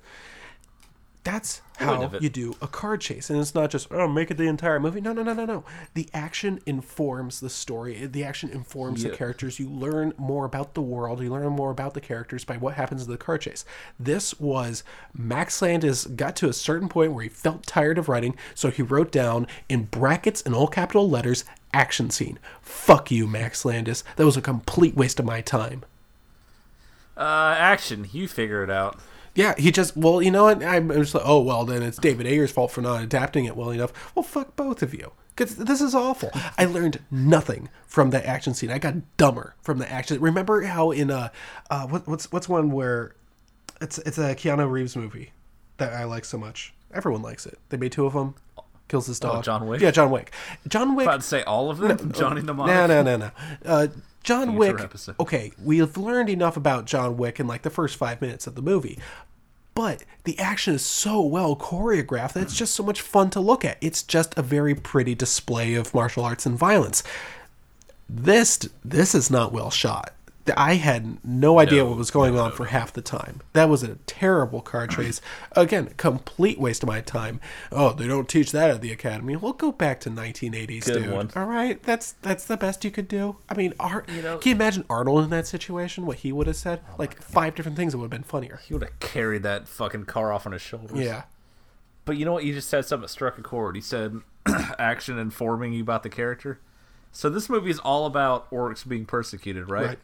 That's 1.25 1.61
how 1.77 2.11
you 2.21 2.29
do 2.29 2.55
a 2.61 2.67
car 2.67 2.95
chase, 2.95 3.29
and 3.29 3.39
it's 3.39 3.53
not 3.53 3.69
just 3.69 3.91
oh, 3.91 4.07
make 4.07 4.31
it 4.31 4.37
the 4.37 4.47
entire 4.47 4.79
movie. 4.79 5.01
No, 5.01 5.11
no, 5.11 5.21
no, 5.21 5.33
no, 5.33 5.45
no. 5.45 5.63
The 5.93 6.09
action 6.13 6.59
informs 6.65 7.41
the 7.41 7.49
story. 7.49 8.05
The 8.05 8.23
action 8.23 8.49
informs 8.49 9.03
the 9.03 9.09
characters. 9.09 9.59
You 9.59 9.69
learn 9.69 10.13
more 10.17 10.45
about 10.45 10.73
the 10.75 10.81
world. 10.81 11.21
You 11.21 11.29
learn 11.29 11.47
more 11.49 11.71
about 11.71 11.93
the 11.93 12.01
characters 12.01 12.45
by 12.45 12.55
what 12.57 12.75
happens 12.75 13.03
in 13.03 13.11
the 13.11 13.17
car 13.17 13.37
chase. 13.37 13.65
This 13.99 14.39
was 14.39 14.83
Max 15.13 15.61
Landis 15.61 16.05
got 16.07 16.35
to 16.37 16.47
a 16.49 16.53
certain 16.53 16.87
point 16.87 17.11
where 17.11 17.23
he 17.23 17.29
felt 17.29 17.65
tired 17.65 17.97
of 17.97 18.07
writing, 18.07 18.35
so 18.55 18.69
he 18.71 18.81
wrote 18.81 19.11
down 19.11 19.45
in 19.67 19.85
brackets 19.85 20.41
in 20.41 20.53
all 20.53 20.67
capital 20.67 21.09
letters 21.09 21.43
action 21.73 22.09
scene. 22.09 22.39
Fuck 22.61 23.11
you, 23.11 23.27
Max 23.27 23.65
Landis. 23.65 24.03
That 24.15 24.25
was 24.25 24.37
a 24.37 24.41
complete 24.41 24.95
waste 24.95 25.19
of 25.19 25.25
my 25.25 25.41
time. 25.41 25.83
uh, 27.17 27.55
action. 27.57 28.07
You 28.11 28.27
figure 28.27 28.63
it 28.63 28.69
out. 28.69 28.99
Yeah, 29.39 29.55
he 29.57 29.71
just 29.71 29.95
well, 29.95 30.21
you 30.21 30.31
know 30.31 30.43
what? 30.43 30.61
I'm 30.61 30.91
just 30.91 31.15
like, 31.15 31.23
oh 31.25 31.39
well, 31.39 31.63
then 31.63 31.81
it's 31.81 31.97
David 31.97 32.27
Ayer's 32.27 32.51
fault 32.51 32.71
for 32.71 32.81
not 32.81 33.01
adapting 33.01 33.45
it 33.45 33.55
well 33.55 33.69
enough. 33.69 33.93
Well, 34.13 34.23
fuck 34.23 34.57
both 34.57 34.83
of 34.83 34.93
you, 34.93 35.13
because 35.33 35.55
this 35.55 35.79
is 35.79 35.95
awful. 35.95 36.29
I 36.57 36.65
learned 36.65 36.99
nothing 37.09 37.69
from 37.87 38.09
that 38.09 38.25
action 38.25 38.53
scene. 38.53 38.69
I 38.69 38.79
got 38.79 38.95
dumber 39.15 39.55
from 39.61 39.77
the 39.77 39.89
action. 39.89 40.19
Remember 40.19 40.63
how 40.63 40.91
in 40.91 41.09
uh, 41.09 41.29
uh 41.69 41.87
what, 41.87 42.05
what's 42.05 42.29
what's 42.33 42.49
one 42.49 42.71
where 42.71 43.15
it's 43.79 43.97
it's 43.99 44.17
a 44.17 44.35
Keanu 44.35 44.69
Reeves 44.69 44.97
movie 44.97 45.31
that 45.77 45.93
I 45.93 46.03
like 46.03 46.25
so 46.25 46.37
much. 46.37 46.73
Everyone 46.93 47.21
likes 47.21 47.45
it. 47.45 47.59
They 47.69 47.77
made 47.77 47.93
two 47.93 48.05
of 48.05 48.11
them. 48.11 48.35
Kills 48.89 49.07
his 49.07 49.21
dog. 49.21 49.37
Oh, 49.37 49.41
John 49.41 49.67
Wick? 49.67 49.79
Yeah, 49.79 49.91
John 49.91 50.11
Wick. 50.11 50.33
John 50.67 50.95
Wick. 50.97 51.05
About 51.05 51.21
to 51.21 51.25
say 51.27 51.43
all 51.43 51.69
of 51.69 51.77
them. 51.77 52.11
Johnny 52.11 52.41
Mnemonic. 52.41 52.75
No, 52.75 52.87
no, 52.87 53.03
no, 53.03 53.17
no. 53.17 53.31
Uh, 53.63 53.87
John 54.23 54.55
Wick. 54.55 54.79
episode. 54.79 55.15
Okay, 55.19 55.51
we've 55.63 55.95
learned 55.95 56.29
enough 56.29 56.57
about 56.57 56.85
John 56.85 57.15
Wick 57.15 57.39
in 57.39 57.47
like 57.47 57.61
the 57.61 57.69
first 57.69 57.95
five 57.95 58.21
minutes 58.21 58.47
of 58.47 58.55
the 58.55 58.61
movie, 58.61 58.99
but 59.79 60.03
the 60.25 60.37
action 60.39 60.73
is 60.73 60.85
so 60.85 61.21
well 61.21 61.55
choreographed 61.55 62.33
that 62.33 62.41
it's 62.41 62.57
just 62.57 62.75
so 62.75 62.83
much 62.83 62.99
fun 62.99 63.29
to 63.29 63.39
look 63.39 63.63
at. 63.63 63.77
It's 63.79 64.03
just 64.03 64.37
a 64.37 64.41
very 64.41 64.75
pretty 64.75 65.15
display 65.15 65.73
of 65.75 65.93
martial 65.93 66.25
arts 66.25 66.45
and 66.45 66.57
violence. 66.57 67.01
This 68.09 68.57
this 68.83 69.15
is 69.15 69.31
not 69.31 69.53
well 69.53 69.71
shot. 69.71 70.11
I 70.57 70.75
had 70.75 71.23
no 71.25 71.59
idea 71.59 71.79
No, 71.83 71.89
what 71.89 71.97
was 71.97 72.11
going 72.11 72.37
on 72.37 72.51
for 72.51 72.65
half 72.65 72.93
the 72.93 73.01
time. 73.01 73.41
That 73.53 73.69
was 73.69 73.83
a 73.83 73.95
terrible 74.07 74.61
car 74.61 74.87
chase. 74.95 75.21
Again, 75.53 75.93
complete 75.97 76.59
waste 76.59 76.83
of 76.83 76.87
my 76.87 77.01
time. 77.01 77.39
Oh, 77.71 77.93
they 77.93 78.07
don't 78.07 78.27
teach 78.29 78.51
that 78.51 78.69
at 78.69 78.81
the 78.81 78.91
academy. 78.91 79.35
We'll 79.35 79.53
go 79.53 79.71
back 79.71 79.99
to 80.01 80.09
1980s, 80.09 80.85
Good 80.85 81.03
dude. 81.03 81.11
one. 81.11 81.29
All 81.35 81.45
right, 81.45 81.81
that's 81.83 82.13
that's 82.21 82.45
the 82.45 82.57
best 82.57 82.83
you 82.85 82.91
could 82.91 83.07
do. 83.07 83.37
I 83.49 83.53
mean, 83.55 83.73
Ar- 83.79 84.05
You 84.13 84.21
know- 84.21 84.37
can 84.37 84.49
you 84.49 84.55
imagine 84.55 84.85
Arnold 84.89 85.23
in 85.23 85.29
that 85.31 85.47
situation? 85.47 86.05
What 86.05 86.17
he 86.17 86.31
would 86.31 86.47
have 86.47 86.55
said? 86.55 86.81
Oh 86.89 86.95
like 86.99 87.21
five 87.21 87.55
different 87.55 87.77
things 87.77 87.93
that 87.93 87.97
would 87.97 88.05
have 88.05 88.11
been 88.11 88.23
funnier. 88.23 88.59
He 88.65 88.73
would 88.73 88.83
have 88.83 88.99
carried 88.99 89.43
that 89.43 89.67
fucking 89.67 90.05
car 90.05 90.31
off 90.33 90.45
on 90.45 90.51
his 90.53 90.61
shoulders. 90.61 90.99
Yeah. 90.99 91.23
But 92.05 92.17
you 92.17 92.25
know 92.25 92.33
what? 92.33 92.43
You 92.43 92.53
just 92.53 92.69
said 92.69 92.85
something 92.85 93.03
that 93.03 93.09
struck 93.09 93.37
a 93.37 93.41
chord. 93.41 93.75
He 93.75 93.81
said 93.81 94.21
action 94.79 95.19
informing 95.19 95.73
you 95.73 95.83
about 95.83 96.03
the 96.03 96.09
character. 96.09 96.59
So 97.11 97.29
this 97.29 97.49
movie 97.49 97.71
is 97.71 97.79
all 97.79 98.05
about 98.05 98.49
orcs 98.51 98.87
being 98.87 99.05
persecuted, 99.05 99.69
right? 99.69 99.85
Right. 99.87 99.99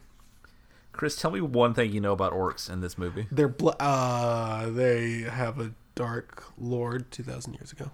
Chris, 0.96 1.16
tell 1.16 1.30
me 1.30 1.40
one 1.40 1.74
thing 1.74 1.92
you 1.92 2.00
know 2.00 2.12
about 2.12 2.32
orcs 2.32 2.70
in 2.70 2.80
this 2.80 2.96
movie. 2.98 3.26
They're 3.30 3.48
bl- 3.48 3.70
uh 3.78 4.70
they 4.70 5.20
have 5.22 5.58
a 5.60 5.72
dark 5.94 6.44
lord 6.58 7.10
2000 7.10 7.54
years 7.54 7.72
ago. 7.72 7.90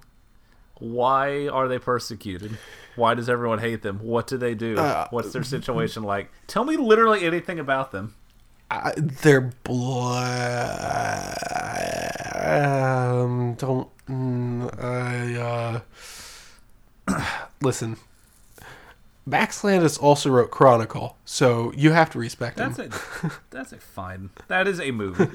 Why 0.78 1.46
are 1.48 1.68
they 1.68 1.78
persecuted? 1.78 2.58
Why 2.96 3.14
does 3.14 3.28
everyone 3.28 3.60
hate 3.60 3.82
them? 3.82 3.98
What 4.00 4.26
do 4.26 4.36
they 4.36 4.54
do? 4.54 4.76
Uh, 4.76 5.06
What's 5.10 5.32
their 5.32 5.44
situation 5.44 6.02
like? 6.02 6.30
Tell 6.48 6.64
me 6.64 6.76
literally 6.76 7.24
anything 7.24 7.60
about 7.60 7.92
them. 7.92 8.14
Uh, 8.68 8.90
they're 8.96 9.52
blood. 9.62 11.36
Um, 12.34 13.54
don't. 13.54 13.88
Mm, 14.08 14.82
I 14.82 15.80
uh. 17.08 17.20
Listen. 17.62 17.96
Max 19.24 19.62
Landis 19.62 19.98
also 19.98 20.30
wrote 20.30 20.50
Chronicle, 20.50 21.16
so 21.24 21.72
you 21.76 21.92
have 21.92 22.10
to 22.10 22.18
respect 22.18 22.58
him. 22.58 22.72
That's 22.72 22.96
a 23.22 23.30
that's 23.50 23.72
a 23.72 23.78
fine. 23.78 24.30
That 24.48 24.66
is 24.66 24.80
a 24.80 24.90
movie. 24.90 25.28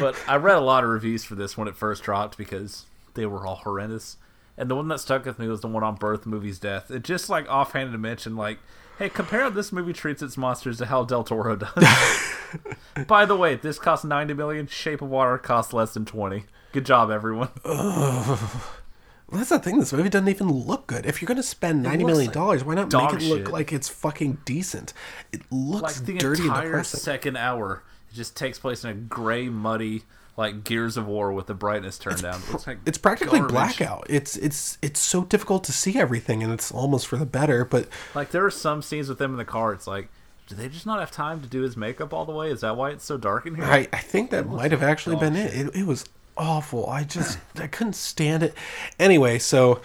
but 0.00 0.16
I 0.28 0.36
read 0.36 0.56
a 0.56 0.60
lot 0.60 0.84
of 0.84 0.90
reviews 0.90 1.24
for 1.24 1.34
this 1.34 1.56
when 1.56 1.66
it 1.66 1.76
first 1.76 2.04
dropped 2.04 2.38
because 2.38 2.86
they 3.14 3.26
were 3.26 3.46
all 3.46 3.56
horrendous. 3.56 4.16
And 4.56 4.70
the 4.70 4.76
one 4.76 4.88
that 4.88 5.00
stuck 5.00 5.24
with 5.26 5.38
me 5.38 5.48
was 5.48 5.60
the 5.60 5.68
one 5.68 5.82
on 5.82 5.96
Birth.Movies.Death. 5.96 6.90
It 6.90 7.02
just 7.02 7.28
like 7.28 7.46
offhanded 7.48 7.92
to 7.92 7.98
mention 7.98 8.36
like, 8.36 8.58
hey, 8.98 9.10
compare 9.10 9.42
how 9.42 9.50
this 9.50 9.70
movie 9.70 9.92
treats 9.92 10.22
its 10.22 10.38
monsters 10.38 10.78
to 10.78 10.86
how 10.86 11.04
Del 11.04 11.24
Toro 11.24 11.56
does. 11.56 12.34
By 13.06 13.26
the 13.26 13.36
way, 13.36 13.56
this 13.56 13.78
cost 13.78 14.04
ninety 14.04 14.34
million. 14.34 14.66
Shape 14.66 15.02
of 15.02 15.08
Water 15.08 15.36
cost 15.36 15.74
less 15.74 15.94
than 15.94 16.04
twenty. 16.04 16.44
Good 16.72 16.86
job, 16.86 17.10
everyone. 17.10 17.48
That's 19.32 19.48
the 19.48 19.58
thing. 19.58 19.80
This 19.80 19.92
movie 19.92 20.08
doesn't 20.08 20.28
even 20.28 20.50
look 20.50 20.86
good. 20.86 21.04
If 21.04 21.20
you're 21.20 21.26
going 21.26 21.36
to 21.36 21.42
spend 21.42 21.82
ninety 21.82 22.04
million 22.04 22.32
dollars, 22.32 22.62
why 22.62 22.74
not 22.74 22.92
make 22.92 23.22
it 23.22 23.26
look 23.26 23.38
shit. 23.38 23.48
like 23.48 23.72
it's 23.72 23.88
fucking 23.88 24.38
decent? 24.44 24.92
It 25.32 25.42
looks 25.50 25.98
like 25.98 26.06
the 26.06 26.18
dirty 26.18 26.42
and 26.42 26.50
entire 26.50 26.66
depressing. 26.66 27.00
second 27.00 27.36
hour 27.36 27.82
it 28.10 28.14
just 28.14 28.36
takes 28.36 28.58
place 28.58 28.84
in 28.84 28.90
a 28.90 28.94
gray 28.94 29.48
muddy 29.48 30.04
like 30.36 30.64
gears 30.64 30.96
of 30.96 31.06
war 31.06 31.32
with 31.32 31.46
the 31.46 31.54
brightness 31.54 31.98
turned 31.98 32.20
down 32.20 32.40
it's, 32.52 32.66
like 32.66 32.78
it's 32.84 32.98
practically 32.98 33.38
garbage. 33.38 33.54
blackout. 33.54 34.06
It's 34.08 34.36
it's 34.36 34.78
it's 34.80 35.00
so 35.00 35.24
difficult 35.24 35.64
to 35.64 35.72
see 35.72 35.98
everything, 35.98 36.42
and 36.42 36.52
it's 36.52 36.70
almost 36.70 37.06
for 37.08 37.16
the 37.16 37.26
better. 37.26 37.64
But 37.64 37.88
like 38.14 38.30
there 38.30 38.44
are 38.44 38.50
some 38.50 38.80
scenes 38.80 39.08
with 39.08 39.18
them 39.18 39.32
in 39.32 39.38
the 39.38 39.44
car 39.44 39.72
it's 39.72 39.86
like 39.86 40.08
do 40.46 40.54
they 40.54 40.68
just 40.68 40.86
not 40.86 41.00
have 41.00 41.10
time 41.10 41.40
to 41.40 41.48
do 41.48 41.62
his 41.62 41.76
makeup 41.76 42.12
all 42.12 42.24
the 42.24 42.32
way 42.32 42.50
is 42.50 42.60
that 42.60 42.76
why 42.76 42.90
it's 42.90 43.04
so 43.04 43.16
dark 43.16 43.46
in 43.46 43.56
here 43.56 43.64
I, 43.64 43.88
I 43.92 43.98
think 43.98 44.30
that 44.30 44.46
might 44.46 44.70
have 44.70 44.82
actually 44.82 45.16
been 45.16 45.34
it. 45.34 45.52
it. 45.52 45.74
It 45.74 45.86
was 45.86 46.04
awful. 46.36 46.88
I 46.88 47.04
just 47.04 47.38
I 47.56 47.66
couldn't 47.66 47.94
stand 47.96 48.42
it. 48.42 48.54
Anyway, 48.98 49.38
so 49.38 49.80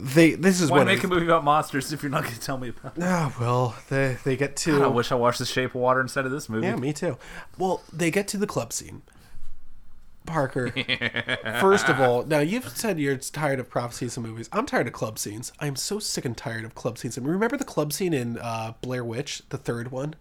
they 0.00 0.32
this 0.32 0.60
is 0.60 0.70
why 0.70 0.78
what 0.78 0.86
make 0.86 1.00
I- 1.04 1.06
a 1.06 1.10
movie 1.10 1.24
about 1.26 1.44
monsters 1.44 1.92
if 1.92 2.02
you're 2.02 2.10
not 2.10 2.22
going 2.24 2.34
to 2.34 2.40
tell 2.40 2.58
me 2.58 2.68
about 2.68 2.98
it 2.98 3.02
Ah, 3.04 3.32
well, 3.40 3.76
they 3.88 4.18
they 4.24 4.36
get 4.36 4.56
to. 4.56 4.78
God, 4.78 4.84
i 4.84 4.88
wish 4.88 5.12
i 5.12 5.14
watched 5.14 5.38
the 5.38 5.46
shape 5.46 5.70
of 5.70 5.80
water 5.80 6.00
instead 6.00 6.24
of 6.26 6.32
this 6.32 6.48
movie 6.48 6.66
Yeah, 6.66 6.76
me 6.76 6.92
too. 6.92 7.16
Well, 7.58 7.82
they 7.92 8.10
get 8.10 8.26
to 8.28 8.36
the 8.36 8.46
club 8.46 8.72
scene. 8.72 9.02
Parker, 10.26 10.70
first 11.60 11.90
of 11.90 12.00
all, 12.00 12.24
now 12.24 12.38
you've 12.38 12.66
said 12.70 12.98
you're 12.98 13.16
tired 13.18 13.60
of 13.60 13.68
prophecies 13.68 14.16
and 14.16 14.26
movies. 14.26 14.48
I'm 14.52 14.64
tired 14.64 14.86
of 14.86 14.94
club 14.94 15.18
scenes. 15.18 15.52
I 15.60 15.66
am 15.66 15.76
so 15.76 15.98
sick 15.98 16.24
and 16.24 16.34
tired 16.34 16.64
of 16.64 16.74
club 16.74 16.96
scenes. 16.96 17.18
And 17.18 17.28
remember 17.28 17.58
the 17.58 17.64
club 17.64 17.92
scene 17.92 18.14
in 18.14 18.38
uh, 18.38 18.72
Blair 18.80 19.04
Witch, 19.04 19.42
the 19.50 19.58
third 19.58 19.90
one? 19.90 20.14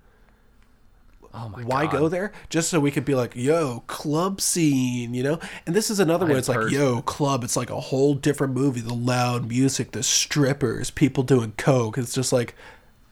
Oh 1.34 1.50
my 1.50 1.64
Why 1.64 1.84
god 1.86 1.92
go 1.92 2.08
there? 2.10 2.32
Just 2.50 2.70
so 2.70 2.80
we 2.80 2.92
could 2.92 3.06
be 3.06 3.16
like, 3.16 3.36
yo, 3.36 3.84
club 3.88 4.40
scene, 4.42 5.14
you 5.14 5.24
know? 5.24 5.40
And 5.66 5.76
this 5.76 5.90
is 5.90 6.00
another 6.00 6.26
one. 6.26 6.38
It's 6.38 6.50
like, 6.50 6.70
yo, 6.72 7.02
club. 7.02 7.44
It's 7.44 7.56
like 7.58 7.70
a 7.70 7.80
whole 7.80 8.14
different 8.14 8.54
movie. 8.54 8.82
The 8.82 8.94
loud 8.94 9.48
music, 9.48 9.92
the 9.92 10.04
strippers, 10.04 10.92
people 10.92 11.24
doing 11.24 11.54
coke. 11.58 11.98
It's 11.98 12.14
just 12.14 12.32
like, 12.34 12.56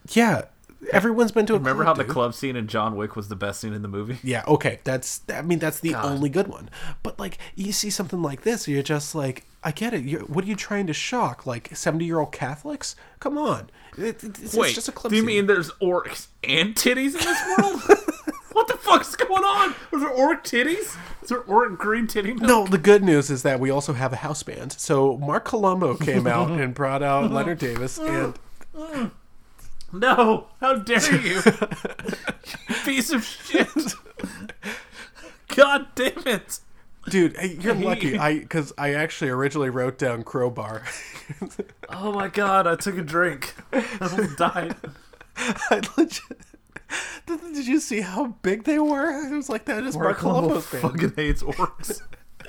yeah, 0.09 0.43
everyone's 0.91 1.31
been 1.31 1.45
to 1.45 1.53
a 1.55 1.57
remember 1.57 1.83
club, 1.83 1.97
how 1.97 2.01
the 2.01 2.07
dude. 2.07 2.13
club 2.13 2.33
scene 2.33 2.55
in 2.55 2.67
john 2.67 2.95
wick 2.95 3.15
was 3.15 3.27
the 3.29 3.35
best 3.35 3.61
scene 3.61 3.71
in 3.71 3.83
the 3.83 3.87
movie 3.87 4.17
Yeah, 4.23 4.43
okay. 4.47 4.79
That's 4.83 5.21
I 5.31 5.43
mean 5.43 5.59
that's 5.59 5.79
the 5.79 5.91
God. 5.91 6.05
only 6.05 6.27
good 6.29 6.47
one. 6.47 6.69
But 7.03 7.19
like 7.19 7.37
you 7.55 7.71
see 7.71 7.89
something 7.91 8.21
like 8.21 8.41
this, 8.41 8.67
you're 8.67 8.81
just 8.81 9.13
like, 9.13 9.45
I 9.63 9.71
get 9.71 9.93
it. 9.93 10.03
You're, 10.05 10.21
what 10.21 10.43
are 10.43 10.47
you 10.47 10.55
trying 10.55 10.87
to 10.87 10.93
shock? 10.93 11.45
Like 11.45 11.75
seventy 11.75 12.05
year 12.05 12.19
old 12.19 12.31
Catholics? 12.31 12.95
Come 13.19 13.37
on, 13.37 13.69
it, 13.97 14.23
it- 14.23 14.39
it's, 14.39 14.53
wait 14.53 14.67
it's 14.77 14.85
just 14.85 14.89
a 14.89 15.09
do 15.09 15.15
you 15.15 15.23
mean 15.23 15.47
there's 15.47 15.69
orcs 15.81 16.27
and 16.43 16.75
titties 16.75 17.13
in 17.13 17.23
this 17.23 17.41
world 17.57 17.81
what 18.53 18.67
the 18.67 18.73
fuck's 18.77 19.15
going 19.15 19.43
on 19.43 19.73
are 19.93 19.99
there 19.99 20.09
orc 20.09 20.43
titties 20.43 20.97
is 21.23 21.29
there 21.29 21.39
orc 21.41 21.77
green 21.77 22.07
titty 22.07 22.33
milk? 22.33 22.41
No, 22.47 22.65
the 22.67 22.79
good 22.79 23.03
news 23.03 23.29
is 23.29 23.43
that 23.43 23.59
we 23.59 23.69
also 23.69 23.93
have 23.93 24.11
a 24.11 24.15
house 24.17 24.41
band. 24.41 24.71
So 24.73 25.17
Mark 25.19 25.45
Colombo 25.45 25.95
came 25.95 26.25
out 26.25 26.49
and 26.59 26.73
brought 26.73 27.03
out 27.03 27.31
Leonard 27.31 27.59
Davis, 27.59 27.99
and 27.99 28.33
No! 29.93 30.47
How 30.59 30.75
dare! 30.77 31.15
You 31.15 31.41
Piece 32.83 33.11
of 33.11 33.23
shit! 33.23 33.67
God 35.55 35.87
damn 35.93 36.25
it! 36.25 36.59
Dude, 37.11 37.37
hey, 37.37 37.57
you're 37.59 37.75
lucky. 37.75 38.17
I 38.17 38.39
because 38.39 38.73
I 38.77 38.93
actually 38.93 39.29
originally 39.29 39.69
wrote 39.69 39.97
down 39.99 40.23
crowbar. 40.23 40.83
Oh 41.93 42.13
my 42.13 42.29
god, 42.29 42.67
I 42.67 42.77
took 42.77 42.97
a 42.97 43.01
drink. 43.01 43.53
I 43.73 43.85
almost 43.99 44.37
died. 44.37 44.75
I 45.35 45.81
legit. 45.97 46.37
Did 47.25 47.67
you 47.67 47.81
see 47.81 47.99
how 47.99 48.27
big 48.41 48.63
they 48.63 48.79
were? 48.79 49.27
It 49.27 49.35
was 49.35 49.49
like 49.49 49.65
that 49.65 49.83
is 49.83 49.97
Mark 49.97 50.19
Colombo's 50.19 50.71
band. 50.71 50.81
fucking 50.83 51.13
hates 51.17 51.43
orcs. 51.43 52.01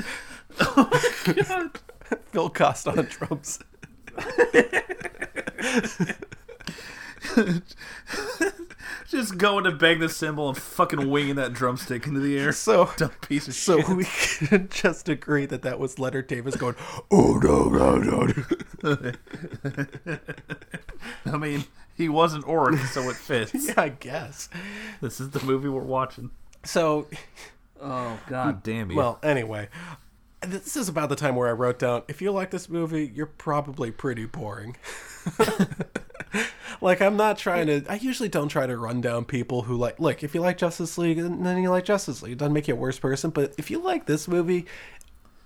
oh 0.60 0.88
my 1.26 1.32
god. 1.34 1.80
Phil 2.30 2.50
Costa 2.50 2.90
on 2.90 3.06
drums. 3.06 3.58
Just 9.12 9.36
going 9.36 9.64
to 9.64 9.70
bang 9.72 9.98
the 9.98 10.08
cymbal 10.08 10.48
and 10.48 10.56
fucking 10.56 11.10
winging 11.10 11.34
that 11.34 11.52
drumstick 11.52 12.06
into 12.06 12.18
the 12.20 12.38
air. 12.38 12.50
So, 12.62 12.90
Dumb 12.96 13.10
piece 13.20 13.46
of 13.46 13.52
so 13.54 13.78
shit. 13.82 13.88
we 13.90 14.04
can 14.04 14.68
just 14.70 15.06
agree 15.10 15.44
that 15.44 15.60
that 15.62 15.78
was 15.78 15.98
Leonard 15.98 16.28
Davis 16.28 16.56
going, 16.56 16.76
oh 17.10 17.38
no, 17.42 17.68
no, 17.68 18.26
no. 18.82 19.12
I 21.26 21.36
mean, 21.36 21.64
he 21.94 22.08
was 22.08 22.32
an 22.32 22.42
orc, 22.44 22.78
so 22.78 23.10
it 23.10 23.16
fits. 23.16 23.52
yeah, 23.54 23.74
I 23.76 23.90
guess. 23.90 24.48
This 25.02 25.20
is 25.20 25.28
the 25.30 25.44
movie 25.44 25.68
we're 25.68 25.82
watching. 25.82 26.30
So, 26.64 27.06
Oh 27.80 28.18
god 28.28 28.62
damn 28.62 28.90
you! 28.90 28.96
well, 28.96 29.18
anyway, 29.22 29.68
this 30.40 30.74
is 30.76 30.88
about 30.88 31.10
the 31.10 31.16
time 31.16 31.36
where 31.36 31.48
I 31.48 31.52
wrote 31.52 31.78
down, 31.80 32.04
if 32.08 32.22
you 32.22 32.32
like 32.32 32.50
this 32.50 32.68
movie, 32.70 33.12
you're 33.14 33.26
probably 33.26 33.90
pretty 33.90 34.24
boring. 34.24 34.76
like 36.80 37.00
I'm 37.00 37.16
not 37.16 37.38
trying 37.38 37.66
to. 37.66 37.84
I 37.88 37.96
usually 37.96 38.28
don't 38.28 38.48
try 38.48 38.66
to 38.66 38.76
run 38.76 39.00
down 39.00 39.24
people 39.24 39.62
who 39.62 39.76
like. 39.76 39.98
Look, 40.00 40.22
if 40.22 40.34
you 40.34 40.40
like 40.40 40.58
Justice 40.58 40.98
League, 40.98 41.18
then 41.18 41.62
you 41.62 41.70
like 41.70 41.84
Justice 41.84 42.22
League. 42.22 42.32
It 42.32 42.38
doesn't 42.38 42.52
make 42.52 42.68
you 42.68 42.74
a 42.74 42.76
worse 42.76 42.98
person. 42.98 43.30
But 43.30 43.54
if 43.58 43.70
you 43.70 43.78
like 43.78 44.06
this 44.06 44.28
movie, 44.28 44.66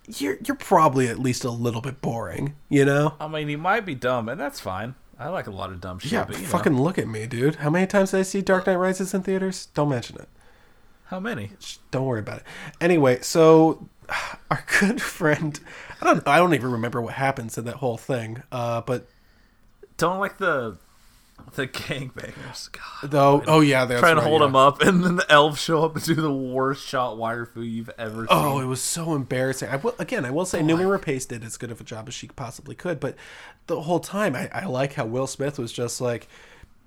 you're 0.07 0.39
you're 0.45 0.57
probably 0.57 1.09
at 1.09 1.19
least 1.19 1.45
a 1.45 1.51
little 1.51 1.81
bit 1.81 2.01
boring. 2.01 2.55
You 2.69 2.85
know? 2.85 3.15
I 3.21 3.29
mean, 3.29 3.49
he 3.49 3.57
might 3.57 3.85
be 3.85 3.95
dumb, 3.95 4.29
and 4.29 4.41
that's 4.41 4.61
fine. 4.61 4.95
I 5.19 5.29
like 5.29 5.47
a 5.47 5.51
lot 5.51 5.71
of 5.71 5.81
dumb 5.81 5.99
shit. 5.99 6.13
Yeah. 6.13 6.25
but, 6.25 6.37
you 6.37 6.43
know. 6.43 6.49
fucking 6.49 6.79
look 6.79 6.99
at 6.99 7.09
me, 7.09 7.27
dude. 7.27 7.57
How 7.57 7.71
many 7.71 7.87
times 7.87 8.11
did 8.11 8.21
I 8.21 8.23
see 8.23 8.43
Dark 8.43 8.67
Knight 8.67 8.77
Rises 8.77 9.15
in 9.15 9.23
theaters? 9.23 9.67
Don't 9.75 9.89
mention 9.89 10.17
it. 10.17 10.29
How 11.07 11.21
many? 11.21 11.53
Just 11.59 11.89
don't 11.91 12.05
worry 12.05 12.21
about 12.21 12.39
it. 12.39 12.45
Anyway, 12.81 13.21
so 13.23 13.89
our 14.51 14.65
good 14.79 15.01
friend, 15.03 15.59
I 16.01 16.05
don't, 16.05 16.27
I 16.29 16.39
don't 16.39 16.55
even 16.55 16.71
remember 16.71 17.01
what 17.01 17.15
happens 17.15 17.57
in 17.57 17.65
that 17.65 17.77
whole 17.77 17.97
thing. 17.97 18.43
Uh, 18.53 18.83
but 18.83 19.09
Don't 19.97 20.19
like 20.19 20.39
the 20.39 20.77
the 21.55 21.67
gangbangers. 21.67 22.71
God. 22.73 23.11
though, 23.11 23.43
oh 23.47 23.61
yeah, 23.61 23.85
that's 23.85 24.01
Trying 24.01 24.17
to 24.17 24.23
right, 24.23 24.29
hold 24.29 24.41
yeah. 24.41 24.49
him 24.49 24.57
up, 24.57 24.81
and 24.83 25.05
then 25.05 25.17
the 25.17 25.31
elves 25.31 25.61
show 25.61 25.85
up 25.85 25.95
and 25.95 26.05
do 26.05 26.15
the 26.15 26.33
worst 26.33 26.87
shot 26.87 27.17
wire 27.17 27.47
fu 27.47 27.63
you've 27.63 27.91
ever 27.99 28.27
oh, 28.29 28.43
seen. 28.43 28.53
Oh, 28.53 28.61
it 28.61 28.67
was 28.67 28.81
so 28.81 29.15
embarrassing. 29.15 29.69
I 29.69 29.77
will, 29.77 29.95
again, 29.99 30.25
I 30.25 30.31
will 30.31 30.47
say, 30.47 30.61
Noomi 30.61 30.99
Rapace 30.99 31.29
did 31.29 31.45
as 31.45 31.57
good 31.57 31.71
of 31.71 31.81
a 31.81 31.85
job 31.85 32.09
as 32.09 32.15
she 32.15 32.29
possibly 32.29 32.75
could, 32.75 33.01
but 33.01 33.17
the 33.67 33.83
whole 33.83 34.01
time, 34.01 34.35
I, 34.35 34.49
I 34.53 34.67
like 34.67 34.95
how 34.95 35.07
Will 35.07 35.27
Smith 35.27 35.59
was 35.59 35.73
just 35.73 36.01
like, 36.01 36.29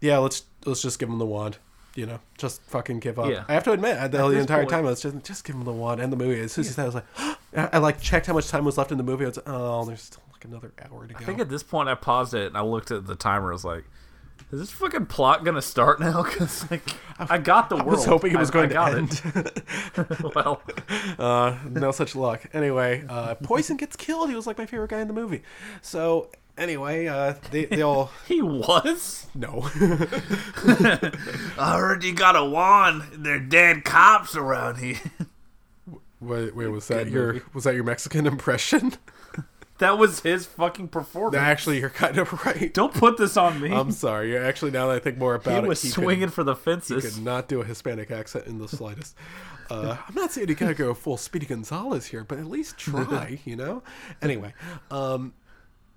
"Yeah, 0.02 0.18
let's 0.18 0.44
let's 0.66 0.82
just 0.82 1.00
give 1.00 1.10
him 1.10 1.20
the 1.20 1.26
wand." 1.26 1.58
You 1.96 2.06
know, 2.06 2.20
just 2.38 2.62
fucking 2.64 3.00
give 3.00 3.20
up. 3.20 3.30
Yeah. 3.30 3.44
I 3.48 3.54
have 3.54 3.64
to 3.66 3.72
admit, 3.72 3.98
I, 3.98 4.08
the, 4.08 4.28
the 4.30 4.40
entire 4.40 4.60
point- 4.60 4.70
time 4.70 4.86
I 4.86 4.92
was 4.92 5.02
just 5.02 5.24
just 5.24 5.44
give 5.44 5.56
him 5.56 5.64
the 5.64 5.74
wand 5.74 6.02
and 6.02 6.12
the 6.12 6.18
movie. 6.18 6.40
As 6.40 6.54
soon 6.54 6.66
as 6.66 6.78
it, 6.78 6.82
I 6.82 6.86
was 6.86 6.96
like, 6.96 7.06
I, 7.18 7.70
I 7.74 7.78
like 7.80 8.02
checked 8.02 8.28
how 8.28 8.34
much 8.34 8.48
time 8.48 8.66
was 8.66 8.78
left 8.78 8.92
in 8.92 8.98
the 8.98 9.04
movie. 9.04 9.26
I 9.26 9.28
was 9.28 9.38
like, 9.38 9.50
oh, 9.50 9.86
there's 9.86 10.02
still 10.02 10.24
like 10.40 10.46
another 10.52 10.74
hour 10.90 11.08
to 11.08 11.14
go. 11.14 11.20
I 11.20 11.24
think 11.24 11.40
at 11.40 11.50
this 11.50 11.64
point 11.64 11.90
I 11.90 11.96
paused 11.96 12.34
it 12.34 12.48
and 12.48 12.58
I 12.58 12.62
looked 12.62 12.92
at 12.92 13.06
the 13.06 13.16
timer. 13.16 13.50
I 13.50 13.54
was 13.54 13.66
like, 13.66 13.86
"Is 14.52 14.60
this 14.60 14.72
fucking 14.72 15.08
plot 15.08 15.44
gonna 15.44 15.62
start 15.62 16.00
now?" 16.00 16.24
Because 16.30 16.70
like 16.72 16.84
I 17.20 17.38
got 17.38 17.70
the 17.70 17.76
I 17.78 17.84
world. 17.84 17.98
was 17.98 18.06
hoping 18.06 18.32
it 18.34 18.38
was 18.40 18.50
I- 18.50 18.54
going 18.54 18.76
I 18.78 18.92
to 18.92 18.98
end. 18.98 19.22
Well, 20.36 20.62
uh, 21.18 21.58
no 21.70 21.92
such 21.92 22.16
luck. 22.16 22.46
Anyway, 22.54 23.04
uh, 23.10 23.36
Poison 23.36 23.78
gets 23.78 23.96
killed. 23.96 24.30
He 24.30 24.36
was 24.36 24.48
like 24.48 24.58
my 24.58 24.66
favorite 24.66 24.90
guy 24.92 25.02
in 25.02 25.08
the 25.08 25.14
movie. 25.14 25.42
So 25.82 26.30
anyway, 26.58 27.08
uh, 27.08 27.34
they 27.52 27.66
they 27.66 27.82
all 27.82 28.12
he 28.28 28.42
was. 28.42 29.28
no. 29.36 29.70
I 31.58 31.76
heard 31.78 32.04
you 32.04 32.14
got 32.14 32.36
a 32.36 32.46
wand. 32.46 33.04
and 33.14 33.26
They're 33.26 33.40
dead 33.40 33.84
cops 33.84 34.36
around 34.36 34.78
here. 34.78 35.00
wait, 36.22 36.56
wait, 36.56 36.68
was 36.68 36.88
that 36.88 37.10
your 37.10 37.42
was 37.54 37.66
that 37.66 37.76
your 37.76 37.84
Mexican 37.84 38.26
impression? 38.26 38.94
That 39.80 39.98
was 39.98 40.20
his 40.20 40.46
fucking 40.46 40.90
performance. 40.90 41.42
Actually, 41.42 41.80
you're 41.80 41.90
kind 41.90 42.18
of 42.18 42.34
right. 42.46 42.74
Don't 42.74 42.94
put 42.94 43.18
this 43.18 43.38
on 43.38 43.60
me. 43.62 43.72
I'm 43.72 43.92
sorry. 43.92 44.32
You're 44.32 44.44
actually 44.44 44.72
now 44.72 44.88
that 44.88 44.98
I 44.98 45.00
think 45.00 45.18
more 45.18 45.36
about 45.36 45.60
it, 45.60 45.64
he 45.64 45.70
was 45.70 45.84
it, 45.84 45.88
he 45.88 45.92
swinging 45.92 46.28
Could, 46.28 46.34
for 46.34 46.44
the 46.44 46.56
fences. 46.56 47.04
he 47.04 47.10
could 47.10 47.24
not 47.24 47.48
do 47.48 47.62
a 47.62 47.66
Hispanic 47.66 48.12
accent 48.12 48.46
in 48.46 48.60
the 48.60 48.68
slightest. 48.68 49.16
Uh, 49.70 49.98
I'm 50.08 50.16
not 50.16 50.32
saying 50.32 50.50
you 50.50 50.56
gotta 50.56 50.74
go 50.74 50.94
full 50.94 51.16
Speedy 51.16 51.46
Gonzalez 51.46 52.08
here, 52.08 52.24
but 52.24 52.40
at 52.40 52.46
least 52.46 52.78
try. 52.80 53.40
You 53.46 53.56
know. 53.56 53.84
Anyway, 54.22 54.54
um, 54.92 55.34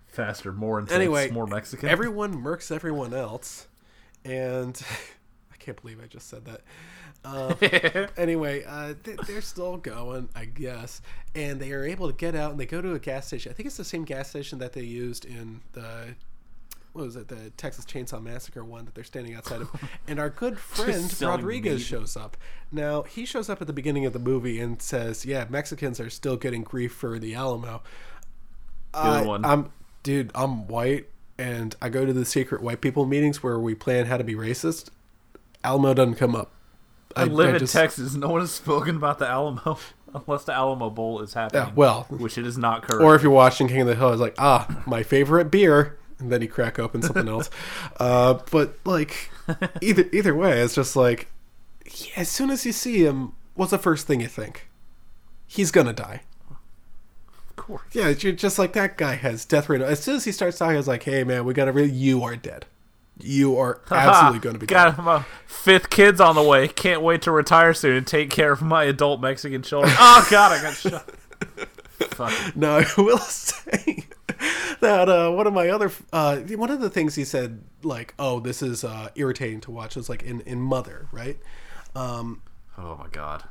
Faster, 0.06 0.52
more 0.52 0.78
intense, 0.78 0.94
anyway, 0.94 1.30
more 1.30 1.46
Mexican. 1.46 1.88
Everyone 1.88 2.34
murks 2.34 2.70
everyone 2.70 3.14
else, 3.14 3.66
and 4.24 4.80
I 5.52 5.56
can't 5.56 5.80
believe 5.80 6.00
I 6.02 6.06
just 6.06 6.28
said 6.28 6.44
that. 6.44 6.60
Uh, 7.24 7.54
anyway, 8.16 8.64
uh, 8.66 8.94
they, 9.02 9.14
they're 9.26 9.40
still 9.40 9.76
going, 9.76 10.28
I 10.34 10.44
guess, 10.46 11.00
and 11.34 11.60
they 11.60 11.72
are 11.72 11.84
able 11.84 12.08
to 12.08 12.14
get 12.16 12.34
out 12.34 12.50
and 12.50 12.58
they 12.60 12.66
go 12.66 12.80
to 12.80 12.94
a 12.94 12.98
gas 12.98 13.26
station. 13.28 13.50
I 13.50 13.54
think 13.54 13.66
it's 13.68 13.76
the 13.76 13.84
same 13.84 14.04
gas 14.04 14.30
station 14.30 14.58
that 14.58 14.72
they 14.72 14.82
used 14.82 15.24
in 15.24 15.60
the 15.72 16.14
what 16.92 17.06
was 17.06 17.16
it, 17.16 17.28
the 17.28 17.48
Texas 17.56 17.86
Chainsaw 17.86 18.22
Massacre 18.22 18.62
one 18.62 18.84
that 18.84 18.94
they're 18.94 19.02
standing 19.04 19.34
outside 19.34 19.62
of. 19.62 19.70
And 20.08 20.18
our 20.18 20.28
good 20.28 20.58
friend 20.58 21.10
Rodriguez 21.22 21.78
meat. 21.78 21.86
shows 21.86 22.16
up. 22.18 22.36
Now 22.70 23.02
he 23.02 23.24
shows 23.24 23.48
up 23.48 23.60
at 23.62 23.66
the 23.66 23.72
beginning 23.72 24.04
of 24.04 24.12
the 24.12 24.18
movie 24.18 24.60
and 24.60 24.82
says, 24.82 25.24
"Yeah, 25.24 25.46
Mexicans 25.48 26.00
are 26.00 26.10
still 26.10 26.36
getting 26.36 26.62
grief 26.62 26.92
for 26.92 27.18
the 27.18 27.34
Alamo." 27.34 27.82
other 28.94 29.20
I- 29.20 29.26
one. 29.26 29.44
I'm 29.44 29.72
dude. 30.02 30.30
I'm 30.34 30.66
white, 30.66 31.06
and 31.38 31.74
I 31.80 31.88
go 31.88 32.04
to 32.04 32.12
the 32.12 32.24
secret 32.26 32.62
white 32.62 32.80
people 32.82 33.06
meetings 33.06 33.42
where 33.42 33.58
we 33.58 33.74
plan 33.74 34.06
how 34.06 34.16
to 34.18 34.24
be 34.24 34.34
racist. 34.34 34.88
Alamo 35.64 35.94
doesn't 35.94 36.16
come 36.16 36.34
up. 36.36 36.50
I, 37.16 37.24
live 37.24 37.54
in 37.54 37.58
just- 37.60 37.72
Texas. 37.72 38.14
No 38.14 38.28
one 38.30 38.40
has 38.40 38.50
spoken 38.52 38.96
about 38.96 39.18
the 39.18 39.26
Alamo 39.28 39.78
unless 40.14 40.44
the 40.44 40.52
Alamo 40.54 40.90
Bowl 40.90 41.20
is 41.20 41.34
happening. 41.34 41.62
Yeah, 41.68 41.72
well, 41.74 42.06
which 42.10 42.38
it 42.38 42.46
is 42.46 42.58
not 42.58 42.82
currently. 42.82 43.06
or 43.06 43.14
if 43.14 43.22
you're 43.22 43.32
watching 43.32 43.68
King 43.68 43.82
of 43.82 43.86
the 43.86 43.94
Hill, 43.94 44.12
it's 44.12 44.20
like, 44.20 44.34
ah, 44.38 44.82
my 44.86 45.02
favorite 45.02 45.50
beer, 45.50 45.98
and 46.18 46.30
then 46.30 46.42
you 46.42 46.48
crack 46.48 46.78
open 46.78 47.02
something 47.02 47.28
else. 47.28 47.50
Uh, 47.98 48.40
but 48.50 48.78
like, 48.84 49.30
either 49.80 50.08
either 50.12 50.34
way, 50.34 50.60
it's 50.60 50.74
just 50.74 50.96
like, 50.96 51.28
yeah, 51.84 52.12
as 52.16 52.28
soon 52.28 52.50
as 52.50 52.64
you 52.66 52.72
see 52.72 53.04
him, 53.04 53.32
what's 53.54 53.70
the 53.70 53.78
first 53.78 54.06
thing 54.06 54.20
you 54.20 54.28
think? 54.28 54.68
He's 55.46 55.70
gonna 55.70 55.92
die. 55.92 56.22
of 56.50 57.56
course. 57.56 57.82
Yeah, 57.92 58.08
you're 58.08 58.32
just 58.32 58.58
like 58.58 58.72
that 58.72 58.96
guy 58.96 59.14
has 59.16 59.44
death 59.44 59.68
rate. 59.68 59.82
As 59.82 60.00
soon 60.02 60.16
as 60.16 60.24
he 60.24 60.32
starts 60.32 60.58
talking, 60.58 60.74
I 60.74 60.78
was 60.78 60.88
like, 60.88 61.02
hey 61.02 61.22
man, 61.24 61.44
we 61.44 61.54
gotta 61.54 61.72
really, 61.72 61.90
you 61.90 62.22
are 62.22 62.34
dead. 62.36 62.66
You 63.20 63.56
are 63.58 63.80
absolutely 63.90 64.40
going 64.40 64.54
to 64.54 64.58
be. 64.60 64.66
Got 64.66 64.98
my 65.02 65.24
fifth 65.46 65.90
kid's 65.90 66.20
on 66.20 66.34
the 66.34 66.42
way. 66.42 66.66
Can't 66.68 67.02
wait 67.02 67.22
to 67.22 67.30
retire 67.30 67.74
soon 67.74 67.96
and 67.96 68.06
take 68.06 68.30
care 68.30 68.52
of 68.52 68.62
my 68.62 68.84
adult 68.84 69.20
Mexican 69.20 69.62
children. 69.62 69.92
Oh 69.98 70.26
God, 70.30 70.52
I 70.52 70.62
got 70.62 70.74
shot. 70.74 71.08
Fuck. 72.14 72.56
No, 72.56 72.78
I 72.78 72.86
will 73.00 73.18
say 73.18 74.06
that 74.80 75.08
uh, 75.08 75.30
one 75.30 75.46
of 75.46 75.52
my 75.52 75.68
other 75.68 75.92
uh, 76.12 76.36
one 76.38 76.70
of 76.70 76.80
the 76.80 76.90
things 76.90 77.14
he 77.14 77.24
said, 77.24 77.62
like, 77.82 78.14
"Oh, 78.18 78.40
this 78.40 78.60
is 78.62 78.82
uh, 78.82 79.10
irritating 79.14 79.60
to 79.62 79.70
watch," 79.70 79.94
was 79.94 80.08
like 80.08 80.22
in 80.22 80.40
in 80.40 80.60
Mother, 80.60 81.08
right? 81.12 81.38
Um, 81.94 82.42
Oh 82.78 82.96
my 82.98 83.06
God. 83.12 83.44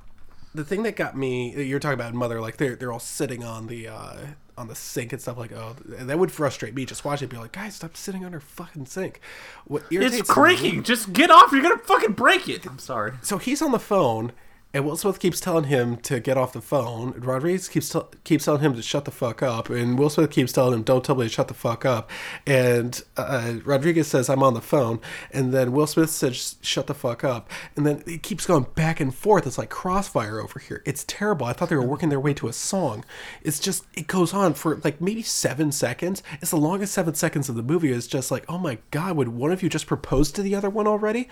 the 0.54 0.66
thing 0.66 0.84
that 0.84 0.96
got 0.96 1.16
me, 1.16 1.54
you're 1.64 1.80
talking 1.80 1.94
about 1.94 2.14
Mother, 2.14 2.42
like 2.42 2.58
they're 2.58 2.76
they're 2.76 2.92
all 2.92 3.00
sitting 3.00 3.44
on 3.44 3.68
the 3.68 3.88
uh, 3.88 4.18
on 4.58 4.68
the 4.68 4.76
sink 4.76 5.14
and 5.14 5.22
stuff 5.22 5.38
like, 5.38 5.52
oh, 5.52 5.76
that 5.86 6.18
would 6.20 6.32
frustrate 6.32 6.74
me. 6.76 6.86
Just 6.86 7.04
watching, 7.06 7.28
it, 7.28 7.30
be 7.32 7.38
like, 7.38 7.52
guys, 7.52 7.76
stop 7.76 7.96
sitting 7.96 8.24
on 8.26 8.34
our 8.34 8.40
fucking 8.40 8.86
sink. 8.86 9.20
What 9.66 9.84
irritates 9.92 10.20
It's 10.22 10.30
me- 10.30 10.34
creaking. 10.34 10.84
Just 10.84 11.14
get 11.14 11.32
off. 11.32 11.52
You're 11.52 11.62
gonna 11.62 11.78
fucking 11.80 12.14
break 12.14 12.48
it. 12.50 12.66
I'm 12.66 12.80
sorry. 12.80 13.14
so 13.22 13.38
he's 13.38 13.62
on 13.62 13.72
the 13.72 13.80
phone, 13.80 14.32
and 14.74 14.86
Will 14.86 14.96
Smith 14.96 15.20
keeps 15.20 15.40
telling 15.40 15.66
him 15.66 15.98
to 15.98 16.20
get 16.20 16.38
off 16.38 16.54
the 16.54 16.62
phone. 16.62 17.14
Rodriguez 17.18 17.68
keeps 17.68 17.90
tell 17.90 18.10
keeps 18.24 18.46
telling 18.46 18.62
him 18.62 18.74
to 18.76 18.82
shut 18.82 19.06
the 19.06 19.12
fuck 19.12 19.44
up, 19.44 19.70
and 19.70 20.00
Will 20.00 20.10
Smith 20.10 20.32
keeps 20.32 20.54
telling 20.54 20.74
him, 20.74 20.84
"Don't 20.84 21.04
tell 21.04 21.16
me 21.16 21.24
to 21.24 21.30
shut 21.30 21.48
the 21.50 21.54
fuck 21.54 21.84
up." 21.86 22.10
And 22.48 23.02
uh, 23.18 23.56
Rodriguez 23.66 24.08
says, 24.08 24.30
"I'm 24.30 24.44
on 24.44 24.54
the 24.54 24.62
phone," 24.62 25.00
and 25.32 25.54
then 25.54 25.74
Will 25.74 25.88
Smith 25.88 26.10
says, 26.10 26.56
"Shut 26.62 26.88
the 26.88 26.94
fuck 26.94 27.24
up," 27.24 27.50
and 27.76 27.86
then 27.86 28.04
it 28.06 28.24
keeps 28.24 28.46
going 28.46 28.66
back 28.76 29.00
and 29.00 29.14
forth. 29.14 29.46
It's 29.46 29.58
like 29.58 29.70
crossfire 29.70 30.40
over 30.40 30.60
here. 30.60 30.82
It's 30.86 31.04
terrible. 31.04 31.46
I 31.46 31.54
thought 31.54 31.70
they 31.70 31.76
were 31.76 31.82
working 31.82 32.10
their 32.10 32.20
way 32.20 32.34
to 32.36 32.48
a 32.48 32.54
song. 32.54 33.04
It's 33.42 33.60
just 33.60 33.86
it 33.96 34.08
goes 34.08 34.34
on 34.34 34.54
for 34.54 34.78
like 34.84 35.02
maybe 35.02 35.22
seven 35.22 35.72
seconds. 35.72 36.24
It's 36.42 36.52
the 36.52 36.58
longest 36.58 36.94
seven 36.94 37.14
seconds 37.14 37.50
of 37.50 37.56
the 37.56 37.64
movie. 37.64 37.92
It's 37.92 38.08
just 38.08 38.32
like, 38.32 38.46
oh 38.48 38.58
my 38.58 38.78
god, 38.92 39.18
would 39.18 39.30
one 39.30 39.52
of 39.52 39.62
you 39.62 39.70
just 39.70 39.88
propose 39.88 40.32
to 40.32 40.42
the 40.42 40.56
other 40.56 40.70
one 40.70 40.88
already? 40.88 41.28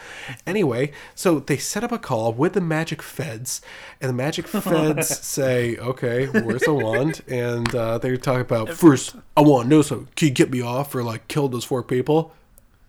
Anyway, 0.46 0.92
so 1.16 1.40
they 1.40 1.58
set 1.58 1.84
up 1.84 1.92
a 1.92 1.98
call 1.98 2.34
with 2.34 2.54
the 2.54 2.62
magic 2.62 3.02
feds, 3.30 3.62
and 4.02 4.10
the 4.10 4.14
magic 4.14 4.48
feds 4.48 5.08
say, 5.08 5.78
okay, 5.78 6.28
where's 6.28 6.64
the 6.64 6.74
wand? 6.74 7.22
And 7.30 7.74
uh, 7.76 7.98
they 7.98 8.18
talk 8.18 8.42
about 8.42 8.70
first, 8.70 9.16
I 9.38 9.42
want 9.42 9.66
to 9.66 9.70
know 9.70 9.82
so 9.82 10.08
can 10.16 10.30
you 10.30 10.34
get 10.34 10.50
me 10.50 10.62
off 10.62 10.94
or 10.96 11.04
like 11.04 11.28
kill 11.28 11.48
those 11.48 11.64
four 11.64 11.84
people? 11.84 12.34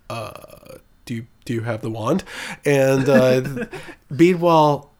Uh, 0.08 0.78
do 1.04 1.14
you 1.14 1.26
do 1.44 1.54
you 1.54 1.60
have 1.62 1.82
the 1.82 1.90
wand? 1.90 2.24
And 2.64 3.08
uh, 3.08 3.66
meanwhile, 4.10 4.90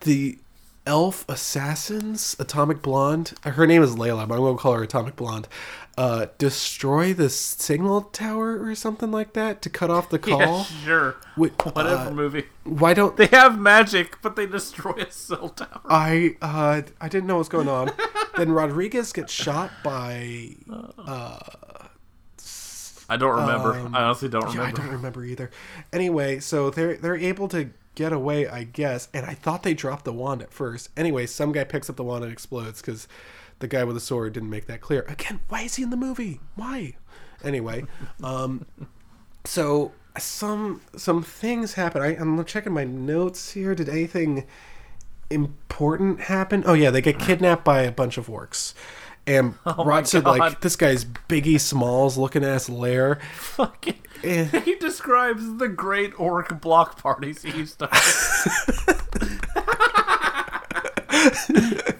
the 0.00 0.38
elf 0.86 1.28
assassins, 1.28 2.34
Atomic 2.38 2.82
Blonde. 2.82 3.32
Her 3.44 3.66
name 3.66 3.82
is 3.82 3.96
Layla, 3.96 4.26
but 4.26 4.34
I'm 4.34 4.40
gonna 4.40 4.58
call 4.58 4.74
her 4.74 4.82
Atomic 4.82 5.16
Blonde. 5.16 5.48
Uh, 5.98 6.26
destroy 6.38 7.12
the 7.12 7.28
signal 7.28 8.02
tower 8.02 8.62
or 8.64 8.74
something 8.74 9.10
like 9.10 9.34
that 9.34 9.60
to 9.62 9.68
cut 9.68 9.90
off 9.90 10.08
the 10.08 10.18
call. 10.30 10.40
Yeah, 10.40 10.62
sure. 10.84 11.16
Wait, 11.36 11.52
Whatever 11.66 12.08
uh, 12.08 12.10
movie. 12.10 12.46
Why 12.64 12.94
don't 12.94 13.16
They 13.16 13.26
have 13.26 13.58
magic, 13.58 14.22
but 14.22 14.36
they 14.36 14.46
destroy 14.46 14.92
a 14.92 15.10
cell 15.10 15.50
tower. 15.50 15.82
I 15.88 16.36
uh 16.40 16.82
I 17.00 17.08
didn't 17.08 17.26
know 17.26 17.36
what's 17.36 17.48
going 17.50 17.68
on. 17.68 17.90
then 18.36 18.50
Rodriguez 18.50 19.12
gets 19.12 19.32
shot 19.32 19.70
by 19.84 20.56
uh 21.06 21.38
I 23.10 23.16
don't 23.16 23.40
remember. 23.40 23.74
I 23.92 24.04
honestly 24.04 24.28
don't 24.28 24.44
Yeah, 24.54 24.60
remember. 24.60 24.80
I 24.80 24.84
don't 24.84 24.92
remember 24.94 25.24
either. 25.24 25.50
Anyway, 25.92 26.38
so 26.38 26.70
they're 26.70 26.96
they're 26.96 27.16
able 27.16 27.48
to 27.48 27.70
get 27.94 28.12
away, 28.12 28.48
I 28.48 28.64
guess. 28.64 29.08
And 29.12 29.26
I 29.26 29.34
thought 29.34 29.62
they 29.62 29.74
dropped 29.74 30.04
the 30.04 30.12
wand 30.12 30.42
at 30.42 30.52
first. 30.52 30.90
Anyway, 30.96 31.26
some 31.26 31.52
guy 31.52 31.64
picks 31.64 31.90
up 31.90 31.96
the 31.96 32.04
wand 32.04 32.24
and 32.24 32.32
explodes 32.32 32.80
because 32.80 33.08
the 33.58 33.68
guy 33.68 33.84
with 33.84 33.96
the 33.96 34.00
sword 34.00 34.32
didn't 34.32 34.50
make 34.50 34.66
that 34.66 34.80
clear. 34.80 35.02
Again, 35.08 35.40
why 35.48 35.62
is 35.62 35.76
he 35.76 35.82
in 35.82 35.90
the 35.90 35.96
movie? 35.96 36.40
Why? 36.56 36.96
Anyway, 37.42 37.84
um, 38.22 38.66
so 39.44 39.92
some 40.18 40.80
some 40.96 41.22
things 41.22 41.74
happen. 41.74 42.02
I, 42.02 42.16
I'm 42.16 42.44
checking 42.44 42.72
my 42.72 42.84
notes 42.84 43.52
here. 43.52 43.74
Did 43.74 43.88
anything 43.88 44.46
important 45.28 46.22
happen? 46.22 46.64
Oh 46.66 46.74
yeah, 46.74 46.90
they 46.90 47.00
get 47.00 47.18
kidnapped 47.18 47.64
by 47.64 47.82
a 47.82 47.92
bunch 47.92 48.18
of 48.18 48.26
orcs. 48.26 48.74
And 49.30 49.54
Rod 49.64 50.08
said, 50.08 50.24
like, 50.24 50.42
Oh 50.42 50.56
this 50.60 50.74
guy's 50.74 51.04
Biggie 51.04 51.60
Smalls 51.60 52.18
looking 52.18 52.44
ass 52.44 52.68
lair. 52.68 53.20
Fucking. 53.34 53.94
Eh. 54.24 54.60
He 54.64 54.74
describes 54.74 55.56
the 55.58 55.68
great 55.68 56.18
orc 56.18 56.60
block 56.60 57.00
parties 57.00 57.42
he 57.42 57.56
used 57.56 57.78
to. 57.78 57.86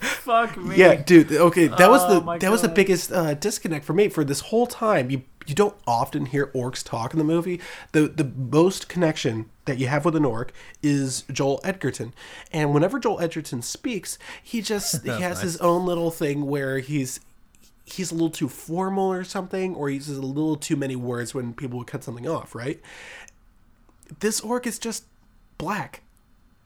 Fuck 0.00 0.56
me. 0.56 0.76
Yeah, 0.76 0.96
dude. 0.96 1.32
Okay, 1.32 1.68
that 1.68 1.88
was 1.90 2.02
Oh 2.04 2.14
the 2.14 2.20
my 2.20 2.38
that 2.38 2.50
was 2.50 2.62
the 2.62 2.68
biggest 2.68 3.12
uh, 3.12 3.34
disconnect 3.34 3.84
for 3.84 3.92
me 3.92 4.08
for 4.08 4.24
this 4.24 4.40
whole 4.40 4.66
time. 4.66 5.10
You 5.10 5.22
you 5.46 5.54
don't 5.54 5.76
often 5.86 6.26
hear 6.26 6.48
orcs 6.48 6.84
talk 6.84 7.12
in 7.12 7.18
the 7.18 7.24
movie. 7.24 7.60
The 7.92 8.08
the 8.08 8.24
most 8.24 8.88
connection 8.88 9.50
that 9.70 9.78
you 9.78 9.86
have 9.86 10.04
with 10.04 10.16
an 10.16 10.24
orc 10.24 10.52
is 10.82 11.22
Joel 11.32 11.60
Edgerton, 11.64 12.12
and 12.52 12.74
whenever 12.74 12.98
Joel 12.98 13.20
Edgerton 13.20 13.62
speaks, 13.62 14.18
he 14.42 14.60
just 14.60 15.02
he 15.04 15.08
has 15.08 15.42
his 15.42 15.56
own 15.58 15.86
little 15.86 16.10
thing 16.10 16.46
where 16.46 16.78
he's 16.80 17.20
he's 17.84 18.10
a 18.10 18.14
little 18.14 18.30
too 18.30 18.48
formal 18.48 19.12
or 19.12 19.24
something, 19.24 19.74
or 19.74 19.88
he 19.88 19.96
uses 19.96 20.18
a 20.18 20.22
little 20.22 20.56
too 20.56 20.76
many 20.76 20.96
words 20.96 21.34
when 21.34 21.54
people 21.54 21.78
would 21.78 21.86
cut 21.86 22.04
something 22.04 22.28
off. 22.28 22.54
Right. 22.54 22.80
This 24.18 24.40
orc 24.40 24.66
is 24.66 24.78
just 24.78 25.04
black 25.56 26.02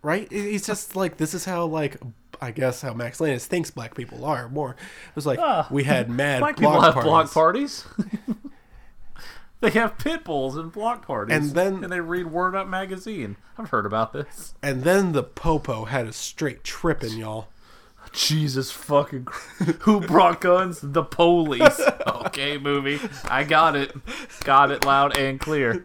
right? 0.04 0.30
He's 0.30 0.66
just 0.66 0.94
like 0.96 1.16
this 1.16 1.34
is 1.34 1.44
how 1.44 1.64
like 1.64 1.96
I 2.40 2.52
guess 2.52 2.82
how 2.82 2.92
Max 2.92 3.20
Landis 3.20 3.46
thinks 3.46 3.70
black 3.70 3.96
people 3.96 4.24
are 4.24 4.48
more. 4.48 4.72
It 4.72 5.16
was 5.16 5.26
like 5.26 5.40
ah. 5.40 5.66
we 5.70 5.82
had 5.82 6.08
mad 6.22 6.40
Black 6.40 6.56
people 6.56 6.80
have 6.80 6.94
parties. 6.94 7.32
parties. 7.32 7.84
They 9.64 9.78
have 9.78 9.98
pit 9.98 10.24
bulls 10.24 10.56
and 10.56 10.70
block 10.70 11.06
parties. 11.06 11.36
And 11.36 11.50
then- 11.56 11.82
and 11.84 11.92
they 11.92 12.00
read 12.00 12.26
Word 12.26 12.54
Up 12.54 12.68
magazine. 12.68 13.36
I've 13.58 13.70
heard 13.70 13.86
about 13.86 14.12
this. 14.12 14.54
and 14.62 14.82
then 14.84 15.12
the 15.12 15.22
popo 15.22 15.84
had 15.86 16.06
a 16.06 16.12
straight 16.12 16.64
tripping, 16.64 17.18
y'all. 17.18 17.48
Jesus 18.12 18.70
fucking. 18.70 19.26
Who 19.80 20.00
brought 20.00 20.40
guns? 20.40 20.80
The 20.82 21.02
police. 21.02 21.80
Okay, 22.26 22.58
movie. 22.58 22.98
I 23.26 23.44
got 23.44 23.76
it. 23.76 23.94
Got 24.44 24.70
it 24.72 24.84
loud 24.84 25.16
and 25.16 25.38
clear. 25.38 25.84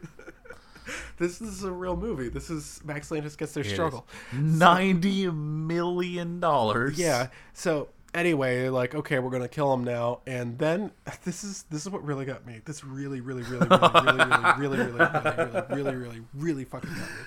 This 1.18 1.42
is 1.42 1.64
a 1.64 1.72
real 1.72 1.96
movie. 1.96 2.30
This 2.30 2.50
is 2.50 2.82
Max 2.84 3.12
Landis 3.12 3.36
gets 3.36 3.54
their 3.54 3.64
struggle. 3.64 4.08
Ninety 4.34 5.30
million 5.30 6.40
dollars. 6.40 6.98
Yeah. 6.98 7.28
So 7.54 7.90
anyway, 8.14 8.70
like 8.70 8.96
okay, 8.96 9.20
we're 9.20 9.30
gonna 9.30 9.48
kill 9.48 9.74
him 9.74 9.84
now, 9.84 10.22
and 10.26 10.58
then 10.58 10.92
this 11.24 11.44
is 11.44 11.64
this 11.70 11.86
is 11.86 11.90
what 11.90 12.04
really 12.04 12.26
got 12.26 12.46
me. 12.46 12.62
This 12.66 12.84
really, 12.84 13.22
really, 13.22 13.44
really, 13.44 13.68
really, 13.68 13.80
really, 13.80 14.16
really, 14.58 14.78
really, 14.78 14.78
really, 14.78 14.94
really, 14.94 15.36
really, 15.38 15.76
really, 15.76 15.96
really, 15.96 16.22
really 16.34 16.66
fucking 16.66 16.90
got 16.90 17.00
me. 17.00 17.26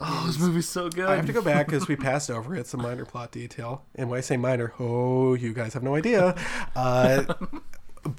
Oh, 0.00 0.24
this 0.26 0.38
movie's 0.38 0.68
so 0.68 0.88
good. 0.88 1.08
I 1.08 1.16
have 1.16 1.26
to 1.26 1.32
go 1.32 1.42
back 1.42 1.66
because 1.66 1.88
we 1.88 1.96
passed 1.96 2.30
over 2.30 2.54
it. 2.54 2.60
It's 2.60 2.74
a 2.74 2.76
minor 2.76 3.04
plot 3.04 3.32
detail. 3.32 3.84
And 3.96 4.08
when 4.08 4.18
I 4.18 4.20
say 4.20 4.36
minor, 4.36 4.72
oh, 4.78 5.34
you 5.34 5.52
guys 5.52 5.74
have 5.74 5.82
no 5.82 5.96
idea. 5.96 6.36
Uh, 6.76 7.24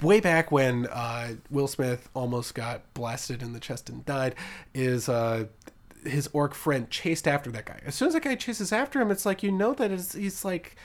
way 0.03 0.19
back 0.19 0.51
when 0.51 0.87
uh, 0.87 1.35
Will 1.49 1.67
Smith 1.67 2.09
almost 2.13 2.53
got 2.53 2.93
blasted 2.93 3.41
in 3.41 3.53
the 3.53 3.61
chest 3.61 3.89
and 3.89 4.05
died, 4.05 4.35
is 4.73 5.07
uh, 5.07 5.45
his 6.05 6.29
orc 6.33 6.53
friend 6.53 6.89
chased 6.89 7.29
after 7.29 7.49
that 7.51 7.65
guy. 7.65 7.79
As 7.85 7.95
soon 7.95 8.09
as 8.09 8.13
that 8.13 8.23
guy 8.23 8.35
chases 8.35 8.73
after 8.73 8.99
him, 8.99 9.09
it's 9.09 9.25
like 9.25 9.41
you 9.41 9.51
know 9.51 9.73
that 9.73 9.89
it's, 9.89 10.13
he's 10.13 10.43
like 10.43 10.75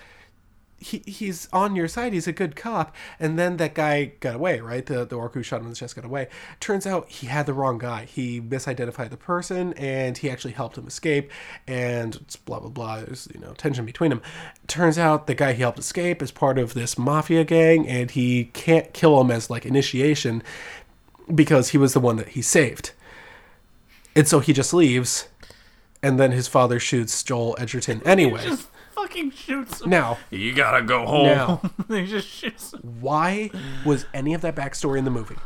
he, 0.78 1.02
he's 1.06 1.48
on 1.52 1.76
your 1.76 1.88
side. 1.88 2.12
He's 2.12 2.26
a 2.26 2.32
good 2.32 2.56
cop. 2.56 2.94
And 3.18 3.38
then 3.38 3.56
that 3.56 3.74
guy 3.74 4.12
got 4.20 4.34
away, 4.34 4.60
right? 4.60 4.84
The, 4.84 5.04
the 5.04 5.16
orc 5.16 5.34
who 5.34 5.42
shot 5.42 5.60
him 5.60 5.66
in 5.66 5.70
the 5.70 5.76
chest 5.76 5.96
got 5.96 6.04
away. 6.04 6.28
Turns 6.60 6.86
out 6.86 7.08
he 7.08 7.26
had 7.26 7.46
the 7.46 7.54
wrong 7.54 7.78
guy. 7.78 8.04
He 8.04 8.40
misidentified 8.40 9.10
the 9.10 9.16
person 9.16 9.72
and 9.74 10.18
he 10.18 10.28
actually 10.28 10.52
helped 10.52 10.76
him 10.76 10.86
escape. 10.86 11.30
And 11.66 12.16
it's 12.16 12.36
blah, 12.36 12.60
blah, 12.60 12.70
blah. 12.70 13.00
There's, 13.00 13.28
you 13.32 13.40
know, 13.40 13.54
tension 13.54 13.86
between 13.86 14.10
them. 14.10 14.22
Turns 14.66 14.98
out 14.98 15.26
the 15.26 15.34
guy 15.34 15.52
he 15.52 15.62
helped 15.62 15.78
escape 15.78 16.20
is 16.20 16.30
part 16.30 16.58
of 16.58 16.74
this 16.74 16.98
mafia 16.98 17.44
gang 17.44 17.88
and 17.88 18.10
he 18.10 18.46
can't 18.52 18.92
kill 18.92 19.20
him 19.20 19.30
as 19.30 19.48
like 19.48 19.64
initiation 19.64 20.42
because 21.34 21.70
he 21.70 21.78
was 21.78 21.94
the 21.94 22.00
one 22.00 22.16
that 22.16 22.28
he 22.28 22.42
saved. 22.42 22.92
And 24.14 24.28
so 24.28 24.40
he 24.40 24.52
just 24.52 24.74
leaves. 24.74 25.28
And 26.02 26.20
then 26.20 26.32
his 26.32 26.48
father 26.48 26.78
shoots 26.78 27.22
Joel 27.22 27.56
Edgerton 27.58 28.02
anyway. 28.04 28.42
Just 28.44 28.68
fucking 29.06 29.30
shoots 29.32 29.80
him. 29.82 29.90
Now, 29.90 30.18
You 30.30 30.52
gotta 30.54 30.82
go 30.82 31.04
home. 31.06 31.26
Now. 31.26 31.60
he 31.88 32.06
just 32.06 32.28
shoots 32.28 32.72
him. 32.74 32.80
why 33.00 33.50
was 33.84 34.06
any 34.14 34.34
of 34.34 34.40
that 34.42 34.54
backstory 34.56 34.98
in 34.98 35.04
the 35.04 35.10
movie? 35.10 35.36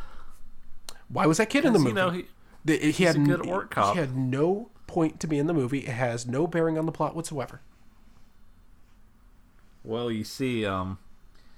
Why 1.08 1.26
was 1.26 1.38
that 1.38 1.50
kid 1.50 1.64
in 1.64 1.72
the 1.72 1.78
movie? 1.78 1.90
You 1.90 1.94
know, 1.94 2.10
he, 2.10 2.26
The- 2.64 2.92
he 2.92 3.04
had 3.04 3.16
a 3.16 3.20
good 3.20 3.46
orc 3.46 3.70
cop. 3.70 3.94
He 3.94 4.00
had 4.00 4.16
no 4.16 4.70
point 4.86 5.20
to 5.20 5.26
be 5.26 5.38
in 5.38 5.46
the 5.46 5.54
movie. 5.54 5.80
It 5.80 5.88
has 5.88 6.26
no 6.26 6.46
bearing 6.46 6.78
on 6.78 6.86
the 6.86 6.92
plot 6.92 7.14
whatsoever. 7.16 7.60
well, 9.84 10.10
you 10.10 10.24
see, 10.24 10.64
um, 10.66 10.98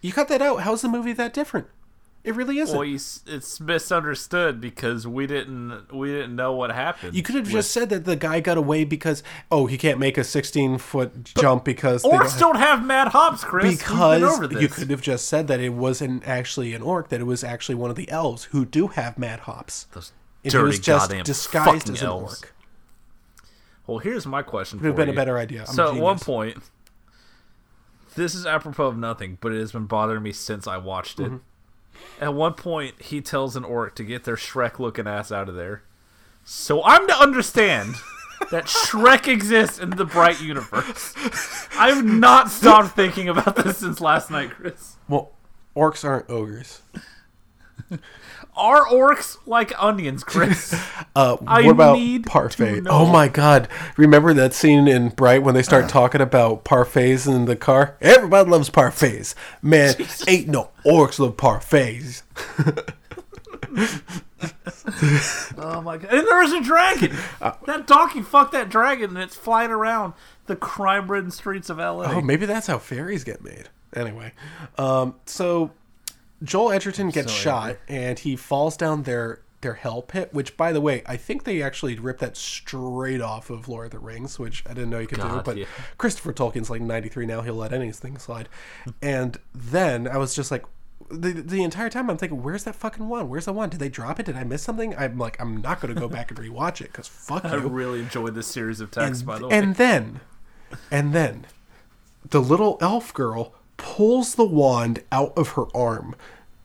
You 0.01 0.13
cut 0.13 0.29
that 0.29 0.41
out. 0.43 0.61
How's 0.63 0.83
the 0.83 0.89
movie 0.89 1.13
that 1.15 1.33
different? 1.35 1.67
It 2.23 2.35
really 2.35 2.59
isn't. 2.59 2.77
well, 2.77 2.85
you, 2.85 2.97
it's 2.97 3.61
misunderstood 3.61 4.61
because 4.61 5.07
we 5.07 5.27
didn't 5.27 5.91
we 5.95 6.09
didn't 6.09 6.37
know 6.37 6.53
what 6.53 6.71
happened. 6.71 7.15
you 7.15 7.23
could 7.23 7.35
have 7.35 7.49
just 7.49 7.71
said 7.71 7.89
that 7.89 8.05
the 8.05 8.15
guy 8.15 8.41
got 8.41 8.59
away 8.59 8.85
because 8.85 9.23
oh 9.51 9.65
he 9.67 9.79
can't 9.79 9.99
make 9.99 10.19
a 10.19 10.25
16 10.25 10.77
foot 10.79 11.25
jump 11.25 11.65
because 11.65 12.03
they 12.03 12.11
Orcs 12.11 12.33
have- 12.33 12.39
don't 12.41 12.57
have 12.57 12.85
mad 12.85 13.09
hops, 13.09 13.43
Chris. 13.43 13.79
Because 13.79 14.53
you 14.61 14.69
could 14.69 14.91
have 14.91 15.01
just 15.01 15.29
said 15.29 15.49
that 15.49 15.61
it 15.61 15.71
wasn't 15.71 16.27
actually 16.29 16.75
an 16.75 16.83
orc 16.83 17.09
that 17.09 17.21
it 17.21 17.25
was 17.25 17.43
actually 17.43 17.77
one 17.77 17.89
of 17.89 17.97
the 17.97 18.11
elves 18.11 18.45
who 18.45 18.67
do 18.67 18.89
have 18.89 19.17
mad 19.19 19.41
hops. 19.41 19.87
Those 19.93 20.13
dirty 20.45 20.59
it 20.59 20.63
was 20.63 20.79
just 20.79 21.11
disguised 21.25 21.89
as 21.89 22.03
an 22.03 22.09
elves. 22.09 22.43
orc. 22.43 22.55
Well, 23.87 23.99
here's 23.99 24.27
my 24.27 24.43
question. 24.43 24.79
Would 24.81 24.87
have 24.87 24.97
been 24.97 25.09
a 25.09 25.15
better 25.15 25.39
idea. 25.39 25.61
I'm 25.67 25.75
so 25.75 25.95
at 25.95 26.01
one 26.01 26.19
point, 26.19 26.59
this 28.15 28.35
is 28.35 28.47
apropos 28.47 28.87
of 28.89 28.99
nothing, 28.99 29.39
but 29.41 29.53
it 29.53 29.59
has 29.59 29.73
been 29.73 29.87
bothering 29.87 30.23
me 30.23 30.33
since 30.33 30.67
I 30.67 30.77
watched 30.77 31.19
it. 31.19 31.25
Mm-hmm. 31.25 31.37
At 32.21 32.35
one 32.35 32.55
point, 32.55 33.01
he 33.01 33.21
tells 33.21 33.57
an 33.57 33.65
orc 33.65 33.95
to 33.97 34.05
get 34.05 34.25
their 34.25 34.37
Shrek-looking 34.37 35.07
ass 35.07 35.33
out 35.33 35.49
of 35.49 35.55
there. 35.55 35.83
So 36.45 36.83
I'm 36.85 37.07
to 37.07 37.19
understand 37.19 37.95
that 38.51 38.65
Shrek 38.65 39.29
exists 39.29 39.79
in 39.79 39.91
the 39.91 40.05
Bright 40.05 40.41
universe. 40.41 41.15
I've 41.77 42.05
not 42.05 42.51
stopped 42.51 42.97
thinking 42.97 43.29
about 43.29 43.57
this 43.57 43.79
since 43.79 44.01
last 44.01 44.31
night, 44.31 44.51
Chris. 44.51 44.97
Well, 45.09 45.33
orcs 45.77 46.05
aren't 46.05 46.29
ogres. 46.29 46.83
Are 48.61 48.85
orcs 48.85 49.39
like 49.47 49.73
onions, 49.83 50.23
Chris? 50.23 50.75
Uh, 51.17 51.37
I 51.45 51.63
what 51.63 51.73
about 51.73 51.99
need 51.99 52.23
to 52.25 52.31
parfait? 52.31 52.83
know. 52.83 52.91
Oh 52.93 53.07
my 53.07 53.27
god! 53.27 53.69
Remember 53.97 54.33
that 54.33 54.55
scene 54.55 54.87
in 54.87 55.09
Bright 55.09 55.43
when 55.43 55.57
they 55.57 55.63
start 55.63 55.89
talking 55.89 56.21
about 56.21 56.65
parfaits 56.65 57.27
in 57.27 57.47
the 57.47 57.57
car? 57.57 57.97
Everybody 58.01 58.49
loves 58.49 58.71
parfaits. 58.71 59.35
Man, 59.61 59.97
ain't 60.29 60.47
no 60.47 60.71
orcs 60.87 61.19
love 61.19 61.37
parfaits. 61.37 62.23
Oh 65.59 65.81
my 65.83 65.97
god! 65.99 66.13
And 66.13 66.27
there's 66.27 66.53
a 66.53 66.63
dragon. 66.63 67.17
Uh, 67.41 67.53
that 67.67 67.87
donkey 67.87 68.23
fucked 68.23 68.53
that 68.53 68.69
dragon, 68.69 69.11
and 69.11 69.19
it's 69.19 69.37
flying 69.37 69.71
around 69.71 70.15
the 70.47 70.57
crime-ridden 70.57 71.31
streets 71.33 71.71
of 71.71 71.79
LA. 71.79 72.05
Oh, 72.05 72.21
maybe 72.21 72.47
that's 72.47 72.67
how 72.69 72.79
fairies 72.79 73.25
get 73.25 73.43
made. 73.43 73.69
Anyway, 73.95 74.33
um, 74.79 75.17
so 75.27 75.73
Joel 76.43 76.73
Edgerton 76.73 77.11
gets 77.11 77.33
shot 77.33 77.77
and 77.89 78.19
he 78.19 78.37
falls 78.37 78.77
down 78.77 79.03
their 79.03 79.43
their 79.61 79.75
hell 79.75 80.03
pit. 80.03 80.31
Which, 80.33 80.57
by 80.57 80.73
the 80.73 80.81
way, 80.81 81.03
I 81.07 81.17
think 81.17 81.45
they 81.45 81.63
actually 81.63 81.97
ripped 81.97 82.21
that 82.21 82.37
straight 82.37 83.21
off 83.21 83.51
of 83.51 83.69
Lord 83.69 83.87
of 83.87 83.91
the 83.93 83.99
Rings, 83.99 84.39
which 84.39 84.63
I 84.67 84.71
didn't 84.71 84.91
know 84.91 84.99
you 84.99 85.07
could 85.07 85.21
do. 85.21 85.43
But 85.45 85.57
yeah. 85.59 85.67
Christopher 85.99 86.33
Tolkien's 86.33 86.71
like 86.71 86.81
ninety 86.81 87.09
three 87.09 87.27
now; 87.27 87.43
he'll 87.43 87.55
let 87.55 87.73
anything 87.73 88.19
slide. 88.19 88.49
and 89.03 89.39
then 89.55 90.09
I 90.09 90.17
was 90.17 90.35
just 90.35 90.51
like. 90.51 90.65
The, 91.13 91.33
the 91.33 91.65
entire 91.65 91.91
time 91.91 92.09
I'm 92.09 92.19
thinking, 92.19 92.41
where's 92.41 92.63
that 92.65 92.77
fucking 92.77 93.09
one? 93.09 93.29
Where's 93.29 93.47
the 93.47 93.53
one? 93.53 93.69
Did 93.69 93.81
they 93.81 93.89
drop 93.89 94.21
it? 94.21 94.27
Did 94.27 94.37
I 94.37 94.45
miss 94.45 94.63
something? 94.63 94.95
I'm 94.97 95.19
like, 95.19 95.41
I'm 95.41 95.61
not 95.61 95.81
going 95.81 95.93
to 95.93 96.01
go 96.01 96.09
back 96.09 96.31
and 96.31 96.39
rewatch 96.39 96.81
it 96.81 96.93
because 96.93 97.09
fuck 97.09 97.45
it. 97.45 97.51
I 97.51 97.57
you. 97.57 97.67
really 97.67 97.99
enjoyed 97.99 98.37
this 98.37 98.47
series 98.47 98.81
of 98.81 98.93
texts, 98.93 99.21
and, 99.23 99.27
by 99.27 99.39
the 99.41 99.49
way. 99.49 99.59
and 99.59 99.75
then, 99.75 100.21
and 100.89 101.13
then, 101.13 101.47
the 102.29 102.41
little 102.41 102.79
elf 102.81 103.13
girl 103.13 103.55
pulls 103.81 104.35
the 104.35 104.45
wand 104.45 105.03
out 105.11 105.33
of 105.37 105.51
her 105.51 105.65
arm. 105.75 106.15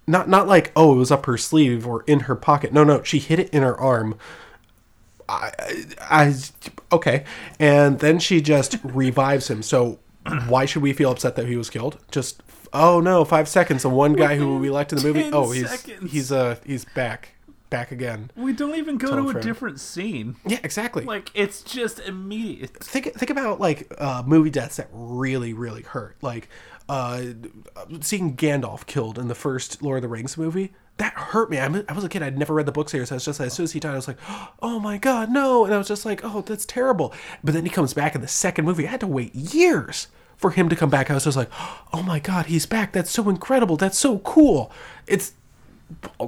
Not 0.05 0.27
not 0.29 0.47
like 0.47 0.71
oh 0.75 0.93
it 0.93 0.97
was 0.97 1.11
up 1.11 1.25
her 1.25 1.37
sleeve 1.37 1.87
or 1.87 2.03
in 2.05 2.21
her 2.21 2.35
pocket. 2.35 2.73
No 2.73 2.83
no, 2.83 3.01
she 3.03 3.19
hid 3.19 3.39
it 3.39 3.49
in 3.49 3.63
her 3.63 3.79
arm. 3.79 4.17
I, 5.27 5.51
I, 6.01 6.35
okay, 6.91 7.23
and 7.59 7.97
then 7.97 8.19
she 8.19 8.41
just 8.41 8.77
revives 8.83 9.49
him. 9.49 9.63
So 9.63 9.97
why 10.47 10.65
should 10.65 10.83
we 10.83 10.93
feel 10.93 11.09
upset 11.09 11.35
that 11.37 11.47
he 11.47 11.55
was 11.55 11.71
killed? 11.71 11.97
Just 12.11 12.43
oh 12.73 12.99
no, 12.99 13.25
five 13.25 13.47
seconds. 13.47 13.81
The 13.81 13.89
one 13.89 14.13
guy 14.13 14.35
who 14.35 14.59
we 14.59 14.69
liked 14.69 14.91
in 14.91 14.99
the 14.99 15.03
movie. 15.03 15.29
Oh, 15.31 15.49
he's 15.51 15.67
seconds. 15.69 16.11
he's 16.11 16.31
uh 16.31 16.57
he's 16.63 16.85
back. 16.85 17.29
back 17.71 17.91
again. 17.91 18.29
We 18.35 18.53
don't 18.53 18.75
even 18.75 18.97
go 18.97 19.07
Total 19.09 19.23
to 19.23 19.29
a 19.29 19.31
friend. 19.33 19.47
different 19.47 19.79
scene. 19.79 20.35
Yeah, 20.45 20.59
exactly. 20.63 21.05
Like 21.05 21.31
it's 21.33 21.63
just 21.63 21.99
immediate. 22.01 22.77
think 22.83 23.11
think 23.15 23.31
about 23.31 23.59
like 23.59 23.91
uh, 23.97 24.21
movie 24.27 24.51
deaths 24.51 24.75
that 24.75 24.89
really 24.91 25.53
really 25.53 25.81
hurt. 25.81 26.17
Like 26.21 26.49
uh, 26.87 27.23
seeing 28.01 28.35
Gandalf 28.35 28.85
killed 28.85 29.17
in 29.17 29.27
the 29.27 29.35
first 29.35 29.81
Lord 29.81 29.97
of 29.97 30.01
the 30.03 30.07
Rings 30.07 30.37
movie. 30.37 30.73
That 30.97 31.13
hurt 31.13 31.49
me. 31.49 31.59
I, 31.59 31.65
I 31.65 31.93
was 31.93 32.03
a 32.03 32.09
kid. 32.09 32.23
I'd 32.23 32.37
never 32.37 32.53
read 32.53 32.65
the 32.65 32.71
book 32.71 32.89
series. 32.89 33.11
I 33.11 33.15
was 33.15 33.25
just 33.25 33.41
as 33.41 33.53
soon 33.53 33.65
as 33.65 33.73
he 33.73 33.79
died, 33.79 33.93
I 33.93 33.95
was 33.95 34.07
like, 34.07 34.19
"Oh 34.61 34.79
my 34.79 34.97
god, 34.97 35.29
no!" 35.31 35.65
And 35.65 35.73
I 35.73 35.77
was 35.77 35.87
just 35.87 36.05
like, 36.05 36.21
"Oh, 36.23 36.41
that's 36.41 36.65
terrible." 36.65 37.13
But 37.43 37.53
then 37.53 37.65
he 37.65 37.69
comes 37.69 37.93
back 37.93 38.15
in 38.15 38.21
the 38.21 38.27
second 38.27 38.65
movie. 38.65 38.87
I 38.87 38.91
had 38.91 38.99
to 39.01 39.07
wait 39.07 39.33
years 39.35 40.07
for 40.37 40.51
him 40.51 40.69
to 40.69 40.75
come 40.75 40.89
back. 40.89 41.09
I 41.09 41.15
was 41.15 41.25
just 41.25 41.37
like, 41.37 41.49
"Oh 41.93 42.03
my 42.03 42.19
god, 42.19 42.45
he's 42.45 42.65
back! 42.65 42.93
That's 42.93 43.11
so 43.11 43.29
incredible! 43.29 43.77
That's 43.77 43.97
so 43.97 44.19
cool!" 44.19 44.71
It's 45.07 45.33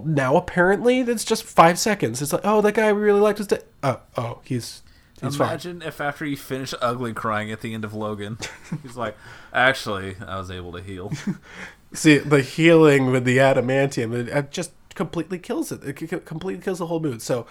now 0.04 0.36
apparently 0.36 1.00
it's 1.00 1.26
just 1.26 1.44
five 1.44 1.80
seconds. 1.80 2.22
It's 2.22 2.34
like, 2.34 2.42
"Oh, 2.44 2.62
that 2.62 2.74
guy 2.74 2.92
we 2.92 3.02
really 3.02 3.22
liked 3.22 3.38
was 3.40 3.48
dead." 3.48 3.64
Oh, 3.84 4.02
oh, 4.18 4.40
he's 4.44 4.82
he's 5.22 5.36
fine. 5.36 5.50
Imagine 5.50 5.82
if 5.82 6.00
after 6.00 6.26
you 6.26 6.38
finish 6.38 6.74
ugly 6.82 7.14
crying 7.14 7.52
at 7.52 7.62
the 7.62 7.74
end 7.74 7.84
of 7.84 7.94
Logan, 7.94 8.38
he's 8.84 8.96
like, 8.96 9.18
"Actually, 9.54 10.16
I 10.26 10.38
was 10.38 10.52
able 10.52 10.72
to 10.74 10.82
heal." 10.82 11.12
See, 11.94 12.18
the 12.18 12.42
healing 12.42 13.12
with 13.12 13.24
the 13.24 13.38
adamantium 13.38 14.14
it, 14.14 14.28
it 14.28 14.52
just 14.52 14.72
completely 14.94 15.40
kills 15.40 15.72
it. 15.72 15.84
It 15.84 16.26
completely 16.26 16.62
kills 16.62 16.80
the 16.80 16.88
whole 16.88 17.00
mood. 17.00 17.22
So, 17.22 17.48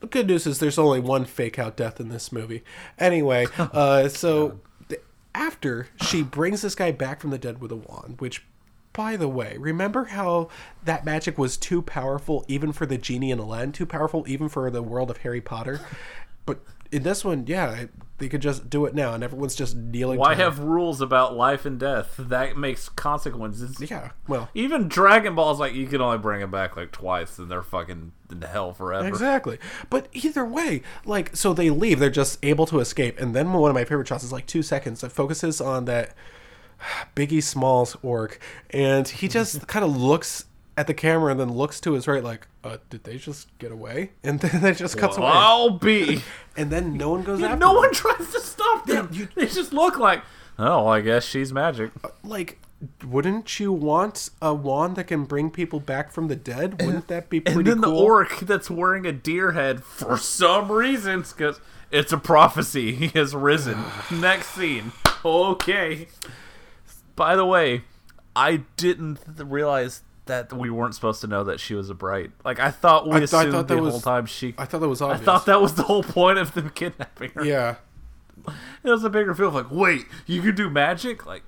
the 0.00 0.06
good 0.06 0.26
news 0.26 0.46
is 0.46 0.58
there's 0.58 0.78
only 0.78 1.00
one 1.00 1.24
fake 1.24 1.58
out 1.58 1.76
death 1.76 2.00
in 2.00 2.08
this 2.08 2.32
movie. 2.32 2.62
Anyway, 2.98 3.46
uh, 3.58 4.08
so 4.08 4.60
th- 4.88 5.00
after 5.34 5.88
she 6.02 6.22
brings 6.22 6.62
this 6.62 6.74
guy 6.74 6.92
back 6.92 7.20
from 7.20 7.30
the 7.30 7.38
dead 7.38 7.60
with 7.60 7.72
a 7.72 7.76
wand, 7.76 8.20
which, 8.20 8.44
by 8.92 9.16
the 9.16 9.28
way, 9.28 9.56
remember 9.58 10.06
how 10.06 10.48
that 10.84 11.04
magic 11.04 11.38
was 11.38 11.56
too 11.56 11.80
powerful 11.82 12.44
even 12.48 12.72
for 12.72 12.86
the 12.86 12.98
genie 12.98 13.30
in 13.30 13.38
Aladdin, 13.38 13.72
too 13.72 13.86
powerful 13.86 14.24
even 14.26 14.48
for 14.48 14.70
the 14.70 14.82
world 14.82 15.10
of 15.10 15.18
Harry 15.18 15.40
Potter? 15.40 15.80
But 16.44 16.60
in 16.92 17.02
this 17.02 17.24
one, 17.24 17.46
yeah, 17.46 17.86
they 18.18 18.28
could 18.28 18.42
just 18.42 18.68
do 18.68 18.84
it 18.84 18.94
now, 18.94 19.14
and 19.14 19.24
everyone's 19.24 19.54
just 19.54 19.74
kneeling. 19.74 20.18
Why 20.18 20.34
have 20.34 20.58
rules 20.58 21.00
about 21.00 21.36
life 21.36 21.64
and 21.64 21.80
death? 21.80 22.14
That 22.18 22.56
makes 22.56 22.88
consequences. 22.88 23.80
Yeah, 23.90 24.10
well, 24.28 24.50
Even 24.54 24.88
Dragon 24.88 25.34
Ball's 25.34 25.58
like 25.58 25.74
you 25.74 25.86
can 25.86 26.00
only 26.00 26.18
bring 26.18 26.40
them 26.40 26.50
back 26.50 26.76
like 26.76 26.92
twice, 26.92 27.38
and 27.38 27.50
they're 27.50 27.62
fucking 27.62 28.12
in 28.30 28.42
hell 28.42 28.72
forever. 28.72 29.08
Exactly. 29.08 29.58
But 29.88 30.08
either 30.12 30.44
way, 30.44 30.82
like, 31.04 31.34
so 31.34 31.52
they 31.52 31.70
leave, 31.70 31.98
they're 31.98 32.10
just 32.10 32.38
able 32.44 32.66
to 32.66 32.80
escape. 32.80 33.18
And 33.18 33.34
then 33.34 33.52
one 33.52 33.70
of 33.70 33.74
my 33.74 33.84
favorite 33.84 34.08
shots 34.08 34.22
is 34.22 34.32
like 34.32 34.46
two 34.46 34.62
seconds 34.62 35.00
that 35.00 35.10
focuses 35.10 35.60
on 35.60 35.86
that 35.86 36.14
Biggie 37.16 37.42
Smalls 37.42 37.96
orc. 38.02 38.38
And 38.70 39.08
he 39.08 39.28
just 39.28 39.66
kind 39.66 39.84
of 39.84 39.96
looks 39.96 40.44
at 40.80 40.86
the 40.86 40.94
camera 40.94 41.30
and 41.30 41.38
then 41.38 41.52
looks 41.52 41.78
to 41.78 41.92
his 41.92 42.08
right, 42.08 42.24
like, 42.24 42.48
uh, 42.64 42.78
did 42.88 43.04
they 43.04 43.18
just 43.18 43.46
get 43.58 43.70
away? 43.70 44.12
And 44.24 44.40
then 44.40 44.64
it 44.64 44.78
just 44.78 44.96
cuts 44.96 45.18
away. 45.18 45.28
I'll 45.30 45.70
be. 45.70 46.22
And 46.56 46.70
then 46.70 46.96
no 46.96 47.10
one 47.10 47.22
goes 47.22 47.42
after 47.42 47.56
no 47.56 47.68
them. 47.68 47.76
one 47.76 47.92
tries 47.92 48.32
to 48.32 48.40
stop 48.40 48.86
them. 48.86 49.28
they 49.34 49.46
just 49.46 49.72
look 49.72 49.98
like, 49.98 50.22
oh, 50.58 50.86
I 50.86 51.00
guess 51.00 51.24
she's 51.24 51.52
magic. 51.52 51.90
Like, 52.24 52.58
wouldn't 53.06 53.60
you 53.60 53.72
want 53.72 54.30
a 54.42 54.52
wand 54.54 54.96
that 54.96 55.04
can 55.04 55.24
bring 55.24 55.50
people 55.50 55.80
back 55.80 56.12
from 56.12 56.28
the 56.28 56.36
dead? 56.36 56.82
Wouldn't 56.82 57.08
that 57.08 57.28
be 57.28 57.40
pretty 57.40 57.52
cool? 57.52 57.58
And 57.60 57.66
then 57.66 57.82
cool? 57.82 57.94
the 57.94 58.02
orc 58.02 58.40
that's 58.40 58.68
wearing 58.70 59.06
a 59.06 59.12
deer 59.12 59.52
head 59.52 59.84
for 59.84 60.16
some 60.18 60.72
reason 60.72 61.20
because 61.22 61.60
it's 61.90 62.12
a 62.12 62.18
prophecy. 62.18 62.92
He 62.96 63.08
has 63.08 63.34
risen. 63.34 63.84
Next 64.10 64.48
scene. 64.48 64.92
Okay. 65.24 66.08
By 67.16 67.36
the 67.36 67.44
way, 67.46 67.84
I 68.34 68.62
didn't 68.76 69.16
th- 69.36 69.48
realize 69.48 70.02
that 70.30 70.52
we 70.52 70.70
weren't 70.70 70.94
supposed 70.94 71.20
to 71.20 71.26
know 71.26 71.44
that 71.44 71.60
she 71.60 71.74
was 71.74 71.90
a 71.90 71.94
bright. 71.94 72.30
Like 72.44 72.58
I 72.58 72.70
thought 72.70 73.06
we 73.06 73.16
I 73.16 73.18
th- 73.18 73.34
I 73.34 73.40
assumed 73.42 73.52
thought 73.52 73.68
the 73.68 73.76
was- 73.78 73.92
whole 73.92 74.00
time 74.00 74.26
she. 74.26 74.54
I 74.56 74.64
thought 74.64 74.80
that 74.80 74.88
was 74.88 75.02
I 75.02 75.16
thought 75.16 75.46
that 75.46 75.60
was 75.60 75.74
the 75.74 75.82
whole 75.82 76.02
point 76.02 76.38
of 76.38 76.54
them 76.54 76.70
kidnapping 76.70 77.30
her. 77.34 77.44
Yeah. 77.44 77.76
It 78.82 78.88
was 78.90 79.04
a 79.04 79.10
bigger 79.10 79.34
feel 79.34 79.48
of 79.48 79.54
like, 79.54 79.70
wait, 79.70 80.06
you 80.26 80.40
can 80.40 80.54
do 80.54 80.70
magic? 80.70 81.26
Like, 81.26 81.42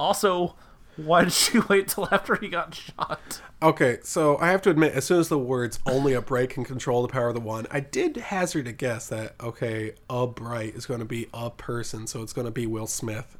also, 0.00 0.56
why 0.96 1.24
did 1.24 1.32
she 1.34 1.58
wait 1.68 1.88
till 1.88 2.08
after 2.10 2.36
he 2.36 2.48
got 2.48 2.74
shot? 2.74 3.42
Okay, 3.60 3.98
so 4.02 4.38
I 4.38 4.48
have 4.48 4.62
to 4.62 4.70
admit, 4.70 4.94
as 4.94 5.04
soon 5.04 5.20
as 5.20 5.28
the 5.28 5.38
words 5.38 5.78
"only 5.86 6.14
a 6.14 6.22
bright 6.22 6.48
can 6.48 6.64
control 6.64 7.02
the 7.02 7.08
power 7.08 7.28
of 7.28 7.34
the 7.34 7.40
one," 7.40 7.66
I 7.70 7.80
did 7.80 8.16
hazard 8.16 8.66
a 8.66 8.72
guess 8.72 9.08
that 9.08 9.34
okay, 9.42 9.92
a 10.08 10.26
bright 10.26 10.74
is 10.74 10.86
going 10.86 11.00
to 11.00 11.06
be 11.06 11.28
a 11.34 11.50
person, 11.50 12.06
so 12.06 12.22
it's 12.22 12.32
going 12.32 12.46
to 12.46 12.50
be 12.50 12.66
Will 12.66 12.86
Smith. 12.86 13.36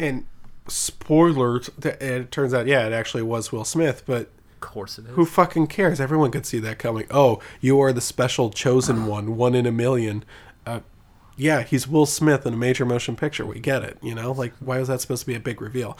And 0.00 0.24
spoilers, 0.68 1.70
th- 1.80 1.96
it 2.00 2.30
turns 2.30 2.54
out, 2.54 2.66
yeah, 2.66 2.86
it 2.86 2.92
actually 2.92 3.22
was 3.22 3.50
Will 3.52 3.64
Smith, 3.64 4.02
but 4.06 4.28
Of 4.54 4.60
course 4.60 4.98
it 4.98 5.06
is. 5.06 5.10
who 5.12 5.24
fucking 5.24 5.66
cares? 5.68 6.00
Everyone 6.00 6.30
could 6.30 6.46
see 6.46 6.58
that 6.60 6.78
coming. 6.78 7.06
Oh, 7.10 7.40
you 7.60 7.80
are 7.80 7.92
the 7.92 8.00
special 8.00 8.50
chosen 8.50 9.06
one, 9.06 9.36
one 9.36 9.54
in 9.54 9.66
a 9.66 9.72
million. 9.72 10.24
Uh, 10.66 10.80
yeah, 11.40 11.62
he's 11.62 11.86
Will 11.86 12.04
Smith 12.06 12.44
in 12.46 12.54
a 12.54 12.56
major 12.56 12.84
motion 12.84 13.14
picture. 13.14 13.46
We 13.46 13.60
get 13.60 13.84
it, 13.84 13.96
you 14.02 14.12
know? 14.14 14.32
Like, 14.32 14.52
why 14.58 14.80
was 14.80 14.88
that 14.88 15.00
supposed 15.00 15.20
to 15.20 15.26
be 15.28 15.36
a 15.36 15.40
big 15.40 15.60
reveal? 15.62 15.96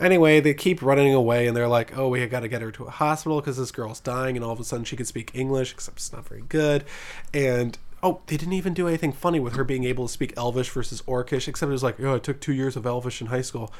Anyway, 0.00 0.40
they 0.40 0.52
keep 0.52 0.82
running 0.82 1.14
away, 1.14 1.46
and 1.46 1.56
they're 1.56 1.68
like, 1.68 1.96
oh, 1.96 2.08
we 2.08 2.26
got 2.26 2.40
to 2.40 2.48
get 2.48 2.60
her 2.60 2.72
to 2.72 2.84
a 2.86 2.90
hospital 2.90 3.40
because 3.40 3.56
this 3.56 3.70
girl's 3.70 4.00
dying, 4.00 4.36
and 4.36 4.44
all 4.44 4.52
of 4.52 4.58
a 4.58 4.64
sudden 4.64 4.84
she 4.84 4.96
can 4.96 5.06
speak 5.06 5.30
English, 5.32 5.72
except 5.72 5.98
it's 5.98 6.12
not 6.12 6.28
very 6.28 6.42
good. 6.48 6.84
And, 7.32 7.78
oh, 8.02 8.20
they 8.26 8.36
didn't 8.36 8.54
even 8.54 8.74
do 8.74 8.88
anything 8.88 9.12
funny 9.12 9.40
with 9.40 9.54
her 9.54 9.64
being 9.64 9.84
able 9.84 10.06
to 10.06 10.12
speak 10.12 10.32
Elvish 10.36 10.70
versus 10.70 11.02
Orcish, 11.02 11.48
except 11.48 11.68
it 11.68 11.72
was 11.72 11.82
like, 11.82 12.00
oh, 12.00 12.16
I 12.16 12.18
took 12.18 12.40
two 12.40 12.52
years 12.52 12.76
of 12.76 12.86
Elvish 12.86 13.20
in 13.20 13.28
high 13.28 13.42
school. 13.42 13.72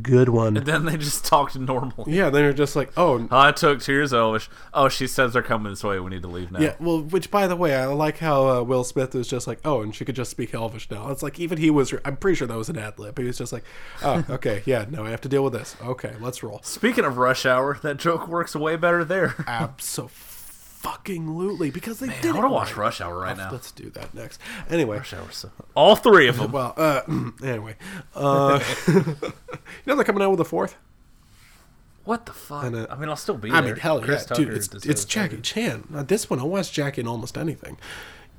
Good 0.00 0.30
one. 0.30 0.56
And 0.56 0.64
then 0.64 0.86
they 0.86 0.96
just 0.96 1.26
talked 1.26 1.58
normal. 1.58 2.06
yeah, 2.08 2.30
then 2.30 2.42
they're 2.42 2.52
just 2.54 2.74
like, 2.74 2.90
oh, 2.96 3.28
I 3.30 3.52
took 3.52 3.82
two 3.82 3.92
years 3.92 4.12
of 4.14 4.20
Elvish. 4.20 4.48
Oh, 4.72 4.88
she 4.88 5.06
says 5.06 5.34
they're 5.34 5.42
coming 5.42 5.70
this 5.70 5.84
way. 5.84 6.00
We 6.00 6.08
need 6.08 6.22
to 6.22 6.28
leave 6.28 6.50
now. 6.50 6.60
Yeah, 6.60 6.76
well, 6.80 7.02
which 7.02 7.30
by 7.30 7.46
the 7.46 7.56
way, 7.56 7.76
I 7.76 7.84
like 7.86 8.18
how 8.18 8.48
uh, 8.48 8.62
Will 8.62 8.84
Smith 8.84 9.14
was 9.14 9.28
just 9.28 9.46
like, 9.46 9.60
oh, 9.66 9.82
and 9.82 9.94
she 9.94 10.06
could 10.06 10.16
just 10.16 10.30
speak 10.30 10.54
Elvish 10.54 10.90
now. 10.90 11.10
It's 11.10 11.22
like 11.22 11.38
even 11.38 11.58
he 11.58 11.68
was. 11.68 11.92
I'm 12.06 12.16
pretty 12.16 12.36
sure 12.36 12.48
that 12.48 12.56
was 12.56 12.70
an 12.70 12.78
ad 12.78 12.98
lib. 12.98 13.18
He 13.18 13.24
was 13.24 13.36
just 13.36 13.52
like, 13.52 13.64
oh, 14.02 14.24
okay, 14.30 14.62
yeah, 14.64 14.86
no, 14.88 15.04
I 15.04 15.10
have 15.10 15.20
to 15.22 15.28
deal 15.28 15.44
with 15.44 15.52
this. 15.52 15.76
Okay, 15.82 16.14
let's 16.20 16.42
roll. 16.42 16.60
Speaking 16.62 17.04
of 17.04 17.18
Rush 17.18 17.44
Hour, 17.44 17.78
that 17.82 17.98
joke 17.98 18.26
works 18.28 18.56
way 18.56 18.76
better 18.76 19.04
there. 19.04 19.44
Absolutely, 19.46 20.14
because 20.82 22.00
they 22.00 22.08
I 22.08 22.20
did. 22.20 22.34
want 22.34 22.44
to 22.44 22.50
watch. 22.50 22.76
Rush 22.76 23.00
Hour 23.00 23.18
right 23.18 23.36
now. 23.36 23.50
Let's 23.50 23.72
do 23.72 23.90
that 23.90 24.12
next. 24.14 24.40
Anyway, 24.68 24.96
Rush 24.98 25.14
Hour, 25.14 25.30
so 25.30 25.50
all 25.74 25.96
three 25.96 26.28
of 26.28 26.36
them. 26.36 26.52
well, 26.52 26.74
uh, 26.76 27.02
anyway, 27.42 27.76
uh, 28.14 28.60
you 28.88 28.94
know 29.86 29.94
they're 29.96 30.04
coming 30.04 30.22
out 30.22 30.30
with 30.30 30.40
a 30.40 30.44
fourth. 30.44 30.76
What 32.04 32.26
the 32.26 32.32
fuck? 32.32 32.64
And, 32.64 32.74
uh, 32.74 32.86
I 32.90 32.96
mean, 32.96 33.08
I'll 33.08 33.16
still 33.16 33.36
be 33.38 33.50
I 33.50 33.60
there. 33.60 33.74
mean, 33.74 33.80
hell 33.80 34.00
Chris 34.00 34.26
yeah, 34.28 34.36
dude! 34.36 34.46
Tucker 34.48 34.76
It's, 34.76 34.86
it's. 34.86 35.04
Jackie 35.04 35.40
Chan. 35.40 35.84
Now, 35.88 36.02
this 36.02 36.28
one, 36.28 36.40
I'll 36.40 36.48
watch 36.48 36.72
Jackie 36.72 37.00
in 37.02 37.06
almost 37.06 37.38
anything, 37.38 37.78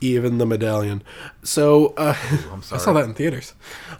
even 0.03 0.37
the 0.37 0.45
Medallion. 0.45 1.01
So 1.43 1.93
uh, 1.97 2.15
I 2.71 2.77
saw 2.77 2.93
that 2.93 3.05
in 3.05 3.13
theaters. 3.13 3.53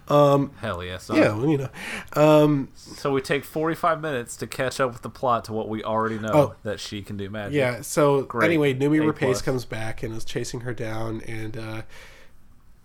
Um, 0.08 0.52
Hell 0.60 0.82
yeah. 0.84 0.98
Yeah, 1.10 1.34
well, 1.36 1.48
you 1.48 1.58
know. 1.58 1.68
Um, 2.12 2.68
so 2.74 3.10
we 3.12 3.20
take 3.20 3.44
45 3.44 4.00
minutes 4.00 4.36
to 4.36 4.46
catch 4.46 4.80
up 4.80 4.92
with 4.92 5.02
the 5.02 5.10
plot 5.10 5.44
to 5.46 5.52
what 5.52 5.68
we 5.68 5.82
already 5.82 6.18
know 6.18 6.30
Oh. 6.32 6.54
that 6.62 6.78
she 6.80 7.02
can 7.02 7.16
do 7.16 7.30
magic. 7.30 7.54
Yeah. 7.54 7.80
So 7.80 8.22
Great. 8.22 8.46
anyway, 8.46 8.74
Noomi 8.74 8.98
A 9.02 9.12
Rapace 9.12 9.18
plus. 9.18 9.42
comes 9.42 9.64
back 9.64 10.02
and 10.02 10.14
is 10.14 10.24
chasing 10.24 10.60
her 10.60 10.74
down, 10.74 11.22
and 11.22 11.56
uh, 11.56 11.82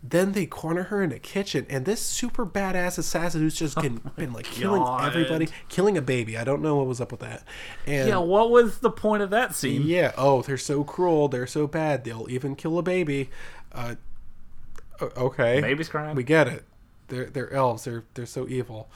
then 0.01 0.31
they 0.31 0.45
corner 0.45 0.83
her 0.83 1.03
in 1.03 1.11
a 1.11 1.19
kitchen, 1.19 1.65
and 1.69 1.85
this 1.85 2.01
super 2.01 2.45
badass 2.45 2.97
assassin 2.97 3.41
who's 3.41 3.55
just 3.55 3.75
been, 3.81 3.99
been 4.15 4.31
like 4.31 4.45
killing 4.45 4.81
Oh 4.81 4.97
everybody, 4.97 5.49
killing 5.67 5.97
a 5.97 6.01
baby. 6.01 6.37
I 6.37 6.43
don't 6.43 6.61
know 6.61 6.77
what 6.77 6.87
was 6.87 7.01
up 7.01 7.11
with 7.11 7.19
that. 7.19 7.43
And 7.85 8.07
Yeah, 8.07 8.17
what 8.17 8.49
was 8.49 8.79
the 8.79 8.91
point 8.91 9.23
of 9.23 9.29
that 9.31 9.55
scene? 9.55 9.81
yeah, 9.83 10.13
oh, 10.17 10.41
they're 10.41 10.57
so 10.57 10.83
cruel. 10.83 11.27
They're 11.27 11.47
so 11.47 11.67
bad. 11.67 12.03
They'll 12.05 12.27
even 12.29 12.55
kill 12.55 12.77
a 12.79 12.81
baby. 12.83 13.29
Uh, 13.73 13.95
okay, 15.01 15.61
Baby's 15.61 15.89
crying. 15.89 16.15
We 16.15 16.23
get 16.23 16.47
it. 16.47 16.63
They're 17.07 17.25
they're 17.25 17.51
elves. 17.53 17.83
They're 17.83 18.03
they're 18.13 18.25
so 18.25 18.47
evil. 18.47 18.89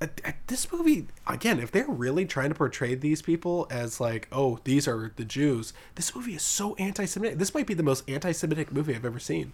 Uh, 0.00 0.06
This 0.46 0.70
movie 0.72 1.08
again, 1.26 1.60
if 1.60 1.70
they're 1.70 1.86
really 1.86 2.24
trying 2.24 2.48
to 2.48 2.54
portray 2.54 2.94
these 2.94 3.20
people 3.22 3.66
as 3.70 4.00
like, 4.00 4.28
oh, 4.32 4.58
these 4.64 4.88
are 4.88 5.12
the 5.16 5.24
Jews, 5.24 5.72
this 5.96 6.14
movie 6.14 6.34
is 6.34 6.42
so 6.42 6.74
anti-Semitic. 6.76 7.38
This 7.38 7.52
might 7.54 7.66
be 7.66 7.74
the 7.74 7.82
most 7.82 8.08
anti-Semitic 8.08 8.72
movie 8.72 8.94
I've 8.94 9.04
ever 9.04 9.18
seen. 9.18 9.52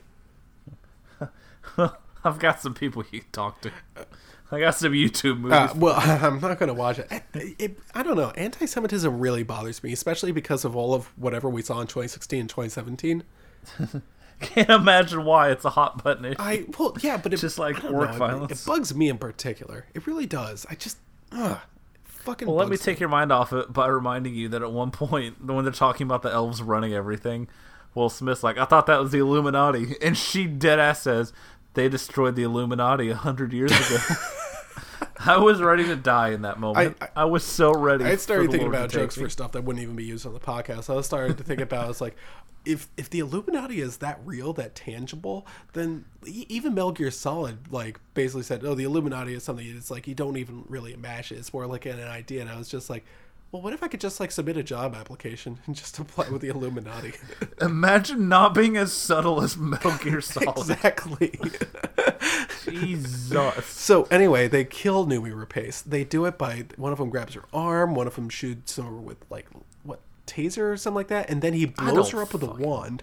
I've 2.25 2.39
got 2.39 2.61
some 2.61 2.75
people 2.75 3.05
you 3.11 3.21
can 3.21 3.31
talk 3.31 3.61
to. 3.63 3.73
I 4.51 4.61
got 4.61 4.75
some 4.75 4.93
YouTube 4.93 5.39
movies. 5.39 5.53
Uh, 5.53 5.75
well, 5.77 5.97
I'm 6.25 6.41
not 6.41 6.59
going 6.59 6.69
to 6.69 6.75
watch 6.75 6.99
it. 6.99 7.09
It, 7.11 7.57
it. 7.59 7.79
I 7.95 8.03
don't 8.03 8.17
know. 8.17 8.31
Anti-Semitism 8.31 9.19
really 9.19 9.43
bothers 9.43 9.83
me, 9.83 9.93
especially 9.93 10.33
because 10.33 10.65
of 10.65 10.77
all 10.77 10.95
of 10.95 11.07
whatever 11.19 11.49
we 11.49 11.63
saw 11.63 11.81
in 11.81 11.87
2016 11.87 12.41
and 12.41 12.49
2017. 12.49 13.25
Can't 14.41 14.69
imagine 14.69 15.25
why 15.25 15.51
it's 15.51 15.65
a 15.65 15.71
hot 15.71 16.05
button 16.05 16.27
issue. 16.27 16.37
I 16.39 16.67
well, 16.79 16.95
yeah, 17.01 17.17
but 17.17 17.33
it, 17.33 17.39
Just 17.39 17.59
like 17.59 17.83
work 17.85 18.13
know, 18.13 18.19
violence. 18.19 18.63
It, 18.63 18.67
bugs 18.67 18.95
me 18.95 19.09
in 19.09 19.17
particular. 19.17 19.87
It 19.95 20.07
really 20.07 20.27
does. 20.27 20.67
I 20.69 20.75
just, 20.75 20.99
ugh, 21.33 21.59
fucking. 22.05 22.47
Well, 22.47 22.57
let 22.57 22.69
me 22.69 22.77
take 22.77 23.01
your 23.01 23.09
mind 23.09 23.33
off 23.33 23.55
it 23.55 23.73
by 23.73 23.87
reminding 23.87 24.35
you 24.35 24.49
that 24.51 24.61
at 24.61 24.71
one 24.71 24.91
point, 24.91 25.43
when 25.43 25.65
they're 25.65 25.73
talking 25.73 26.07
about 26.07 26.23
the 26.23 26.31
elves 26.31 26.61
running 26.63 26.93
everything, 26.93 27.49
Will 27.95 28.11
Smith's 28.11 28.43
like, 28.43 28.59
I 28.59 28.67
thought 28.67 28.87
that 28.87 29.01
was 29.01 29.11
the 29.11 29.19
Illuminati. 29.19 29.97
And 30.03 30.17
she 30.19 30.47
dead 30.47 30.79
ass 30.79 31.01
says, 31.01 31.33
they 31.77 31.89
destroyed 31.89 32.35
the 32.35 32.43
Illuminati 32.43 33.09
a 33.11 33.15
hundred 33.15 33.53
years 33.53 33.71
ago. 33.91 33.99
I 35.19 35.39
was 35.39 35.61
ready 35.63 35.85
to 35.85 35.97
die 35.97 36.31
in 36.31 36.43
that 36.43 36.59
moment. 36.61 36.97
I, 37.01 37.09
I- 37.23 37.25
was 37.25 37.43
so 37.45 37.73
ready. 37.73 38.05
I 38.05 38.17
started 38.17 38.51
thinking 38.51 38.71
Lord 38.71 38.75
about 38.75 38.91
jokes 38.91 39.17
me. 39.17 39.25
for 39.25 39.31
stuff 39.31 39.53
that 39.53 39.65
wouldn't 39.65 39.83
even 39.83 39.97
be 39.97 40.05
used 40.05 40.27
on 40.27 40.35
the 40.35 40.41
podcast. 40.41 40.91
I 40.91 40.95
was 40.95 41.07
starting 41.07 41.37
to 41.37 41.43
think 41.45 41.61
about 41.61 41.89
it's 41.91 42.01
like 42.01 42.17
if 42.65 42.89
if 42.97 43.09
the 43.11 43.21
Illuminati 43.21 43.81
is 43.81 43.99
that 43.99 44.21
real, 44.25 44.53
that 44.55 44.75
tangible, 44.75 45.47
then 45.73 46.05
even 46.25 46.75
Metal 46.75 46.93
Gear 46.93 47.11
Solid 47.11 47.71
like 47.73 47.99
basically 48.15 48.43
said, 48.43 48.65
"Oh, 48.65 48.75
the 48.75 48.85
Illuminati 48.85 49.35
is 49.35 49.43
something." 49.45 49.67
It's 49.67 49.91
like 49.91 50.07
you 50.07 50.15
don't 50.15 50.37
even 50.37 50.65
really 50.69 50.93
imagine. 50.93 51.39
It's 51.39 51.53
more 51.53 51.67
like 51.67 51.87
an 51.87 52.01
idea. 52.01 52.41
And 52.43 52.51
I 52.51 52.59
was 52.59 52.69
just 52.69 52.91
like, 52.91 53.05
"Well, 53.53 53.63
what 53.63 53.73
if 53.73 53.83
I 53.83 53.89
could 53.89 54.01
just 54.01 54.21
like 54.21 54.31
submit 54.31 54.57
a 54.57 54.63
job 54.63 54.95
application 54.95 55.59
and 55.67 55.75
just 55.75 55.99
apply 56.01 56.29
with 56.31 56.43
the 56.43 56.49
Illuminati?" 56.49 57.15
Imagine 57.61 58.29
not 58.29 58.55
being 58.55 58.77
as 58.77 58.93
subtle 58.93 59.43
as 59.43 59.57
Metal 59.57 59.97
Gear 59.99 60.21
Solid. 60.23 60.59
exactly. 60.59 61.39
Jesus. 62.65 63.65
So 63.67 64.05
anyway, 64.05 64.49
they 64.49 64.65
kill 64.65 65.07
Noomi 65.07 65.33
Rapace. 65.33 65.83
They 65.85 66.05
do 66.05 66.25
it 66.25 66.37
by 66.39 66.65
one 66.77 66.93
of 66.93 66.99
them 66.99 67.11
grabs 67.11 67.35
her 67.35 67.45
arm, 67.53 67.95
one 67.95 68.07
of 68.07 68.15
them 68.17 68.29
shoots 68.29 68.77
her 68.77 68.91
with 68.91 69.19
like 69.31 69.47
what 69.83 70.01
taser 70.27 70.73
or 70.73 70.77
something 70.77 70.97
like 70.97 71.09
that, 71.09 71.31
and 71.31 71.41
then 71.43 71.53
he 71.53 71.65
blows 71.67 72.11
her 72.11 72.23
up 72.23 72.33
with 72.33 72.43
a 72.43 72.47
wand. 72.53 73.03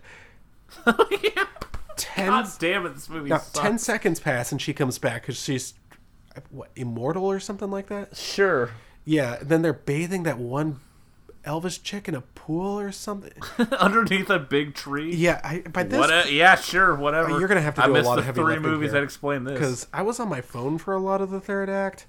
Ten, 1.95 2.27
God 2.27 2.49
damn 2.57 2.85
it, 2.87 2.95
this 2.95 3.07
movie 3.07 3.29
now, 3.29 3.37
sucks. 3.37 3.59
ten 3.59 3.77
seconds 3.77 4.19
pass 4.19 4.51
and 4.51 4.59
she 4.61 4.73
comes 4.73 4.97
back 4.97 5.21
because 5.21 5.39
she's 5.39 5.75
what 6.49 6.71
immortal 6.75 7.25
or 7.25 7.39
something 7.39 7.69
like 7.69 7.87
that. 7.87 8.17
Sure. 8.17 8.71
Yeah. 9.05 9.37
Then 9.41 9.61
they're 9.61 9.73
bathing 9.73 10.23
that 10.23 10.37
one 10.37 10.79
Elvis 11.45 11.81
chick 11.83 12.07
in 12.07 12.15
a 12.15 12.21
pool 12.21 12.79
or 12.79 12.91
something. 12.91 13.33
Underneath 13.79 14.29
a 14.29 14.39
big 14.39 14.75
tree. 14.75 15.13
Yeah. 15.15 15.41
I, 15.43 15.59
by 15.59 15.83
this, 15.83 15.99
What? 15.99 16.31
yeah, 16.31 16.55
sure, 16.55 16.95
whatever. 16.95 17.31
You're 17.37 17.47
gonna 17.49 17.61
have 17.61 17.75
to 17.75 17.83
I 17.83 17.87
do 17.87 17.97
a 17.97 18.01
lot 18.01 18.15
the 18.15 18.19
of 18.19 18.25
heavy 18.27 18.41
three 18.41 18.59
movies 18.59 18.91
here. 18.91 18.99
that 19.01 19.03
explain 19.03 19.43
this. 19.43 19.53
because 19.53 19.87
I 19.93 20.03
was 20.03 20.19
on 20.19 20.29
my 20.29 20.39
phone 20.41 20.77
for 20.77 20.93
a 20.93 20.99
lot 20.99 21.19
of 21.21 21.29
the 21.31 21.39
third 21.41 21.69
act. 21.69 22.05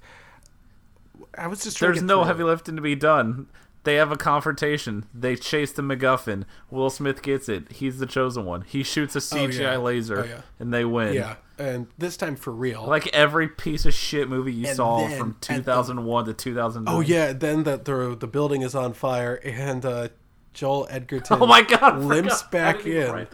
I 1.37 1.47
was 1.47 1.63
just 1.63 1.77
trying 1.77 1.91
There's 1.91 2.03
no 2.03 2.23
heavy 2.23 2.43
lifting 2.43 2.75
to 2.77 2.81
be 2.81 2.95
done. 2.95 3.47
They 3.83 3.95
have 3.95 4.11
a 4.11 4.15
confrontation. 4.15 5.05
They 5.13 5.35
chase 5.35 5.71
the 5.71 5.81
MacGuffin. 5.81 6.45
Will 6.71 6.89
Smith 6.89 7.21
gets 7.21 7.47
it. 7.49 7.71
He's 7.73 7.99
the 7.99 8.05
chosen 8.07 8.45
one. 8.45 8.61
He 8.61 8.83
shoots 8.83 9.15
a 9.15 9.19
CGI 9.19 9.59
yeah. 9.59 9.77
laser, 9.77 10.19
Oh, 10.21 10.23
yeah. 10.23 10.41
and 10.59 10.73
they 10.73 10.85
win. 10.85 11.13
Yeah, 11.13 11.35
and 11.57 11.87
this 11.97 12.17
time 12.17 12.35
for 12.35 12.51
real. 12.51 12.85
Like 12.85 13.07
every 13.07 13.47
piece 13.47 13.85
of 13.85 13.93
shit 13.93 14.27
movie 14.29 14.53
you 14.53 14.67
And 14.67 14.75
saw 14.75 14.99
then 15.07 15.17
from 15.17 15.29
at 15.31 15.41
the- 15.41 15.57
2001 15.57 16.25
to 16.25 16.33
2009. 16.33 16.93
oh 16.95 16.99
yeah, 17.01 17.33
then 17.33 17.63
the 17.63 17.77
the, 17.77 18.15
the 18.19 18.27
building 18.27 18.61
is 18.61 18.75
on 18.75 18.93
fire, 18.93 19.35
and 19.43 19.85
uh, 19.85 20.07
Joel 20.53 20.87
Edgerton. 20.89 21.37
Oh 21.41 21.45
my 21.45 21.61
God, 21.61 22.01
limps. 22.03 22.43
Back 22.43 22.85
in 22.85 23.27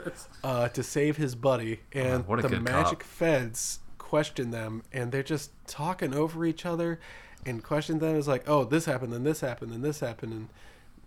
uh, 0.43 0.68
to 0.69 0.84
save 0.84 1.18
his 1.18 1.35
buddy, 1.35 1.81
and 1.93 2.27
what 2.27 2.43
a 2.43 2.48
the 2.48 2.60
magic 2.60 2.99
cop. 2.99 3.07
feds 3.07 3.80
question 3.98 4.52
them, 4.52 4.84
and 4.91 5.11
they're 5.11 5.23
just 5.23 5.52
talking 5.68 6.14
over 6.14 6.45
each 6.45 6.65
other, 6.65 6.99
and 7.45 7.64
question 7.64 7.99
them 7.99 8.15
is 8.15 8.27
like, 8.27 8.43
oh, 8.48 8.64
this 8.65 8.85
happened, 8.85 9.14
then 9.14 9.23
this 9.23 9.41
happened, 9.41 9.72
then 9.72 9.81
this 9.81 9.99
happened, 10.02 10.34
and 10.34 10.49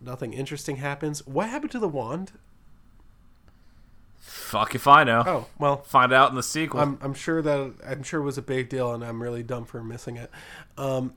nothing 0.01 0.33
interesting 0.33 0.77
happens. 0.77 1.27
What 1.27 1.49
happened 1.51 1.71
to 1.73 1.79
the 1.79 1.89
wand? 1.89 2.33
Fuck 4.27 4.75
if 4.75 4.87
I 4.89 5.05
know. 5.05 5.23
Oh 5.27 5.47
well, 5.59 5.83
Find 5.83 6.13
out 6.13 6.31
in 6.31 6.37
the 6.37 6.43
sequel. 6.43 6.81
I'm, 6.81 6.99
I'm 7.03 7.15
sure 7.15 7.43
that 7.43 7.75
I'm 7.87 8.03
sure 8.03 8.21
it 8.21 8.25
was 8.25 8.39
a 8.39 8.43
big 8.43 8.69
deal, 8.69 8.93
and 8.93 9.05
I'm 9.05 9.23
really 9.23 9.43
dumb 9.43 9.65
for 9.67 9.83
missing 9.83 10.17
it. 10.17 10.31
Um, 10.79 11.13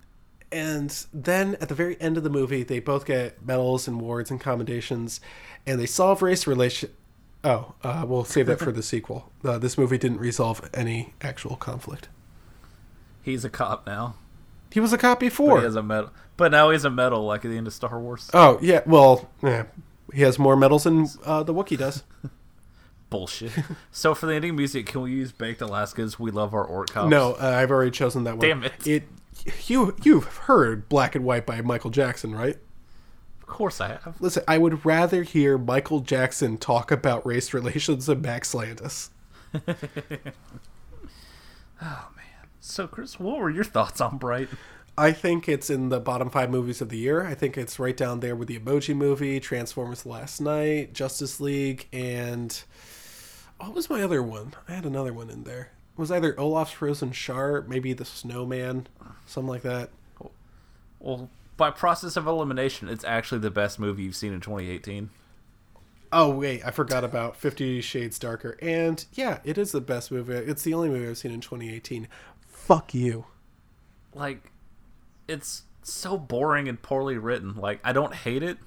and 0.52 1.06
then 1.14 1.56
at 1.62 1.70
the 1.70 1.76
very 1.76 2.00
end 2.02 2.18
of 2.18 2.24
the 2.24 2.30
movie, 2.30 2.64
they 2.64 2.80
both 2.80 3.06
get 3.06 3.46
medals 3.46 3.88
and 3.88 4.00
awards 4.02 4.30
and 4.32 4.40
commendations, 4.42 5.20
and 5.66 5.80
they 5.80 5.86
solve 5.86 6.22
race 6.22 6.46
relation. 6.48 6.90
Oh, 7.44 7.76
uh, 7.84 8.04
we'll 8.08 8.26
save 8.26 8.48
that 8.48 8.60
for 8.60 8.72
the 8.72 8.84
sequel. 8.94 9.32
Uh, 9.44 9.58
this 9.58 9.78
movie 9.78 9.98
didn't 9.98 10.20
resolve 10.20 10.68
any 10.74 11.14
actual 11.22 11.56
conflict. 11.56 12.10
He's 13.22 13.46
a 13.46 13.50
cop 13.50 13.86
now. 13.88 14.16
He 14.72 14.80
was 14.80 14.92
a 14.94 14.98
cop 14.98 15.20
But 15.20 15.26
before. 15.28 15.60
he 15.60 15.64
has 15.64 15.76
a 15.76 15.84
medal. 15.84 16.12
But 16.36 16.52
now 16.52 16.70
he's 16.72 16.84
a 16.86 16.90
medal, 16.90 17.26
like 17.26 17.46
at 17.46 17.52
the 17.52 17.58
end 17.58 17.68
of 17.68 17.74
Star 17.74 18.00
Wars. 18.00 18.30
oh 18.34 18.60
yeah, 18.62 18.82
well, 18.86 19.30
yeah, 19.42 19.64
he 20.14 20.22
has 20.24 20.38
more 20.38 20.56
medals 20.58 20.84
than 20.84 21.08
uh, 21.26 21.44
the 21.44 21.54
Wookiee 21.54 21.78
does. 21.78 22.04
Bullshit. 23.10 23.52
so 23.92 24.14
for 24.14 24.26
the 24.26 24.34
ending 24.34 24.56
music, 24.56 24.86
can 24.86 25.02
we 25.02 25.12
use 25.12 25.32
Baked 25.32 25.62
Alaska's 25.62 26.20
"We 26.20 26.32
Love 26.32 26.54
Our 26.54 26.64
Orc 26.64 26.90
Cops"? 26.92 27.10
No, 27.10 27.34
uh, 27.34 27.56
I've 27.58 27.72
already 27.72 27.92
chosen 27.92 28.24
that 28.26 28.38
one. 28.38 28.48
Damn 28.48 28.64
it. 28.64 28.86
It 28.86 29.04
you 29.68 29.96
you've 30.04 30.26
heard 30.26 30.90
"Black 30.90 31.16
and 31.16 31.24
White" 31.24 31.46
by 31.46 31.62
Michael 31.62 31.92
Jackson, 31.92 32.36
right? 32.36 32.58
of 33.42 33.54
course 33.54 33.80
I 33.80 33.88
have. 33.88 34.16
Listen, 34.20 34.44
I 34.46 34.58
would 34.58 34.86
rather 34.86 35.24
hear 35.24 35.58
Michael 35.58 36.02
Jackson 36.02 36.58
talk 36.58 36.92
about 36.92 37.26
race 37.26 37.54
relations 37.54 38.08
than 38.08 38.22
Max 38.22 38.54
Landis. 38.54 39.10
Oh 41.82 42.08
man! 42.16 42.50
So 42.60 42.88
Chris, 42.88 43.20
what 43.20 43.38
were 43.38 43.50
your 43.50 43.64
thoughts 43.64 44.02
on 44.02 44.18
Bright? 44.18 44.50
I 44.98 45.12
think 45.12 45.48
it's 45.48 45.70
in 45.70 45.90
the 45.90 46.00
bottom 46.00 46.30
five 46.30 46.50
movies 46.50 46.82
of 46.82 46.90
the 46.90 46.98
year. 46.98 47.24
I 47.24 47.36
think 47.36 47.56
it's 47.56 47.78
right 47.78 47.96
down 47.96 48.20
there 48.20 48.36
with 48.36 48.48
the 48.48 48.58
Emoji 48.58 48.96
Movie, 48.96 49.40
Transformers: 49.40 50.06
Last 50.06 50.42
Knight, 50.42 50.94
Justice 50.94 51.40
League, 51.40 51.88
and 51.94 52.64
what 53.60 53.74
was 53.74 53.90
my 53.90 54.02
other 54.02 54.22
one? 54.22 54.54
I 54.68 54.74
had 54.74 54.86
another 54.86 55.14
one 55.14 55.30
in 55.30 55.44
there. 55.44 55.72
It 55.98 56.00
was 56.00 56.12
either 56.12 56.40
Olaf's 56.40 56.72
Frozen 56.72 57.14
Shark, 57.14 57.68
maybe 57.68 57.94
The 57.94 58.06
Snowman, 58.06 58.88
something 59.26 59.50
like 59.50 59.64
that. 59.64 59.90
Well, 61.00 61.30
by 61.58 61.72
process 61.72 62.16
of 62.16 62.28
elimination, 62.28 62.88
it's 62.88 63.04
actually 63.04 63.40
the 63.40 63.52
best 63.52 63.80
movie 63.80 64.04
you've 64.04 64.16
seen 64.16 64.34
in 64.34 64.42
2018. 64.42 65.10
Oh 66.12 66.30
wait, 66.30 66.66
I 66.66 66.72
forgot 66.72 67.04
about 67.04 67.36
Fifty 67.36 67.82
Shades 67.82 68.18
Darker, 68.18 68.58
and 68.62 69.04
yeah, 69.14 69.40
it 69.44 69.58
is 69.58 69.74
the 69.74 69.82
best 69.82 70.10
movie. 70.10 70.34
It's 70.34 70.64
the 70.64 70.74
only 70.74 70.88
movie 70.88 71.08
I've 71.10 71.18
seen 71.18 71.34
in 71.34 71.42
2018. 71.42 72.08
Fuck 72.48 72.94
you. 72.94 73.26
Like, 74.14 74.52
it's 75.28 75.64
so 75.84 76.18
boring 76.18 76.70
and 76.70 76.82
poorly 76.82 77.18
written. 77.18 77.56
Like, 77.56 77.82
I 77.84 77.92
don't 77.92 78.14
hate 78.14 78.42
it, 78.42 78.58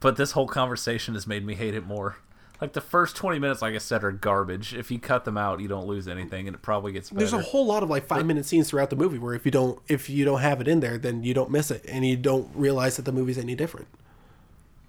but 0.00 0.16
this 0.16 0.32
whole 0.32 0.46
conversation 0.46 1.14
has 1.14 1.26
made 1.26 1.44
me 1.44 1.54
hate 1.54 1.74
it 1.74 1.86
more. 1.86 2.16
Like 2.60 2.72
the 2.72 2.80
first 2.80 3.14
20 3.14 3.38
minutes, 3.38 3.62
like 3.62 3.74
I 3.74 3.78
said, 3.78 4.02
are 4.02 4.10
garbage. 4.10 4.74
If 4.74 4.90
you 4.90 4.98
cut 4.98 5.24
them 5.24 5.36
out, 5.36 5.60
you 5.60 5.68
don't 5.68 5.86
lose 5.86 6.08
anything, 6.08 6.48
and 6.48 6.56
it 6.56 6.62
probably 6.62 6.90
gets 6.90 7.10
better. 7.10 7.20
There's 7.20 7.32
a 7.32 7.40
whole 7.50 7.64
lot 7.64 7.84
of 7.84 7.90
like 7.90 8.06
five 8.06 8.26
minute 8.26 8.46
scenes 8.46 8.68
throughout 8.70 8.90
the 8.90 8.96
movie 8.96 9.18
where 9.18 9.34
if 9.34 9.44
you 9.44 9.52
don't 9.52 9.80
if 9.86 10.10
you 10.10 10.24
don't 10.24 10.40
have 10.40 10.60
it 10.60 10.66
in 10.66 10.80
there, 10.80 10.98
then 10.98 11.22
you 11.22 11.34
don't 11.34 11.50
miss 11.50 11.70
it, 11.70 11.84
and 11.88 12.04
you 12.04 12.16
don't 12.16 12.50
realize 12.54 12.96
that 12.96 13.04
the 13.04 13.12
movie's 13.12 13.38
any 13.38 13.54
different. 13.54 13.86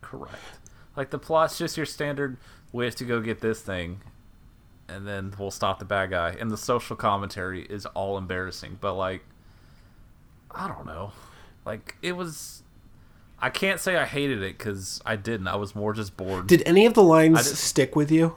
Correct. 0.01 0.35
Like 0.97 1.11
the 1.11 1.19
plot's 1.19 1.59
just 1.59 1.77
your 1.77 1.85
standard. 1.85 2.37
We 2.71 2.85
have 2.85 2.95
to 2.95 3.05
go 3.05 3.21
get 3.21 3.39
this 3.39 3.61
thing, 3.61 4.01
and 4.87 5.07
then 5.07 5.35
we'll 5.37 5.51
stop 5.51 5.77
the 5.77 5.85
bad 5.85 6.09
guy. 6.09 6.35
And 6.39 6.49
the 6.49 6.57
social 6.57 6.95
commentary 6.95 7.63
is 7.63 7.85
all 7.85 8.17
embarrassing. 8.17 8.79
But 8.81 8.95
like, 8.95 9.21
I 10.49 10.67
don't 10.67 10.87
know. 10.87 11.11
Like 11.65 11.97
it 12.01 12.13
was. 12.13 12.63
I 13.41 13.49
can't 13.49 13.79
say 13.79 13.95
I 13.95 14.05
hated 14.05 14.41
it 14.41 14.57
because 14.57 15.01
I 15.05 15.15
didn't. 15.15 15.47
I 15.47 15.55
was 15.55 15.75
more 15.75 15.93
just 15.93 16.17
bored. 16.17 16.47
Did 16.47 16.63
any 16.65 16.85
of 16.85 16.93
the 16.93 17.03
lines 17.03 17.57
stick 17.59 17.95
with 17.95 18.11
you? 18.11 18.35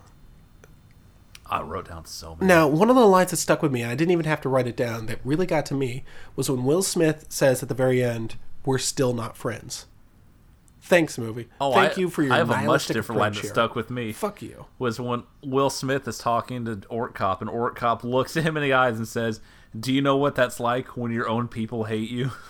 I 1.47 1.61
wrote 1.61 1.89
down 1.89 2.07
so 2.07 2.37
many. 2.37 2.47
Now, 2.47 2.67
one 2.67 2.89
of 2.89 2.97
the 2.97 3.07
lines 3.07 3.31
that 3.31 3.37
stuck 3.37 3.63
with 3.63 3.73
me, 3.73 3.83
and 3.83 3.91
I 3.91 3.95
didn't 3.95 4.13
even 4.13 4.25
have 4.25 4.41
to 4.43 4.49
write 4.49 4.67
it 4.67 4.77
down, 4.77 5.07
that 5.07 5.19
really 5.23 5.45
got 5.45 5.67
to 5.67 5.75
me 5.75 6.05
was 6.35 6.49
when 6.49 6.65
Will 6.65 6.83
Smith 6.83 7.27
says 7.29 7.63
at 7.63 7.69
the 7.69 7.75
very 7.75 8.03
end, 8.03 8.37
"We're 8.65 8.79
still 8.79 9.13
not 9.13 9.37
friends." 9.37 9.87
Thanks, 10.81 11.17
movie. 11.17 11.49
Oh, 11.61 11.73
Thank 11.75 11.97
I, 11.97 12.01
you 12.01 12.11
for 12.11 12.23
your 12.23 12.31
time. 12.31 12.51
I 12.51 12.55
have 12.57 12.65
a 12.65 12.67
much 12.67 12.87
different 12.87 13.21
line 13.21 13.33
that 13.33 13.43
here. 13.43 13.51
stuck 13.51 13.77
with 13.77 13.89
me. 13.89 14.13
Fuck 14.13 14.43
you. 14.43 14.67
was 14.79 14.99
when 14.99 15.23
Will 15.45 15.71
Smith 15.71 16.09
is 16.09 16.19
talking 16.19 16.65
to 16.65 16.81
Orc 16.89 17.15
Cop, 17.15 17.41
and 17.41 17.49
Orc 17.51 17.77
Cop 17.77 18.03
looks 18.03 18.37
at 18.37 18.43
him 18.45 18.57
in 18.57 18.63
the 18.63 18.73
eyes 18.73 18.97
and 18.97 19.07
says, 19.07 19.41
"Do 19.79 19.93
you 19.93 20.01
know 20.01 20.17
what 20.17 20.35
that's 20.35 20.59
like 20.59 20.97
when 20.97 21.13
your 21.13 21.29
own 21.29 21.49
people 21.49 21.85
hate 21.85 22.11
you?" 22.11 22.31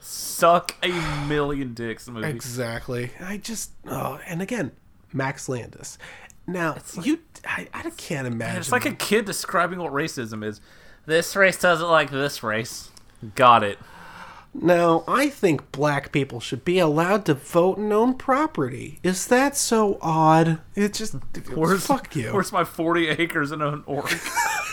Suck 0.00 0.74
a 0.82 1.26
million 1.26 1.74
dicks, 1.74 2.08
movie. 2.08 2.28
Exactly. 2.28 3.10
I 3.20 3.36
just 3.36 3.72
oh, 3.86 4.18
and 4.26 4.40
again, 4.42 4.72
Max 5.12 5.48
Landis. 5.48 5.98
Now 6.46 6.76
you, 7.02 7.20
I, 7.44 7.68
I 7.72 7.90
can't 7.90 8.26
imagine. 8.26 8.60
it's 8.60 8.72
like 8.72 8.86
a 8.86 8.94
kid 8.94 9.24
describing 9.24 9.78
what 9.78 9.92
racism 9.92 10.44
is. 10.44 10.60
This 11.06 11.36
race 11.36 11.58
doesn't 11.58 11.88
like 11.88 12.10
this 12.10 12.42
race. 12.42 12.90
Got 13.34 13.62
it. 13.62 13.78
Now, 14.52 15.04
I 15.06 15.28
think 15.28 15.70
black 15.70 16.10
people 16.10 16.40
should 16.40 16.64
be 16.64 16.80
allowed 16.80 17.24
to 17.26 17.34
vote 17.34 17.78
and 17.78 17.92
own 17.92 18.14
property. 18.14 18.98
Is 19.02 19.28
that 19.28 19.56
so 19.56 19.96
odd? 20.02 20.60
It 20.74 20.92
just 20.94 21.14
Where's, 21.54 21.86
fuck 21.86 22.16
you. 22.16 22.32
Where's 22.32 22.50
my 22.50 22.64
forty 22.64 23.08
acres 23.08 23.52
in 23.52 23.62
an 23.62 23.84
orc? 23.86 24.10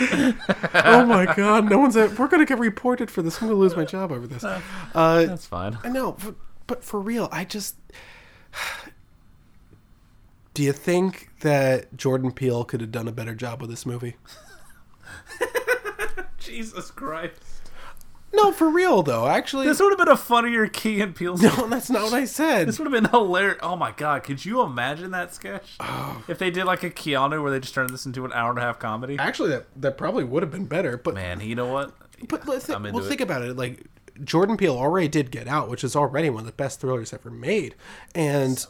oh 0.00 1.04
my 1.06 1.32
god. 1.36 1.68
No 1.68 1.78
one's. 1.78 1.96
At, 1.96 2.18
we're 2.18 2.28
gonna 2.28 2.46
get 2.46 2.58
reported 2.58 3.10
for 3.10 3.22
this. 3.22 3.40
I'm 3.40 3.48
gonna 3.48 3.60
lose 3.60 3.76
my 3.76 3.84
job 3.84 4.12
over 4.12 4.26
this. 4.26 4.44
Uh, 4.44 4.60
That's 4.94 5.46
fine. 5.46 5.78
I 5.84 5.88
know, 5.88 6.16
but, 6.22 6.34
but 6.66 6.84
for 6.84 7.00
real, 7.00 7.28
I 7.32 7.44
just. 7.44 7.76
Do 10.52 10.64
you 10.64 10.72
think 10.72 11.30
that 11.40 11.96
Jordan 11.96 12.32
Peele 12.32 12.64
could 12.64 12.80
have 12.80 12.90
done 12.90 13.06
a 13.06 13.12
better 13.12 13.36
job 13.36 13.60
with 13.60 13.70
this 13.70 13.86
movie? 13.86 14.16
Jesus 16.38 16.90
Christ. 16.90 17.40
No, 18.32 18.52
for 18.52 18.70
real 18.70 19.02
though. 19.02 19.26
Actually, 19.26 19.66
This 19.66 19.80
would 19.80 19.90
have 19.90 19.98
been 19.98 20.08
a 20.12 20.16
funnier 20.16 20.66
Key 20.68 21.00
and 21.00 21.14
Peele. 21.14 21.36
no, 21.36 21.66
that's 21.68 21.90
not 21.90 22.04
what 22.04 22.14
I 22.14 22.24
said. 22.24 22.68
This 22.68 22.78
would 22.78 22.92
have 22.92 23.02
been 23.02 23.10
hilarious. 23.10 23.58
Oh 23.62 23.76
my 23.76 23.90
god, 23.92 24.22
could 24.22 24.44
you 24.44 24.60
imagine 24.62 25.10
that 25.10 25.34
sketch? 25.34 25.74
Oh. 25.80 26.22
If 26.28 26.38
they 26.38 26.50
did 26.50 26.64
like 26.64 26.82
a 26.82 26.90
Keanu 26.90 27.42
where 27.42 27.50
they 27.50 27.60
just 27.60 27.74
turned 27.74 27.90
this 27.90 28.06
into 28.06 28.24
an 28.24 28.32
hour 28.32 28.50
and 28.50 28.58
a 28.58 28.62
half 28.62 28.78
comedy. 28.78 29.16
Actually, 29.18 29.50
that 29.50 29.66
that 29.76 29.98
probably 29.98 30.24
would 30.24 30.42
have 30.42 30.52
been 30.52 30.66
better. 30.66 30.96
But 30.96 31.14
Man, 31.14 31.40
you 31.40 31.54
know 31.54 31.66
what? 31.72 31.92
but 32.28 32.46
let's 32.46 32.66
think, 32.66 32.82
well, 32.82 32.98
it. 32.98 33.08
think 33.08 33.20
about 33.20 33.42
it. 33.42 33.56
Like 33.56 33.86
Jordan 34.22 34.56
Peele 34.56 34.76
already 34.76 35.08
did 35.08 35.30
Get 35.30 35.48
Out, 35.48 35.68
which 35.68 35.82
is 35.82 35.96
already 35.96 36.30
one 36.30 36.40
of 36.40 36.46
the 36.46 36.52
best 36.52 36.80
thrillers 36.80 37.12
ever 37.12 37.30
made, 37.30 37.74
and 38.14 38.58
So. 38.58 38.68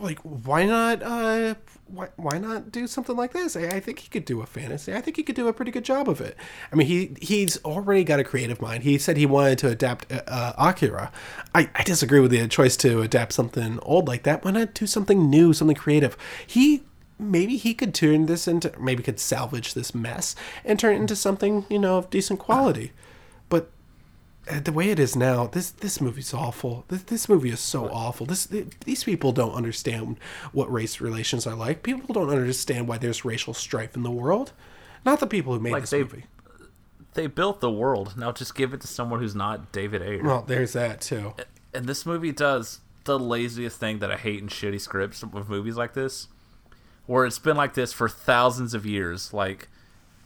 Like 0.00 0.18
why 0.20 0.64
not 0.64 1.02
uh 1.02 1.54
why, 1.86 2.08
why 2.16 2.38
not 2.38 2.72
do 2.72 2.86
something 2.86 3.14
like 3.14 3.32
this? 3.32 3.56
I, 3.56 3.76
I 3.76 3.80
think 3.80 3.98
he 4.00 4.08
could 4.08 4.24
do 4.24 4.40
a 4.40 4.46
fantasy. 4.46 4.92
I 4.94 5.00
think 5.00 5.16
he 5.16 5.22
could 5.22 5.36
do 5.36 5.48
a 5.48 5.52
pretty 5.52 5.70
good 5.70 5.84
job 5.84 6.08
of 6.08 6.20
it. 6.20 6.36
I 6.72 6.76
mean 6.76 6.86
he 6.86 7.16
he's 7.20 7.62
already 7.64 8.04
got 8.04 8.20
a 8.20 8.24
creative 8.24 8.60
mind. 8.60 8.84
He 8.84 8.98
said 8.98 9.16
he 9.16 9.26
wanted 9.26 9.58
to 9.58 9.68
adapt 9.68 10.10
uh, 10.10 10.22
uh, 10.26 10.52
akira. 10.58 11.12
I, 11.54 11.70
I 11.74 11.82
disagree 11.82 12.20
with 12.20 12.30
the 12.30 12.46
choice 12.48 12.76
to 12.78 13.02
adapt 13.02 13.32
something 13.32 13.78
old 13.82 14.08
like 14.08 14.22
that. 14.24 14.44
Why 14.44 14.50
not 14.50 14.74
do 14.74 14.86
something 14.86 15.28
new 15.30 15.52
something 15.52 15.76
creative? 15.76 16.16
He 16.46 16.84
maybe 17.18 17.56
he 17.56 17.74
could 17.74 17.94
turn 17.94 18.26
this 18.26 18.48
into 18.48 18.72
maybe 18.80 19.02
could 19.02 19.20
salvage 19.20 19.74
this 19.74 19.94
mess 19.94 20.34
and 20.64 20.78
turn 20.78 20.96
it 20.96 21.00
into 21.00 21.16
something 21.16 21.64
you 21.68 21.78
know 21.78 21.98
of 21.98 22.10
decent 22.10 22.40
quality. 22.40 22.88
uh, 22.88 23.13
Uh, 24.50 24.60
the 24.60 24.72
way 24.72 24.90
it 24.90 24.98
is 24.98 25.16
now, 25.16 25.46
this 25.46 25.70
this 25.70 26.00
movie's 26.00 26.34
awful. 26.34 26.84
This, 26.88 27.02
this 27.04 27.28
movie 27.28 27.48
is 27.50 27.60
so 27.60 27.88
awful. 27.88 28.26
This 28.26 28.46
th- 28.46 28.66
these 28.84 29.02
people 29.04 29.32
don't 29.32 29.54
understand 29.54 30.18
what 30.52 30.70
race 30.70 31.00
relations 31.00 31.46
are 31.46 31.54
like. 31.54 31.82
People 31.82 32.12
don't 32.12 32.28
understand 32.30 32.86
why 32.86 32.98
there's 32.98 33.24
racial 33.24 33.54
strife 33.54 33.96
in 33.96 34.02
the 34.02 34.10
world. 34.10 34.52
Not 35.04 35.20
the 35.20 35.26
people 35.26 35.54
who 35.54 35.60
made 35.60 35.72
Like 35.72 35.82
this 35.84 35.90
they- 35.90 36.00
movie. 36.02 36.24
They 37.14 37.26
built 37.28 37.60
the 37.60 37.70
world. 37.70 38.14
Now 38.18 38.32
just 38.32 38.54
give 38.56 38.74
it 38.74 38.80
to 38.80 38.88
someone 38.88 39.20
who's 39.20 39.36
not 39.36 39.70
David 39.72 40.02
Ayer. 40.02 40.22
Well, 40.24 40.42
there's 40.42 40.72
that 40.72 41.00
too. 41.00 41.34
and 41.72 41.86
this 41.86 42.04
movie 42.04 42.32
does 42.32 42.80
the 43.04 43.18
laziest 43.18 43.78
thing 43.78 44.00
that 44.00 44.10
I 44.10 44.16
hate 44.16 44.40
in 44.40 44.48
shitty 44.48 44.80
scripts 44.80 45.22
with 45.22 45.48
movies 45.48 45.76
like 45.76 45.94
this, 45.94 46.26
where 47.06 47.24
it's 47.24 47.38
been 47.38 47.56
like 47.56 47.74
this 47.74 47.92
for 47.92 48.08
thousands 48.08 48.74
of 48.74 48.84
years. 48.84 49.32
Like, 49.32 49.68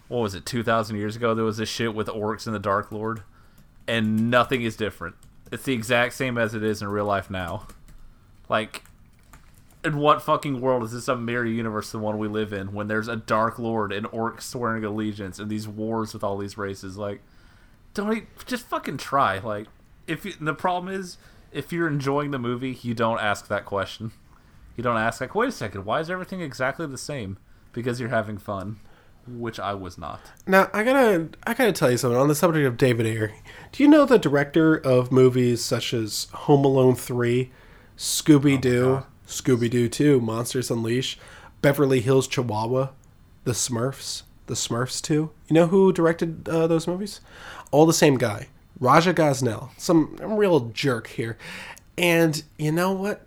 what 0.08 0.20
was 0.20 0.34
it, 0.34 0.46
two 0.46 0.62
thousand 0.62 0.96
years 0.96 1.14
ago? 1.14 1.34
There 1.34 1.44
was 1.44 1.58
this 1.58 1.68
shit 1.68 1.94
with 1.94 2.06
orcs 2.08 2.46
and 2.46 2.54
the 2.54 2.58
Dark 2.60 2.90
Lord, 2.90 3.22
and 3.88 4.30
nothing 4.30 4.62
is 4.62 4.76
different. 4.76 5.16
It's 5.50 5.64
the 5.64 5.72
exact 5.72 6.12
same 6.12 6.38
as 6.38 6.54
it 6.54 6.62
is 6.62 6.82
in 6.82 6.88
real 6.88 7.06
life 7.06 7.30
now. 7.30 7.66
Like, 8.48 8.84
in 9.82 9.96
what 9.96 10.22
fucking 10.22 10.60
world 10.60 10.84
is 10.84 10.92
this 10.92 11.08
a 11.08 11.16
mirror 11.16 11.46
universe 11.46 11.90
the 11.90 11.98
one 11.98 12.18
we 12.18 12.28
live 12.28 12.52
in? 12.52 12.72
When 12.72 12.88
there's 12.88 13.08
a 13.08 13.16
Dark 13.16 13.58
Lord 13.58 13.92
and 13.92 14.06
orcs 14.08 14.42
swearing 14.42 14.84
allegiance 14.84 15.38
and 15.38 15.50
these 15.50 15.66
wars 15.66 16.12
with 16.12 16.22
all 16.22 16.36
these 16.36 16.58
races, 16.58 16.98
like 16.98 17.22
don't 17.94 18.16
e- 18.16 18.26
just 18.46 18.66
fucking 18.66 18.98
try. 18.98 19.38
Like, 19.38 19.66
if 20.06 20.24
you, 20.24 20.34
the 20.40 20.54
problem 20.54 20.92
is, 20.92 21.16
if 21.50 21.72
you're 21.72 21.88
enjoying 21.88 22.30
the 22.30 22.38
movie, 22.38 22.78
you 22.82 22.94
don't 22.94 23.20
ask 23.20 23.48
that 23.48 23.64
question. 23.64 24.12
You 24.76 24.84
don't 24.84 24.98
ask 24.98 25.20
like, 25.20 25.34
wait 25.34 25.48
a 25.48 25.52
second, 25.52 25.84
why 25.84 26.00
is 26.00 26.10
everything 26.10 26.40
exactly 26.40 26.86
the 26.86 26.98
same? 26.98 27.38
Because 27.72 27.98
you're 27.98 28.10
having 28.10 28.38
fun, 28.38 28.78
which 29.28 29.60
I 29.60 29.74
was 29.74 29.98
not. 29.98 30.20
Now 30.46 30.70
I 30.72 30.82
gotta 30.84 31.28
I 31.46 31.54
gotta 31.54 31.72
tell 31.72 31.90
you 31.90 31.96
something 31.96 32.18
on 32.18 32.28
the 32.28 32.34
subject 32.34 32.66
of 32.66 32.76
David 32.76 33.06
Ayer. 33.06 33.32
Do 33.72 33.82
you 33.82 33.88
know 33.88 34.04
the 34.04 34.18
director 34.18 34.76
of 34.76 35.12
movies 35.12 35.64
such 35.64 35.92
as 35.92 36.28
Home 36.32 36.64
Alone 36.64 36.94
three, 36.94 37.50
Scooby 37.96 38.60
Doo, 38.60 39.04
Scooby 39.26 39.68
Doo 39.68 39.88
two, 39.88 40.20
Monsters 40.20 40.70
Unleashed, 40.70 41.18
Beverly 41.60 42.00
Hills 42.00 42.26
Chihuahua, 42.28 42.90
The 43.44 43.52
Smurfs, 43.52 44.22
The 44.46 44.54
Smurfs 44.54 45.02
two? 45.02 45.30
You 45.48 45.54
know 45.54 45.66
who 45.66 45.92
directed 45.92 46.48
uh, 46.48 46.66
those 46.66 46.86
movies? 46.86 47.20
All 47.70 47.86
the 47.86 47.92
same 47.92 48.16
guy, 48.16 48.48
Raja 48.80 49.12
Gosnell. 49.12 49.70
Some 49.76 50.16
real 50.16 50.60
jerk 50.70 51.08
here, 51.08 51.36
and 51.96 52.42
you 52.58 52.72
know 52.72 52.92
what? 52.92 53.24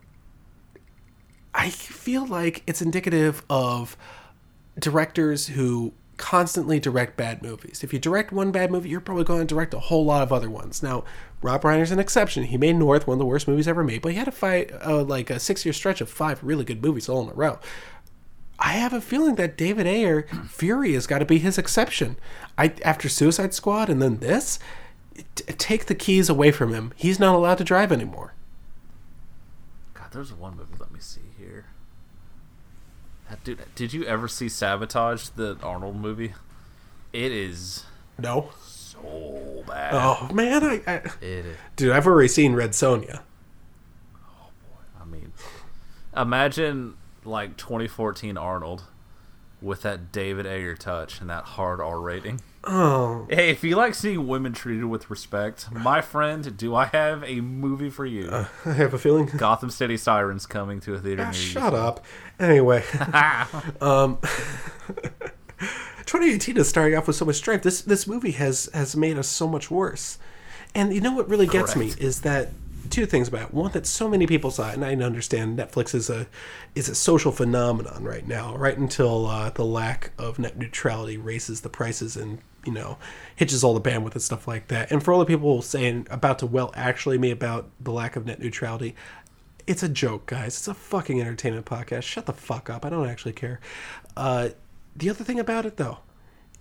I 1.53 1.69
feel 1.69 2.25
like 2.25 2.63
it's 2.65 2.81
indicative 2.81 3.43
of 3.49 3.97
directors 4.79 5.47
who 5.47 5.93
constantly 6.17 6.79
direct 6.79 7.17
bad 7.17 7.41
movies. 7.41 7.83
If 7.83 7.93
you 7.93 7.99
direct 7.99 8.31
one 8.31 8.51
bad 8.51 8.71
movie, 8.71 8.89
you're 8.89 9.01
probably 9.01 9.23
going 9.23 9.39
to 9.39 9.45
direct 9.45 9.73
a 9.73 9.79
whole 9.79 10.05
lot 10.05 10.21
of 10.21 10.31
other 10.31 10.49
ones. 10.49 10.83
Now, 10.83 11.03
Rob 11.41 11.63
Reiner's 11.63 11.91
an 11.91 11.99
exception. 11.99 12.43
He 12.43 12.57
made 12.57 12.75
North, 12.75 13.07
one 13.07 13.15
of 13.15 13.19
the 13.19 13.25
worst 13.25 13.47
movies 13.47 13.67
ever 13.67 13.83
made, 13.83 14.01
but 14.01 14.11
he 14.11 14.17
had 14.17 14.27
a 14.27 14.31
fight 14.31 14.71
uh, 14.85 15.03
like 15.03 15.29
a 15.31 15.39
six-year 15.39 15.73
stretch 15.73 15.99
of 15.99 16.09
five 16.09 16.43
really 16.43 16.63
good 16.63 16.83
movies 16.83 17.09
all 17.09 17.23
in 17.23 17.29
a 17.29 17.33
row. 17.33 17.59
I 18.59 18.73
have 18.73 18.93
a 18.93 19.01
feeling 19.01 19.35
that 19.35 19.57
David 19.57 19.87
Ayer, 19.87 20.27
Fury 20.47 20.93
has 20.93 21.07
got 21.07 21.19
to 21.19 21.25
be 21.25 21.39
his 21.39 21.57
exception. 21.57 22.17
I 22.59 22.73
after 22.85 23.09
Suicide 23.09 23.55
Squad 23.55 23.89
and 23.89 23.99
then 23.99 24.17
this, 24.17 24.59
t- 25.33 25.43
take 25.53 25.87
the 25.87 25.95
keys 25.95 26.29
away 26.29 26.51
from 26.51 26.71
him. 26.71 26.93
He's 26.95 27.19
not 27.19 27.33
allowed 27.33 27.57
to 27.57 27.63
drive 27.63 27.91
anymore. 27.91 28.35
God, 29.95 30.11
there's 30.11 30.31
one 30.31 30.57
movie. 30.57 30.75
Let 30.79 30.91
me 30.91 30.99
see 30.99 31.21
here. 31.39 31.65
That 33.25 33.29
dude, 33.43 33.59
did 33.75 33.93
you 33.93 34.03
ever 34.05 34.27
see 34.27 34.49
Sabotage, 34.49 35.29
the 35.29 35.57
Arnold 35.63 35.95
movie? 35.95 36.33
It 37.13 37.31
is 37.31 37.85
No. 38.17 38.51
so 38.65 39.63
bad. 39.67 39.93
Oh 39.93 40.29
man, 40.33 40.63
I, 40.63 40.81
I 40.87 40.93
It 41.21 41.45
is. 41.45 41.57
dude, 41.75 41.91
I've 41.91 42.07
already 42.07 42.27
seen 42.27 42.53
Red 42.53 42.71
Sonja. 42.71 43.21
Oh 44.15 44.49
boy. 44.69 45.01
I 45.01 45.05
mean, 45.05 45.33
imagine 46.15 46.95
like 47.25 47.57
2014 47.57 48.37
Arnold 48.37 48.83
with 49.61 49.83
that 49.83 50.11
David 50.11 50.45
Ayer 50.47 50.75
touch 50.75 51.21
and 51.21 51.29
that 51.29 51.43
hard 51.43 51.79
R 51.79 51.99
rating. 52.01 52.41
Oh, 52.63 53.25
Hey, 53.29 53.49
if 53.49 53.63
you 53.63 53.75
like 53.75 53.93
seeing 53.95 54.27
women 54.27 54.53
treated 54.53 54.85
with 54.85 55.09
respect, 55.09 55.71
my 55.71 56.01
friend, 56.01 56.55
do 56.57 56.75
I 56.75 56.85
have 56.85 57.23
a 57.23 57.41
movie 57.41 57.89
for 57.89 58.05
you? 58.05 58.29
I 58.65 58.73
have 58.73 58.93
a 58.93 58.97
feeling. 58.99 59.25
Gotham 59.37 59.69
City 59.71 59.97
Sirens 59.97 60.45
coming 60.45 60.79
to 60.81 60.93
a 60.93 60.99
theater 60.99 61.23
Ah, 61.23 61.31
near 61.31 61.39
you. 61.39 61.47
shut 61.47 61.73
up. 61.73 62.05
Anyway, 62.39 62.83
um, 63.81 64.17
2018 66.05 66.57
is 66.57 66.67
starting 66.69 66.97
off 66.97 67.07
with 67.07 67.15
so 67.15 67.25
much 67.25 67.35
strife. 67.37 67.61
This 67.61 67.81
this 67.81 68.07
movie 68.07 68.31
has 68.31 68.69
has 68.73 68.95
made 68.95 69.17
us 69.17 69.27
so 69.27 69.47
much 69.47 69.69
worse. 69.71 70.17
And 70.73 70.93
you 70.93 71.01
know 71.01 71.11
what 71.13 71.27
really 71.29 71.47
gets 71.47 71.75
me 71.75 71.93
is 71.99 72.21
that 72.21 72.49
two 72.91 73.05
things 73.05 73.27
about 73.27 73.49
it. 73.49 73.53
one 73.53 73.71
that 73.71 73.85
so 73.87 74.07
many 74.07 74.27
people 74.27 74.51
saw 74.51 74.71
and 74.71 74.85
I 74.85 74.95
understand 74.95 75.57
Netflix 75.57 75.95
is 75.95 76.09
a 76.09 76.27
is 76.75 76.89
a 76.89 76.95
social 76.95 77.31
phenomenon 77.31 78.03
right 78.03 78.27
now. 78.27 78.55
Right 78.55 78.77
until 78.77 79.25
uh, 79.27 79.49
the 79.49 79.65
lack 79.65 80.11
of 80.17 80.39
net 80.39 80.57
neutrality 80.57 81.17
raises 81.17 81.61
the 81.61 81.69
prices 81.69 82.15
and 82.15 82.39
you 82.65 82.73
know 82.73 82.97
hitches 83.35 83.63
all 83.63 83.73
the 83.73 83.89
bandwidth 83.89 84.13
and 84.13 84.21
stuff 84.21 84.47
like 84.47 84.67
that. 84.67 84.91
And 84.91 85.03
for 85.03 85.13
all 85.13 85.19
the 85.19 85.25
people 85.25 85.61
saying 85.61 86.07
about 86.11 86.39
to 86.39 86.45
well 86.45 86.71
actually 86.75 87.17
me 87.17 87.31
about 87.31 87.69
the 87.79 87.91
lack 87.91 88.15
of 88.15 88.25
net 88.25 88.39
neutrality, 88.39 88.95
it's 89.67 89.83
a 89.83 89.89
joke, 89.89 90.25
guys. 90.25 90.57
It's 90.57 90.67
a 90.67 90.73
fucking 90.73 91.21
entertainment 91.21 91.65
podcast. 91.65 92.03
Shut 92.03 92.25
the 92.25 92.33
fuck 92.33 92.69
up. 92.69 92.85
I 92.85 92.89
don't 92.89 93.07
actually 93.07 93.33
care. 93.33 93.59
Uh, 94.15 94.49
the 94.95 95.09
other 95.09 95.23
thing 95.23 95.39
about 95.39 95.65
it, 95.65 95.77
though, 95.77 95.99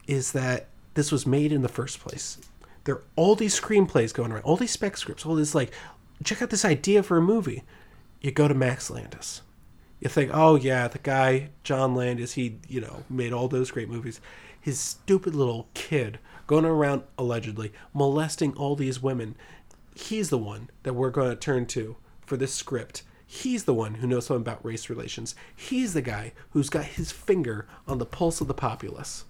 is 0.06 0.32
that 0.32 0.68
this 0.94 1.12
was 1.12 1.26
made 1.26 1.52
in 1.52 1.62
the 1.62 1.68
first 1.68 2.00
place. 2.00 2.38
There 2.84 2.96
are 2.96 3.02
all 3.16 3.34
these 3.34 3.58
screenplays 3.58 4.14
going 4.14 4.32
around, 4.32 4.44
all 4.44 4.56
these 4.56 4.70
spec 4.70 4.96
scripts, 4.96 5.26
all 5.26 5.34
this 5.34 5.54
like, 5.54 5.72
check 6.24 6.42
out 6.42 6.50
this 6.50 6.64
idea 6.64 7.02
for 7.02 7.16
a 7.16 7.22
movie. 7.22 7.62
You 8.20 8.30
go 8.30 8.48
to 8.48 8.54
Max 8.54 8.90
Landis. 8.90 9.42
You 10.00 10.08
think, 10.08 10.30
oh 10.32 10.56
yeah, 10.56 10.88
the 10.88 10.98
guy 10.98 11.50
John 11.62 11.94
Landis, 11.94 12.32
he 12.32 12.58
you 12.68 12.80
know 12.80 13.04
made 13.08 13.32
all 13.32 13.48
those 13.48 13.70
great 13.70 13.88
movies. 13.88 14.20
His 14.60 14.78
stupid 14.78 15.34
little 15.34 15.68
kid 15.74 16.18
going 16.46 16.64
around 16.64 17.02
allegedly 17.16 17.72
molesting 17.94 18.54
all 18.54 18.76
these 18.76 19.02
women. 19.02 19.36
He's 19.94 20.30
the 20.30 20.38
one 20.38 20.70
that 20.82 20.94
we're 20.94 21.10
going 21.10 21.30
to 21.30 21.36
turn 21.36 21.66
to 21.66 21.96
for 22.26 22.36
this 22.36 22.54
script. 22.54 23.02
He's 23.26 23.64
the 23.64 23.74
one 23.74 23.94
who 23.94 24.06
knows 24.06 24.26
something 24.26 24.42
about 24.42 24.64
race 24.64 24.90
relations. 24.90 25.34
He's 25.54 25.94
the 25.94 26.02
guy 26.02 26.32
who's 26.50 26.68
got 26.68 26.84
his 26.84 27.12
finger 27.12 27.66
on 27.86 27.98
the 27.98 28.06
pulse 28.06 28.40
of 28.40 28.48
the 28.48 28.54
populace. 28.54 29.24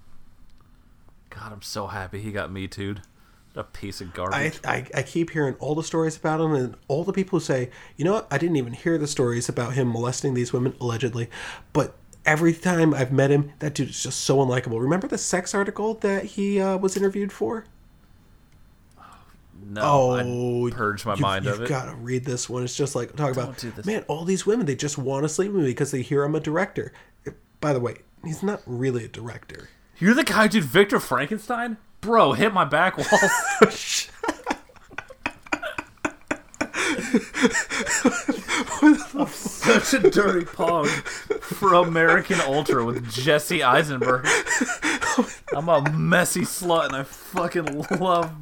God, 1.28 1.52
I'm 1.52 1.62
so 1.62 1.86
happy 1.88 2.20
he 2.20 2.32
got 2.32 2.50
me 2.50 2.66
too. 2.66 2.96
A 3.56 3.64
piece 3.64 4.00
of 4.00 4.14
garbage. 4.14 4.60
I, 4.64 4.86
I 4.94 5.02
keep 5.02 5.30
hearing 5.30 5.54
all 5.58 5.74
the 5.74 5.82
stories 5.82 6.16
about 6.16 6.40
him, 6.40 6.52
and 6.54 6.76
all 6.86 7.02
the 7.04 7.12
people 7.12 7.38
who 7.40 7.44
say, 7.44 7.70
you 7.96 8.04
know 8.04 8.12
what, 8.12 8.28
I 8.30 8.38
didn't 8.38 8.56
even 8.56 8.72
hear 8.72 8.96
the 8.96 9.08
stories 9.08 9.48
about 9.48 9.72
him 9.74 9.90
molesting 9.92 10.34
these 10.34 10.52
women, 10.52 10.74
allegedly. 10.80 11.28
But 11.72 11.96
every 12.24 12.52
time 12.54 12.94
I've 12.94 13.10
met 13.10 13.30
him, 13.30 13.52
that 13.58 13.74
dude 13.74 13.88
is 13.90 14.02
just 14.02 14.20
so 14.20 14.36
unlikable. 14.38 14.80
Remember 14.80 15.08
the 15.08 15.18
sex 15.18 15.52
article 15.54 15.94
that 15.94 16.24
he 16.26 16.60
uh, 16.60 16.76
was 16.76 16.96
interviewed 16.96 17.32
for? 17.32 17.64
no, 19.68 19.80
Oh, 19.82 20.68
I 20.68 20.70
purged 20.70 21.04
my 21.06 21.14
you, 21.14 21.20
mind 21.20 21.44
you've 21.44 21.54
of 21.54 21.62
it. 21.62 21.68
got 21.68 21.86
to 21.86 21.94
read 21.96 22.24
this 22.24 22.48
one. 22.48 22.62
It's 22.62 22.76
just 22.76 22.94
like 22.94 23.16
talk 23.16 23.32
about 23.32 23.62
man. 23.84 24.04
All 24.08 24.24
these 24.24 24.46
women, 24.46 24.66
they 24.66 24.76
just 24.76 24.96
want 24.96 25.24
to 25.24 25.28
sleep 25.28 25.52
with 25.52 25.62
me 25.62 25.70
because 25.70 25.90
they 25.90 26.02
hear 26.02 26.22
I'm 26.24 26.34
a 26.34 26.40
director. 26.40 26.92
By 27.60 27.72
the 27.72 27.80
way, 27.80 27.96
he's 28.24 28.42
not 28.42 28.62
really 28.64 29.04
a 29.04 29.08
director. 29.08 29.68
You're 29.98 30.14
the 30.14 30.24
guy 30.24 30.44
who 30.44 30.48
did 30.48 30.64
Victor 30.64 30.98
Frankenstein? 31.00 31.76
Bro, 32.00 32.32
hit 32.32 32.54
my 32.54 32.64
back 32.64 32.96
wall. 32.96 33.06
I'm 38.82 39.26
such 39.28 39.94
a 39.94 40.10
dirty 40.10 40.46
pog 40.46 40.86
for 41.40 41.74
American 41.74 42.40
Ultra 42.40 42.84
with 42.84 43.10
Jesse 43.10 43.62
Eisenberg. 43.62 44.26
I'm 45.54 45.68
a 45.68 45.90
messy 45.90 46.42
slut 46.42 46.86
and 46.86 46.96
I 46.96 47.02
fucking 47.02 47.84
love 48.00 48.32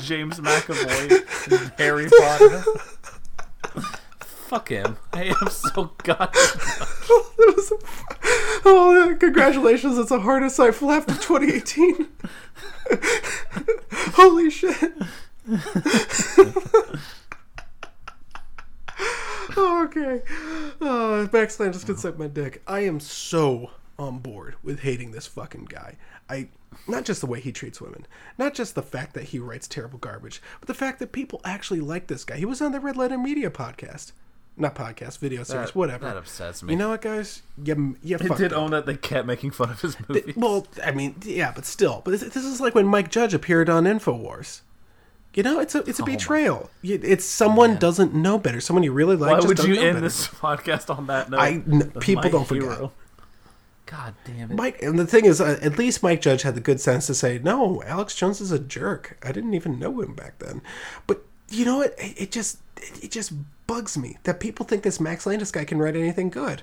James 0.00 0.40
McAvoy 0.40 1.52
in 1.52 1.72
Harry 1.78 2.08
Potter. 2.08 2.64
Fuck 4.46 4.68
him. 4.68 4.96
I 5.12 5.24
am 5.24 5.48
so 5.48 5.92
a- 6.08 6.28
oh, 8.66 9.16
congratulations! 9.20 9.96
It's 9.98 10.10
the 10.10 10.20
hardest 10.20 10.60
I've 10.60 10.80
laughed 10.82 11.10
of 11.10 11.20
2018. 11.20 12.08
Holy 14.14 14.50
shit! 14.50 14.92
okay. 19.56 20.22
Uh, 20.80 21.26
Max 21.32 21.58
Landis 21.58 21.84
can 21.84 21.96
suck 21.96 22.18
my 22.18 22.26
dick. 22.28 22.62
I 22.66 22.80
am 22.80 23.00
so 23.00 23.70
on 23.98 24.18
board 24.18 24.56
with 24.62 24.80
hating 24.80 25.12
this 25.12 25.26
fucking 25.26 25.66
guy. 25.70 25.96
I 26.28 26.48
not 26.88 27.04
just 27.04 27.20
the 27.20 27.26
way 27.26 27.40
he 27.40 27.52
treats 27.52 27.80
women, 27.80 28.06
not 28.36 28.52
just 28.54 28.74
the 28.74 28.82
fact 28.82 29.14
that 29.14 29.24
he 29.24 29.38
writes 29.38 29.68
terrible 29.68 29.98
garbage, 29.98 30.42
but 30.60 30.66
the 30.66 30.74
fact 30.74 30.98
that 30.98 31.12
people 31.12 31.40
actually 31.44 31.80
like 31.80 32.08
this 32.08 32.24
guy. 32.24 32.36
He 32.36 32.44
was 32.44 32.60
on 32.60 32.72
the 32.72 32.80
Red 32.80 32.96
Letter 32.96 33.16
Media 33.18 33.50
podcast, 33.50 34.12
not 34.56 34.74
podcast, 34.74 35.18
video 35.18 35.42
series, 35.42 35.68
That- 35.68 35.74
whatever. 35.76 36.04
that 36.04 36.16
upsets 36.16 36.62
me. 36.62 36.72
You 36.72 36.78
know 36.78 36.90
what, 36.90 37.02
guys? 37.02 37.42
You, 37.62 37.96
you 38.02 38.16
It 38.16 38.22
fucked 38.26 38.40
did 38.40 38.52
up. 38.52 38.58
own 38.60 38.70
that 38.70 38.86
they 38.86 38.96
kept 38.96 39.26
making 39.26 39.50
fun 39.50 39.70
of 39.70 39.80
his 39.80 39.96
movies. 40.08 40.34
Well, 40.36 40.66
I 40.84 40.92
mean, 40.92 41.16
yeah, 41.24 41.52
but 41.54 41.64
still, 41.66 42.02
but 42.04 42.12
this, 42.12 42.20
this 42.22 42.36
is 42.44 42.60
like 42.60 42.74
when 42.74 42.86
Mike 42.86 43.10
Judge 43.10 43.34
appeared 43.34 43.68
on 43.68 43.84
Infowars. 43.84 44.60
You 45.34 45.42
know, 45.42 45.58
it's 45.58 45.74
a 45.74 45.78
it's 45.80 45.98
a 45.98 46.02
Oh 46.02 46.06
betrayal. 46.06 46.70
You- 46.82 47.00
It's 47.02 47.24
someone 47.24 47.76
doesn't 47.76 48.14
know 48.14 48.38
better. 48.38 48.60
Someone 48.60 48.84
you 48.84 48.92
really 48.92 49.16
like. 49.16 49.30
Why 49.32 49.36
just 49.38 49.48
would 49.48 49.56
doesn't 49.56 49.70
you 49.72 49.76
know 49.80 49.86
end 49.86 49.94
better. 49.96 50.06
this 50.06 50.28
podcast 50.46 50.96
on 50.96 51.08
that 51.08 51.28
note? 51.30 51.40
I- 51.40 51.50
n- 51.68 51.92
people 52.00 52.30
don't 52.30 52.46
forget. 52.46 52.90
God 53.86 54.14
damn 54.24 54.50
it. 54.50 54.54
Mike, 54.54 54.80
and 54.82 54.98
the 54.98 55.06
thing 55.06 55.24
is, 55.26 55.40
uh, 55.40 55.58
at 55.60 55.76
least 55.76 56.02
Mike 56.02 56.20
Judge 56.22 56.42
had 56.42 56.54
the 56.54 56.60
good 56.60 56.80
sense 56.80 57.06
to 57.08 57.14
say, 57.14 57.38
"No, 57.42 57.82
Alex 57.82 58.14
Jones 58.14 58.40
is 58.40 58.50
a 58.50 58.58
jerk. 58.58 59.18
I 59.22 59.30
didn't 59.32 59.54
even 59.54 59.78
know 59.78 60.00
him 60.00 60.14
back 60.14 60.38
then." 60.38 60.62
But 61.06 61.22
you 61.50 61.64
know 61.64 61.78
what? 61.78 61.94
It, 61.98 62.14
it 62.22 62.30
just 62.32 62.58
it, 62.78 63.04
it 63.04 63.10
just 63.10 63.32
bugs 63.66 63.96
me 63.96 64.18
that 64.24 64.40
people 64.40 64.66
think 64.66 64.82
this 64.82 65.00
Max 65.00 65.26
Landis 65.26 65.50
guy 65.50 65.64
can 65.64 65.78
write 65.78 65.96
anything 65.96 66.30
good. 66.30 66.62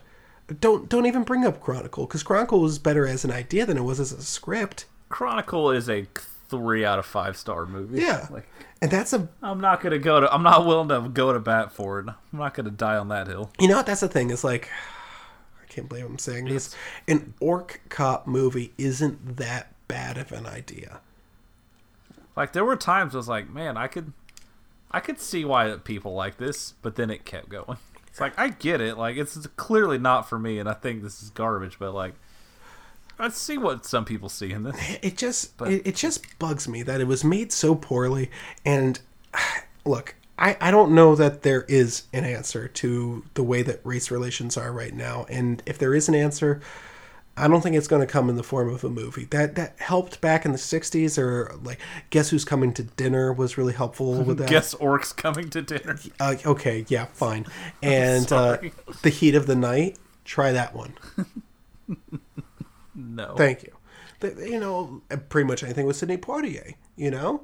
Don't 0.59 0.89
don't 0.89 1.05
even 1.05 1.23
bring 1.23 1.45
up 1.45 1.61
Chronicle 1.61 2.05
because 2.05 2.23
Chronicle 2.23 2.59
was 2.59 2.79
better 2.79 3.07
as 3.07 3.23
an 3.23 3.31
idea 3.31 3.65
than 3.65 3.77
it 3.77 3.83
was 3.83 3.99
as 3.99 4.11
a 4.11 4.21
script. 4.21 4.85
Chronicle 5.09 5.71
is 5.71 5.89
a 5.89 6.07
three 6.49 6.83
out 6.83 6.99
of 6.99 7.05
five 7.05 7.37
star 7.37 7.65
movie. 7.65 8.01
Yeah, 8.01 8.27
Like, 8.31 8.47
and 8.81 8.91
that's 8.91 9.13
a 9.13 9.29
I'm 9.41 9.61
not 9.61 9.81
gonna 9.81 9.99
go 9.99 10.19
to. 10.19 10.33
I'm 10.33 10.43
not 10.43 10.65
willing 10.65 10.89
to 10.89 11.09
go 11.09 11.31
to 11.31 11.39
bat 11.39 11.71
for 11.71 11.99
it. 11.99 12.07
I'm 12.09 12.39
not 12.39 12.53
gonna 12.53 12.71
die 12.71 12.97
on 12.97 13.07
that 13.09 13.27
hill. 13.27 13.51
You 13.59 13.67
know 13.69 13.77
what? 13.77 13.85
That's 13.85 14.01
the 14.01 14.09
thing. 14.09 14.29
Is 14.29 14.43
like, 14.43 14.69
I 15.61 15.65
can't 15.67 15.87
believe 15.87 16.05
I'm 16.05 16.19
saying 16.19 16.45
this. 16.45 16.75
An 17.07 17.33
orc 17.39 17.81
cop 17.89 18.27
movie 18.27 18.73
isn't 18.77 19.37
that 19.37 19.73
bad 19.87 20.17
of 20.17 20.31
an 20.31 20.45
idea. 20.45 20.99
Like 22.35 22.53
there 22.53 22.65
were 22.65 22.75
times 22.75 23.13
I 23.13 23.17
was 23.17 23.27
like, 23.27 23.49
man, 23.49 23.77
I 23.77 23.87
could, 23.87 24.13
I 24.91 24.99
could 24.99 25.19
see 25.19 25.45
why 25.45 25.73
people 25.83 26.13
like 26.13 26.37
this, 26.37 26.73
but 26.81 26.95
then 26.95 27.09
it 27.09 27.25
kept 27.25 27.49
going. 27.49 27.77
It's 28.07 28.19
like 28.19 28.37
I 28.37 28.49
get 28.49 28.81
it. 28.81 28.97
Like 28.97 29.15
it's 29.15 29.47
clearly 29.55 29.97
not 29.97 30.27
for 30.27 30.37
me, 30.37 30.59
and 30.59 30.67
I 30.67 30.73
think 30.73 31.01
this 31.01 31.23
is 31.23 31.29
garbage. 31.29 31.79
But 31.79 31.93
like, 31.93 32.13
I 33.17 33.29
see 33.29 33.57
what 33.57 33.85
some 33.85 34.03
people 34.03 34.27
see 34.27 34.51
in 34.51 34.63
this. 34.63 34.75
It 35.01 35.15
just 35.15 35.55
But- 35.55 35.71
it, 35.71 35.87
it 35.87 35.95
just 35.95 36.37
bugs 36.37 36.67
me 36.67 36.83
that 36.83 36.99
it 36.99 37.07
was 37.07 37.23
made 37.23 37.53
so 37.53 37.73
poorly. 37.73 38.29
And 38.65 38.99
look, 39.85 40.15
I 40.37 40.57
I 40.59 40.71
don't 40.71 40.91
know 40.91 41.15
that 41.15 41.43
there 41.43 41.63
is 41.69 42.03
an 42.11 42.25
answer 42.25 42.67
to 42.67 43.23
the 43.35 43.43
way 43.43 43.61
that 43.61 43.79
race 43.85 44.11
relations 44.11 44.57
are 44.57 44.73
right 44.73 44.93
now. 44.93 45.25
And 45.29 45.63
if 45.65 45.77
there 45.77 45.95
is 45.95 46.09
an 46.09 46.15
answer. 46.15 46.59
I 47.37 47.47
don't 47.47 47.61
think 47.61 47.75
it's 47.75 47.87
going 47.87 48.01
to 48.01 48.11
come 48.11 48.29
in 48.29 48.35
the 48.35 48.43
form 48.43 48.69
of 48.69 48.83
a 48.83 48.89
movie. 48.89 49.25
That 49.25 49.55
that 49.55 49.75
helped 49.79 50.21
back 50.21 50.45
in 50.45 50.51
the 50.51 50.57
'60s, 50.57 51.17
or 51.17 51.55
like 51.63 51.79
Guess 52.09 52.29
Who's 52.29 52.45
Coming 52.45 52.73
to 52.73 52.83
Dinner 52.83 53.31
was 53.31 53.57
really 53.57 53.73
helpful 53.73 54.13
with 54.23 54.37
that. 54.37 54.49
Guess 54.49 54.75
orcs 54.75 55.15
coming 55.15 55.49
to 55.51 55.61
dinner. 55.61 55.97
Uh, 56.19 56.35
okay, 56.45 56.85
yeah, 56.87 57.05
fine. 57.05 57.45
And 57.81 58.31
uh, 58.31 58.57
the 59.01 59.09
heat 59.09 59.35
of 59.35 59.47
the 59.47 59.55
night. 59.55 59.97
Try 60.23 60.51
that 60.51 60.75
one. 60.75 60.93
No, 62.93 63.35
Thank 63.35 63.63
you. 63.63 63.73
The, 64.19 64.49
you 64.49 64.59
know, 64.59 65.01
pretty 65.29 65.47
much 65.47 65.63
anything 65.63 65.85
with 65.85 65.95
Sidney 65.95 66.17
Poitier. 66.17 66.75
You 66.95 67.09
know, 67.09 67.43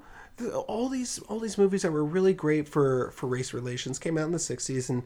all 0.68 0.90
these 0.90 1.20
all 1.20 1.40
these 1.40 1.58
movies 1.58 1.82
that 1.82 1.92
were 1.92 2.04
really 2.06 2.34
great 2.34 2.68
for 2.68 3.12
for 3.12 3.28
race 3.28 3.54
relations 3.54 3.98
came 3.98 4.18
out 4.18 4.26
in 4.26 4.32
the 4.32 4.38
'60s, 4.38 4.90
and 4.90 5.04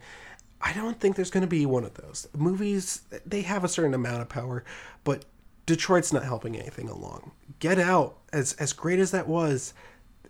I 0.64 0.74
don't 0.74 1.00
think 1.00 1.16
there's 1.16 1.32
going 1.32 1.42
to 1.42 1.48
be 1.48 1.66
one 1.66 1.84
of 1.84 1.96
those 1.96 2.28
movies. 2.38 3.02
They 3.26 3.42
have 3.42 3.64
a 3.64 3.68
certain 3.68 3.94
amount 3.94 4.22
of 4.22 4.30
power, 4.30 4.64
but 5.04 5.26
Detroit's 5.66 6.14
not 6.14 6.24
helping 6.24 6.56
anything 6.56 6.88
along. 6.90 7.32
Get 7.60 7.80
Out, 7.80 8.18
as 8.34 8.54
as 8.54 8.74
great 8.74 9.00
as 9.00 9.12
that 9.12 9.28
was, 9.28 9.74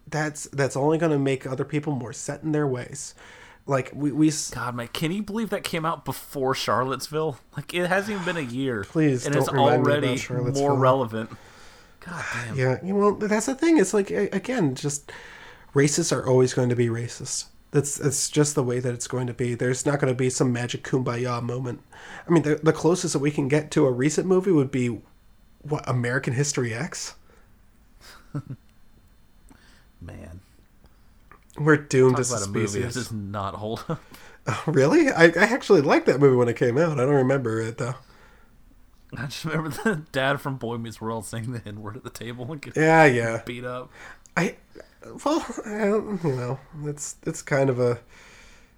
that's 0.07 0.45
that's 0.45 0.75
only 0.75 0.97
going 0.97 1.11
to 1.11 1.19
make 1.19 1.45
other 1.45 1.65
people 1.65 1.93
more 1.93 2.13
set 2.13 2.43
in 2.43 2.51
their 2.51 2.67
ways. 2.67 3.13
Like 3.67 3.91
we 3.93 4.11
we 4.11 4.31
God, 4.53 4.75
man, 4.75 4.87
can 4.87 5.11
you 5.11 5.21
believe 5.21 5.49
that 5.51 5.63
came 5.63 5.85
out 5.85 6.03
before 6.03 6.55
Charlottesville? 6.55 7.37
Like 7.55 7.73
it 7.73 7.87
hasn't 7.87 8.13
even 8.13 8.25
been 8.25 8.37
a 8.37 8.49
year. 8.49 8.83
Please 8.83 9.25
and 9.25 9.35
it's 9.35 9.51
remind 9.51 9.85
me 9.85 9.93
about 9.93 10.29
already 10.31 10.59
more 10.59 10.75
relevant. 10.75 11.29
God 11.99 12.25
damn. 12.33 12.57
Yeah, 12.57 12.79
you- 12.83 12.95
well, 12.95 13.13
that's 13.13 13.45
the 13.45 13.55
thing. 13.55 13.77
It's 13.77 13.93
like 13.93 14.09
again, 14.09 14.75
just 14.75 15.11
racists 15.75 16.11
are 16.15 16.27
always 16.27 16.53
going 16.53 16.69
to 16.69 16.75
be 16.75 16.87
racist. 16.87 17.45
That's 17.71 17.99
it's 17.99 18.29
just 18.29 18.55
the 18.55 18.63
way 18.63 18.79
that 18.79 18.93
it's 18.93 19.07
going 19.07 19.27
to 19.27 19.33
be. 19.33 19.55
There's 19.55 19.85
not 19.85 19.99
going 19.99 20.11
to 20.11 20.17
be 20.17 20.29
some 20.29 20.51
magic 20.51 20.83
kumbaya 20.83 21.41
moment. 21.41 21.81
I 22.27 22.31
mean, 22.31 22.43
the, 22.43 22.55
the 22.55 22.73
closest 22.73 23.13
that 23.13 23.19
we 23.19 23.31
can 23.31 23.47
get 23.47 23.71
to 23.71 23.85
a 23.85 23.91
recent 23.91 24.27
movie 24.27 24.51
would 24.51 24.71
be 24.71 24.99
what 25.61 25.87
American 25.87 26.33
History 26.33 26.73
X. 26.73 27.15
Man, 30.01 30.39
We're 31.57 31.77
doomed 31.77 32.13
talk 32.15 32.21
as 32.21 32.31
a 32.31 32.35
about 32.37 32.47
a 32.47 32.51
movie 32.51 32.65
that 32.81 32.91
species. 32.91 32.93
does 32.93 33.11
not 33.11 33.55
hold 33.55 33.83
up. 33.89 34.01
Oh, 34.47 34.63
really? 34.65 35.07
I, 35.11 35.25
I 35.25 35.31
actually 35.35 35.81
liked 35.81 36.07
that 36.07 36.19
movie 36.19 36.35
when 36.35 36.49
it 36.49 36.55
came 36.55 36.75
out. 36.75 36.93
I 36.99 37.05
don't 37.05 37.13
remember 37.13 37.61
it 37.61 37.77
though. 37.77 37.93
I 39.15 39.25
just 39.27 39.45
remember 39.45 39.69
the 39.69 40.01
dad 40.11 40.41
from 40.41 40.55
Boy 40.55 40.77
Meets 40.77 40.99
World 40.99 41.25
saying 41.27 41.51
the 41.51 41.61
N 41.63 41.83
word 41.83 41.95
at 41.95 42.03
the 42.03 42.09
table 42.09 42.51
and 42.51 42.59
getting 42.59 42.81
Yeah, 42.81 43.05
yeah. 43.05 43.43
beat 43.45 43.63
up. 43.63 43.91
I 44.35 44.55
well, 45.25 45.45
um, 45.65 46.19
you 46.23 46.31
know, 46.35 46.59
it's 46.83 47.15
it's 47.25 47.41
kind 47.41 47.69
of 47.69 47.79
a 47.79 47.99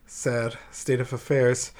sad 0.05 0.57
state 0.71 0.99
of 0.99 1.11
affairs. 1.13 1.71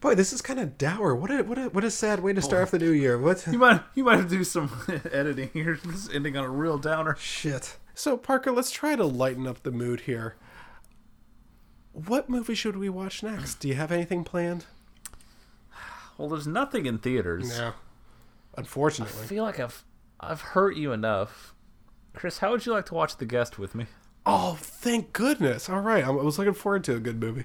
Boy, 0.00 0.14
this 0.14 0.32
is 0.32 0.40
kind 0.40 0.60
of 0.60 0.78
dour. 0.78 1.14
What 1.14 1.30
a 1.30 1.42
what 1.42 1.58
a 1.58 1.62
what 1.70 1.84
a 1.84 1.90
sad 1.90 2.20
way 2.20 2.32
to 2.32 2.40
start 2.42 2.62
off 2.62 2.70
the 2.70 2.78
new 2.78 2.90
year. 2.90 3.18
What 3.18 3.46
You 3.50 3.58
might 3.58 3.82
you 3.94 4.04
might 4.04 4.16
have 4.18 4.28
to 4.28 4.36
do 4.36 4.44
some 4.44 4.70
editing 5.12 5.50
here. 5.52 5.78
This 5.84 6.06
is 6.06 6.14
ending 6.14 6.36
on 6.36 6.44
a 6.44 6.50
real 6.50 6.78
downer. 6.78 7.16
shit. 7.18 7.76
So 7.94 8.16
Parker, 8.16 8.52
let's 8.52 8.70
try 8.70 8.94
to 8.94 9.04
lighten 9.04 9.46
up 9.46 9.62
the 9.64 9.72
mood 9.72 10.02
here. 10.02 10.36
What 11.92 12.30
movie 12.30 12.54
should 12.54 12.76
we 12.76 12.88
watch 12.88 13.24
next? 13.24 13.56
Do 13.56 13.66
you 13.66 13.74
have 13.74 13.90
anything 13.90 14.22
planned? 14.22 14.66
Well, 16.16 16.28
there's 16.28 16.46
nothing 16.46 16.86
in 16.86 16.98
theaters. 16.98 17.58
No. 17.58 17.72
Unfortunately. 18.56 19.22
I 19.22 19.26
feel 19.26 19.42
like 19.44 19.58
I've 19.58 19.84
I've 20.20 20.40
hurt 20.40 20.76
you 20.76 20.92
enough. 20.92 21.54
Chris, 22.18 22.38
how 22.38 22.50
would 22.50 22.66
you 22.66 22.72
like 22.72 22.84
to 22.86 22.94
watch 22.94 23.16
The 23.16 23.24
Guest 23.24 23.60
with 23.60 23.76
me? 23.76 23.86
Oh, 24.26 24.58
thank 24.60 25.12
goodness. 25.12 25.68
All 25.68 25.78
right, 25.78 26.02
I 26.02 26.10
was 26.10 26.36
looking 26.36 26.52
forward 26.52 26.82
to 26.84 26.96
a 26.96 26.98
good 26.98 27.20
movie. 27.20 27.44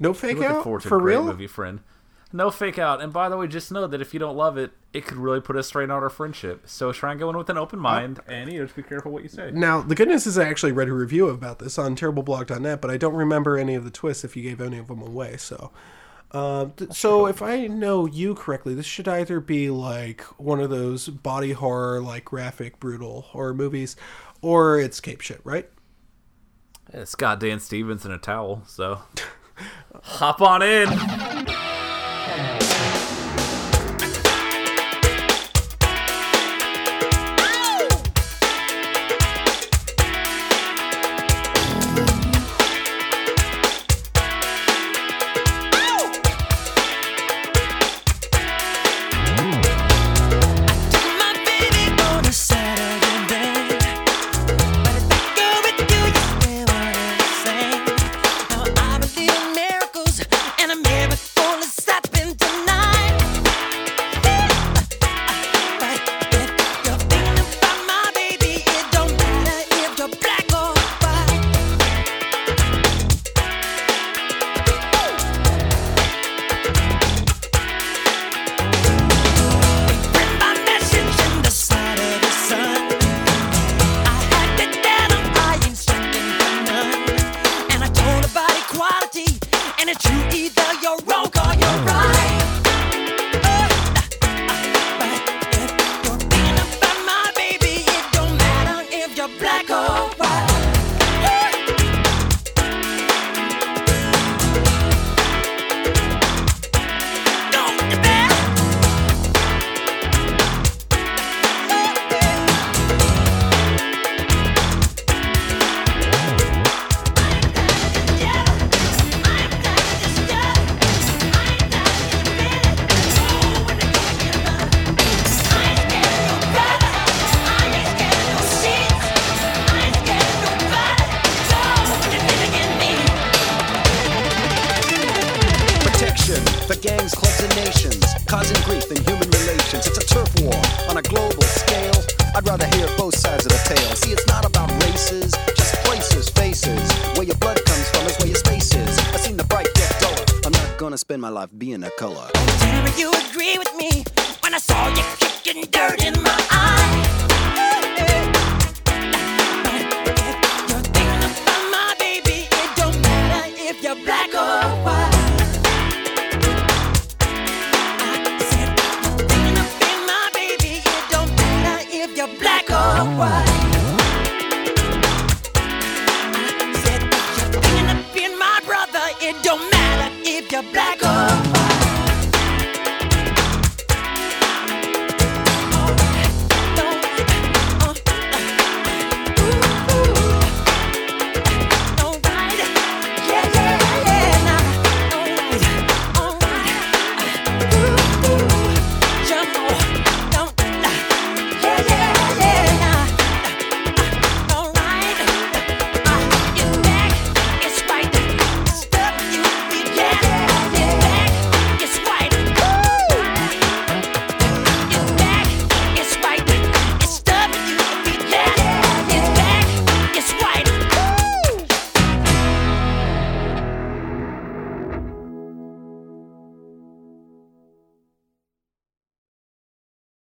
No 0.00 0.12
fake 0.12 0.38
out 0.42 0.64
for 0.82 0.98
real. 0.98 1.22
movie, 1.22 1.46
friend. 1.46 1.78
No 2.32 2.50
fake 2.50 2.76
out. 2.76 3.00
And 3.00 3.12
by 3.12 3.28
the 3.28 3.36
way, 3.36 3.46
just 3.46 3.70
know 3.70 3.86
that 3.86 4.00
if 4.00 4.12
you 4.12 4.18
don't 4.18 4.36
love 4.36 4.58
it, 4.58 4.72
it 4.92 5.06
could 5.06 5.16
really 5.16 5.40
put 5.40 5.54
a 5.54 5.62
strain 5.62 5.92
on 5.92 6.02
our 6.02 6.10
friendship. 6.10 6.62
So 6.66 6.90
try 6.90 7.12
and 7.12 7.20
go 7.20 7.30
in 7.30 7.36
with 7.36 7.48
an 7.48 7.56
open 7.56 7.78
mind, 7.78 8.18
and 8.26 8.52
you 8.52 8.58
know, 8.58 8.64
just 8.64 8.74
be 8.74 8.82
careful 8.82 9.12
what 9.12 9.22
you 9.22 9.28
say. 9.28 9.52
Now, 9.52 9.80
the 9.80 9.94
good 9.94 10.08
news 10.08 10.26
is 10.26 10.36
I 10.36 10.48
actually 10.48 10.72
read 10.72 10.88
a 10.88 10.92
review 10.92 11.28
about 11.28 11.60
this 11.60 11.78
on 11.78 11.94
terribleblog.net, 11.94 12.80
but 12.80 12.90
I 12.90 12.96
don't 12.96 13.14
remember 13.14 13.56
any 13.56 13.76
of 13.76 13.84
the 13.84 13.92
twists 13.92 14.24
if 14.24 14.36
you 14.36 14.42
gave 14.42 14.60
any 14.60 14.78
of 14.78 14.88
them 14.88 15.02
away. 15.02 15.36
So, 15.36 15.70
uh, 16.32 16.66
th- 16.76 16.92
so 16.92 17.26
if 17.26 17.42
I 17.42 17.66
know 17.66 18.06
you 18.06 18.34
correctly, 18.34 18.74
this 18.74 18.86
should 18.86 19.08
either 19.08 19.40
be 19.40 19.70
like 19.70 20.22
one 20.38 20.60
of 20.60 20.70
those 20.70 21.08
body 21.08 21.52
horror, 21.52 22.00
like 22.00 22.24
graphic, 22.24 22.78
brutal 22.78 23.22
horror 23.22 23.54
movies, 23.54 23.96
or 24.40 24.78
it's 24.78 25.00
cape 25.00 25.20
shit, 25.20 25.40
right? 25.44 25.68
It's 26.92 27.14
got 27.14 27.40
Dan 27.40 27.60
Stevens 27.60 28.04
in 28.04 28.12
a 28.12 28.18
towel, 28.18 28.62
so 28.66 29.00
hop 30.02 30.40
on 30.40 30.62
in. 30.62 30.88